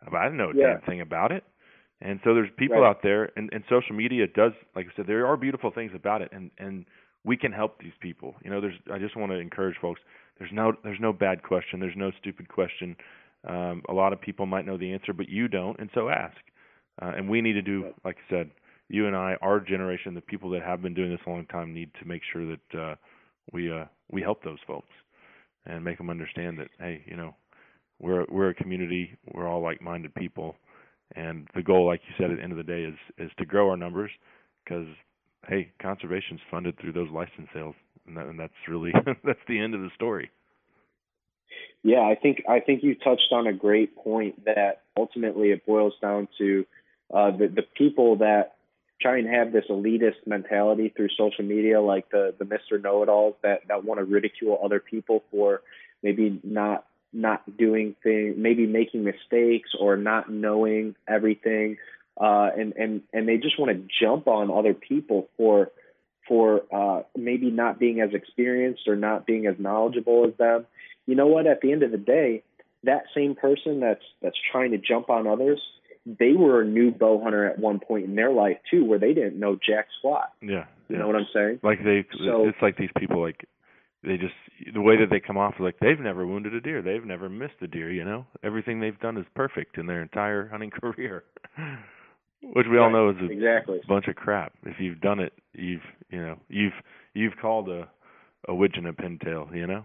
But 0.04 0.16
I 0.16 0.24
didn't 0.24 0.38
know 0.38 0.50
a 0.50 0.54
Yeah. 0.56 0.72
damn 0.74 0.80
thing 0.82 1.00
about 1.00 1.32
it. 1.32 1.44
And 2.04 2.20
so 2.22 2.34
there's 2.34 2.50
people 2.58 2.80
Right. 2.82 2.90
out 2.90 3.02
there 3.02 3.32
and, 3.36 3.50
and 3.52 3.64
social 3.68 3.96
media 3.96 4.26
does 4.28 4.52
like 4.76 4.86
I 4.86 4.96
said, 4.96 5.06
there 5.08 5.26
are 5.26 5.36
beautiful 5.36 5.70
things 5.72 5.92
about 5.94 6.22
it 6.22 6.30
and 6.32 6.50
and 6.58 6.86
we 7.24 7.36
can 7.36 7.52
help 7.52 7.78
these 7.80 7.96
people. 8.00 8.36
You 8.44 8.50
know, 8.50 8.60
there's 8.60 8.78
I 8.92 8.98
just 8.98 9.16
want 9.16 9.32
to 9.32 9.38
encourage 9.38 9.76
folks. 9.80 10.00
There's 10.38 10.52
no 10.52 10.74
there's 10.84 11.00
no 11.00 11.12
bad 11.12 11.42
question. 11.42 11.80
There's 11.80 11.96
no 11.96 12.12
stupid 12.20 12.48
question. 12.48 12.96
Um, 13.48 13.82
a 13.88 13.92
lot 13.92 14.12
of 14.12 14.20
people 14.20 14.46
might 14.46 14.66
know 14.66 14.78
the 14.78 14.92
answer, 14.92 15.12
but 15.12 15.28
you 15.28 15.48
don't, 15.48 15.78
and 15.78 15.90
so 15.94 16.08
ask. 16.08 16.36
Uh, 17.02 17.12
and 17.16 17.28
we 17.28 17.40
need 17.42 17.54
to 17.54 17.62
do, 17.62 17.92
like 18.04 18.16
I 18.16 18.30
said, 18.34 18.50
you 18.88 19.06
and 19.06 19.16
I, 19.16 19.36
our 19.42 19.60
generation, 19.60 20.14
the 20.14 20.20
people 20.22 20.48
that 20.50 20.62
have 20.62 20.80
been 20.82 20.94
doing 20.94 21.10
this 21.10 21.20
a 21.26 21.30
long 21.30 21.46
time, 21.46 21.74
need 21.74 21.90
to 22.00 22.06
make 22.06 22.22
sure 22.32 22.46
that 22.46 22.78
uh, 22.78 22.94
we 23.52 23.70
uh, 23.72 23.84
we 24.10 24.22
help 24.22 24.42
those 24.44 24.58
folks 24.66 24.88
and 25.66 25.84
make 25.84 25.98
them 25.98 26.10
understand 26.10 26.58
that 26.58 26.68
hey, 26.78 27.02
you 27.06 27.16
know, 27.16 27.34
we're 28.00 28.24
we're 28.30 28.50
a 28.50 28.54
community. 28.54 29.16
We're 29.32 29.48
all 29.48 29.62
like-minded 29.62 30.14
people, 30.14 30.56
and 31.14 31.48
the 31.54 31.62
goal, 31.62 31.86
like 31.86 32.00
you 32.08 32.14
said, 32.18 32.30
at 32.30 32.38
the 32.38 32.42
end 32.42 32.52
of 32.52 32.58
the 32.58 32.64
day, 32.64 32.84
is 32.84 32.96
is 33.18 33.30
to 33.38 33.46
grow 33.46 33.70
our 33.70 33.76
numbers 33.76 34.10
because 34.64 34.86
hey, 35.48 35.72
conservation's 35.80 36.40
funded 36.50 36.78
through 36.78 36.92
those 36.92 37.10
license 37.10 37.48
sales, 37.52 37.74
and, 38.06 38.16
that, 38.16 38.26
and 38.26 38.38
that's 38.38 38.52
really 38.68 38.92
that's 39.24 39.38
the 39.48 39.58
end 39.58 39.74
of 39.74 39.80
the 39.80 39.90
story. 39.94 40.30
Yeah, 41.82 42.00
I 42.00 42.14
think 42.14 42.42
I 42.48 42.60
think 42.60 42.82
you 42.82 42.94
touched 42.94 43.32
on 43.32 43.46
a 43.46 43.52
great 43.52 43.94
point 43.96 44.44
that 44.46 44.82
ultimately 44.96 45.50
it 45.50 45.66
boils 45.66 45.92
down 46.00 46.28
to 46.38 46.66
uh, 47.12 47.30
the 47.30 47.48
the 47.48 47.62
people 47.76 48.16
that 48.16 48.54
try 49.00 49.18
and 49.18 49.28
have 49.28 49.52
this 49.52 49.64
elitist 49.68 50.26
mentality 50.26 50.92
through 50.96 51.08
social 51.10 51.44
media, 51.44 51.80
like 51.80 52.10
the 52.10 52.34
the 52.38 52.46
Mister 52.46 52.78
Know 52.78 53.02
It 53.02 53.08
Alls 53.08 53.34
that 53.42 53.68
that 53.68 53.84
want 53.84 54.00
to 54.00 54.04
ridicule 54.04 54.58
other 54.64 54.80
people 54.80 55.24
for 55.30 55.60
maybe 56.02 56.40
not 56.42 56.86
not 57.14 57.56
doing 57.56 57.94
things, 58.02 58.34
maybe 58.36 58.66
making 58.66 59.04
mistakes 59.04 59.70
or 59.78 59.96
not 59.96 60.30
knowing 60.30 60.94
everything, 61.08 61.76
uh, 62.20 62.50
and 62.56 62.72
and 62.74 63.02
and 63.12 63.28
they 63.28 63.36
just 63.38 63.58
want 63.58 63.70
to 63.72 63.86
jump 64.04 64.28
on 64.28 64.50
other 64.50 64.74
people 64.74 65.28
for 65.36 65.70
for 66.28 66.62
uh, 66.74 67.02
maybe 67.16 67.50
not 67.50 67.78
being 67.78 68.00
as 68.00 68.14
experienced 68.14 68.88
or 68.88 68.96
not 68.96 69.26
being 69.26 69.46
as 69.46 69.54
knowledgeable 69.58 70.26
as 70.26 70.36
them 70.38 70.66
you 71.06 71.14
know 71.14 71.26
what? 71.26 71.46
At 71.46 71.60
the 71.60 71.72
end 71.72 71.82
of 71.82 71.90
the 71.90 71.98
day, 71.98 72.42
that 72.84 73.04
same 73.14 73.34
person 73.34 73.80
that's 73.80 74.04
that's 74.22 74.36
trying 74.50 74.70
to 74.72 74.78
jump 74.78 75.10
on 75.10 75.26
others, 75.26 75.60
they 76.06 76.32
were 76.32 76.62
a 76.62 76.64
new 76.64 76.90
bow 76.90 77.22
hunter 77.22 77.46
at 77.48 77.58
one 77.58 77.80
point 77.80 78.04
in 78.04 78.14
their 78.14 78.32
life 78.32 78.58
too, 78.70 78.84
where 78.84 78.98
they 78.98 79.14
didn't 79.14 79.38
know 79.38 79.56
jack 79.56 79.86
squat. 79.98 80.32
Yeah, 80.40 80.64
You 80.88 80.96
yeah. 80.96 80.98
know 80.98 81.06
what 81.06 81.16
I'm 81.16 81.26
saying? 81.32 81.60
Like 81.62 81.82
they, 81.84 82.04
So- 82.24 82.46
it's 82.48 82.60
like 82.62 82.76
these 82.76 82.90
people 82.98 83.20
like 83.20 83.46
they 84.04 84.16
just 84.16 84.34
the 84.74 84.80
way 84.80 84.96
that 84.96 85.10
they 85.10 85.20
come 85.20 85.36
off 85.36 85.54
is 85.54 85.60
like 85.60 85.78
they've 85.80 86.00
never 86.00 86.26
wounded 86.26 86.54
a 86.54 86.60
deer, 86.60 86.82
they've 86.82 87.04
never 87.04 87.28
missed 87.28 87.54
a 87.62 87.66
deer. 87.66 87.90
You 87.90 88.04
know, 88.04 88.26
everything 88.42 88.80
they've 88.80 88.98
done 89.00 89.16
is 89.16 89.26
perfect 89.34 89.78
in 89.78 89.86
their 89.86 90.02
entire 90.02 90.48
hunting 90.52 90.70
career, 90.70 91.24
which 92.42 92.66
we 92.70 92.78
all 92.78 92.90
know 92.90 93.10
is 93.10 93.16
a 93.20 93.30
exactly. 93.30 93.80
bunch 93.88 94.06
of 94.08 94.16
crap. 94.16 94.52
If 94.64 94.76
you've 94.78 95.00
done 95.00 95.20
it, 95.20 95.32
you've 95.52 95.82
you 96.10 96.20
know 96.20 96.38
you've 96.48 96.72
you've 97.14 97.34
called 97.40 97.68
a 97.68 97.88
a 98.48 98.54
widgeon 98.54 98.86
a 98.86 98.92
pintail. 98.92 99.54
You 99.54 99.66
know. 99.66 99.84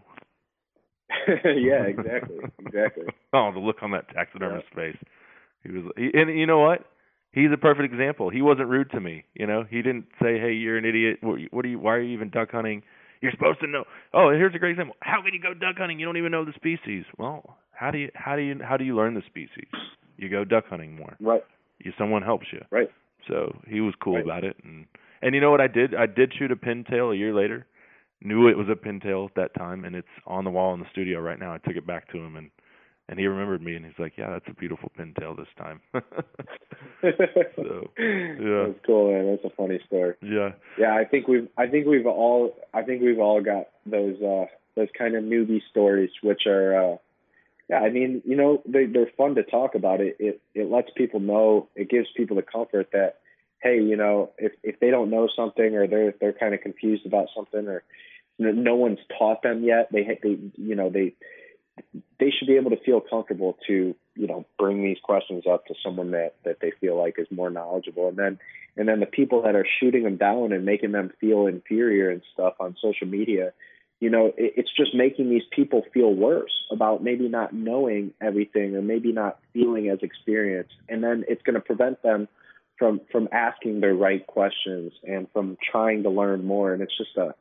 yeah, 1.28 1.84
exactly, 1.88 2.38
exactly. 2.60 3.06
oh, 3.34 3.52
the 3.52 3.60
look 3.60 3.78
on 3.82 3.92
that 3.92 4.10
taxidermist's 4.14 4.70
face. 4.76 4.98
He 5.64 5.72
was, 5.72 5.92
he, 5.98 6.12
and 6.14 6.38
you 6.38 6.46
know 6.46 6.60
what? 6.60 6.86
He's 7.32 7.50
a 7.54 7.58
perfect 7.58 7.92
example. 7.92 8.30
He 8.30 8.42
wasn't 8.42 8.70
rude 8.70 8.92
to 8.92 9.00
me. 9.00 9.26
You 9.34 9.48
know, 9.48 9.64
he 9.68 9.78
didn't 9.78 10.06
say, 10.22 10.40
"Hey, 10.40 10.54
you're 10.54 10.78
an 10.78 10.86
idiot. 10.86 11.18
What, 11.22 11.40
what 11.52 11.66
are 11.66 11.68
you? 11.68 11.80
Why 11.80 11.96
are 11.96 12.02
you 12.02 12.14
even 12.14 12.30
duck 12.30 12.52
hunting? 12.52 12.84
You're 13.22 13.32
supposed 13.32 13.60
to 13.62 13.68
know." 13.68 13.86
Oh, 14.14 14.30
here's 14.32 14.56
a 14.56 14.60
great 14.60 14.72
example. 14.72 14.96
How 15.02 15.22
can 15.22 15.34
you 15.34 15.40
go 15.42 15.54
duck 15.54 15.78
hunting? 15.78 16.00
You 16.00 16.06
don't 16.06 16.18
even 16.18 16.32
know 16.32 16.46
the 16.46 16.54
species. 16.54 17.06
Well, 17.18 17.58
how 17.72 17.92
do 17.92 17.98
you 17.98 18.10
how 18.16 18.36
do 18.36 18.42
you 18.42 18.60
how 18.64 18.78
do 18.78 18.84
you 18.84 18.96
learn 18.96 19.14
the 19.14 19.24
species? 19.28 19.68
You 20.18 20.30
go 20.30 20.44
duck 20.44 20.66
hunting 20.70 20.96
more. 20.96 21.16
Right. 21.20 21.44
You 21.80 21.92
someone 21.98 22.22
helps 22.24 22.48
you. 22.52 22.62
Right. 22.72 22.90
So 23.28 23.56
he 23.68 23.80
was 23.82 23.94
cool 24.02 24.16
Right. 24.16 24.24
about 24.24 24.44
it, 24.44 24.58
and 24.64 24.86
and 25.22 25.36
you 25.36 25.42
know 25.42 25.52
what 25.52 25.62
I 25.62 25.68
did? 25.68 25.96
I 25.96 26.06
did 26.06 26.34
shoot 26.38 26.52
a 26.52 26.56
pintail 26.56 27.14
a 27.14 27.18
year 27.18 27.34
later. 27.34 27.66
Knew 28.22 28.50
it 28.50 28.58
was 28.58 28.68
a 28.70 28.76
pintail 28.76 29.26
at 29.30 29.36
that 29.36 29.54
time, 29.54 29.86
and 29.86 29.96
it's 29.96 30.08
on 30.28 30.44
the 30.44 30.50
wall 30.50 30.74
in 30.74 30.82
the 30.82 30.90
studio 30.92 31.20
right 31.22 31.40
now. 31.40 31.54
I 31.54 31.58
took 31.60 31.78
it 31.78 31.88
back 31.88 32.10
to 32.12 32.18
him, 32.18 32.36
and 32.36 32.50
and 33.10 33.20
he 33.20 33.26
remembered 33.26 33.62
me, 33.62 33.76
and 33.76 33.84
he's 33.84 33.98
like, 33.98 34.14
"Yeah, 34.18 34.30
that's 34.30 34.46
a 34.48 34.54
beautiful 34.54 34.92
pintail 34.98 35.36
this 35.36 35.48
time." 35.58 35.82
so 37.02 37.90
yeah, 37.98 38.68
That's 38.68 38.86
cool, 38.86 39.12
man. 39.12 39.26
That's 39.32 39.52
a 39.52 39.56
funny 39.56 39.80
story. 39.88 40.16
yeah, 40.22 40.52
Yeah, 40.78 40.94
I 40.94 41.06
think 41.06 41.28
we've 41.28 41.48
I 41.58 41.68
think 41.68 41.88
we've 41.88 42.06
all 42.06 42.56
I 42.74 42.84
think 42.84 43.02
we've 43.02 43.20
all 43.20 43.42
got 43.42 43.68
those 43.86 44.22
uh 44.22 44.46
those 44.76 44.90
kind 44.98 45.16
of 45.16 45.24
newbie 45.24 45.62
stories 45.70 46.12
which 46.22 46.44
are 46.46 46.94
uh 46.94 46.98
yeah, 47.70 47.80
I 47.80 47.90
mean, 47.90 48.22
you 48.26 48.36
know, 48.36 48.62
they 48.66 48.86
they're 48.86 49.12
fun 49.18 49.36
to 49.36 49.44
talk 49.44 49.76
about. 49.76 50.02
It 50.02 50.18
it 50.20 50.42
it 50.54 50.70
lets 50.70 50.90
people 50.96 51.20
know, 51.20 51.68
it 51.76 51.90
gives 51.90 52.08
people 52.16 52.36
the 52.36 52.44
comfort 52.44 52.90
that 52.94 53.20
hey, 53.62 53.82
you 53.82 53.96
know, 53.96 54.32
if 54.38 54.54
if 54.64 54.80
they 54.80 54.92
don't 54.92 55.10
know 55.10 55.28
something 55.36 55.76
or 55.76 55.88
they're 55.88 56.14
they're 56.20 56.34
kind 56.34 56.54
of 56.54 56.62
confused 56.62 57.06
about 57.06 57.28
something 57.36 57.68
or 57.68 57.84
no, 58.38 58.52
no 58.52 58.76
one's 58.76 59.00
taught 59.18 59.42
them 59.44 59.64
yet, 59.64 59.90
they 59.92 60.20
they 60.22 60.38
you 60.58 60.76
know, 60.76 60.90
they 60.90 61.16
they 62.20 62.32
should 62.32 62.48
be 62.48 62.56
able 62.56 62.72
to 62.72 62.84
feel 62.84 63.02
comfortable 63.02 63.58
to, 63.68 63.96
you 64.16 64.28
know, 64.28 64.46
bring 64.58 64.84
these 64.84 64.98
questions 65.02 65.44
up 65.50 65.66
to 65.68 65.76
someone 65.84 66.12
that 66.12 66.36
that 66.46 66.58
they 66.62 66.72
feel 66.80 66.98
like 66.98 67.16
is 67.18 67.28
more 67.32 67.50
knowledgeable. 67.50 68.08
And 68.08 68.18
then 68.18 68.40
and 68.78 68.88
then 68.88 69.00
the 69.00 69.06
people 69.06 69.44
that 69.44 69.56
are 69.56 69.66
shooting 69.80 70.04
them 70.04 70.18
down 70.18 70.54
and 70.54 70.66
making 70.66 70.92
them 70.92 71.12
feel 71.20 71.48
inferior 71.48 72.10
and 72.10 72.22
stuff 72.34 72.56
on 72.60 72.76
social 72.82 73.08
media 73.08 73.54
you 74.00 74.10
know 74.10 74.28
it, 74.38 74.54
it's 74.58 74.72
just 74.76 74.96
making 74.96 75.30
these 75.30 75.44
people 75.52 75.84
feel 75.94 76.14
worse 76.14 76.52
about 76.72 77.04
maybe 77.04 77.28
not 77.28 77.54
knowing 77.54 78.14
everything 78.22 78.76
or 78.76 78.82
maybe 78.82 79.12
not 79.12 79.40
feeling 79.54 79.90
as 79.90 80.00
experienced. 80.02 80.74
And 80.88 81.04
then 81.04 81.26
it's 81.28 81.42
going 81.42 81.56
to 81.56 81.62
prevent 81.62 82.02
them 82.02 82.28
from 82.78 83.02
from 83.12 83.28
asking 83.32 83.82
the 83.82 83.94
right 83.94 84.26
questions 84.26 84.94
and 85.04 85.28
from 85.34 85.58
trying 85.72 86.04
to 86.04 86.10
learn 86.10 86.46
more. 86.46 86.74
And 86.74 86.82
it's 86.82 86.98
just 86.98 87.16
a 87.18 87.36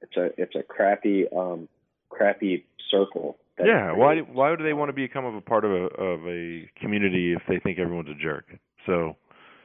it's 0.00 0.16
a 0.16 0.40
it's 0.40 0.54
a 0.54 0.62
crappy 0.62 1.26
um 1.34 1.68
crappy 2.10 2.66
circle 2.90 3.38
yeah. 3.58 3.92
Why 3.92 4.18
why 4.20 4.50
would 4.50 4.60
they 4.60 4.72
want 4.72 4.88
to 4.88 4.92
become 4.92 5.24
of 5.24 5.34
a 5.34 5.40
part 5.40 5.64
of 5.64 5.70
a 5.70 5.84
of 6.00 6.26
a 6.26 6.70
community 6.80 7.32
if 7.34 7.42
they 7.48 7.58
think 7.58 7.78
everyone's 7.78 8.08
a 8.08 8.22
jerk? 8.22 8.46
So 8.86 9.16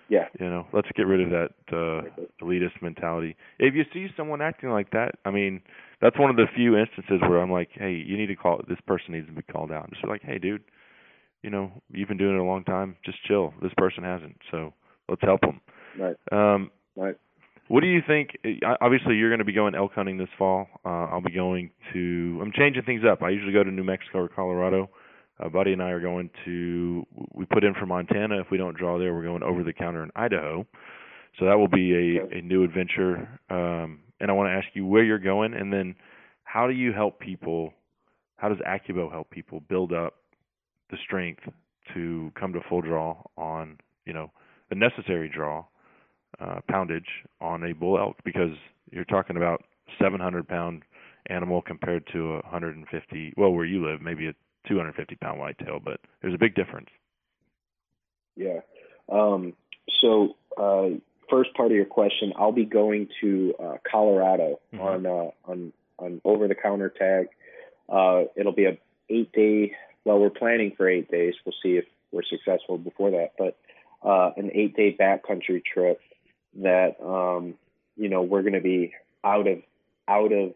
yeah 0.09 0.27
you 0.39 0.49
know, 0.49 0.65
let's 0.73 0.87
get 0.95 1.03
rid 1.03 1.21
of 1.21 1.29
that 1.29 1.49
uh 1.71 2.23
elitist 2.41 2.81
mentality. 2.81 3.35
If 3.59 3.75
you 3.75 3.83
see 3.93 4.07
someone 4.15 4.41
acting 4.41 4.69
like 4.69 4.91
that, 4.91 5.15
I 5.25 5.31
mean, 5.31 5.61
that's 6.01 6.17
one 6.17 6.29
of 6.29 6.35
the 6.35 6.45
few 6.55 6.77
instances 6.77 7.21
where 7.21 7.41
I'm 7.41 7.51
like, 7.51 7.69
hey, 7.73 7.91
you 7.91 8.17
need 8.17 8.27
to 8.27 8.35
call 8.35 8.61
this 8.67 8.79
person 8.87 9.13
needs 9.13 9.27
to 9.27 9.33
be 9.33 9.41
called 9.41 9.71
out. 9.71 9.89
Just 9.91 10.07
like, 10.07 10.21
hey, 10.21 10.37
dude, 10.37 10.63
you 11.41 11.49
know, 11.49 11.71
you've 11.91 12.07
been 12.07 12.17
doing 12.17 12.35
it 12.35 12.39
a 12.39 12.43
long 12.43 12.63
time. 12.63 12.95
Just 13.05 13.23
chill. 13.25 13.53
This 13.61 13.73
person 13.77 14.03
hasn't, 14.03 14.37
so 14.51 14.73
let's 15.09 15.21
help 15.21 15.41
them. 15.41 15.61
right 15.99 16.15
Um, 16.31 16.71
right 16.95 17.15
What 17.67 17.81
do 17.81 17.87
you 17.87 18.01
think? 18.05 18.37
uh, 18.45 18.75
Obviously, 18.81 19.15
you're 19.15 19.29
going 19.29 19.39
to 19.39 19.45
be 19.45 19.53
going 19.53 19.75
elk 19.75 19.91
hunting 19.93 20.17
this 20.17 20.29
fall. 20.37 20.67
Uh, 20.85 21.05
I'll 21.11 21.21
be 21.21 21.33
going 21.33 21.71
to. 21.93 22.39
I'm 22.41 22.51
changing 22.53 22.83
things 22.83 23.01
up. 23.09 23.21
I 23.21 23.29
usually 23.29 23.53
go 23.53 23.63
to 23.63 23.71
New 23.71 23.83
Mexico 23.83 24.19
or 24.19 24.29
Colorado. 24.29 24.89
Uh, 25.39 25.49
Buddy 25.49 25.73
and 25.73 25.81
I 25.83 25.89
are 25.91 25.99
going 25.99 26.29
to. 26.45 27.05
We 27.33 27.45
put 27.45 27.63
in 27.63 27.73
for 27.73 27.85
Montana. 27.85 28.39
If 28.39 28.47
we 28.51 28.57
don't 28.57 28.77
draw 28.77 28.97
there, 28.97 29.13
we're 29.13 29.23
going 29.23 29.43
over 29.43 29.63
the 29.63 29.73
counter 29.73 30.03
in 30.03 30.11
Idaho. 30.15 30.65
So 31.37 31.45
that 31.45 31.57
will 31.57 31.67
be 31.67 32.17
a, 32.17 32.37
a 32.37 32.41
new 32.41 32.63
adventure. 32.63 33.27
Um, 33.49 33.99
and 34.19 34.31
I 34.31 34.33
want 34.33 34.47
to 34.49 34.53
ask 34.53 34.67
you 34.73 34.85
where 34.85 35.03
you're 35.03 35.19
going, 35.19 35.53
and 35.53 35.71
then 35.71 35.95
how 36.43 36.67
do 36.67 36.73
you 36.73 36.93
help 36.93 37.19
people? 37.19 37.73
How 38.37 38.49
does 38.49 38.57
AccuBow 38.59 39.11
help 39.11 39.29
people 39.29 39.59
build 39.59 39.91
up 39.93 40.15
the 40.89 40.97
strength 41.05 41.43
to 41.93 42.31
come 42.39 42.53
to 42.53 42.59
full 42.69 42.81
draw 42.81 43.17
on 43.37 43.77
you 44.05 44.13
know 44.13 44.31
the 44.69 44.75
necessary 44.75 45.29
draw 45.33 45.65
uh, 46.39 46.59
poundage 46.69 47.07
on 47.41 47.63
a 47.63 47.73
bull 47.73 47.97
elk 47.97 48.17
because 48.23 48.51
you're 48.91 49.05
talking 49.05 49.37
about 49.37 49.63
700 50.01 50.47
pound 50.47 50.83
animal 51.29 51.61
compared 51.61 52.05
to 52.13 52.33
a 52.33 52.39
150 52.41 53.33
well 53.37 53.51
where 53.51 53.65
you 53.65 53.85
live 53.85 54.01
maybe 54.01 54.27
a 54.27 54.33
250 54.67 55.15
pound 55.15 55.39
whitetail 55.39 55.79
but 55.83 55.99
there's 56.21 56.33
a 56.33 56.37
big 56.37 56.55
difference 56.55 56.89
Yeah. 58.35 58.59
Um, 59.09 59.53
so, 60.01 60.35
uh, 60.57 60.89
first 61.29 61.53
part 61.55 61.71
of 61.71 61.75
your 61.75 61.85
question, 61.85 62.33
I'll 62.35 62.51
be 62.51 62.65
going 62.65 63.09
to 63.21 63.55
uh, 63.59 63.77
Colorado 63.89 64.59
Mhm. 64.73 64.79
on 64.79 65.05
uh, 65.05 65.31
on 65.45 65.73
on 65.99 66.21
over 66.23 66.47
the 66.47 66.55
counter 66.55 66.89
tag. 66.89 67.29
Uh, 67.89 68.25
it'll 68.35 68.51
be 68.51 68.65
a 68.65 68.77
eight 69.09 69.31
day. 69.31 69.73
Well, 70.05 70.19
we're 70.19 70.29
planning 70.29 70.71
for 70.77 70.87
eight 70.87 71.09
days. 71.09 71.35
We'll 71.45 71.55
see 71.63 71.77
if 71.77 71.85
we're 72.11 72.23
successful 72.23 72.77
before 72.77 73.11
that, 73.11 73.33
but 73.37 73.57
uh, 74.03 74.31
an 74.37 74.51
eight 74.53 74.75
day 74.75 74.95
backcountry 74.99 75.63
trip 75.65 75.99
that 76.57 76.95
um, 77.03 77.55
you 77.95 78.09
know 78.09 78.21
we're 78.21 78.41
going 78.41 78.53
to 78.53 78.61
be 78.61 78.93
out 79.23 79.47
of 79.47 79.59
out 80.07 80.31
of 80.31 80.53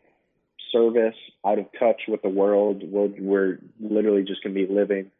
service, 0.72 1.16
out 1.46 1.60
of 1.60 1.66
touch 1.78 2.04
with 2.08 2.22
the 2.22 2.30
world. 2.30 2.82
We're, 2.84 3.10
we're 3.20 3.60
literally 3.80 4.24
just 4.24 4.44
going 4.44 4.56
to 4.56 4.68
be 4.68 4.72
living 4.72 5.12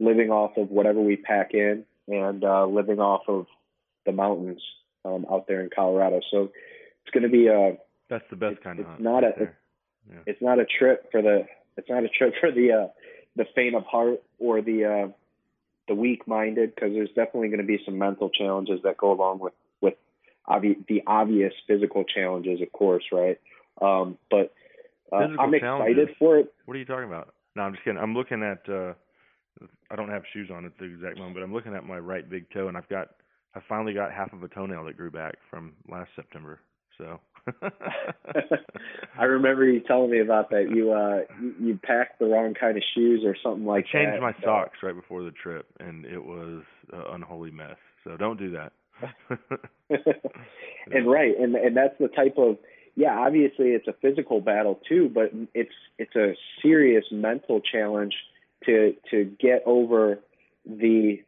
living 0.00 0.30
off 0.30 0.56
of 0.56 0.70
whatever 0.70 1.00
we 1.00 1.16
pack 1.16 1.54
in 1.54 1.84
and 2.06 2.44
uh, 2.44 2.66
living 2.66 3.00
off 3.00 3.22
of 3.26 3.46
the 4.06 4.12
mountains 4.12 4.62
um, 5.04 5.26
out 5.30 5.46
there 5.48 5.60
in 5.60 5.70
Colorado. 5.74 6.20
So 6.30 6.52
it's 7.02 7.12
going 7.12 7.24
to 7.24 7.28
be 7.28 7.48
a 7.48 7.78
that's 8.08 8.24
the 8.30 8.36
best 8.36 8.62
kind 8.62 8.78
of 8.78 8.86
it's 8.86 8.90
hunt 8.90 9.02
not 9.02 9.22
right 9.22 9.34
a 9.36 9.38
there. 9.38 10.22
it's 10.26 10.42
not 10.42 10.58
a 10.58 10.64
trip 10.64 11.10
for 11.10 11.20
the 11.20 11.46
it's 11.76 11.88
not 11.88 12.04
a 12.04 12.08
trip 12.08 12.34
for 12.40 12.52
the 12.52 12.72
uh, 12.72 12.88
the 13.36 13.44
faint 13.54 13.74
of 13.74 13.84
heart 13.84 14.22
or 14.38 14.62
the 14.62 14.84
uh, 14.84 15.08
the 15.88 15.94
weak 15.94 16.28
minded 16.28 16.74
because 16.74 16.92
there's 16.92 17.08
definitely 17.08 17.48
going 17.48 17.60
to 17.60 17.66
be 17.66 17.80
some 17.84 17.98
mental 17.98 18.30
challenges 18.30 18.80
that 18.84 18.96
go 18.96 19.12
along 19.12 19.38
with 19.38 19.52
obvi- 20.48 20.86
the 20.88 21.02
obvious 21.06 21.52
physical 21.66 22.04
challenges, 22.04 22.60
of 22.62 22.72
course, 22.72 23.04
right? 23.12 23.38
Um, 23.80 24.18
but 24.30 24.52
uh, 25.12 25.16
I'm 25.38 25.54
excited 25.54 25.60
challenges? 25.60 26.08
for 26.18 26.38
it. 26.38 26.52
What 26.64 26.74
are 26.74 26.80
you 26.80 26.84
talking 26.84 27.06
about? 27.08 27.34
No, 27.56 27.62
I'm 27.62 27.72
just 27.72 27.84
kidding. 27.84 28.00
I'm 28.00 28.14
looking 28.14 28.42
at. 28.42 28.68
uh 28.72 28.94
I 29.90 29.96
don't 29.96 30.08
have 30.10 30.22
shoes 30.32 30.50
on 30.54 30.64
at 30.64 30.78
the 30.78 30.84
exact 30.84 31.16
moment, 31.18 31.34
but 31.34 31.42
I'm 31.42 31.52
looking 31.52 31.74
at 31.74 31.84
my 31.84 31.98
right 31.98 32.28
big 32.28 32.48
toe, 32.52 32.68
and 32.68 32.76
I've 32.76 32.88
got. 32.88 33.08
I 33.54 33.60
finally 33.68 33.94
got 33.94 34.12
half 34.12 34.32
of 34.32 34.42
a 34.42 34.48
toenail 34.48 34.84
that 34.84 34.96
grew 34.96 35.10
back 35.10 35.34
from 35.50 35.72
last 35.88 36.10
September. 36.14 36.60
So. 36.98 37.18
I 39.18 39.24
remember 39.24 39.64
you 39.64 39.80
telling 39.80 40.10
me 40.10 40.20
about 40.20 40.50
that. 40.50 40.70
You 40.70 40.92
uh 40.92 41.20
you, 41.40 41.54
you 41.60 41.80
packed 41.82 42.18
the 42.18 42.26
wrong 42.26 42.54
kind 42.54 42.76
of 42.76 42.82
shoes 42.94 43.22
or 43.24 43.34
something 43.42 43.64
like 43.64 43.86
that. 43.92 43.98
I 43.98 44.02
changed 44.02 44.16
that. 44.16 44.20
my 44.20 44.30
Uh, 44.30 44.44
socks 44.44 44.78
right 44.82 44.94
before 44.94 45.22
the 45.22 45.30
trip, 45.32 45.66
and 45.80 46.04
it 46.04 46.22
was 46.22 46.62
an 46.92 47.02
unholy 47.12 47.50
mess. 47.50 47.76
So 48.04 48.16
don't 48.16 48.38
do 48.38 48.50
that. 48.52 48.72
and 50.90 51.10
right, 51.10 51.38
and 51.38 51.54
and 51.54 51.76
that's 51.76 51.98
the 51.98 52.08
type 52.08 52.36
of 52.38 52.58
yeah. 52.94 53.18
Obviously, 53.18 53.68
it's 53.68 53.88
a 53.88 53.94
physical 54.00 54.40
battle 54.40 54.80
too, 54.88 55.10
but 55.12 55.30
it's 55.54 55.74
it's 55.98 56.14
a 56.16 56.34
serious 56.62 57.04
mental 57.10 57.60
challenge 57.60 58.14
to 58.66 58.94
to 59.10 59.24
get 59.40 59.62
over 59.66 60.18
the 60.66 61.22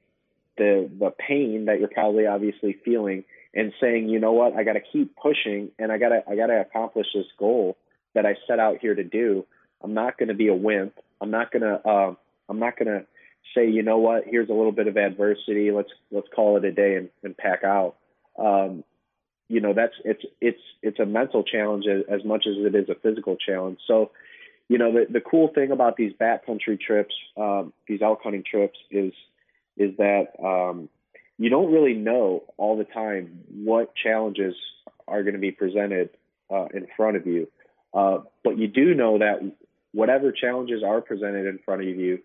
the 0.56 0.90
the 0.98 1.10
pain 1.10 1.66
that 1.66 1.78
you're 1.78 1.88
probably 1.88 2.26
obviously 2.26 2.76
feeling 2.84 3.24
and 3.54 3.72
saying, 3.80 4.08
you 4.08 4.20
know 4.20 4.32
what, 4.32 4.54
I 4.54 4.62
got 4.62 4.74
to 4.74 4.80
keep 4.80 5.16
pushing 5.16 5.70
and 5.78 5.90
I 5.90 5.98
got 5.98 6.10
to 6.10 6.22
I 6.28 6.36
got 6.36 6.46
to 6.46 6.60
accomplish 6.60 7.06
this 7.14 7.26
goal 7.38 7.76
that 8.14 8.26
I 8.26 8.36
set 8.46 8.58
out 8.58 8.78
here 8.80 8.94
to 8.94 9.04
do. 9.04 9.46
I'm 9.82 9.94
not 9.94 10.18
going 10.18 10.28
to 10.28 10.34
be 10.34 10.48
a 10.48 10.54
wimp. 10.54 10.94
I'm 11.20 11.30
not 11.30 11.50
going 11.50 11.62
to 11.62 11.88
um 11.88 12.16
I'm 12.48 12.58
not 12.58 12.78
going 12.78 12.88
to 12.88 13.06
say, 13.54 13.68
you 13.68 13.82
know 13.82 13.98
what, 13.98 14.24
here's 14.26 14.48
a 14.48 14.54
little 14.54 14.72
bit 14.72 14.86
of 14.86 14.96
adversity. 14.96 15.70
Let's 15.70 15.90
let's 16.10 16.28
call 16.34 16.56
it 16.56 16.64
a 16.64 16.72
day 16.72 16.96
and, 16.96 17.08
and 17.22 17.36
pack 17.36 17.64
out. 17.64 17.96
Um, 18.38 18.84
you 19.48 19.60
know, 19.60 19.72
that's 19.74 19.94
it's 20.04 20.24
it's 20.40 20.60
it's 20.82 21.00
a 21.00 21.06
mental 21.06 21.42
challenge 21.42 21.84
as, 21.86 22.04
as 22.08 22.24
much 22.24 22.46
as 22.46 22.54
it 22.56 22.74
is 22.74 22.88
a 22.88 22.94
physical 22.94 23.36
challenge. 23.36 23.78
So, 23.86 24.12
you 24.68 24.78
know, 24.78 24.92
the 24.92 25.12
the 25.12 25.20
cool 25.20 25.48
thing 25.48 25.72
about 25.72 25.96
these 25.96 26.12
backcountry 26.12 26.80
trips, 26.80 27.14
um, 27.36 27.72
these 27.88 28.00
elk 28.00 28.20
hunting 28.22 28.44
trips, 28.48 28.78
is 28.90 29.12
is 29.76 29.96
that 29.96 30.28
um, 30.42 30.88
you 31.36 31.50
don't 31.50 31.72
really 31.72 31.94
know 31.94 32.44
all 32.56 32.76
the 32.76 32.84
time 32.84 33.40
what 33.52 33.92
challenges 33.96 34.54
are 35.08 35.22
going 35.22 35.34
to 35.34 35.40
be 35.40 35.50
presented 35.50 36.10
uh, 36.50 36.66
in 36.72 36.86
front 36.96 37.16
of 37.16 37.26
you. 37.26 37.48
Uh, 37.92 38.18
but 38.44 38.56
you 38.56 38.68
do 38.68 38.94
know 38.94 39.18
that 39.18 39.40
whatever 39.92 40.30
challenges 40.30 40.82
are 40.86 41.00
presented 41.00 41.46
in 41.46 41.58
front 41.64 41.80
of 41.82 41.88
you, 41.88 42.20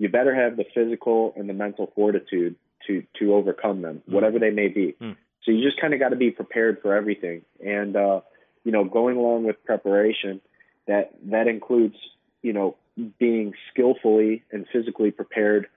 you 0.00 0.08
better 0.08 0.34
have 0.34 0.56
the 0.56 0.64
physical 0.74 1.34
and 1.36 1.46
the 1.46 1.52
mental 1.52 1.92
fortitude 1.94 2.56
to 2.86 3.04
to 3.18 3.34
overcome 3.34 3.82
them, 3.82 4.02
whatever 4.06 4.38
they 4.38 4.50
may 4.50 4.68
be. 4.68 4.96
Mm. 5.00 5.14
So 5.44 5.52
you 5.52 5.62
just 5.62 5.78
kind 5.78 5.92
of 5.92 6.00
got 6.00 6.08
to 6.08 6.16
be 6.16 6.30
prepared 6.30 6.80
for 6.80 6.96
everything, 6.96 7.42
and 7.64 7.94
uh, 7.94 8.22
you 8.64 8.72
know, 8.72 8.84
going 8.84 9.18
along 9.18 9.44
with 9.44 9.62
preparation, 9.64 10.40
that 10.86 11.12
that 11.24 11.48
includes 11.48 11.96
you 12.42 12.54
know 12.54 12.76
being 13.18 13.52
skillfully 13.70 14.42
and 14.50 14.66
physically 14.72 15.10
prepared 15.10 15.68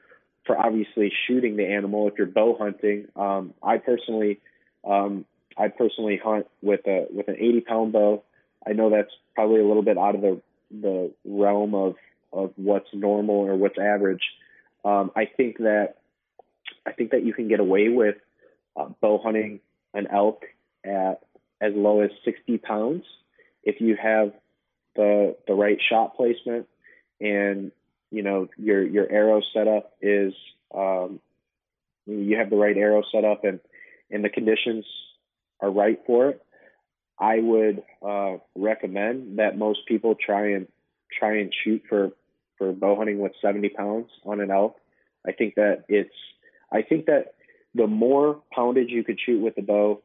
for 0.45 0.57
obviously 0.57 1.11
shooting 1.28 1.57
the 1.57 1.65
animal 1.65 2.07
if 2.07 2.13
you're 2.17 2.26
bow 2.26 2.57
hunting. 2.57 3.07
Um, 3.17 3.53
I 3.61 3.78
personally, 3.78 4.39
um, 4.86 5.26
I 5.57 5.67
personally 5.67 6.19
hunt 6.24 6.47
with 6.61 6.88
a 6.88 7.07
with 7.11 7.28
an 7.28 7.36
80 7.38 7.61
pound 7.61 7.91
bow. 7.91 8.24
I 8.65 8.71
know 8.71 8.89
that's 8.89 9.11
probably 9.36 9.59
a 9.59 9.67
little 9.67 9.84
bit 9.84 9.97
out 9.97 10.15
of 10.15 10.21
the 10.21 10.41
the 10.71 11.11
realm 11.26 11.76
of 11.76 11.95
of 12.34 12.51
what's 12.55 12.88
normal 12.93 13.36
or 13.36 13.55
what's 13.55 13.77
average. 13.77 14.23
Um, 14.84 15.11
I 15.15 15.25
think 15.25 15.59
that 15.59 15.95
I 16.86 16.91
think 16.91 17.11
that 17.11 17.23
you 17.23 17.34
can 17.34 17.47
get 17.47 17.59
away 17.59 17.89
with 17.89 18.15
uh, 18.75 18.89
bow 19.01 19.19
hunting 19.23 19.59
an 19.93 20.07
elk 20.11 20.43
at 20.84 21.21
as 21.61 21.73
low 21.75 22.01
as 22.01 22.09
60 22.25 22.57
pounds 22.57 23.05
if 23.63 23.79
you 23.79 23.95
have 23.95 24.34
the 24.95 25.35
the 25.47 25.53
right 25.53 25.77
shot 25.89 26.15
placement 26.15 26.68
and 27.22 27.72
you 28.11 28.22
know 28.22 28.49
your 28.57 28.85
your 28.85 29.10
arrow 29.10 29.41
setup 29.53 29.93
is 30.01 30.34
um, 30.76 31.19
you 32.05 32.38
have 32.38 32.49
the 32.49 32.55
right 32.55 32.76
arrow 32.76 33.03
setup 33.11 33.43
and 33.43 33.60
and 34.11 34.23
the 34.23 34.30
conditions 34.30 34.85
are 35.60 35.72
right 35.72 35.99
for 36.05 36.30
it. 36.30 36.43
I 37.18 37.39
would 37.39 37.84
uh, 38.05 38.38
recommend 38.55 39.39
that 39.39 39.57
most 39.57 39.88
people 39.88 40.15
try 40.15 40.51
and 40.51 40.68
try 41.18 41.38
and 41.38 41.53
shoot 41.64 41.84
for 41.88 42.11
for 42.64 42.72
bow 42.73 42.95
hunting 42.95 43.19
with 43.19 43.34
70 43.41 43.69
pounds 43.69 44.10
on 44.26 44.40
an 44.40 44.52
elk. 44.52 44.77
I 45.27 45.31
think 45.31 45.56
that 45.56 45.85
it's 45.88 46.14
I 46.72 46.81
think 46.81 47.06
that 47.06 47.35
the 47.76 47.88
more 47.88 48.41
poundage 48.56 48.90
you 48.90 49.03
could 49.03 49.19
shoot 49.19 49.41
with 49.41 49.56
the 49.56 49.61
bow, 49.61 50.02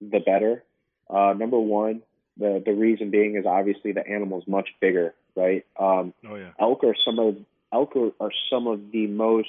the 0.00 0.20
better. 0.20 0.62
Uh, 1.08 1.34
number 1.36 1.58
one, 1.58 2.02
the 2.36 2.62
the 2.64 2.72
reason 2.72 3.10
being 3.10 3.36
is 3.36 3.44
obviously 3.46 3.92
the 3.92 4.06
animal's 4.06 4.44
much 4.46 4.68
bigger, 4.80 5.14
right? 5.36 5.64
Um, 5.78 6.14
oh 6.28 6.36
yeah. 6.36 6.50
elk 6.58 6.84
are 6.84 6.96
some 7.04 7.18
of 7.18 7.36
elk 7.72 7.96
are, 7.96 8.12
are 8.20 8.32
some 8.50 8.66
of 8.66 8.92
the 8.92 9.06
most 9.06 9.48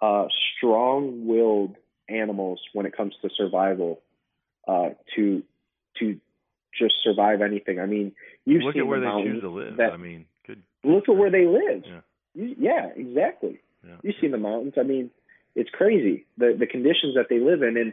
uh, 0.00 0.26
strong-willed 0.56 1.76
animals 2.08 2.60
when 2.72 2.86
it 2.86 2.96
comes 2.96 3.14
to 3.22 3.30
survival. 3.36 4.00
Uh, 4.66 4.90
to 5.14 5.42
to 5.98 6.18
just 6.76 6.94
survive 7.02 7.42
anything. 7.42 7.78
I 7.78 7.86
mean, 7.86 8.12
you've 8.44 8.62
Look 8.62 8.76
at 8.76 8.86
where 8.86 8.98
the 8.98 9.06
they 9.06 9.22
choose 9.22 9.42
to 9.42 9.50
live. 9.50 9.76
That, 9.76 9.92
I 9.92 9.96
mean. 9.96 10.26
Look 10.84 11.08
at 11.08 11.16
where 11.16 11.30
they 11.30 11.46
live. 11.46 11.84
Yeah. 11.86 12.00
You, 12.34 12.56
yeah, 12.58 12.88
exactly. 12.94 13.60
Yeah. 13.86 13.96
You've 14.02 14.16
seen 14.20 14.30
the 14.30 14.38
mountains. 14.38 14.74
I 14.78 14.82
mean, 14.82 15.10
it's 15.54 15.70
crazy 15.70 16.24
the 16.36 16.56
the 16.58 16.66
conditions 16.66 17.14
that 17.14 17.26
they 17.28 17.38
live 17.38 17.62
in, 17.62 17.76
and 17.76 17.92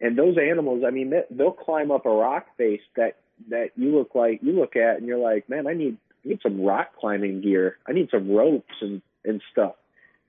and 0.00 0.16
those 0.16 0.36
animals. 0.38 0.84
I 0.86 0.90
mean, 0.90 1.10
they, 1.10 1.22
they'll 1.30 1.52
climb 1.52 1.90
up 1.90 2.06
a 2.06 2.10
rock 2.10 2.46
face 2.56 2.82
that 2.96 3.16
that 3.48 3.70
you 3.76 3.96
look 3.96 4.14
like 4.14 4.40
you 4.42 4.52
look 4.52 4.76
at, 4.76 4.98
and 4.98 5.06
you're 5.06 5.18
like, 5.18 5.48
man, 5.48 5.66
I 5.66 5.74
need 5.74 5.96
I 6.24 6.28
need 6.28 6.40
some 6.42 6.60
rock 6.60 6.92
climbing 6.98 7.40
gear. 7.40 7.78
I 7.86 7.92
need 7.92 8.08
some 8.10 8.30
ropes 8.30 8.74
and 8.80 9.02
and 9.24 9.42
stuff 9.52 9.74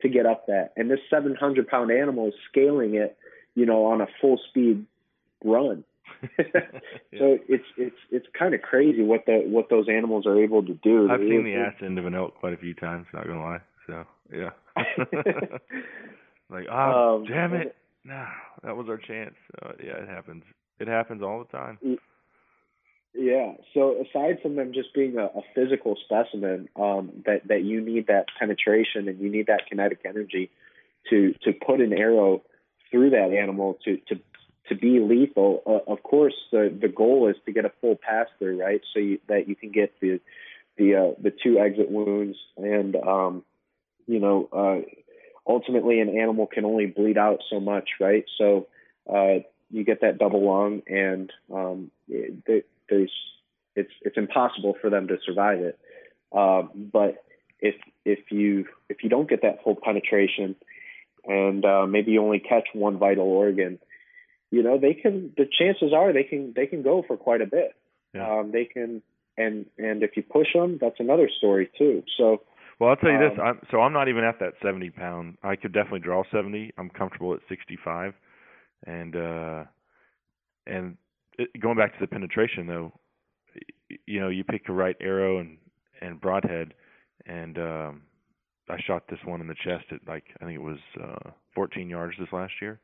to 0.02 0.10
get 0.10 0.26
up 0.26 0.48
that. 0.48 0.74
And 0.76 0.90
this 0.90 1.00
700 1.10 1.68
pound 1.68 1.92
animal 1.92 2.28
is 2.28 2.34
scaling 2.50 2.96
it, 2.96 3.16
you 3.56 3.66
know, 3.66 3.86
on 3.86 4.02
a 4.02 4.08
full 4.20 4.40
speed 4.50 4.86
run. 5.44 5.84
So 7.20 7.38
it's 7.50 7.66
it's 7.78 7.96
it's 8.10 8.26
kind 8.38 8.54
of 8.54 8.62
crazy 8.62 9.04
what 9.04 9.26
the 9.26 9.44
what 9.46 9.70
those 9.70 9.88
animals 9.90 10.26
are 10.26 10.42
able 10.42 10.64
to 10.64 10.74
do. 10.76 11.10
I've 11.12 11.20
They're 11.20 11.30
seen 11.30 11.44
the 11.44 11.56
ass 11.56 11.74
end 11.82 12.00
of 12.00 12.06
an 12.06 12.16
elk 12.16 12.36
quite 12.40 12.54
a 12.54 12.58
few 12.58 12.74
times. 12.74 13.06
Not 13.14 13.28
gonna 13.28 13.44
lie. 13.44 13.60
So 13.86 14.06
yeah. 14.34 14.50
like 16.50 16.68
oh 16.72 17.18
Um, 17.18 17.26
damn 17.26 17.54
it! 17.54 17.76
No, 18.04 18.26
that 18.64 18.76
was 18.76 18.88
our 18.90 18.98
chance. 18.98 19.36
So, 19.52 19.76
yeah, 19.84 19.98
it 19.98 20.10
happens. 20.10 20.44
It 20.80 20.88
happens 20.88 21.22
all 21.22 21.40
the 21.40 21.58
time. 21.58 21.78
Yeah. 23.14 23.54
So 23.74 23.98
aside 24.02 24.40
from 24.42 24.56
them 24.56 24.74
just 24.74 24.94
being 24.94 25.18
a, 25.18 25.26
a 25.26 25.42
physical 25.54 25.96
specimen, 26.06 26.70
um, 26.76 27.12
that 27.26 27.48
that 27.48 27.64
you 27.64 27.82
need 27.82 28.08
that 28.08 28.28
penetration 28.40 29.08
and 29.08 29.20
you 29.20 29.30
need 29.30 29.48
that 29.48 29.64
kinetic 29.68 30.00
energy 30.06 30.50
to 31.10 31.34
to 31.44 31.52
put 31.54 31.82
an 31.82 31.94
arrow 31.94 32.42
through 32.90 33.12
that 33.12 33.32
animal 33.32 33.78
to 33.86 33.98
to 34.08 34.16
to 34.70 34.76
be 34.76 35.00
lethal. 35.00 35.64
Uh, 35.66 35.92
of 35.92 36.04
course, 36.04 36.36
the 36.52 36.76
the 36.82 36.88
goal 36.88 37.30
is 37.30 37.36
to 37.46 37.52
get 37.52 37.66
a 37.66 37.72
full 37.82 37.96
pass 37.96 38.28
through, 38.40 38.62
right? 38.62 38.82
So 38.94 39.00
you, 39.00 39.20
that 39.28 39.48
you 39.48 39.56
can 39.56 39.72
get 39.72 39.94
the 40.00 40.20
the 40.78 40.96
uh, 40.96 41.22
the 41.22 41.32
two 41.32 41.60
exit 41.60 41.90
wounds, 41.90 42.38
and 42.58 42.96
um, 42.96 43.44
you 44.08 44.20
know, 44.20 44.50
uh, 44.52 44.82
ultimately, 45.48 46.00
an 46.00 46.10
animal 46.10 46.48
can 46.48 46.66
only 46.66 46.86
bleed 46.86 47.18
out 47.18 47.40
so 47.50 47.60
much, 47.60 47.90
right? 48.00 48.26
So 48.38 48.68
uh, 49.12 49.40
you 49.70 49.84
get 49.84 50.02
that 50.02 50.18
double 50.18 50.46
lung, 50.46 50.82
and 50.88 51.32
um, 51.54 51.92
it, 52.08 52.66
there's 52.90 53.12
it's 53.76 53.92
it's 54.02 54.18
impossible 54.18 54.76
for 54.82 54.90
them 54.90 55.08
to 55.08 55.18
survive 55.26 55.60
it. 55.60 55.80
Um, 56.32 56.90
but 56.92 57.24
if 57.60 57.76
if 58.06 58.32
you 58.32 58.66
if 58.90 59.04
you 59.04 59.10
don't 59.10 59.30
get 59.30 59.42
that 59.44 59.64
full 59.64 59.76
penetration, 59.76 60.56
and 61.26 61.64
uh, 61.66 61.86
maybe 61.88 62.12
you 62.12 62.24
only 62.24 62.40
catch 62.40 62.68
one 62.74 62.98
vital 62.98 63.26
organ, 63.26 63.80
you 64.52 64.62
know 64.62 64.78
they 64.78 64.94
can. 64.94 65.32
The 65.38 65.46
chances 65.46 65.94
are 65.94 66.14
they 66.14 66.24
can 66.24 66.54
they 66.56 66.68
can 66.68 66.84
go 66.84 67.04
for 67.08 67.18
quite 67.18 67.42
a 67.42 67.46
bit. 67.46 67.74
Yeah. 68.14 68.40
Um, 68.40 68.52
they 68.52 68.66
can, 68.66 69.02
and 69.38 69.66
and 69.78 70.04
if 70.04 70.12
you 70.16 70.24
push 70.24 70.48
them, 70.54 70.78
that's 70.80 71.00
another 71.00 71.30
story 71.38 71.70
too. 71.78 72.04
So. 72.18 72.44
Well, 72.80 72.90
I'll 72.90 72.96
tell 72.96 73.12
you 73.12 73.20
this. 73.20 73.38
Um, 73.40 73.46
I'm, 73.46 73.60
so 73.70 73.80
I'm 73.80 73.94
not 73.94 74.08
even 74.08 74.24
at 74.24 74.40
that 74.40 74.54
70 74.64 74.90
pound. 74.90 75.38
I 75.44 75.56
could 75.56 75.72
definitely 75.72 76.00
draw 76.00 76.24
70. 76.32 76.74
I'm 76.80 76.90
comfortable 76.90 77.32
at 77.36 77.42
65, 77.48 78.16
and 78.88 79.16
uh, 79.16 79.64
and 80.66 80.98
it, 81.38 81.50
going 81.62 81.78
back 81.78 81.94
to 81.94 82.00
the 82.02 82.08
penetration 82.08 82.66
though, 82.66 82.92
you 84.08 84.20
know, 84.20 84.30
you 84.30 84.44
pick 84.44 84.66
the 84.66 84.74
right 84.74 84.96
arrow 85.00 85.40
and 85.40 85.58
and 86.02 86.20
broadhead, 86.20 86.74
and 87.28 87.58
um, 87.60 88.02
I 88.68 88.78
shot 88.86 89.04
this 89.10 89.20
one 89.26 89.42
in 89.42 89.48
the 89.48 89.56
chest 89.64 89.86
at 89.92 90.00
like 90.08 90.24
I 90.42 90.46
think 90.46 90.56
it 90.56 90.64
was 90.64 90.80
uh, 91.02 91.30
14 91.54 91.90
yards 91.90 92.16
this 92.20 92.30
last 92.32 92.54
year, 92.62 92.80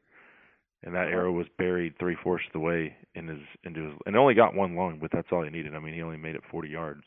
and 0.83 0.93
that 0.95 1.07
arrow 1.07 1.31
was 1.31 1.47
buried 1.57 1.97
three 1.99 2.15
fourths 2.23 2.45
of 2.47 2.53
the 2.53 2.59
way 2.59 2.95
in 3.15 3.27
his 3.27 3.39
into 3.63 3.85
his 3.85 3.93
and 4.05 4.15
only 4.15 4.33
got 4.33 4.53
one 4.55 4.75
lung, 4.75 4.99
but 5.01 5.11
that's 5.11 5.27
all 5.31 5.43
he 5.43 5.49
needed. 5.49 5.75
I 5.75 5.79
mean, 5.79 5.93
he 5.93 6.01
only 6.01 6.17
made 6.17 6.35
it 6.35 6.41
40 6.51 6.69
yards. 6.69 7.03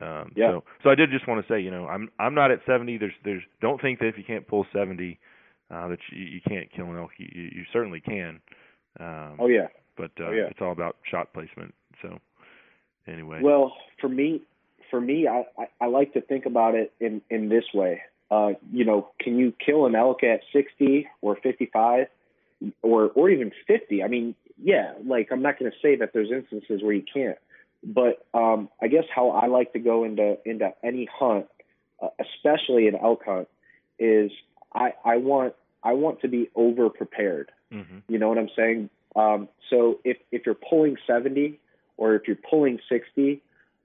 Um, 0.00 0.32
Yeah. 0.36 0.50
So 0.50 0.64
so 0.82 0.90
I 0.90 0.94
did 0.94 1.10
just 1.10 1.26
want 1.26 1.44
to 1.46 1.52
say, 1.52 1.60
you 1.60 1.70
know, 1.70 1.86
I'm 1.86 2.10
I'm 2.18 2.34
not 2.34 2.50
at 2.50 2.60
70. 2.66 2.98
There's 2.98 3.12
there's 3.24 3.42
don't 3.60 3.80
think 3.80 4.00
that 4.00 4.06
if 4.08 4.18
you 4.18 4.24
can't 4.24 4.46
pull 4.46 4.66
70 4.72 5.18
uh, 5.70 5.88
that 5.88 5.98
you, 6.12 6.24
you 6.24 6.40
can't 6.46 6.70
kill 6.72 6.86
an 6.86 6.98
elk. 6.98 7.10
You, 7.18 7.28
you 7.32 7.42
you 7.56 7.64
certainly 7.72 8.00
can. 8.00 8.40
Um, 9.00 9.36
Oh 9.40 9.48
yeah. 9.48 9.68
but 9.96 10.10
uh, 10.20 10.24
Oh, 10.26 10.30
yeah. 10.32 10.46
it's 10.50 10.60
all 10.60 10.72
about 10.72 10.96
shot 11.10 11.32
placement. 11.32 11.74
So 12.02 12.18
anyway, 13.06 13.40
Well, 13.42 13.74
for 14.00 14.08
me, 14.08 14.42
for 14.90 15.00
me, 15.00 15.26
I, 15.26 15.44
I, 15.58 15.66
I 15.80 15.86
like 15.86 16.12
to 16.12 16.20
think 16.20 16.44
about 16.46 16.74
it 16.74 16.92
in 17.00 17.22
in 17.30 17.48
this 17.48 17.64
way. 17.72 18.02
Uh, 18.30 18.52
you 18.72 18.84
know, 18.84 19.08
can 19.20 19.38
you 19.38 19.52
kill 19.64 19.86
an 19.86 19.94
elk 19.94 20.22
at 20.24 20.40
60 20.52 21.06
or 21.22 21.36
55 21.36 22.06
or 22.82 23.10
or 23.10 23.30
even 23.30 23.52
50? 23.66 24.02
I 24.02 24.08
mean, 24.08 24.34
yeah, 24.62 24.94
like 25.04 25.28
I'm 25.30 25.42
not 25.42 25.58
going 25.58 25.70
to 25.70 25.76
say 25.82 25.96
that 25.96 26.12
there's 26.12 26.30
instances 26.30 26.82
where 26.82 26.92
you 26.92 27.04
can't, 27.12 27.38
but 27.82 28.26
um, 28.34 28.68
I 28.80 28.88
guess 28.88 29.04
how 29.14 29.30
I 29.30 29.46
like 29.46 29.72
to 29.72 29.78
go 29.78 30.04
into 30.04 30.38
into 30.44 30.72
any 30.82 31.08
hunt, 31.12 31.46
uh, 32.02 32.08
especially 32.20 32.88
an 32.88 32.96
elk 32.96 33.24
hunt, 33.24 33.48
is 33.98 34.30
I 34.74 34.92
I 35.04 35.16
want 35.18 35.54
I 35.82 35.92
want 35.92 36.20
to 36.22 36.28
be 36.28 36.50
over 36.54 36.88
prepared. 36.90 37.50
hmm 37.70 37.98
You 38.08 38.18
know 38.18 38.28
what 38.28 38.38
I'm 38.38 38.50
saying? 38.56 38.90
Um, 39.16 39.48
so 39.70 40.00
if 40.04 40.16
if 40.32 40.46
you're 40.46 40.54
pulling 40.54 40.96
70 41.06 41.60
or 41.96 42.14
if 42.14 42.26
you're 42.26 42.36
pulling 42.36 42.80
60, 42.88 43.42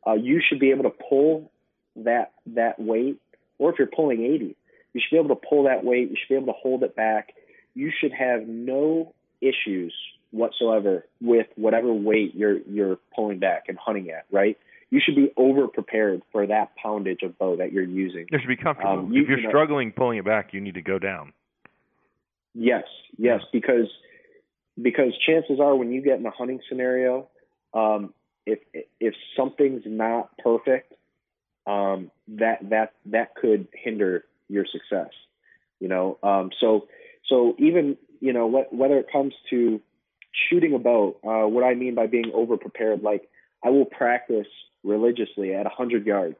uh, 0.07 0.13
you 0.13 0.41
should 0.47 0.59
be 0.59 0.71
able 0.71 0.83
to 0.83 0.95
pull 1.09 1.51
that 1.97 2.31
that 2.47 2.79
weight. 2.79 3.19
Or 3.57 3.71
if 3.71 3.77
you're 3.77 3.87
pulling 3.87 4.23
80, 4.23 4.55
you 4.93 5.01
should 5.01 5.11
be 5.11 5.17
able 5.17 5.35
to 5.35 5.47
pull 5.47 5.63
that 5.63 5.83
weight. 5.83 6.09
You 6.09 6.15
should 6.15 6.29
be 6.29 6.35
able 6.35 6.53
to 6.53 6.59
hold 6.59 6.83
it 6.83 6.95
back. 6.95 7.33
You 7.75 7.91
should 7.97 8.11
have 8.13 8.47
no 8.47 9.13
issues 9.41 9.93
whatsoever 10.31 11.05
with 11.21 11.47
whatever 11.55 11.91
weight 11.93 12.35
you're 12.35 12.59
you're 12.59 12.97
pulling 13.15 13.39
back 13.39 13.65
and 13.67 13.77
hunting 13.77 14.09
at. 14.11 14.25
Right? 14.31 14.57
You 14.91 14.99
should 15.03 15.15
be 15.15 15.31
over 15.37 15.67
prepared 15.67 16.23
for 16.31 16.47
that 16.47 16.71
poundage 16.83 17.21
of 17.21 17.37
bow 17.37 17.57
that 17.57 17.71
you're 17.71 17.83
using. 17.83 18.25
you 18.31 18.39
should 18.39 18.47
be 18.47 18.55
comfortable. 18.55 18.99
Um, 18.99 19.13
you- 19.13 19.21
if 19.21 19.29
you're 19.29 19.37
you 19.37 19.43
know- 19.43 19.49
struggling 19.49 19.91
pulling 19.91 20.17
it 20.17 20.25
back, 20.25 20.53
you 20.53 20.61
need 20.61 20.73
to 20.75 20.81
go 20.81 20.97
down. 20.97 21.33
Yes, 22.55 22.83
yes, 23.17 23.41
because 23.53 23.87
because 24.81 25.13
chances 25.25 25.59
are 25.59 25.75
when 25.75 25.91
you 25.91 26.01
get 26.01 26.19
in 26.19 26.25
a 26.25 26.31
hunting 26.31 26.59
scenario, 26.67 27.27
um, 27.73 28.13
if 28.45 28.59
if 28.99 29.13
something's 29.35 29.83
not 29.85 30.35
perfect, 30.39 30.93
um, 31.67 32.09
that 32.29 32.67
that 32.69 32.93
that 33.07 33.35
could 33.35 33.67
hinder 33.73 34.25
your 34.47 34.65
success. 34.65 35.11
You 35.79 35.87
know, 35.87 36.17
um, 36.23 36.51
so 36.59 36.87
so 37.29 37.55
even 37.57 37.97
you 38.19 38.33
know 38.33 38.49
wh- 38.49 38.73
whether 38.73 38.97
it 38.97 39.07
comes 39.11 39.33
to 39.51 39.79
shooting 40.49 40.73
a 40.73 40.79
bow, 40.79 41.17
uh, 41.23 41.47
what 41.47 41.63
I 41.63 41.73
mean 41.75 41.95
by 41.95 42.07
being 42.07 42.31
over 42.33 42.57
prepared, 42.57 43.01
like 43.01 43.29
I 43.63 43.69
will 43.69 43.85
practice 43.85 44.47
religiously 44.83 45.53
at 45.53 45.63
100 45.63 46.05
yards, 46.05 46.37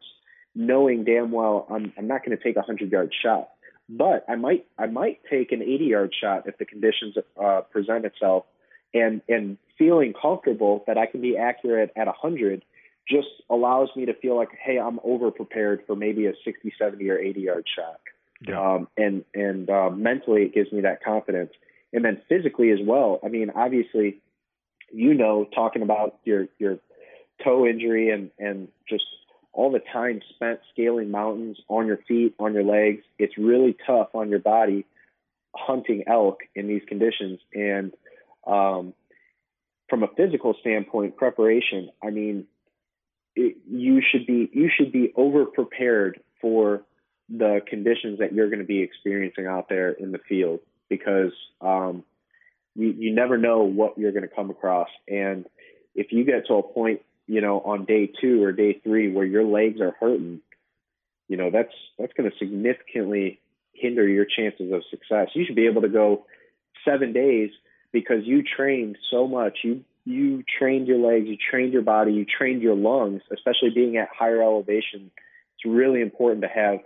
knowing 0.56 1.04
damn 1.04 1.32
well 1.32 1.68
I'm 1.70 1.94
I'm 1.98 2.08
not 2.08 2.26
going 2.26 2.38
to 2.38 2.44
take 2.44 2.56
a 2.56 2.60
100 2.60 2.92
yard 2.92 3.14
shot. 3.24 3.50
But 3.88 4.26
I 4.30 4.36
might 4.36 4.68
I 4.78 4.86
might 4.86 5.20
take 5.30 5.52
an 5.52 5.62
80 5.62 5.86
yard 5.86 6.16
shot 6.20 6.44
if 6.48 6.58
the 6.58 6.66
conditions 6.66 7.16
uh, 7.42 7.62
present 7.72 8.06
itself, 8.06 8.46
and 8.94 9.22
and 9.28 9.58
feeling 9.78 10.14
comfortable 10.20 10.84
that 10.88 10.98
I 10.98 11.06
can 11.06 11.22
be 11.22 11.38
accurate 11.38 11.92
at 11.96 12.08
100 12.08 12.64
just 13.08 13.30
allows 13.50 13.90
me 13.96 14.06
to 14.06 14.14
feel 14.14 14.36
like 14.36 14.50
hey 14.64 14.78
I'm 14.78 15.00
over 15.04 15.32
prepared 15.32 15.82
for 15.88 15.96
maybe 15.96 16.28
a 16.28 16.34
60, 16.46 16.74
70 16.78 17.10
or 17.10 17.18
80 17.18 17.42
yard 17.42 17.66
shot, 17.76 18.00
Yeah. 18.48 18.76
um, 18.76 18.88
and 18.98 19.26
and 19.34 19.70
uh, 19.70 19.90
mentally 19.90 20.44
it 20.44 20.54
gives 20.54 20.72
me 20.72 20.82
that 20.82 21.04
confidence, 21.04 21.52
and 21.92 22.06
then 22.06 22.22
physically 22.30 22.72
as 22.72 22.80
well. 22.82 23.20
I 23.24 23.28
mean 23.28 23.52
obviously, 23.54 24.22
you 24.92 25.14
know 25.14 25.46
talking 25.54 25.82
about 25.82 26.20
your 26.24 26.48
your 26.58 26.78
toe 27.44 27.66
injury 27.66 28.10
and 28.12 28.32
and 28.40 28.70
just 28.88 29.04
all 29.52 29.72
the 29.72 29.82
time 29.92 30.22
spent 30.36 30.60
scaling 30.72 31.12
mountains 31.12 31.58
on 31.68 31.88
your 31.88 31.98
feet, 32.08 32.36
on 32.40 32.54
your 32.54 32.64
legs. 32.64 33.04
It's 33.18 33.38
really 33.38 33.76
tough 33.86 34.10
on 34.14 34.30
your 34.30 34.40
body 34.40 34.86
hunting 35.56 36.04
elk 36.08 36.42
in 36.56 36.68
these 36.68 36.84
conditions. 36.88 37.40
And 37.54 37.94
um, 38.46 38.94
from 39.90 40.04
a 40.04 40.08
physical 40.16 40.56
standpoint, 40.62 41.18
preparation. 41.18 41.90
I 42.04 42.12
mean, 42.12 42.46
it, 43.36 43.58
you 43.68 44.02
should 44.02 44.26
be 44.26 44.50
you 44.54 44.70
should 44.76 44.92
be 44.92 45.12
over 45.16 45.46
prepared 45.46 46.22
for 46.42 46.84
the 47.30 47.62
conditions 47.68 48.20
that 48.20 48.34
you're 48.34 48.50
going 48.50 48.60
to 48.60 48.66
be 48.66 48.82
experiencing 48.82 49.46
out 49.46 49.70
there 49.70 49.92
in 49.92 50.12
the 50.12 50.18
field 50.18 50.60
because 50.90 51.32
um, 51.62 52.04
you 52.76 52.88
you 52.88 53.14
never 53.14 53.38
know 53.38 53.64
what 53.64 53.98
you're 53.98 54.12
going 54.12 54.28
to 54.28 54.36
come 54.36 54.50
across. 54.50 54.90
And 55.08 55.46
if 55.96 56.12
you 56.12 56.24
get 56.24 56.48
to 56.48 56.56
a 56.56 56.64
point 56.64 57.02
you 57.30 57.42
know, 57.42 57.60
on 57.60 57.86
day 57.86 58.12
two 58.20 58.44
or 58.44 58.52
day 58.52 58.82
three 58.84 59.12
where 59.12 59.26
your 59.26 59.44
legs 59.44 59.80
are 59.80 59.96
hurting, 60.00 60.42
you 61.28 61.38
know, 61.38 61.52
that's 61.52 61.72
that's 62.00 62.12
going 62.14 62.30
to 62.30 62.36
significantly 62.40 63.40
hinder 63.72 64.06
your 64.08 64.26
chances 64.26 64.74
of 64.74 64.82
success. 64.90 65.28
You 65.36 65.46
should 65.46 65.56
be 65.56 65.68
able 65.68 65.84
to 65.84 65.90
go 65.90 66.26
seven 66.84 67.14
days 67.14 67.52
because 67.92 68.26
you 68.26 68.42
trained 68.42 68.98
so 69.12 69.28
much. 69.28 69.60
You 69.64 69.86
you 70.06 70.44
trained 70.58 70.88
your 70.88 70.98
legs, 70.98 71.28
you 71.28 71.38
trained 71.38 71.72
your 71.72 71.84
body, 71.84 72.14
you 72.14 72.26
trained 72.26 72.64
your 72.64 72.76
lungs, 72.76 73.22
especially 73.32 73.70
being 73.76 73.98
at 73.98 74.10
higher 74.12 74.42
elevation. 74.42 75.12
It's 75.54 75.66
really 75.66 76.02
important 76.02 76.42
to 76.42 76.48
have, 76.48 76.80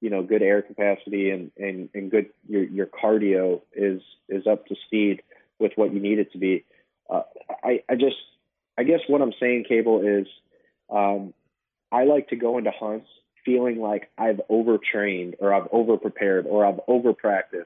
you 0.00 0.10
know, 0.10 0.22
good 0.22 0.42
air 0.42 0.62
capacity 0.62 1.30
and 1.30 1.50
and 1.58 1.88
and 1.94 2.10
good 2.10 2.26
your 2.48 2.64
your 2.64 2.86
cardio 2.86 3.60
is 3.74 4.00
is 4.28 4.46
up 4.46 4.66
to 4.66 4.76
speed 4.86 5.22
with 5.58 5.72
what 5.76 5.92
you 5.92 6.00
need 6.00 6.18
it 6.18 6.32
to 6.32 6.38
be. 6.38 6.64
Uh, 7.10 7.22
I 7.64 7.82
I 7.88 7.94
just 7.94 8.16
I 8.76 8.84
guess 8.84 9.00
what 9.08 9.22
I'm 9.22 9.32
saying, 9.40 9.64
Cable, 9.68 10.02
is 10.06 10.26
um, 10.90 11.34
I 11.90 12.04
like 12.04 12.28
to 12.28 12.36
go 12.36 12.58
into 12.58 12.70
hunts 12.70 13.08
feeling 13.44 13.80
like 13.80 14.10
I've 14.18 14.40
overtrained 14.50 15.36
or 15.40 15.54
I've 15.54 15.70
overprepared 15.70 16.44
or 16.46 16.66
I've 16.66 16.80
overpracticed 16.88 17.64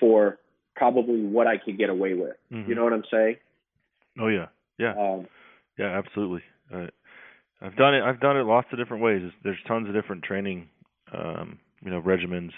for 0.00 0.38
probably 0.74 1.22
what 1.22 1.46
I 1.46 1.58
could 1.58 1.76
get 1.76 1.90
away 1.90 2.14
with. 2.14 2.36
Mhm. 2.52 2.68
You 2.68 2.74
know 2.74 2.84
what 2.84 2.92
I'm 2.92 3.04
saying? 3.10 3.36
Oh 4.18 4.28
yeah, 4.28 4.46
yeah, 4.78 4.92
Um, 4.94 5.28
yeah, 5.76 5.96
absolutely. 5.98 6.42
Uh, 6.72 6.86
I've 7.60 7.76
done 7.76 7.94
it. 7.94 8.02
I've 8.02 8.20
done 8.20 8.36
it 8.36 8.44
lots 8.44 8.68
of 8.72 8.78
different 8.78 9.02
ways. 9.02 9.20
There's, 9.20 9.32
there's 9.42 9.62
tons 9.66 9.88
of 9.88 9.94
different 9.94 10.22
training, 10.24 10.68
um, 11.12 11.58
you 11.84 11.90
know, 11.90 12.00
regimens. 12.02 12.50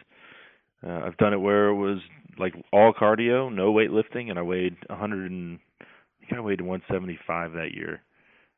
Uh, 0.86 1.04
I've 1.06 1.16
done 1.18 1.32
it 1.34 1.40
where 1.40 1.68
it 1.68 1.74
was 1.74 1.98
like 2.38 2.54
all 2.72 2.92
cardio, 2.92 3.52
no 3.54 3.72
weightlifting, 3.72 4.30
and 4.30 4.38
I 4.38 4.42
weighed 4.42 4.76
100 4.88 5.30
and 5.30 5.58
I 5.80 6.26
think 6.26 6.38
I 6.38 6.40
weighed 6.40 6.60
175 6.60 7.52
that 7.52 7.72
year. 7.74 8.00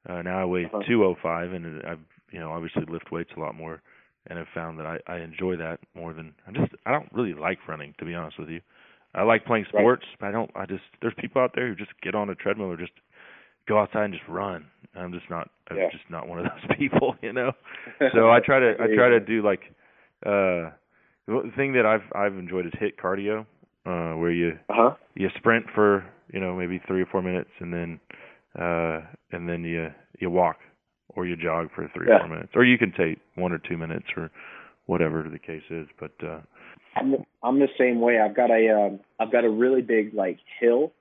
Uh, 0.09 0.23
now 0.23 0.41
I 0.41 0.45
weigh 0.45 0.65
Uh-huh. 0.67 0.83
205, 0.87 1.53
and 1.53 1.83
I've 1.85 1.99
you 2.31 2.39
know 2.39 2.53
obviously 2.53 2.85
lift 2.89 3.11
weights 3.13 3.31
a 3.37 3.41
lot 3.41 3.55
more, 3.55 3.83
and 4.29 4.39
I've 4.39 4.47
found 4.55 4.79
that 4.79 4.87
I, 4.87 4.99
I 5.07 5.19
enjoy 5.21 5.57
that 5.57 5.79
more 5.95 6.13
than 6.13 6.33
I 6.47 6.53
just 6.53 6.73
I 6.87 6.93
don't 6.93 7.09
really 7.13 7.35
like 7.35 7.59
running 7.69 7.95
to 7.99 8.05
be 8.05 8.15
honest 8.15 8.39
with 8.39 8.49
you. 8.51 8.61
I 9.15 9.23
like 9.25 9.45
playing 9.45 9.67
Right. 9.75 9.81
sports, 9.83 10.07
but 10.21 10.27
I 10.27 10.33
don't. 10.33 10.51
I 10.55 10.67
just 10.67 10.85
there's 11.01 11.15
people 11.19 11.43
out 11.43 11.53
there 11.55 11.69
who 11.69 11.75
just 11.75 11.93
get 12.03 12.15
on 12.15 12.31
a 12.31 12.35
treadmill 12.35 12.71
or 12.71 12.77
just 12.77 12.93
go 13.69 13.79
outside 13.79 14.05
and 14.05 14.15
just 14.15 14.27
run. 14.29 14.67
I'm 14.95 15.13
just 15.13 15.29
not. 15.31 15.51
I'm 15.71 15.77
Yeah. 15.77 15.91
just 15.91 16.05
not 16.09 16.29
one 16.29 16.39
of 16.39 16.45
those 16.47 16.77
people, 16.79 17.17
you 17.23 17.33
know. 17.33 17.53
So 18.15 18.31
I 18.31 18.41
try 18.41 18.59
to 18.61 18.75
I 18.81 18.87
try 18.95 19.09
to 19.09 19.21
do 19.21 19.43
like 19.43 19.61
uh 20.27 20.71
the 21.27 21.53
thing 21.57 21.73
that 21.75 21.87
I've 21.87 22.03
I've 22.15 22.39
enjoyed 22.39 22.67
is 22.67 22.73
HIIT 22.81 22.97
cardio, 23.03 23.47
uh 23.87 24.17
where 24.19 24.31
you 24.33 24.59
Uh-huh. 24.69 24.95
you 25.15 25.29
sprint 25.37 25.67
for 25.75 26.05
you 26.33 26.41
know 26.41 26.55
maybe 26.55 26.81
three 26.87 27.03
or 27.03 27.07
four 27.07 27.23
minutes 27.23 27.51
and 27.61 27.73
then 27.73 28.01
uh 28.59 29.01
and 29.33 29.49
then 29.49 29.65
you 29.65 29.89
you 30.19 30.31
walk 30.31 30.57
or 31.11 31.27
you 31.27 31.37
jog 31.37 31.69
for 31.75 31.91
three 31.95 32.09
or 32.09 32.19
four 32.19 32.29
minutes 32.29 32.53
or 32.55 32.65
you 32.65 32.79
can 32.79 32.93
take 32.93 33.19
one 33.35 33.53
or 33.53 33.59
two 33.59 33.77
minutes 33.77 34.07
or 34.17 34.31
whatever 34.87 35.29
the 35.31 35.39
case 35.39 35.63
is 35.71 35.87
but 35.99 36.13
uh 36.27 36.41
I'm 36.97 37.15
I'm 37.43 37.59
the 37.59 37.69
same 37.79 38.01
way. 38.01 38.21
I've 38.21 38.37
got 38.37 38.51
a 38.51 38.69
um, 38.69 39.01
I've 39.19 39.33
got 39.33 39.45
a 39.45 39.51
really 39.51 39.83
big 39.83 40.15
like 40.15 40.39
hill 40.61 40.93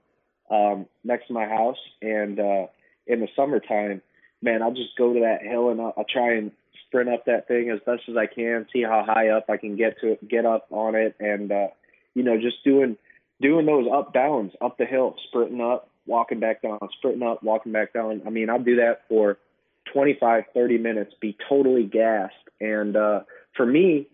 um, 0.49 0.85
next 1.03 1.27
to 1.27 1.33
my 1.33 1.45
house, 1.45 1.77
and 2.01 2.39
uh, 2.39 2.67
in 3.07 3.19
the 3.19 3.27
summertime, 3.35 4.01
man, 4.41 4.61
I'll 4.61 4.73
just 4.73 4.95
go 4.97 5.13
to 5.13 5.19
that 5.21 5.41
hill 5.43 5.69
and 5.69 5.81
I'll, 5.81 5.93
I'll 5.97 6.05
try 6.05 6.35
and 6.35 6.51
sprint 6.87 7.09
up 7.09 7.25
that 7.25 7.47
thing 7.47 7.69
as 7.69 7.79
best 7.85 8.03
as 8.09 8.15
I 8.17 8.25
can, 8.25 8.67
see 8.71 8.83
how 8.83 9.03
high 9.05 9.29
up 9.29 9.45
I 9.49 9.57
can 9.57 9.75
get 9.75 9.99
to 10.01 10.17
get 10.27 10.45
up 10.45 10.67
on 10.71 10.95
it, 10.95 11.15
and 11.19 11.51
uh, 11.51 11.67
you 12.13 12.23
know, 12.23 12.37
just 12.37 12.63
doing 12.63 12.97
doing 13.41 13.65
those 13.65 13.87
up 13.91 14.13
downs 14.13 14.51
up 14.61 14.77
the 14.77 14.85
hill, 14.85 15.15
sprinting 15.27 15.61
up, 15.61 15.89
walking 16.05 16.39
back 16.39 16.61
down, 16.61 16.79
sprinting 16.97 17.27
up, 17.27 17.43
walking 17.43 17.71
back 17.71 17.93
down. 17.93 18.21
I 18.25 18.29
mean, 18.29 18.49
I'll 18.49 18.61
do 18.61 18.77
that 18.77 19.01
for 19.09 19.37
25, 19.93 20.43
30 20.53 20.77
minutes, 20.77 21.13
be 21.19 21.35
totally 21.49 21.83
gassed, 21.83 22.33
and 22.59 22.95
uh, 22.95 23.21
for 23.55 23.65
me, 23.65 24.07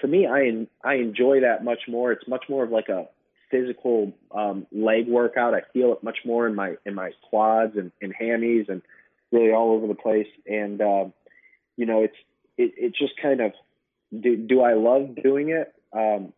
for 0.00 0.06
me, 0.06 0.26
I 0.26 0.66
I 0.86 0.94
enjoy 0.94 1.40
that 1.40 1.64
much 1.64 1.82
more. 1.88 2.12
It's 2.12 2.28
much 2.28 2.44
more 2.48 2.64
of 2.64 2.70
like 2.70 2.88
a 2.88 3.06
physical 3.50 4.12
um, 4.32 4.66
leg 4.72 5.06
workout. 5.06 5.54
I 5.54 5.62
feel 5.72 5.92
it 5.92 6.02
much 6.02 6.18
more 6.24 6.46
in 6.46 6.54
my 6.54 6.74
in 6.84 6.94
my 6.94 7.12
quads 7.28 7.76
and, 7.76 7.92
and 8.02 8.12
hammies 8.14 8.68
and 8.68 8.82
really 9.30 9.52
all 9.52 9.72
over 9.72 9.86
the 9.86 9.94
place. 9.94 10.26
And 10.46 10.80
um, 10.80 11.12
you 11.76 11.86
know, 11.86 12.02
it's 12.02 12.16
it, 12.56 12.72
it 12.76 12.94
just 12.94 13.14
kind 13.20 13.40
of 13.40 13.52
do 14.18 14.36
do 14.36 14.62
I 14.62 14.74
love 14.74 15.16
doing 15.22 15.50
it? 15.50 15.72
Um, 15.92 16.32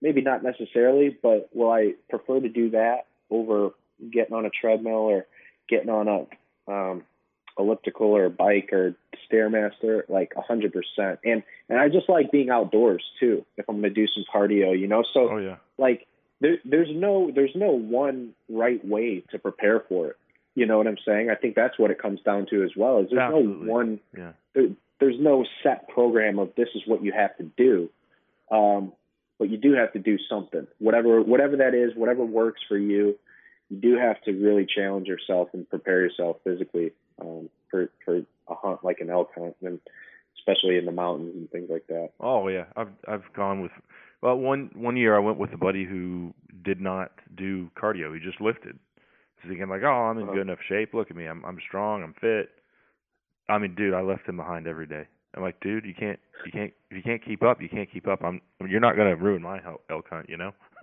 maybe 0.00 0.20
not 0.20 0.42
necessarily, 0.42 1.16
but 1.22 1.48
will 1.52 1.70
I 1.70 1.94
prefer 2.10 2.40
to 2.40 2.48
do 2.48 2.70
that 2.70 3.06
over 3.30 3.70
getting 4.10 4.34
on 4.34 4.46
a 4.46 4.50
treadmill 4.50 4.94
or 4.94 5.26
getting 5.68 5.90
on 5.90 6.08
a 6.08 6.72
um, 6.72 7.02
elliptical 7.58 8.08
or 8.08 8.28
bike 8.28 8.70
or 8.72 8.94
stairmaster? 9.30 10.08
Like 10.08 10.32
a 10.36 10.42
hundred 10.42 10.72
percent. 10.72 11.20
And 11.24 11.42
and 11.68 11.78
I 11.78 11.88
just 11.88 12.08
like 12.08 12.32
being 12.32 12.50
outdoors 12.50 13.04
too. 13.20 13.44
If 13.56 13.66
I'm 13.68 13.80
going 13.80 13.94
to 13.94 14.00
do 14.00 14.06
some 14.06 14.24
cardio, 14.32 14.78
you 14.78 14.88
know. 14.88 15.04
So 15.12 15.30
oh 15.30 15.38
yeah 15.38 15.56
like 15.82 16.06
there, 16.40 16.58
there's 16.64 16.88
no 16.90 17.30
there's 17.34 17.54
no 17.54 17.72
one 17.72 18.32
right 18.48 18.84
way 18.86 19.24
to 19.30 19.38
prepare 19.38 19.80
for 19.88 20.08
it. 20.08 20.16
You 20.54 20.66
know 20.66 20.78
what 20.78 20.86
I'm 20.86 20.98
saying? 21.06 21.30
I 21.30 21.34
think 21.34 21.54
that's 21.54 21.78
what 21.78 21.90
it 21.90 22.00
comes 22.00 22.20
down 22.22 22.46
to 22.50 22.62
as 22.62 22.70
well. 22.76 23.00
Is 23.00 23.08
there's 23.10 23.20
Absolutely. 23.20 23.66
no 23.66 23.72
one 23.72 24.00
yeah 24.16 24.32
there, 24.54 24.68
there's 25.00 25.18
no 25.18 25.44
set 25.62 25.88
program 25.88 26.38
of 26.38 26.50
this 26.56 26.68
is 26.74 26.82
what 26.86 27.02
you 27.02 27.12
have 27.12 27.36
to 27.38 27.44
do. 27.56 27.88
Um, 28.50 28.92
but 29.38 29.48
you 29.50 29.56
do 29.56 29.72
have 29.72 29.92
to 29.94 29.98
do 29.98 30.18
something, 30.30 30.66
whatever 30.78 31.20
whatever 31.22 31.56
that 31.56 31.74
is, 31.74 31.92
whatever 31.96 32.24
works 32.24 32.60
for 32.68 32.78
you. 32.78 33.18
You 33.70 33.76
do 33.80 33.96
have 33.98 34.20
to 34.22 34.32
really 34.32 34.66
challenge 34.66 35.08
yourself 35.08 35.48
and 35.52 35.68
prepare 35.68 36.00
yourself 36.02 36.36
physically 36.44 36.92
um, 37.20 37.48
for 37.70 37.90
for 38.04 38.18
a 38.18 38.54
hunt 38.54 38.84
like 38.84 39.00
an 39.00 39.10
elk 39.10 39.30
hunt, 39.34 39.56
and 39.62 39.80
especially 40.38 40.76
in 40.76 40.84
the 40.84 40.92
mountains 40.92 41.34
and 41.34 41.50
things 41.50 41.68
like 41.70 41.86
that. 41.88 42.10
Oh 42.20 42.46
yeah, 42.48 42.66
I've 42.76 42.90
I've 43.08 43.32
gone 43.34 43.62
with 43.62 43.72
well 44.20 44.36
one 44.36 44.70
one 44.74 44.96
year 44.96 45.16
I 45.16 45.20
went 45.20 45.38
with 45.38 45.52
a 45.52 45.56
buddy 45.58 45.84
who 45.84 46.34
did 46.62 46.80
not 46.80 47.10
do 47.34 47.68
cardio. 47.76 48.14
He 48.14 48.20
just 48.20 48.40
lifted. 48.40 48.78
Thinking 49.44 49.68
like, 49.68 49.82
oh, 49.82 49.88
I'm 49.88 50.18
in 50.18 50.24
Uh-huh. 50.24 50.34
good 50.34 50.42
enough 50.42 50.60
shape. 50.68 50.94
Look 50.94 51.10
at 51.10 51.16
me, 51.16 51.26
I'm 51.26 51.44
I'm 51.44 51.58
strong, 51.66 52.04
I'm 52.04 52.14
fit. 52.20 52.50
I 53.48 53.58
mean, 53.58 53.74
dude, 53.74 53.94
I 53.94 54.00
left 54.00 54.28
him 54.28 54.36
behind 54.36 54.66
every 54.66 54.86
day. 54.86 55.06
I'm 55.34 55.42
like, 55.42 55.60
dude, 55.60 55.84
you 55.84 55.94
can't 55.98 56.18
you 56.44 56.52
can't 56.52 56.72
if 56.90 56.96
you 56.96 57.02
can't 57.02 57.24
keep 57.24 57.42
up, 57.42 57.62
you 57.62 57.68
can't 57.68 57.90
keep 57.90 58.06
up. 58.06 58.22
I'm 58.22 58.40
you're 58.68 58.80
not 58.80 58.96
gonna 58.96 59.16
ruin 59.16 59.42
my 59.42 59.60
elk 59.90 60.06
hunt, 60.10 60.28
you 60.28 60.36
know. 60.36 60.52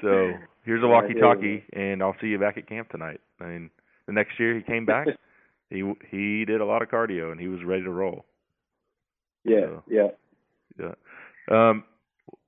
so 0.00 0.32
here's 0.64 0.82
a 0.82 0.86
Yeah, 0.86 0.98
I 0.98 1.08
hear 1.08 1.20
walkie-talkie, 1.22 1.64
and 1.72 2.02
I'll 2.02 2.16
see 2.20 2.28
you 2.28 2.38
back 2.38 2.56
at 2.58 2.68
camp 2.68 2.90
tonight. 2.90 3.20
I 3.40 3.46
mean, 3.46 3.70
the 4.06 4.12
next 4.12 4.38
year 4.38 4.54
he 4.56 4.62
came 4.62 4.86
back. 4.86 5.08
he 5.70 5.82
he 6.10 6.44
did 6.44 6.60
a 6.60 6.64
lot 6.64 6.82
of 6.82 6.88
cardio 6.88 7.32
and 7.32 7.40
he 7.40 7.48
was 7.48 7.60
ready 7.64 7.82
to 7.82 7.90
roll. 7.90 8.24
Yeah, 9.44 9.60
So- 9.66 9.82
yeah. 9.88 10.08
Yeah. 10.78 10.94
Um, 11.50 11.84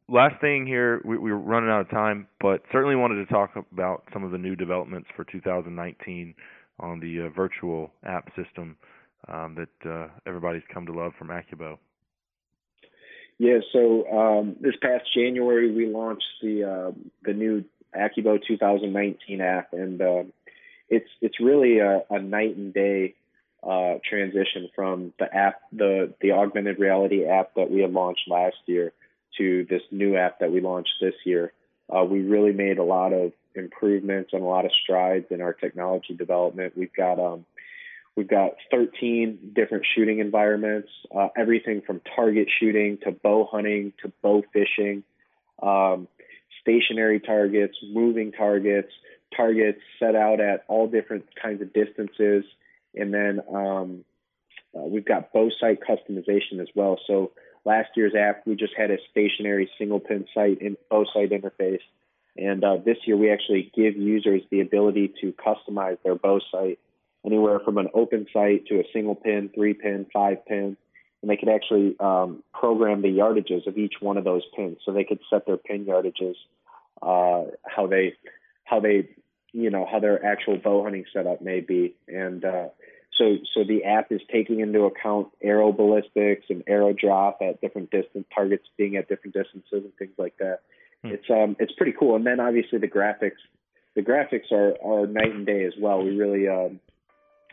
last 0.09 0.41
thing 0.41 0.67
here, 0.67 1.03
we, 1.05 1.19
we're 1.19 1.35
running 1.35 1.69
out 1.69 1.81
of 1.83 1.91
time, 1.91 2.27
but 2.41 2.63
certainly 2.73 2.97
wanted 2.97 3.17
to 3.17 3.27
talk 3.27 3.51
about 3.73 4.05
some 4.13 4.25
of 4.25 4.31
the 4.31 4.39
new 4.39 4.55
developments 4.57 5.09
for 5.17 5.25
2019 5.25 6.35
on 6.81 7.01
the 7.01 7.27
uh, 7.27 7.29
virtual 7.31 7.93
app 8.05 8.29
system 8.37 8.77
um, 9.29 9.57
that 9.57 9.91
uh, 9.91 10.09
everybody's 10.27 10.63
come 10.73 10.87
to 10.87 10.93
love 10.93 11.13
from 11.19 11.29
AccuBow. 11.29 11.79
Yeah, 13.39 13.59
so 13.73 14.07
um, 14.11 14.57
this 14.61 14.75
past 14.81 15.05
January 15.15 15.73
we 15.73 15.87
launched 15.87 16.25
the 16.41 16.65
uh, 16.65 16.93
the 17.25 17.33
new 17.33 17.65
AccuBow 17.97 18.41
2019 18.47 19.41
app, 19.41 19.73
and 19.73 20.01
um 20.01 20.33
it's 20.89 21.09
it's 21.21 21.41
really 21.41 21.79
a, 21.79 22.03
a 22.11 22.21
night 22.21 22.57
and 22.57 22.73
day 22.73 23.15
uh, 23.63 23.95
transition 24.09 24.69
from 24.75 25.13
the 25.19 25.35
app, 25.35 25.61
the 25.73 26.13
the 26.21 26.33
augmented 26.33 26.79
reality 26.79 27.25
app 27.25 27.55
that 27.55 27.71
we 27.71 27.81
had 27.81 27.93
launched 27.93 28.29
last 28.29 28.57
year 28.67 28.93
to 29.39 29.67
this 29.69 29.83
new 29.91 30.17
app 30.17 30.41
that 30.41 30.53
we 30.53 30.61
launched 30.61 30.93
this 31.01 31.15
year. 31.25 31.53
Uh, 31.95 32.05
we 32.05 32.21
really 32.21 32.53
made 32.53 32.79
a 32.79 32.85
lot 32.85 33.13
of 33.13 33.33
improvements 33.55 34.31
and 34.33 34.43
a 34.43 34.47
lot 34.47 34.65
of 34.65 34.73
strides 34.83 35.27
in 35.31 35.41
our 35.41 35.53
technology 35.53 36.15
development. 36.15 36.77
We've 36.77 36.95
got 36.95 37.19
um, 37.19 37.45
We've 38.17 38.29
got 38.29 38.53
13 38.71 39.53
different 39.55 39.85
shooting 39.95 40.21
environments, 40.21 40.89
uh, 41.15 41.29
everything 41.37 41.83
from 41.85 42.01
target 42.15 42.49
shooting 42.61 42.99
to 43.03 43.11
bow 43.11 43.49
hunting 43.51 43.93
to 44.03 44.13
bow 44.23 44.45
fishing, 44.53 45.03
um, 45.61 46.07
stationary 46.61 47.19
targets, 47.19 47.77
moving 47.83 48.31
targets, 48.31 48.93
targets 49.37 49.81
set 49.99 50.15
out 50.15 50.41
at 50.41 50.65
all 50.69 50.87
different 50.87 51.25
kinds 51.41 51.61
of 51.61 51.73
distances. 51.73 52.45
And 52.95 53.13
then 53.13 53.41
um, 53.53 54.05
uh, 54.77 54.83
we've 54.83 55.05
got 55.05 55.33
bow 55.33 55.51
sight 55.61 55.81
customization 55.81 56.61
as 56.61 56.69
well. 56.77 57.01
So 57.09 57.33
last 57.65 57.89
year's 57.97 58.15
app, 58.15 58.47
we 58.47 58.55
just 58.55 58.75
had 58.77 58.93
a 58.93 58.99
stationary 59.11 59.69
single 59.77 59.99
pin 59.99 60.27
sight 60.33 60.63
in 60.63 60.77
bow 60.89 61.05
sight 61.13 61.31
interface. 61.31 61.83
And 62.37 62.65
uh, 62.65 62.79
this 62.85 62.97
year, 63.07 63.17
we 63.17 63.31
actually 63.31 63.71
give 63.75 63.97
users 63.97 64.43
the 64.51 64.61
ability 64.61 65.13
to 65.21 65.33
customize 65.33 65.99
their 66.03 66.17
bow 66.17 66.41
sight 66.51 66.79
anywhere 67.25 67.61
from 67.61 67.79
an 67.79 67.89
open 67.95 68.27
sight 68.33 68.67
to 68.67 68.81
a 68.81 68.85
single 68.93 69.15
pin, 69.15 69.51
three 69.55 69.75
pin, 69.75 70.07
five 70.13 70.45
pin, 70.47 70.77
and 71.23 71.31
they 71.31 71.37
could 71.37 71.49
actually 71.49 71.97
um, 72.01 72.43
program 72.53 73.03
the 73.03 73.09
yardages 73.09 73.67
of 73.67 73.79
each 73.79 73.95
one 74.01 74.17
of 74.17 74.25
those 74.25 74.43
pins. 74.57 74.79
So 74.85 74.93
they 74.93 75.05
could 75.05 75.21
set 75.31 75.47
their 75.47 75.57
pin 75.57 75.87
yardages, 75.87 76.35
uh, 77.01 77.51
how 77.65 77.87
they, 77.87 78.15
how 78.65 78.81
they, 78.81 79.09
you 79.53 79.71
know, 79.71 79.87
how 79.91 80.01
their 80.01 80.25
actual 80.25 80.59
bow 80.59 80.83
hunting 80.83 81.05
setup 81.13 81.41
may 81.41 81.61
be, 81.61 81.95
and 82.09 82.45
uh, 82.45 82.69
so 83.17 83.37
so 83.55 83.65
the 83.65 83.85
app 83.85 84.11
is 84.11 84.21
taking 84.33 84.61
into 84.61 84.83
account 84.83 85.29
arrow 85.43 85.73
ballistics 85.73 86.47
and 86.51 86.65
arrow 86.67 86.93
drop 86.93 87.39
at 87.41 87.61
different 87.61 87.91
distance 87.91 88.27
targets 88.35 88.65
being 88.77 88.97
at 88.97 89.09
different 89.09 89.35
distances 89.35 89.85
and 89.85 89.95
things 89.99 90.15
like 90.19 90.37
that. 90.39 90.61
Hmm. 91.05 91.13
It's 91.13 91.31
um 91.31 91.57
it's 91.59 91.73
pretty 91.73 91.95
cool, 91.99 92.17
and 92.17 92.27
then 92.27 92.41
obviously 92.41 92.79
the 92.79 92.89
graphics. 92.89 93.43
The 93.95 94.03
graphics 94.03 94.51
are, 94.51 94.75
are 94.83 95.07
night 95.07 95.33
and 95.33 95.47
day 95.47 95.65
as 95.65 95.75
well. 95.79 96.03
We 96.03 96.17
really 96.17 96.49
um, 96.49 96.81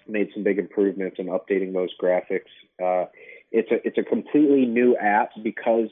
made 0.08 0.30
some 0.34 0.44
big 0.44 0.58
improvements 0.58 1.18
in 1.20 1.28
updating 1.28 1.72
those 1.72 1.90
graphics. 2.02 2.50
Uh, 2.82 3.10
it's 3.52 3.70
a 3.70 3.86
it's 3.86 3.98
a 3.98 4.04
completely 4.04 4.66
new 4.66 4.96
app 4.96 5.32
because 5.44 5.90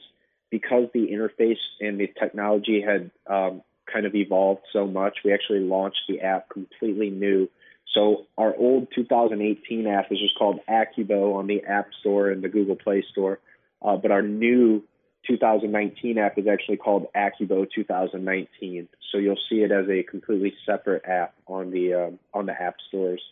because 0.50 0.88
the 0.92 1.08
interface 1.08 1.58
and 1.80 2.00
the 2.00 2.08
technology 2.18 2.82
had 2.82 3.10
um, 3.32 3.62
kind 3.92 4.06
of 4.06 4.14
evolved 4.14 4.62
so 4.72 4.86
much. 4.86 5.18
We 5.24 5.32
actually 5.32 5.60
launched 5.60 6.00
the 6.08 6.20
app 6.20 6.48
completely 6.48 7.10
new. 7.10 7.48
So 7.94 8.26
our 8.38 8.54
old 8.56 8.88
2018 8.94 9.86
app 9.86 10.10
is 10.10 10.18
just 10.18 10.38
called 10.38 10.60
AccuBow 10.68 11.34
on 11.34 11.46
the 11.46 11.64
App 11.64 11.88
Store 12.00 12.30
and 12.30 12.42
the 12.42 12.48
Google 12.48 12.76
Play 12.76 13.04
Store, 13.10 13.40
uh, 13.82 13.96
but 13.96 14.10
our 14.12 14.22
new 14.22 14.82
2019 15.26 16.18
app 16.18 16.38
is 16.38 16.46
actually 16.46 16.76
called 16.76 17.06
AccuBow 17.14 17.66
2019. 17.74 18.88
So 19.10 19.18
you'll 19.18 19.38
see 19.48 19.62
it 19.62 19.72
as 19.72 19.88
a 19.88 20.02
completely 20.02 20.54
separate 20.64 21.04
app 21.04 21.34
on 21.46 21.70
the 21.70 21.94
um, 21.94 22.18
on 22.32 22.46
the 22.46 22.52
app 22.52 22.76
stores 22.88 23.22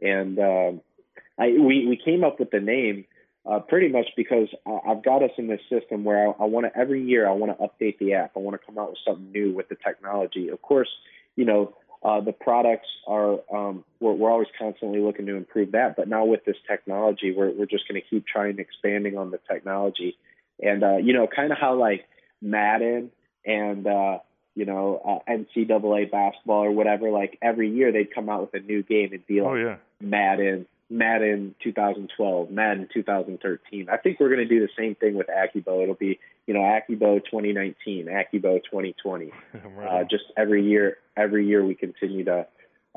and 0.00 0.38
um, 0.38 0.80
I 1.38 1.48
we 1.48 1.86
we 1.86 2.00
came 2.02 2.24
up 2.24 2.38
with 2.38 2.50
the 2.50 2.60
name 2.60 3.04
uh, 3.48 3.60
pretty 3.60 3.88
much 3.88 4.06
because 4.16 4.48
I've 4.66 5.02
got 5.02 5.22
us 5.22 5.30
in 5.36 5.48
this 5.48 5.60
system 5.68 6.04
where 6.04 6.28
I, 6.28 6.30
I 6.42 6.44
want 6.44 6.66
to 6.66 6.78
every 6.78 7.02
year 7.04 7.28
I 7.28 7.32
want 7.32 7.56
to 7.56 7.64
update 7.64 7.98
the 7.98 8.14
app. 8.14 8.32
I 8.36 8.40
want 8.40 8.60
to 8.60 8.64
come 8.64 8.78
out 8.78 8.90
with 8.90 8.98
something 9.06 9.30
new 9.32 9.54
with 9.54 9.68
the 9.68 9.76
technology. 9.76 10.48
Of 10.48 10.62
course, 10.62 10.88
you 11.36 11.44
know 11.44 11.74
uh, 12.02 12.20
the 12.20 12.32
products 12.32 12.88
are 13.06 13.38
um, 13.52 13.84
we're, 14.00 14.12
we're 14.12 14.30
always 14.30 14.48
constantly 14.58 15.00
looking 15.00 15.26
to 15.26 15.36
improve 15.36 15.72
that. 15.72 15.96
But 15.96 16.08
now 16.08 16.24
with 16.24 16.44
this 16.44 16.56
technology, 16.68 17.32
we're 17.36 17.50
we're 17.50 17.66
just 17.66 17.88
going 17.88 18.00
to 18.00 18.06
keep 18.08 18.26
trying 18.26 18.58
expanding 18.58 19.16
on 19.16 19.30
the 19.30 19.40
technology, 19.50 20.16
and 20.60 20.82
uh, 20.82 20.96
you 20.96 21.12
know 21.12 21.26
kind 21.26 21.52
of 21.52 21.58
how 21.58 21.78
like 21.78 22.06
Madden 22.40 23.10
and 23.44 23.86
uh, 23.86 24.18
you 24.54 24.64
know, 24.64 25.00
uh, 25.04 25.30
NCAA 25.30 26.10
basketball 26.10 26.64
or 26.64 26.70
whatever. 26.70 27.10
Like 27.10 27.38
every 27.42 27.70
year 27.70 27.92
they'd 27.92 28.14
come 28.14 28.28
out 28.28 28.40
with 28.40 28.62
a 28.62 28.64
new 28.64 28.82
game 28.82 29.12
and 29.12 29.26
be 29.26 29.40
like 29.40 29.50
Oh 29.50 29.54
yeah. 29.54 29.76
Madden, 30.00 30.66
Madden 30.88 31.54
2012, 31.62 32.50
Madden 32.50 32.88
2013. 32.92 33.88
I 33.90 33.96
think 33.96 34.20
we're 34.20 34.28
going 34.28 34.46
to 34.46 34.54
do 34.54 34.60
the 34.60 34.68
same 34.78 34.94
thing 34.94 35.14
with 35.14 35.26
AccuBow. 35.26 35.82
It'll 35.82 35.94
be, 35.94 36.20
you 36.46 36.54
know, 36.54 36.60
AccuBow 36.60 37.24
2019, 37.24 38.06
AccuBow 38.06 38.62
2020. 38.64 39.32
Uh, 39.84 40.02
just 40.10 40.24
every 40.36 40.66
year, 40.66 40.96
every 41.16 41.46
year 41.46 41.64
we 41.64 41.74
continue 41.74 42.24
to 42.24 42.46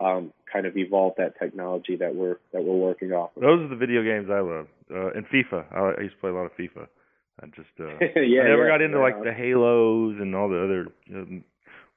um, 0.01 0.31
kind 0.51 0.65
of 0.65 0.77
evolve 0.77 1.13
that 1.17 1.38
technology 1.38 1.95
that 1.97 2.15
we're 2.15 2.38
that 2.53 2.63
we're 2.63 2.75
working 2.75 3.11
off. 3.11 3.29
Of. 3.35 3.41
Those 3.43 3.61
are 3.61 3.67
the 3.67 3.75
video 3.75 4.03
games 4.03 4.29
I 4.31 4.39
love. 4.39 4.67
Uh, 4.89 5.11
and 5.11 5.27
FIFA. 5.27 5.65
I, 5.71 5.99
I 5.99 6.03
used 6.03 6.15
to 6.15 6.21
play 6.21 6.29
a 6.29 6.34
lot 6.34 6.45
of 6.45 6.55
FIFA. 6.57 6.88
I 7.41 7.45
just 7.47 7.69
uh, 7.80 7.85
yeah, 8.15 8.41
I 8.41 8.49
never 8.49 8.65
yeah, 8.65 8.73
got 8.73 8.81
into 8.81 8.97
yeah. 8.97 9.03
like 9.03 9.23
the 9.23 9.34
Halos 9.34 10.15
and 10.19 10.35
all 10.35 10.49
the 10.49 10.64
other 10.64 10.88
um, 11.14 11.43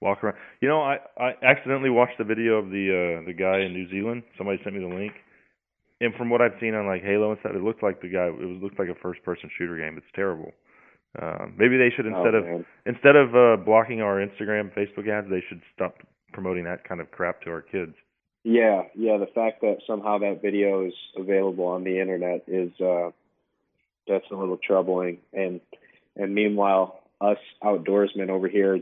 walk 0.01 0.23
around. 0.23 0.37
You 0.61 0.69
know, 0.69 0.81
I 0.83 0.99
I 1.19 1.33
accidentally 1.43 1.91
watched 1.91 2.19
the 2.19 2.25
video 2.25 2.55
of 2.55 2.71
the 2.71 3.21
uh 3.21 3.27
the 3.27 3.33
guy 3.33 3.61
in 3.61 3.73
New 3.73 3.89
Zealand. 3.91 4.23
Somebody 4.37 4.61
sent 4.63 4.77
me 4.77 4.83
the 4.83 4.95
link. 4.95 5.13
And 6.03 6.15
from 6.15 6.31
what 6.31 6.41
I've 6.41 6.57
seen 6.61 6.75
on 6.75 6.87
like 6.87 7.03
Halo 7.03 7.31
and 7.31 7.41
stuff, 7.41 7.53
it 7.55 7.63
looked 7.63 7.83
like 7.83 8.01
the 8.01 8.09
guy. 8.09 8.29
It 8.29 8.49
was 8.49 8.63
looked 8.63 8.79
like 8.79 8.89
a 8.89 8.99
first 9.03 9.23
person 9.23 9.51
shooter 9.57 9.77
game. 9.77 9.99
It's 9.99 10.07
terrible. 10.15 10.53
Um, 11.21 11.55
maybe 11.59 11.77
they 11.77 11.91
should 11.95 12.07
instead 12.07 12.35
oh, 12.35 12.39
of 12.39 12.45
man. 12.45 12.67
instead 12.87 13.17
of 13.17 13.35
uh, 13.35 13.57
blocking 13.63 14.01
our 14.01 14.17
Instagram, 14.17 14.73
Facebook 14.73 15.09
ads, 15.09 15.29
they 15.29 15.43
should 15.49 15.61
stop 15.75 15.97
promoting 16.33 16.65
that 16.65 16.89
kind 16.89 17.01
of 17.01 17.11
crap 17.11 17.43
to 17.43 17.51
our 17.51 17.61
kids. 17.61 17.95
Yeah, 18.45 18.83
yeah. 18.95 19.19
The 19.19 19.27
fact 19.35 19.61
that 19.61 19.79
somehow 19.87 20.19
that 20.19 20.41
video 20.41 20.87
is 20.87 20.95
available 21.17 21.67
on 21.67 21.85
the 21.85 22.01
internet 22.01 22.45
is 22.47 22.71
uh, 22.81 23.11
that's 24.11 24.31
a 24.31 24.37
little 24.37 24.59
troubling. 24.59 25.19
And 25.33 25.61
and 26.17 26.35
meanwhile, 26.35 27.01
us 27.21 27.39
outdoorsmen 27.63 28.29
over 28.29 28.49
here 28.49 28.81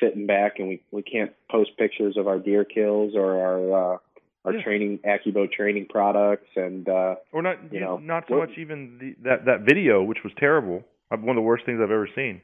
sitting 0.00 0.26
back 0.26 0.58
and 0.58 0.68
we 0.68 0.82
we 0.90 1.02
can't 1.02 1.32
post 1.50 1.70
pictures 1.78 2.16
of 2.16 2.26
our 2.26 2.38
deer 2.38 2.64
kills 2.64 3.14
or 3.14 3.40
our 3.40 3.94
uh, 3.94 3.98
our 4.44 4.54
Yeah. 4.54 4.62
training 4.62 4.98
AccuBow 5.06 5.50
training 5.50 5.86
products 5.88 6.48
and 6.56 6.88
uh, 6.88 7.14
Or 7.32 7.42
not, 7.42 7.62
You 7.72 7.78
you 7.78 7.80
know, 7.80 7.98
not 7.98 8.24
so 8.28 8.36
much 8.38 8.58
even 8.58 8.98
the, 8.98 9.14
that 9.22 9.44
that 9.46 9.60
video, 9.60 10.02
which 10.02 10.18
was 10.24 10.32
terrible, 10.36 10.82
uh, 11.10 11.16
one 11.16 11.30
of 11.30 11.36
the 11.36 11.46
worst 11.46 11.64
things 11.64 11.78
I've 11.82 11.90
ever 11.90 12.08
seen. 12.14 12.42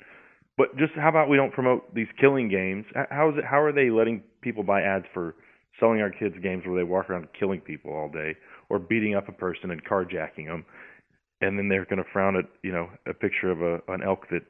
But 0.56 0.76
just 0.76 0.92
how 0.94 1.08
about 1.08 1.28
we 1.28 1.36
don't 1.36 1.52
promote 1.52 1.94
these 1.94 2.08
killing 2.20 2.48
games? 2.48 2.84
How 3.10 3.30
is 3.30 3.36
it? 3.38 3.44
How 3.44 3.60
are 3.60 3.72
they 3.72 3.90
letting 3.90 4.22
people 4.40 4.62
buy 4.62 4.82
ads 4.82 5.06
for 5.14 5.34
selling 5.78 6.00
our 6.00 6.10
kids 6.10 6.34
games 6.42 6.64
where 6.66 6.76
they 6.76 6.82
walk 6.82 7.08
around 7.08 7.28
killing 7.38 7.60
people 7.60 7.92
all 7.92 8.08
day, 8.08 8.34
or 8.68 8.78
beating 8.80 9.14
up 9.14 9.28
a 9.28 9.32
person 9.32 9.70
and 9.70 9.84
carjacking 9.84 10.46
them, 10.46 10.64
and 11.40 11.58
then 11.58 11.68
they're 11.68 11.84
going 11.84 12.02
to 12.02 12.10
frown 12.12 12.36
at 12.36 12.44
you 12.62 12.72
know 12.72 12.88
a 13.06 13.14
picture 13.14 13.50
of 13.50 13.62
a 13.62 13.80
an 13.92 14.02
elk 14.04 14.26
that 14.30 14.42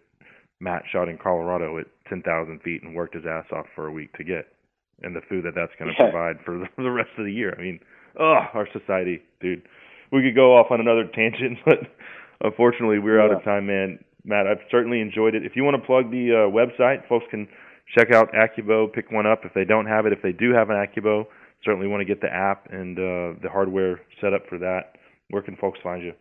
Matt 0.60 0.82
shot 0.90 1.08
in 1.08 1.18
Colorado 1.18 1.78
at 1.78 1.86
10,000 2.08 2.60
feet 2.62 2.82
and 2.82 2.94
worked 2.94 3.14
his 3.14 3.24
ass 3.26 3.44
off 3.52 3.66
for 3.76 3.86
a 3.86 3.92
week 3.92 4.12
to 4.14 4.24
get, 4.24 4.46
and 5.02 5.14
the 5.14 5.20
food 5.28 5.44
that 5.44 5.54
that's 5.54 5.70
going 5.78 5.94
to 5.94 6.02
Yeah. 6.02 6.10
provide 6.10 6.36
for 6.44 6.68
the, 6.82 6.90
rest 6.90 7.10
of 7.16 7.24
the 7.24 7.32
year. 7.32 7.54
I 7.56 7.62
mean, 7.62 7.78
oh, 8.18 8.40
our 8.54 8.66
society, 8.72 9.22
dude. 9.40 9.62
We 10.10 10.22
could 10.22 10.34
go 10.34 10.56
off 10.56 10.70
on 10.70 10.80
another 10.80 11.04
tangent, 11.14 11.58
but 11.64 11.78
unfortunately, 12.40 12.98
we're 12.98 13.20
out 13.20 13.30
of 13.30 13.44
time, 13.44 13.66
man. 13.66 13.98
Matt, 14.24 14.46
I've 14.48 14.60
certainly 14.70 15.00
enjoyed 15.00 15.34
it. 15.36 15.44
If 15.46 15.54
you 15.54 15.62
want 15.64 15.76
to 15.80 15.86
plug 15.86 16.10
the 16.10 16.32
uh, 16.32 16.50
website, 16.50 17.06
folks 17.08 17.26
can 17.30 17.46
check 17.96 18.10
out 18.12 18.28
AccuBow, 18.32 18.92
pick 18.92 19.10
one 19.12 19.26
up 19.26 19.44
if 19.44 19.54
they 19.54 19.64
don't 19.64 19.86
have 19.86 20.06
it. 20.06 20.12
If 20.12 20.22
they 20.22 20.32
do 20.32 20.52
have 20.52 20.70
an 20.70 20.76
AccuBow, 20.76 21.24
certainly 21.64 21.86
want 21.86 22.00
to 22.00 22.04
get 22.04 22.20
the 22.20 22.32
app 22.32 22.66
and 22.72 22.98
uh, 22.98 23.38
the 23.42 23.48
hardware 23.50 24.00
set 24.20 24.32
up 24.34 24.42
for 24.48 24.58
that. 24.58 24.96
Where 25.30 25.42
can 25.42 25.56
folks 25.56 25.78
find 25.82 26.02
you? 26.02 26.12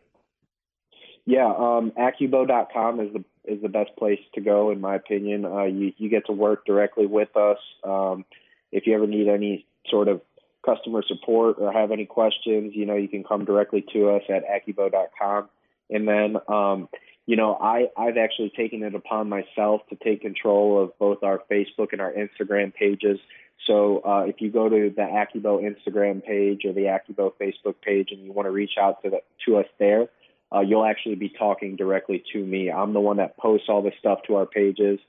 Yeah, 1.28 1.48
um, 1.48 1.92
AccuBow.com 1.92 3.02
is 3.02 3.12
the 3.12 3.26
is 3.44 3.62
the 3.62 3.68
best 3.68 3.92
place 3.98 4.20
to 4.36 4.42
go, 4.42 4.72
in 4.72 4.80
my 4.80 4.96
opinion. 4.96 5.44
Uh, 5.44 5.64
you 5.64 5.92
you 5.98 6.10
get 6.10 6.26
to 6.28 6.32
work 6.32 6.66
directly 6.66 7.06
with 7.06 7.36
us. 7.36 7.58
Um, 7.84 8.24
if 8.72 8.88
you 8.88 8.96
ever 8.96 9.06
need 9.06 9.28
any 9.28 9.66
sort 9.90 10.08
of 10.08 10.22
customer 10.66 11.04
support 11.06 11.58
or 11.60 11.74
have 11.74 11.92
any 11.92 12.06
questions, 12.06 12.72
you 12.76 12.86
know, 12.86 12.96
you 12.96 13.10
can 13.10 13.26
come 13.26 13.44
directly 13.44 13.86
to 13.92 14.12
us 14.12 14.24
at 14.30 14.44
AccuBow.com. 14.48 15.50
And 15.90 16.08
then, 16.08 16.38
um, 16.48 16.88
you 17.26 17.36
know, 17.36 17.58
I 17.60 17.90
I've 17.98 18.16
actually 18.16 18.54
taken 18.56 18.82
it 18.84 18.96
upon 18.96 19.28
myself 19.28 19.82
to 19.90 19.98
take 20.02 20.22
control 20.22 20.82
of 20.82 20.98
both 20.98 21.24
our 21.24 21.42
Facebook 21.52 21.92
and 21.92 22.00
our 22.00 22.14
Instagram 22.14 22.74
pages. 22.74 23.20
So 23.66 24.02
uh, 24.06 24.24
if 24.28 24.40
you 24.40 24.50
go 24.50 24.70
to 24.70 24.94
the 24.96 25.02
AccuBow 25.02 25.62
Instagram 25.62 26.24
page 26.24 26.64
or 26.64 26.72
the 26.72 26.84
AccuBow 26.84 27.34
Facebook 27.34 27.76
page 27.82 28.12
and 28.12 28.24
you 28.24 28.32
want 28.32 28.46
to 28.46 28.52
reach 28.52 28.78
out 28.80 29.04
to 29.04 29.10
the, 29.10 29.22
to 29.46 29.58
us 29.58 29.66
there, 29.78 30.08
uh, 30.54 30.62
you'll 30.62 30.86
actually 30.86 31.16
be 31.16 31.30
talking 31.30 31.76
directly 31.76 32.24
to 32.34 32.44
me. 32.44 32.72
I'm 32.72 32.94
the 32.94 33.00
one 33.00 33.18
that 33.18 33.38
posts 33.38 33.68
all 33.70 33.82
this 33.82 33.94
stuff 34.00 34.20
to 34.28 34.36
our 34.36 34.46
pages, 34.46 35.00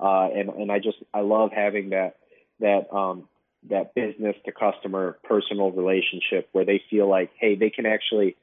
uh, 0.00 0.28
and 0.34 0.48
and 0.50 0.72
I 0.72 0.78
just 0.78 0.98
I 1.12 1.20
love 1.20 1.50
having 1.54 1.90
that 1.90 2.16
that 2.60 2.92
um, 2.94 3.28
that 3.68 3.94
business 3.94 4.36
to 4.46 4.52
customer 4.52 5.18
personal 5.24 5.70
relationship 5.70 6.48
where 6.52 6.64
they 6.64 6.82
feel 6.88 7.08
like 7.08 7.30
hey 7.38 7.56
they 7.56 7.70
can 7.70 7.84
actually 7.84 8.36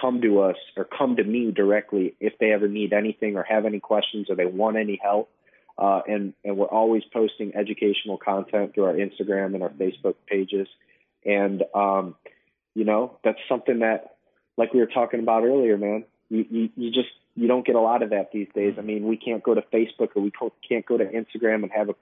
come 0.00 0.20
to 0.20 0.40
us 0.40 0.56
or 0.76 0.84
come 0.84 1.16
to 1.16 1.24
me 1.24 1.50
directly 1.50 2.14
if 2.20 2.34
they 2.38 2.52
ever 2.52 2.68
need 2.68 2.92
anything 2.92 3.36
or 3.36 3.42
have 3.42 3.64
any 3.64 3.80
questions 3.80 4.28
or 4.28 4.36
they 4.36 4.46
want 4.46 4.76
any 4.76 5.00
help. 5.02 5.30
Uh, 5.78 6.00
and 6.06 6.32
and 6.44 6.56
we're 6.56 6.66
always 6.66 7.02
posting 7.12 7.54
educational 7.54 8.16
content 8.16 8.74
through 8.74 8.84
our 8.84 8.94
Instagram 8.94 9.54
and 9.54 9.62
our 9.62 9.70
Facebook 9.70 10.14
pages, 10.26 10.68
and 11.24 11.64
um, 11.74 12.14
you 12.74 12.84
know 12.84 13.18
that's 13.22 13.38
something 13.46 13.80
that 13.80 14.15
like 14.56 14.72
we 14.72 14.80
were 14.80 14.86
talking 14.86 15.20
about 15.20 15.44
earlier, 15.44 15.76
man. 15.76 16.04
You, 16.28 16.44
you 16.50 16.68
you 16.76 16.90
just 16.90 17.08
you 17.34 17.46
don't 17.48 17.66
get 17.66 17.76
a 17.76 17.80
lot 17.80 18.02
of 18.02 18.10
that 18.10 18.30
these 18.32 18.48
days. 18.54 18.74
I 18.78 18.82
mean, 18.82 19.06
we 19.06 19.16
can't 19.16 19.42
go 19.42 19.54
to 19.54 19.62
Facebook 19.62 20.08
or 20.16 20.22
we 20.22 20.32
can't 20.68 20.84
go 20.84 20.96
to 20.96 21.04
Instagram 21.04 21.62
and 21.62 21.70
have 21.72 21.90
a 21.90 21.94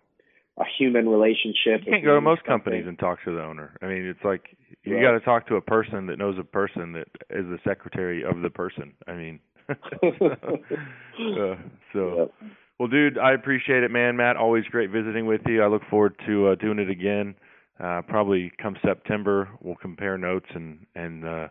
a 0.57 0.65
human 0.79 1.09
relationship. 1.09 1.85
You 1.85 1.93
can't 1.93 2.05
go 2.05 2.15
to 2.15 2.21
most 2.21 2.45
companies 2.45 2.87
and 2.87 2.97
talk 2.99 3.19
to 3.25 3.35
the 3.35 3.43
owner. 3.43 3.77
I 3.83 3.87
mean, 3.87 4.07
it's 4.07 4.23
like 4.25 4.57
you 4.85 4.95
Right. 4.95 5.03
got 5.03 5.13
to 5.13 5.21
talk 5.21 5.49
to 5.49 5.57
a 5.57 5.61
person 5.61 6.07
that 6.07 6.19
knows 6.19 6.39
a 6.39 6.45
person 6.45 6.93
that 6.93 7.09
is 7.31 7.47
the 7.47 7.59
secretary 7.65 8.23
of 8.23 8.41
the 8.41 8.51
person. 8.51 8.93
I 9.09 9.15
mean, 9.15 9.41
uh, 9.69 11.57
so 11.93 12.31
well, 12.79 12.89
dude, 12.89 13.19
I 13.19 13.33
appreciate 13.33 13.83
it, 13.83 13.91
man. 13.91 14.17
Matt, 14.17 14.37
always 14.37 14.65
great 14.67 14.91
visiting 14.91 15.27
with 15.27 15.41
you. 15.47 15.63
I 15.63 15.67
look 15.67 15.83
forward 15.91 16.15
to 16.27 16.49
uh, 16.49 16.55
doing 16.55 16.79
it 16.79 16.91
again. 16.91 17.35
Uh, 17.81 18.03
probably 18.03 18.53
come 18.63 18.77
September, 18.85 19.49
we'll 19.61 19.75
compare 19.75 20.17
notes 20.17 20.47
and 20.55 20.87
and 20.95 21.25
uh, 21.25 21.49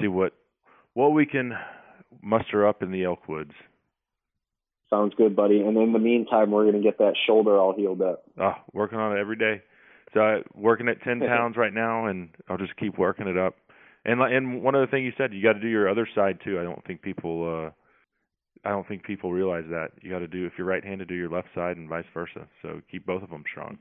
see 0.00 0.08
what 0.08 0.32
what 0.94 1.08
we 1.08 1.26
can 1.26 1.52
muster 2.22 2.66
up 2.66 2.82
in 2.82 2.90
the 2.90 3.04
elk 3.04 3.28
woods. 3.28 3.52
Sounds 4.90 5.12
good, 5.16 5.34
buddy. 5.34 5.60
And 5.60 5.76
in 5.76 5.92
the 5.92 5.98
meantime, 5.98 6.50
we're 6.50 6.70
going 6.70 6.80
to 6.80 6.82
get 6.82 6.98
that 6.98 7.14
shoulder 7.26 7.58
all 7.58 7.74
healed 7.74 8.02
up. 8.02 8.24
Ah, 8.38 8.62
working 8.72 8.98
on 8.98 9.16
it 9.16 9.20
every 9.20 9.36
day. 9.36 9.62
So 10.12 10.20
I 10.20 10.42
working 10.54 10.88
at 10.88 11.02
ten 11.02 11.20
pounds 11.26 11.56
right 11.56 11.74
now, 11.74 12.06
and 12.06 12.28
I'll 12.48 12.58
just 12.58 12.76
keep 12.76 12.98
working 12.98 13.26
it 13.26 13.36
up. 13.36 13.56
And 14.04 14.20
and 14.20 14.62
one 14.62 14.74
other 14.74 14.86
thing 14.86 15.04
you 15.04 15.12
said, 15.16 15.32
you 15.32 15.42
got 15.42 15.54
to 15.54 15.60
do 15.60 15.68
your 15.68 15.88
other 15.88 16.08
side 16.14 16.38
too. 16.44 16.60
I 16.60 16.62
don't 16.62 16.84
think 16.84 17.02
people, 17.02 17.66
uh, 17.66 18.68
I 18.68 18.70
don't 18.70 18.86
think 18.86 19.04
people 19.04 19.32
realize 19.32 19.64
that 19.70 19.88
you 20.02 20.10
got 20.10 20.18
to 20.18 20.28
do 20.28 20.46
if 20.46 20.52
you're 20.58 20.66
right-handed, 20.66 21.08
do 21.08 21.14
your 21.14 21.30
left 21.30 21.48
side, 21.54 21.76
and 21.78 21.88
vice 21.88 22.04
versa. 22.12 22.46
So 22.62 22.82
keep 22.90 23.06
both 23.06 23.22
of 23.22 23.30
them 23.30 23.44
strong. 23.50 23.78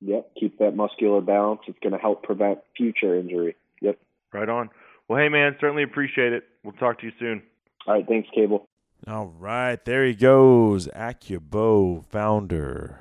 Yep, 0.00 0.30
keep 0.38 0.58
that 0.58 0.76
muscular 0.76 1.20
balance. 1.20 1.60
It's 1.68 1.78
going 1.78 1.92
to 1.92 1.98
help 1.98 2.22
prevent 2.22 2.58
future 2.76 3.18
injury. 3.18 3.56
Yep. 3.80 3.98
Right 4.32 4.48
on. 4.48 4.68
Well, 5.08 5.18
hey 5.18 5.28
man, 5.28 5.56
certainly 5.60 5.82
appreciate 5.82 6.32
it. 6.32 6.44
We'll 6.64 6.72
talk 6.74 6.98
to 7.00 7.06
you 7.06 7.12
soon. 7.18 7.42
All 7.86 7.94
right, 7.94 8.06
thanks, 8.06 8.28
Cable. 8.34 8.68
All 9.06 9.32
right, 9.38 9.82
there 9.84 10.04
he 10.04 10.14
goes, 10.14 10.88
AccuBow 10.88 12.04
founder 12.06 13.00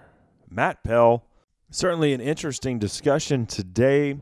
Matt 0.49 0.84
Pell. 0.84 1.26
Certainly 1.72 2.14
an 2.14 2.22
interesting 2.22 2.77
discussion 2.77 3.45
today 3.48 4.19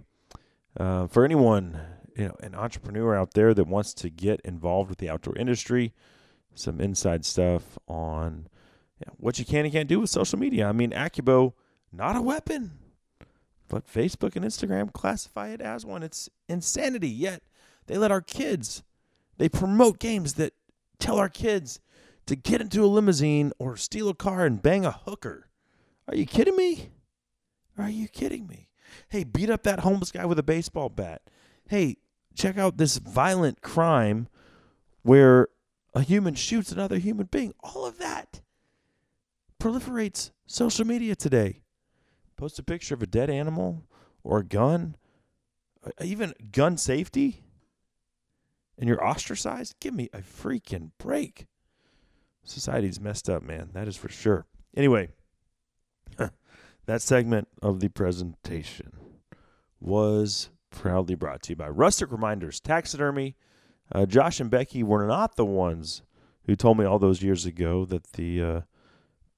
uh, 0.79 1.07
for 1.07 1.25
anyone, 1.25 1.79
you 2.15 2.27
know, 2.27 2.35
an 2.41 2.55
entrepreneur 2.55 3.15
out 3.15 3.33
there 3.33 3.53
that 3.53 3.67
wants 3.67 3.93
to 3.95 4.09
get 4.09 4.39
involved 4.41 4.89
with 4.89 4.99
the 4.99 5.09
outdoor 5.09 5.35
industry. 5.37 5.93
Some 6.55 6.79
inside 6.79 7.25
stuff 7.25 7.77
on 7.87 8.47
you 8.99 9.05
know, 9.07 9.13
what 9.17 9.39
you 9.39 9.45
can 9.45 9.65
and 9.65 9.73
can't 9.73 9.89
do 9.89 9.99
with 9.99 10.09
social 10.09 10.39
media. 10.39 10.67
I 10.67 10.71
mean, 10.71 10.91
AccuBow, 10.91 11.53
not 11.91 12.15
a 12.15 12.21
weapon, 12.21 12.79
but 13.67 13.91
Facebook 13.91 14.35
and 14.35 14.45
Instagram 14.45 14.93
classify 14.93 15.49
it 15.49 15.61
as 15.61 15.85
one. 15.85 16.01
It's 16.03 16.29
insanity. 16.47 17.09
Yet 17.09 17.43
they 17.87 17.97
let 17.97 18.11
our 18.11 18.21
kids, 18.21 18.83
they 19.37 19.49
promote 19.49 19.99
games 19.99 20.33
that 20.35 20.53
tell 20.99 21.17
our 21.17 21.29
kids 21.29 21.79
to 22.25 22.35
get 22.35 22.61
into 22.61 22.83
a 22.83 22.87
limousine 22.87 23.51
or 23.59 23.75
steal 23.75 24.09
a 24.09 24.13
car 24.13 24.45
and 24.45 24.61
bang 24.61 24.85
a 24.85 24.91
hooker. 24.91 25.49
Are 26.07 26.15
you 26.15 26.25
kidding 26.25 26.55
me? 26.55 26.91
Are 27.77 27.89
you 27.89 28.07
kidding 28.07 28.47
me? 28.47 28.69
Hey, 29.09 29.23
beat 29.23 29.49
up 29.49 29.63
that 29.63 29.79
homeless 29.79 30.11
guy 30.11 30.25
with 30.25 30.39
a 30.39 30.43
baseball 30.43 30.89
bat. 30.89 31.21
Hey, 31.67 31.97
check 32.35 32.57
out 32.57 32.77
this 32.77 32.97
violent 32.97 33.61
crime 33.61 34.27
where 35.01 35.47
a 35.93 36.01
human 36.01 36.35
shoots 36.35 36.71
another 36.71 36.97
human 36.97 37.27
being. 37.27 37.53
All 37.61 37.85
of 37.85 37.97
that 37.99 38.41
proliferates 39.59 40.31
social 40.45 40.85
media 40.85 41.15
today. 41.15 41.61
Post 42.35 42.59
a 42.59 42.63
picture 42.63 42.93
of 42.93 43.01
a 43.01 43.07
dead 43.07 43.29
animal 43.29 43.83
or 44.23 44.39
a 44.39 44.43
gun, 44.43 44.95
uh, 45.85 45.91
even 46.03 46.33
gun 46.51 46.77
safety, 46.77 47.42
and 48.77 48.87
you're 48.87 49.05
ostracized? 49.05 49.75
Give 49.79 49.93
me 49.93 50.09
a 50.13 50.19
freaking 50.19 50.91
break. 50.97 51.47
Society's 52.43 52.99
messed 52.99 53.29
up, 53.29 53.43
man. 53.43 53.69
That 53.73 53.87
is 53.87 53.95
for 53.95 54.09
sure. 54.09 54.45
Anyway, 54.75 55.09
That 56.85 57.01
segment 57.01 57.47
of 57.61 57.79
the 57.79 57.87
presentation 57.87 58.91
was 59.79 60.49
proudly 60.69 61.15
brought 61.15 61.41
to 61.43 61.51
you 61.51 61.55
by 61.55 61.69
Rustic 61.69 62.11
Reminders 62.11 62.59
Taxidermy. 62.59 63.37
Uh, 63.89 64.05
Josh 64.05 64.41
and 64.41 64.49
Becky 64.51 64.83
were 64.83 65.07
not 65.07 65.37
the 65.37 65.45
ones 65.45 66.01
who 66.45 66.57
told 66.57 66.77
me 66.77 66.83
all 66.83 66.99
those 66.99 67.21
years 67.21 67.45
ago 67.45 67.85
that 67.85 68.13
the 68.13 68.43
uh, 68.43 68.61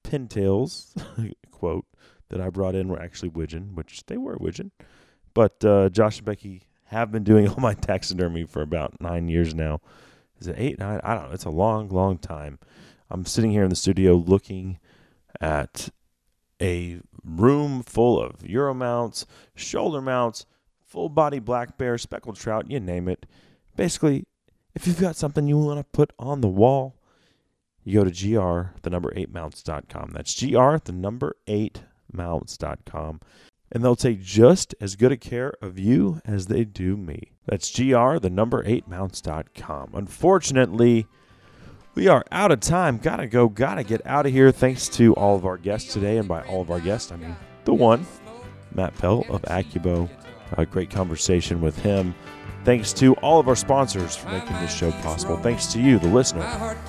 pintails, 0.02 0.90
quote, 1.52 1.86
that 2.30 2.40
I 2.40 2.50
brought 2.50 2.74
in 2.74 2.88
were 2.88 3.00
actually 3.00 3.28
widgeon, 3.28 3.76
which 3.76 4.04
they 4.06 4.16
were 4.16 4.36
widgeon. 4.40 4.72
But 5.32 5.64
uh, 5.64 5.88
Josh 5.90 6.18
and 6.18 6.26
Becky 6.26 6.62
have 6.86 7.12
been 7.12 7.24
doing 7.24 7.48
all 7.50 7.60
my 7.60 7.74
taxidermy 7.74 8.44
for 8.44 8.62
about 8.62 9.00
nine 9.00 9.28
years 9.28 9.54
now. 9.54 9.80
Is 10.40 10.48
it 10.48 10.56
eight, 10.58 10.78
nine? 10.78 11.00
I 11.02 11.14
don't 11.14 11.28
know. 11.28 11.34
It's 11.34 11.44
a 11.44 11.50
long, 11.50 11.88
long 11.88 12.18
time. 12.18 12.58
I'm 13.10 13.24
sitting 13.24 13.52
here 13.52 13.62
in 13.62 13.70
the 13.70 13.76
studio 13.76 14.14
looking 14.14 14.78
at 15.40 15.88
a 16.60 17.00
room 17.24 17.82
full 17.82 18.20
of 18.20 18.46
Euro 18.46 18.74
mounts, 18.74 19.26
shoulder 19.54 20.00
mounts, 20.00 20.46
full 20.84 21.08
body 21.08 21.38
black 21.38 21.78
bear, 21.78 21.98
speckled 21.98 22.36
trout, 22.36 22.70
you 22.70 22.80
name 22.80 23.08
it. 23.08 23.26
Basically, 23.76 24.26
if 24.74 24.86
you've 24.86 25.00
got 25.00 25.16
something 25.16 25.46
you 25.46 25.58
want 25.58 25.78
to 25.78 25.84
put 25.84 26.12
on 26.18 26.40
the 26.40 26.48
wall, 26.48 26.96
you 27.84 28.00
go 28.00 28.04
to 28.04 28.10
gr 28.10 28.70
the 28.82 28.90
number 28.90 29.12
8 29.14 29.32
mounts.com. 29.32 30.10
That's 30.12 30.38
gr 30.38 30.76
the 30.84 30.92
number 30.92 31.36
8 31.46 31.82
mounts.com. 32.12 33.20
And 33.72 33.84
they'll 33.84 33.96
take 33.96 34.22
just 34.22 34.74
as 34.80 34.96
good 34.96 35.12
a 35.12 35.16
care 35.16 35.54
of 35.60 35.78
you 35.78 36.20
as 36.24 36.46
they 36.46 36.64
do 36.64 36.96
me. 36.96 37.32
That's 37.46 37.70
gr 37.70 38.18
the 38.18 38.30
number 38.30 38.62
8 38.64 38.88
mounts.com. 38.88 39.90
Unfortunately, 39.94 41.06
we 41.94 42.08
are 42.08 42.24
out 42.30 42.52
of 42.52 42.60
time. 42.60 42.98
Gotta 42.98 43.26
go, 43.26 43.48
gotta 43.48 43.82
get 43.82 44.06
out 44.06 44.26
of 44.26 44.32
here. 44.32 44.52
Thanks 44.52 44.88
to 44.90 45.14
all 45.14 45.34
of 45.34 45.44
our 45.46 45.56
guests 45.56 45.92
today. 45.92 46.18
And 46.18 46.28
by 46.28 46.42
all 46.42 46.60
of 46.60 46.70
our 46.70 46.80
guests, 46.80 47.10
I 47.10 47.16
mean 47.16 47.34
the 47.64 47.74
one, 47.74 48.06
Matt 48.74 48.94
Pell 48.96 49.24
of 49.28 49.42
AccuBow. 49.42 50.08
A 50.52 50.64
great 50.64 50.90
conversation 50.90 51.60
with 51.60 51.76
him. 51.80 52.14
Thanks 52.66 52.92
to 52.94 53.14
all 53.22 53.38
of 53.38 53.46
our 53.46 53.54
sponsors 53.54 54.16
for 54.16 54.28
making 54.28 54.54
this 54.54 54.76
show 54.76 54.90
possible. 54.90 55.36
Thanks 55.36 55.72
to 55.72 55.80
you, 55.80 56.00
the 56.00 56.08
listener, 56.08 56.42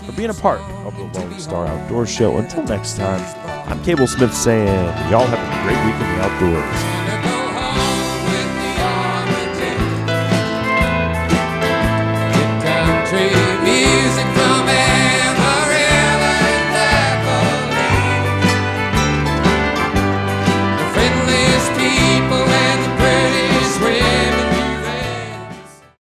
for 0.04 0.12
being 0.14 0.32
a 0.32 0.34
part 0.34 0.60
of 0.60 0.96
the 0.98 1.04
Lone 1.20 1.40
Star 1.40 1.68
Outdoor 1.68 2.08
Show. 2.08 2.38
Until 2.38 2.64
next 2.64 2.98
time, 2.98 3.22
I'm 3.70 3.84
Cable 3.84 4.08
Smith 4.08 4.34
saying, 4.34 4.68
y'all 5.12 5.28
have 5.28 5.38
a 5.38 5.64
great 5.64 5.78
week 5.86 5.94
in 5.94 6.18
the 6.18 6.24
outdoors. 6.24 7.37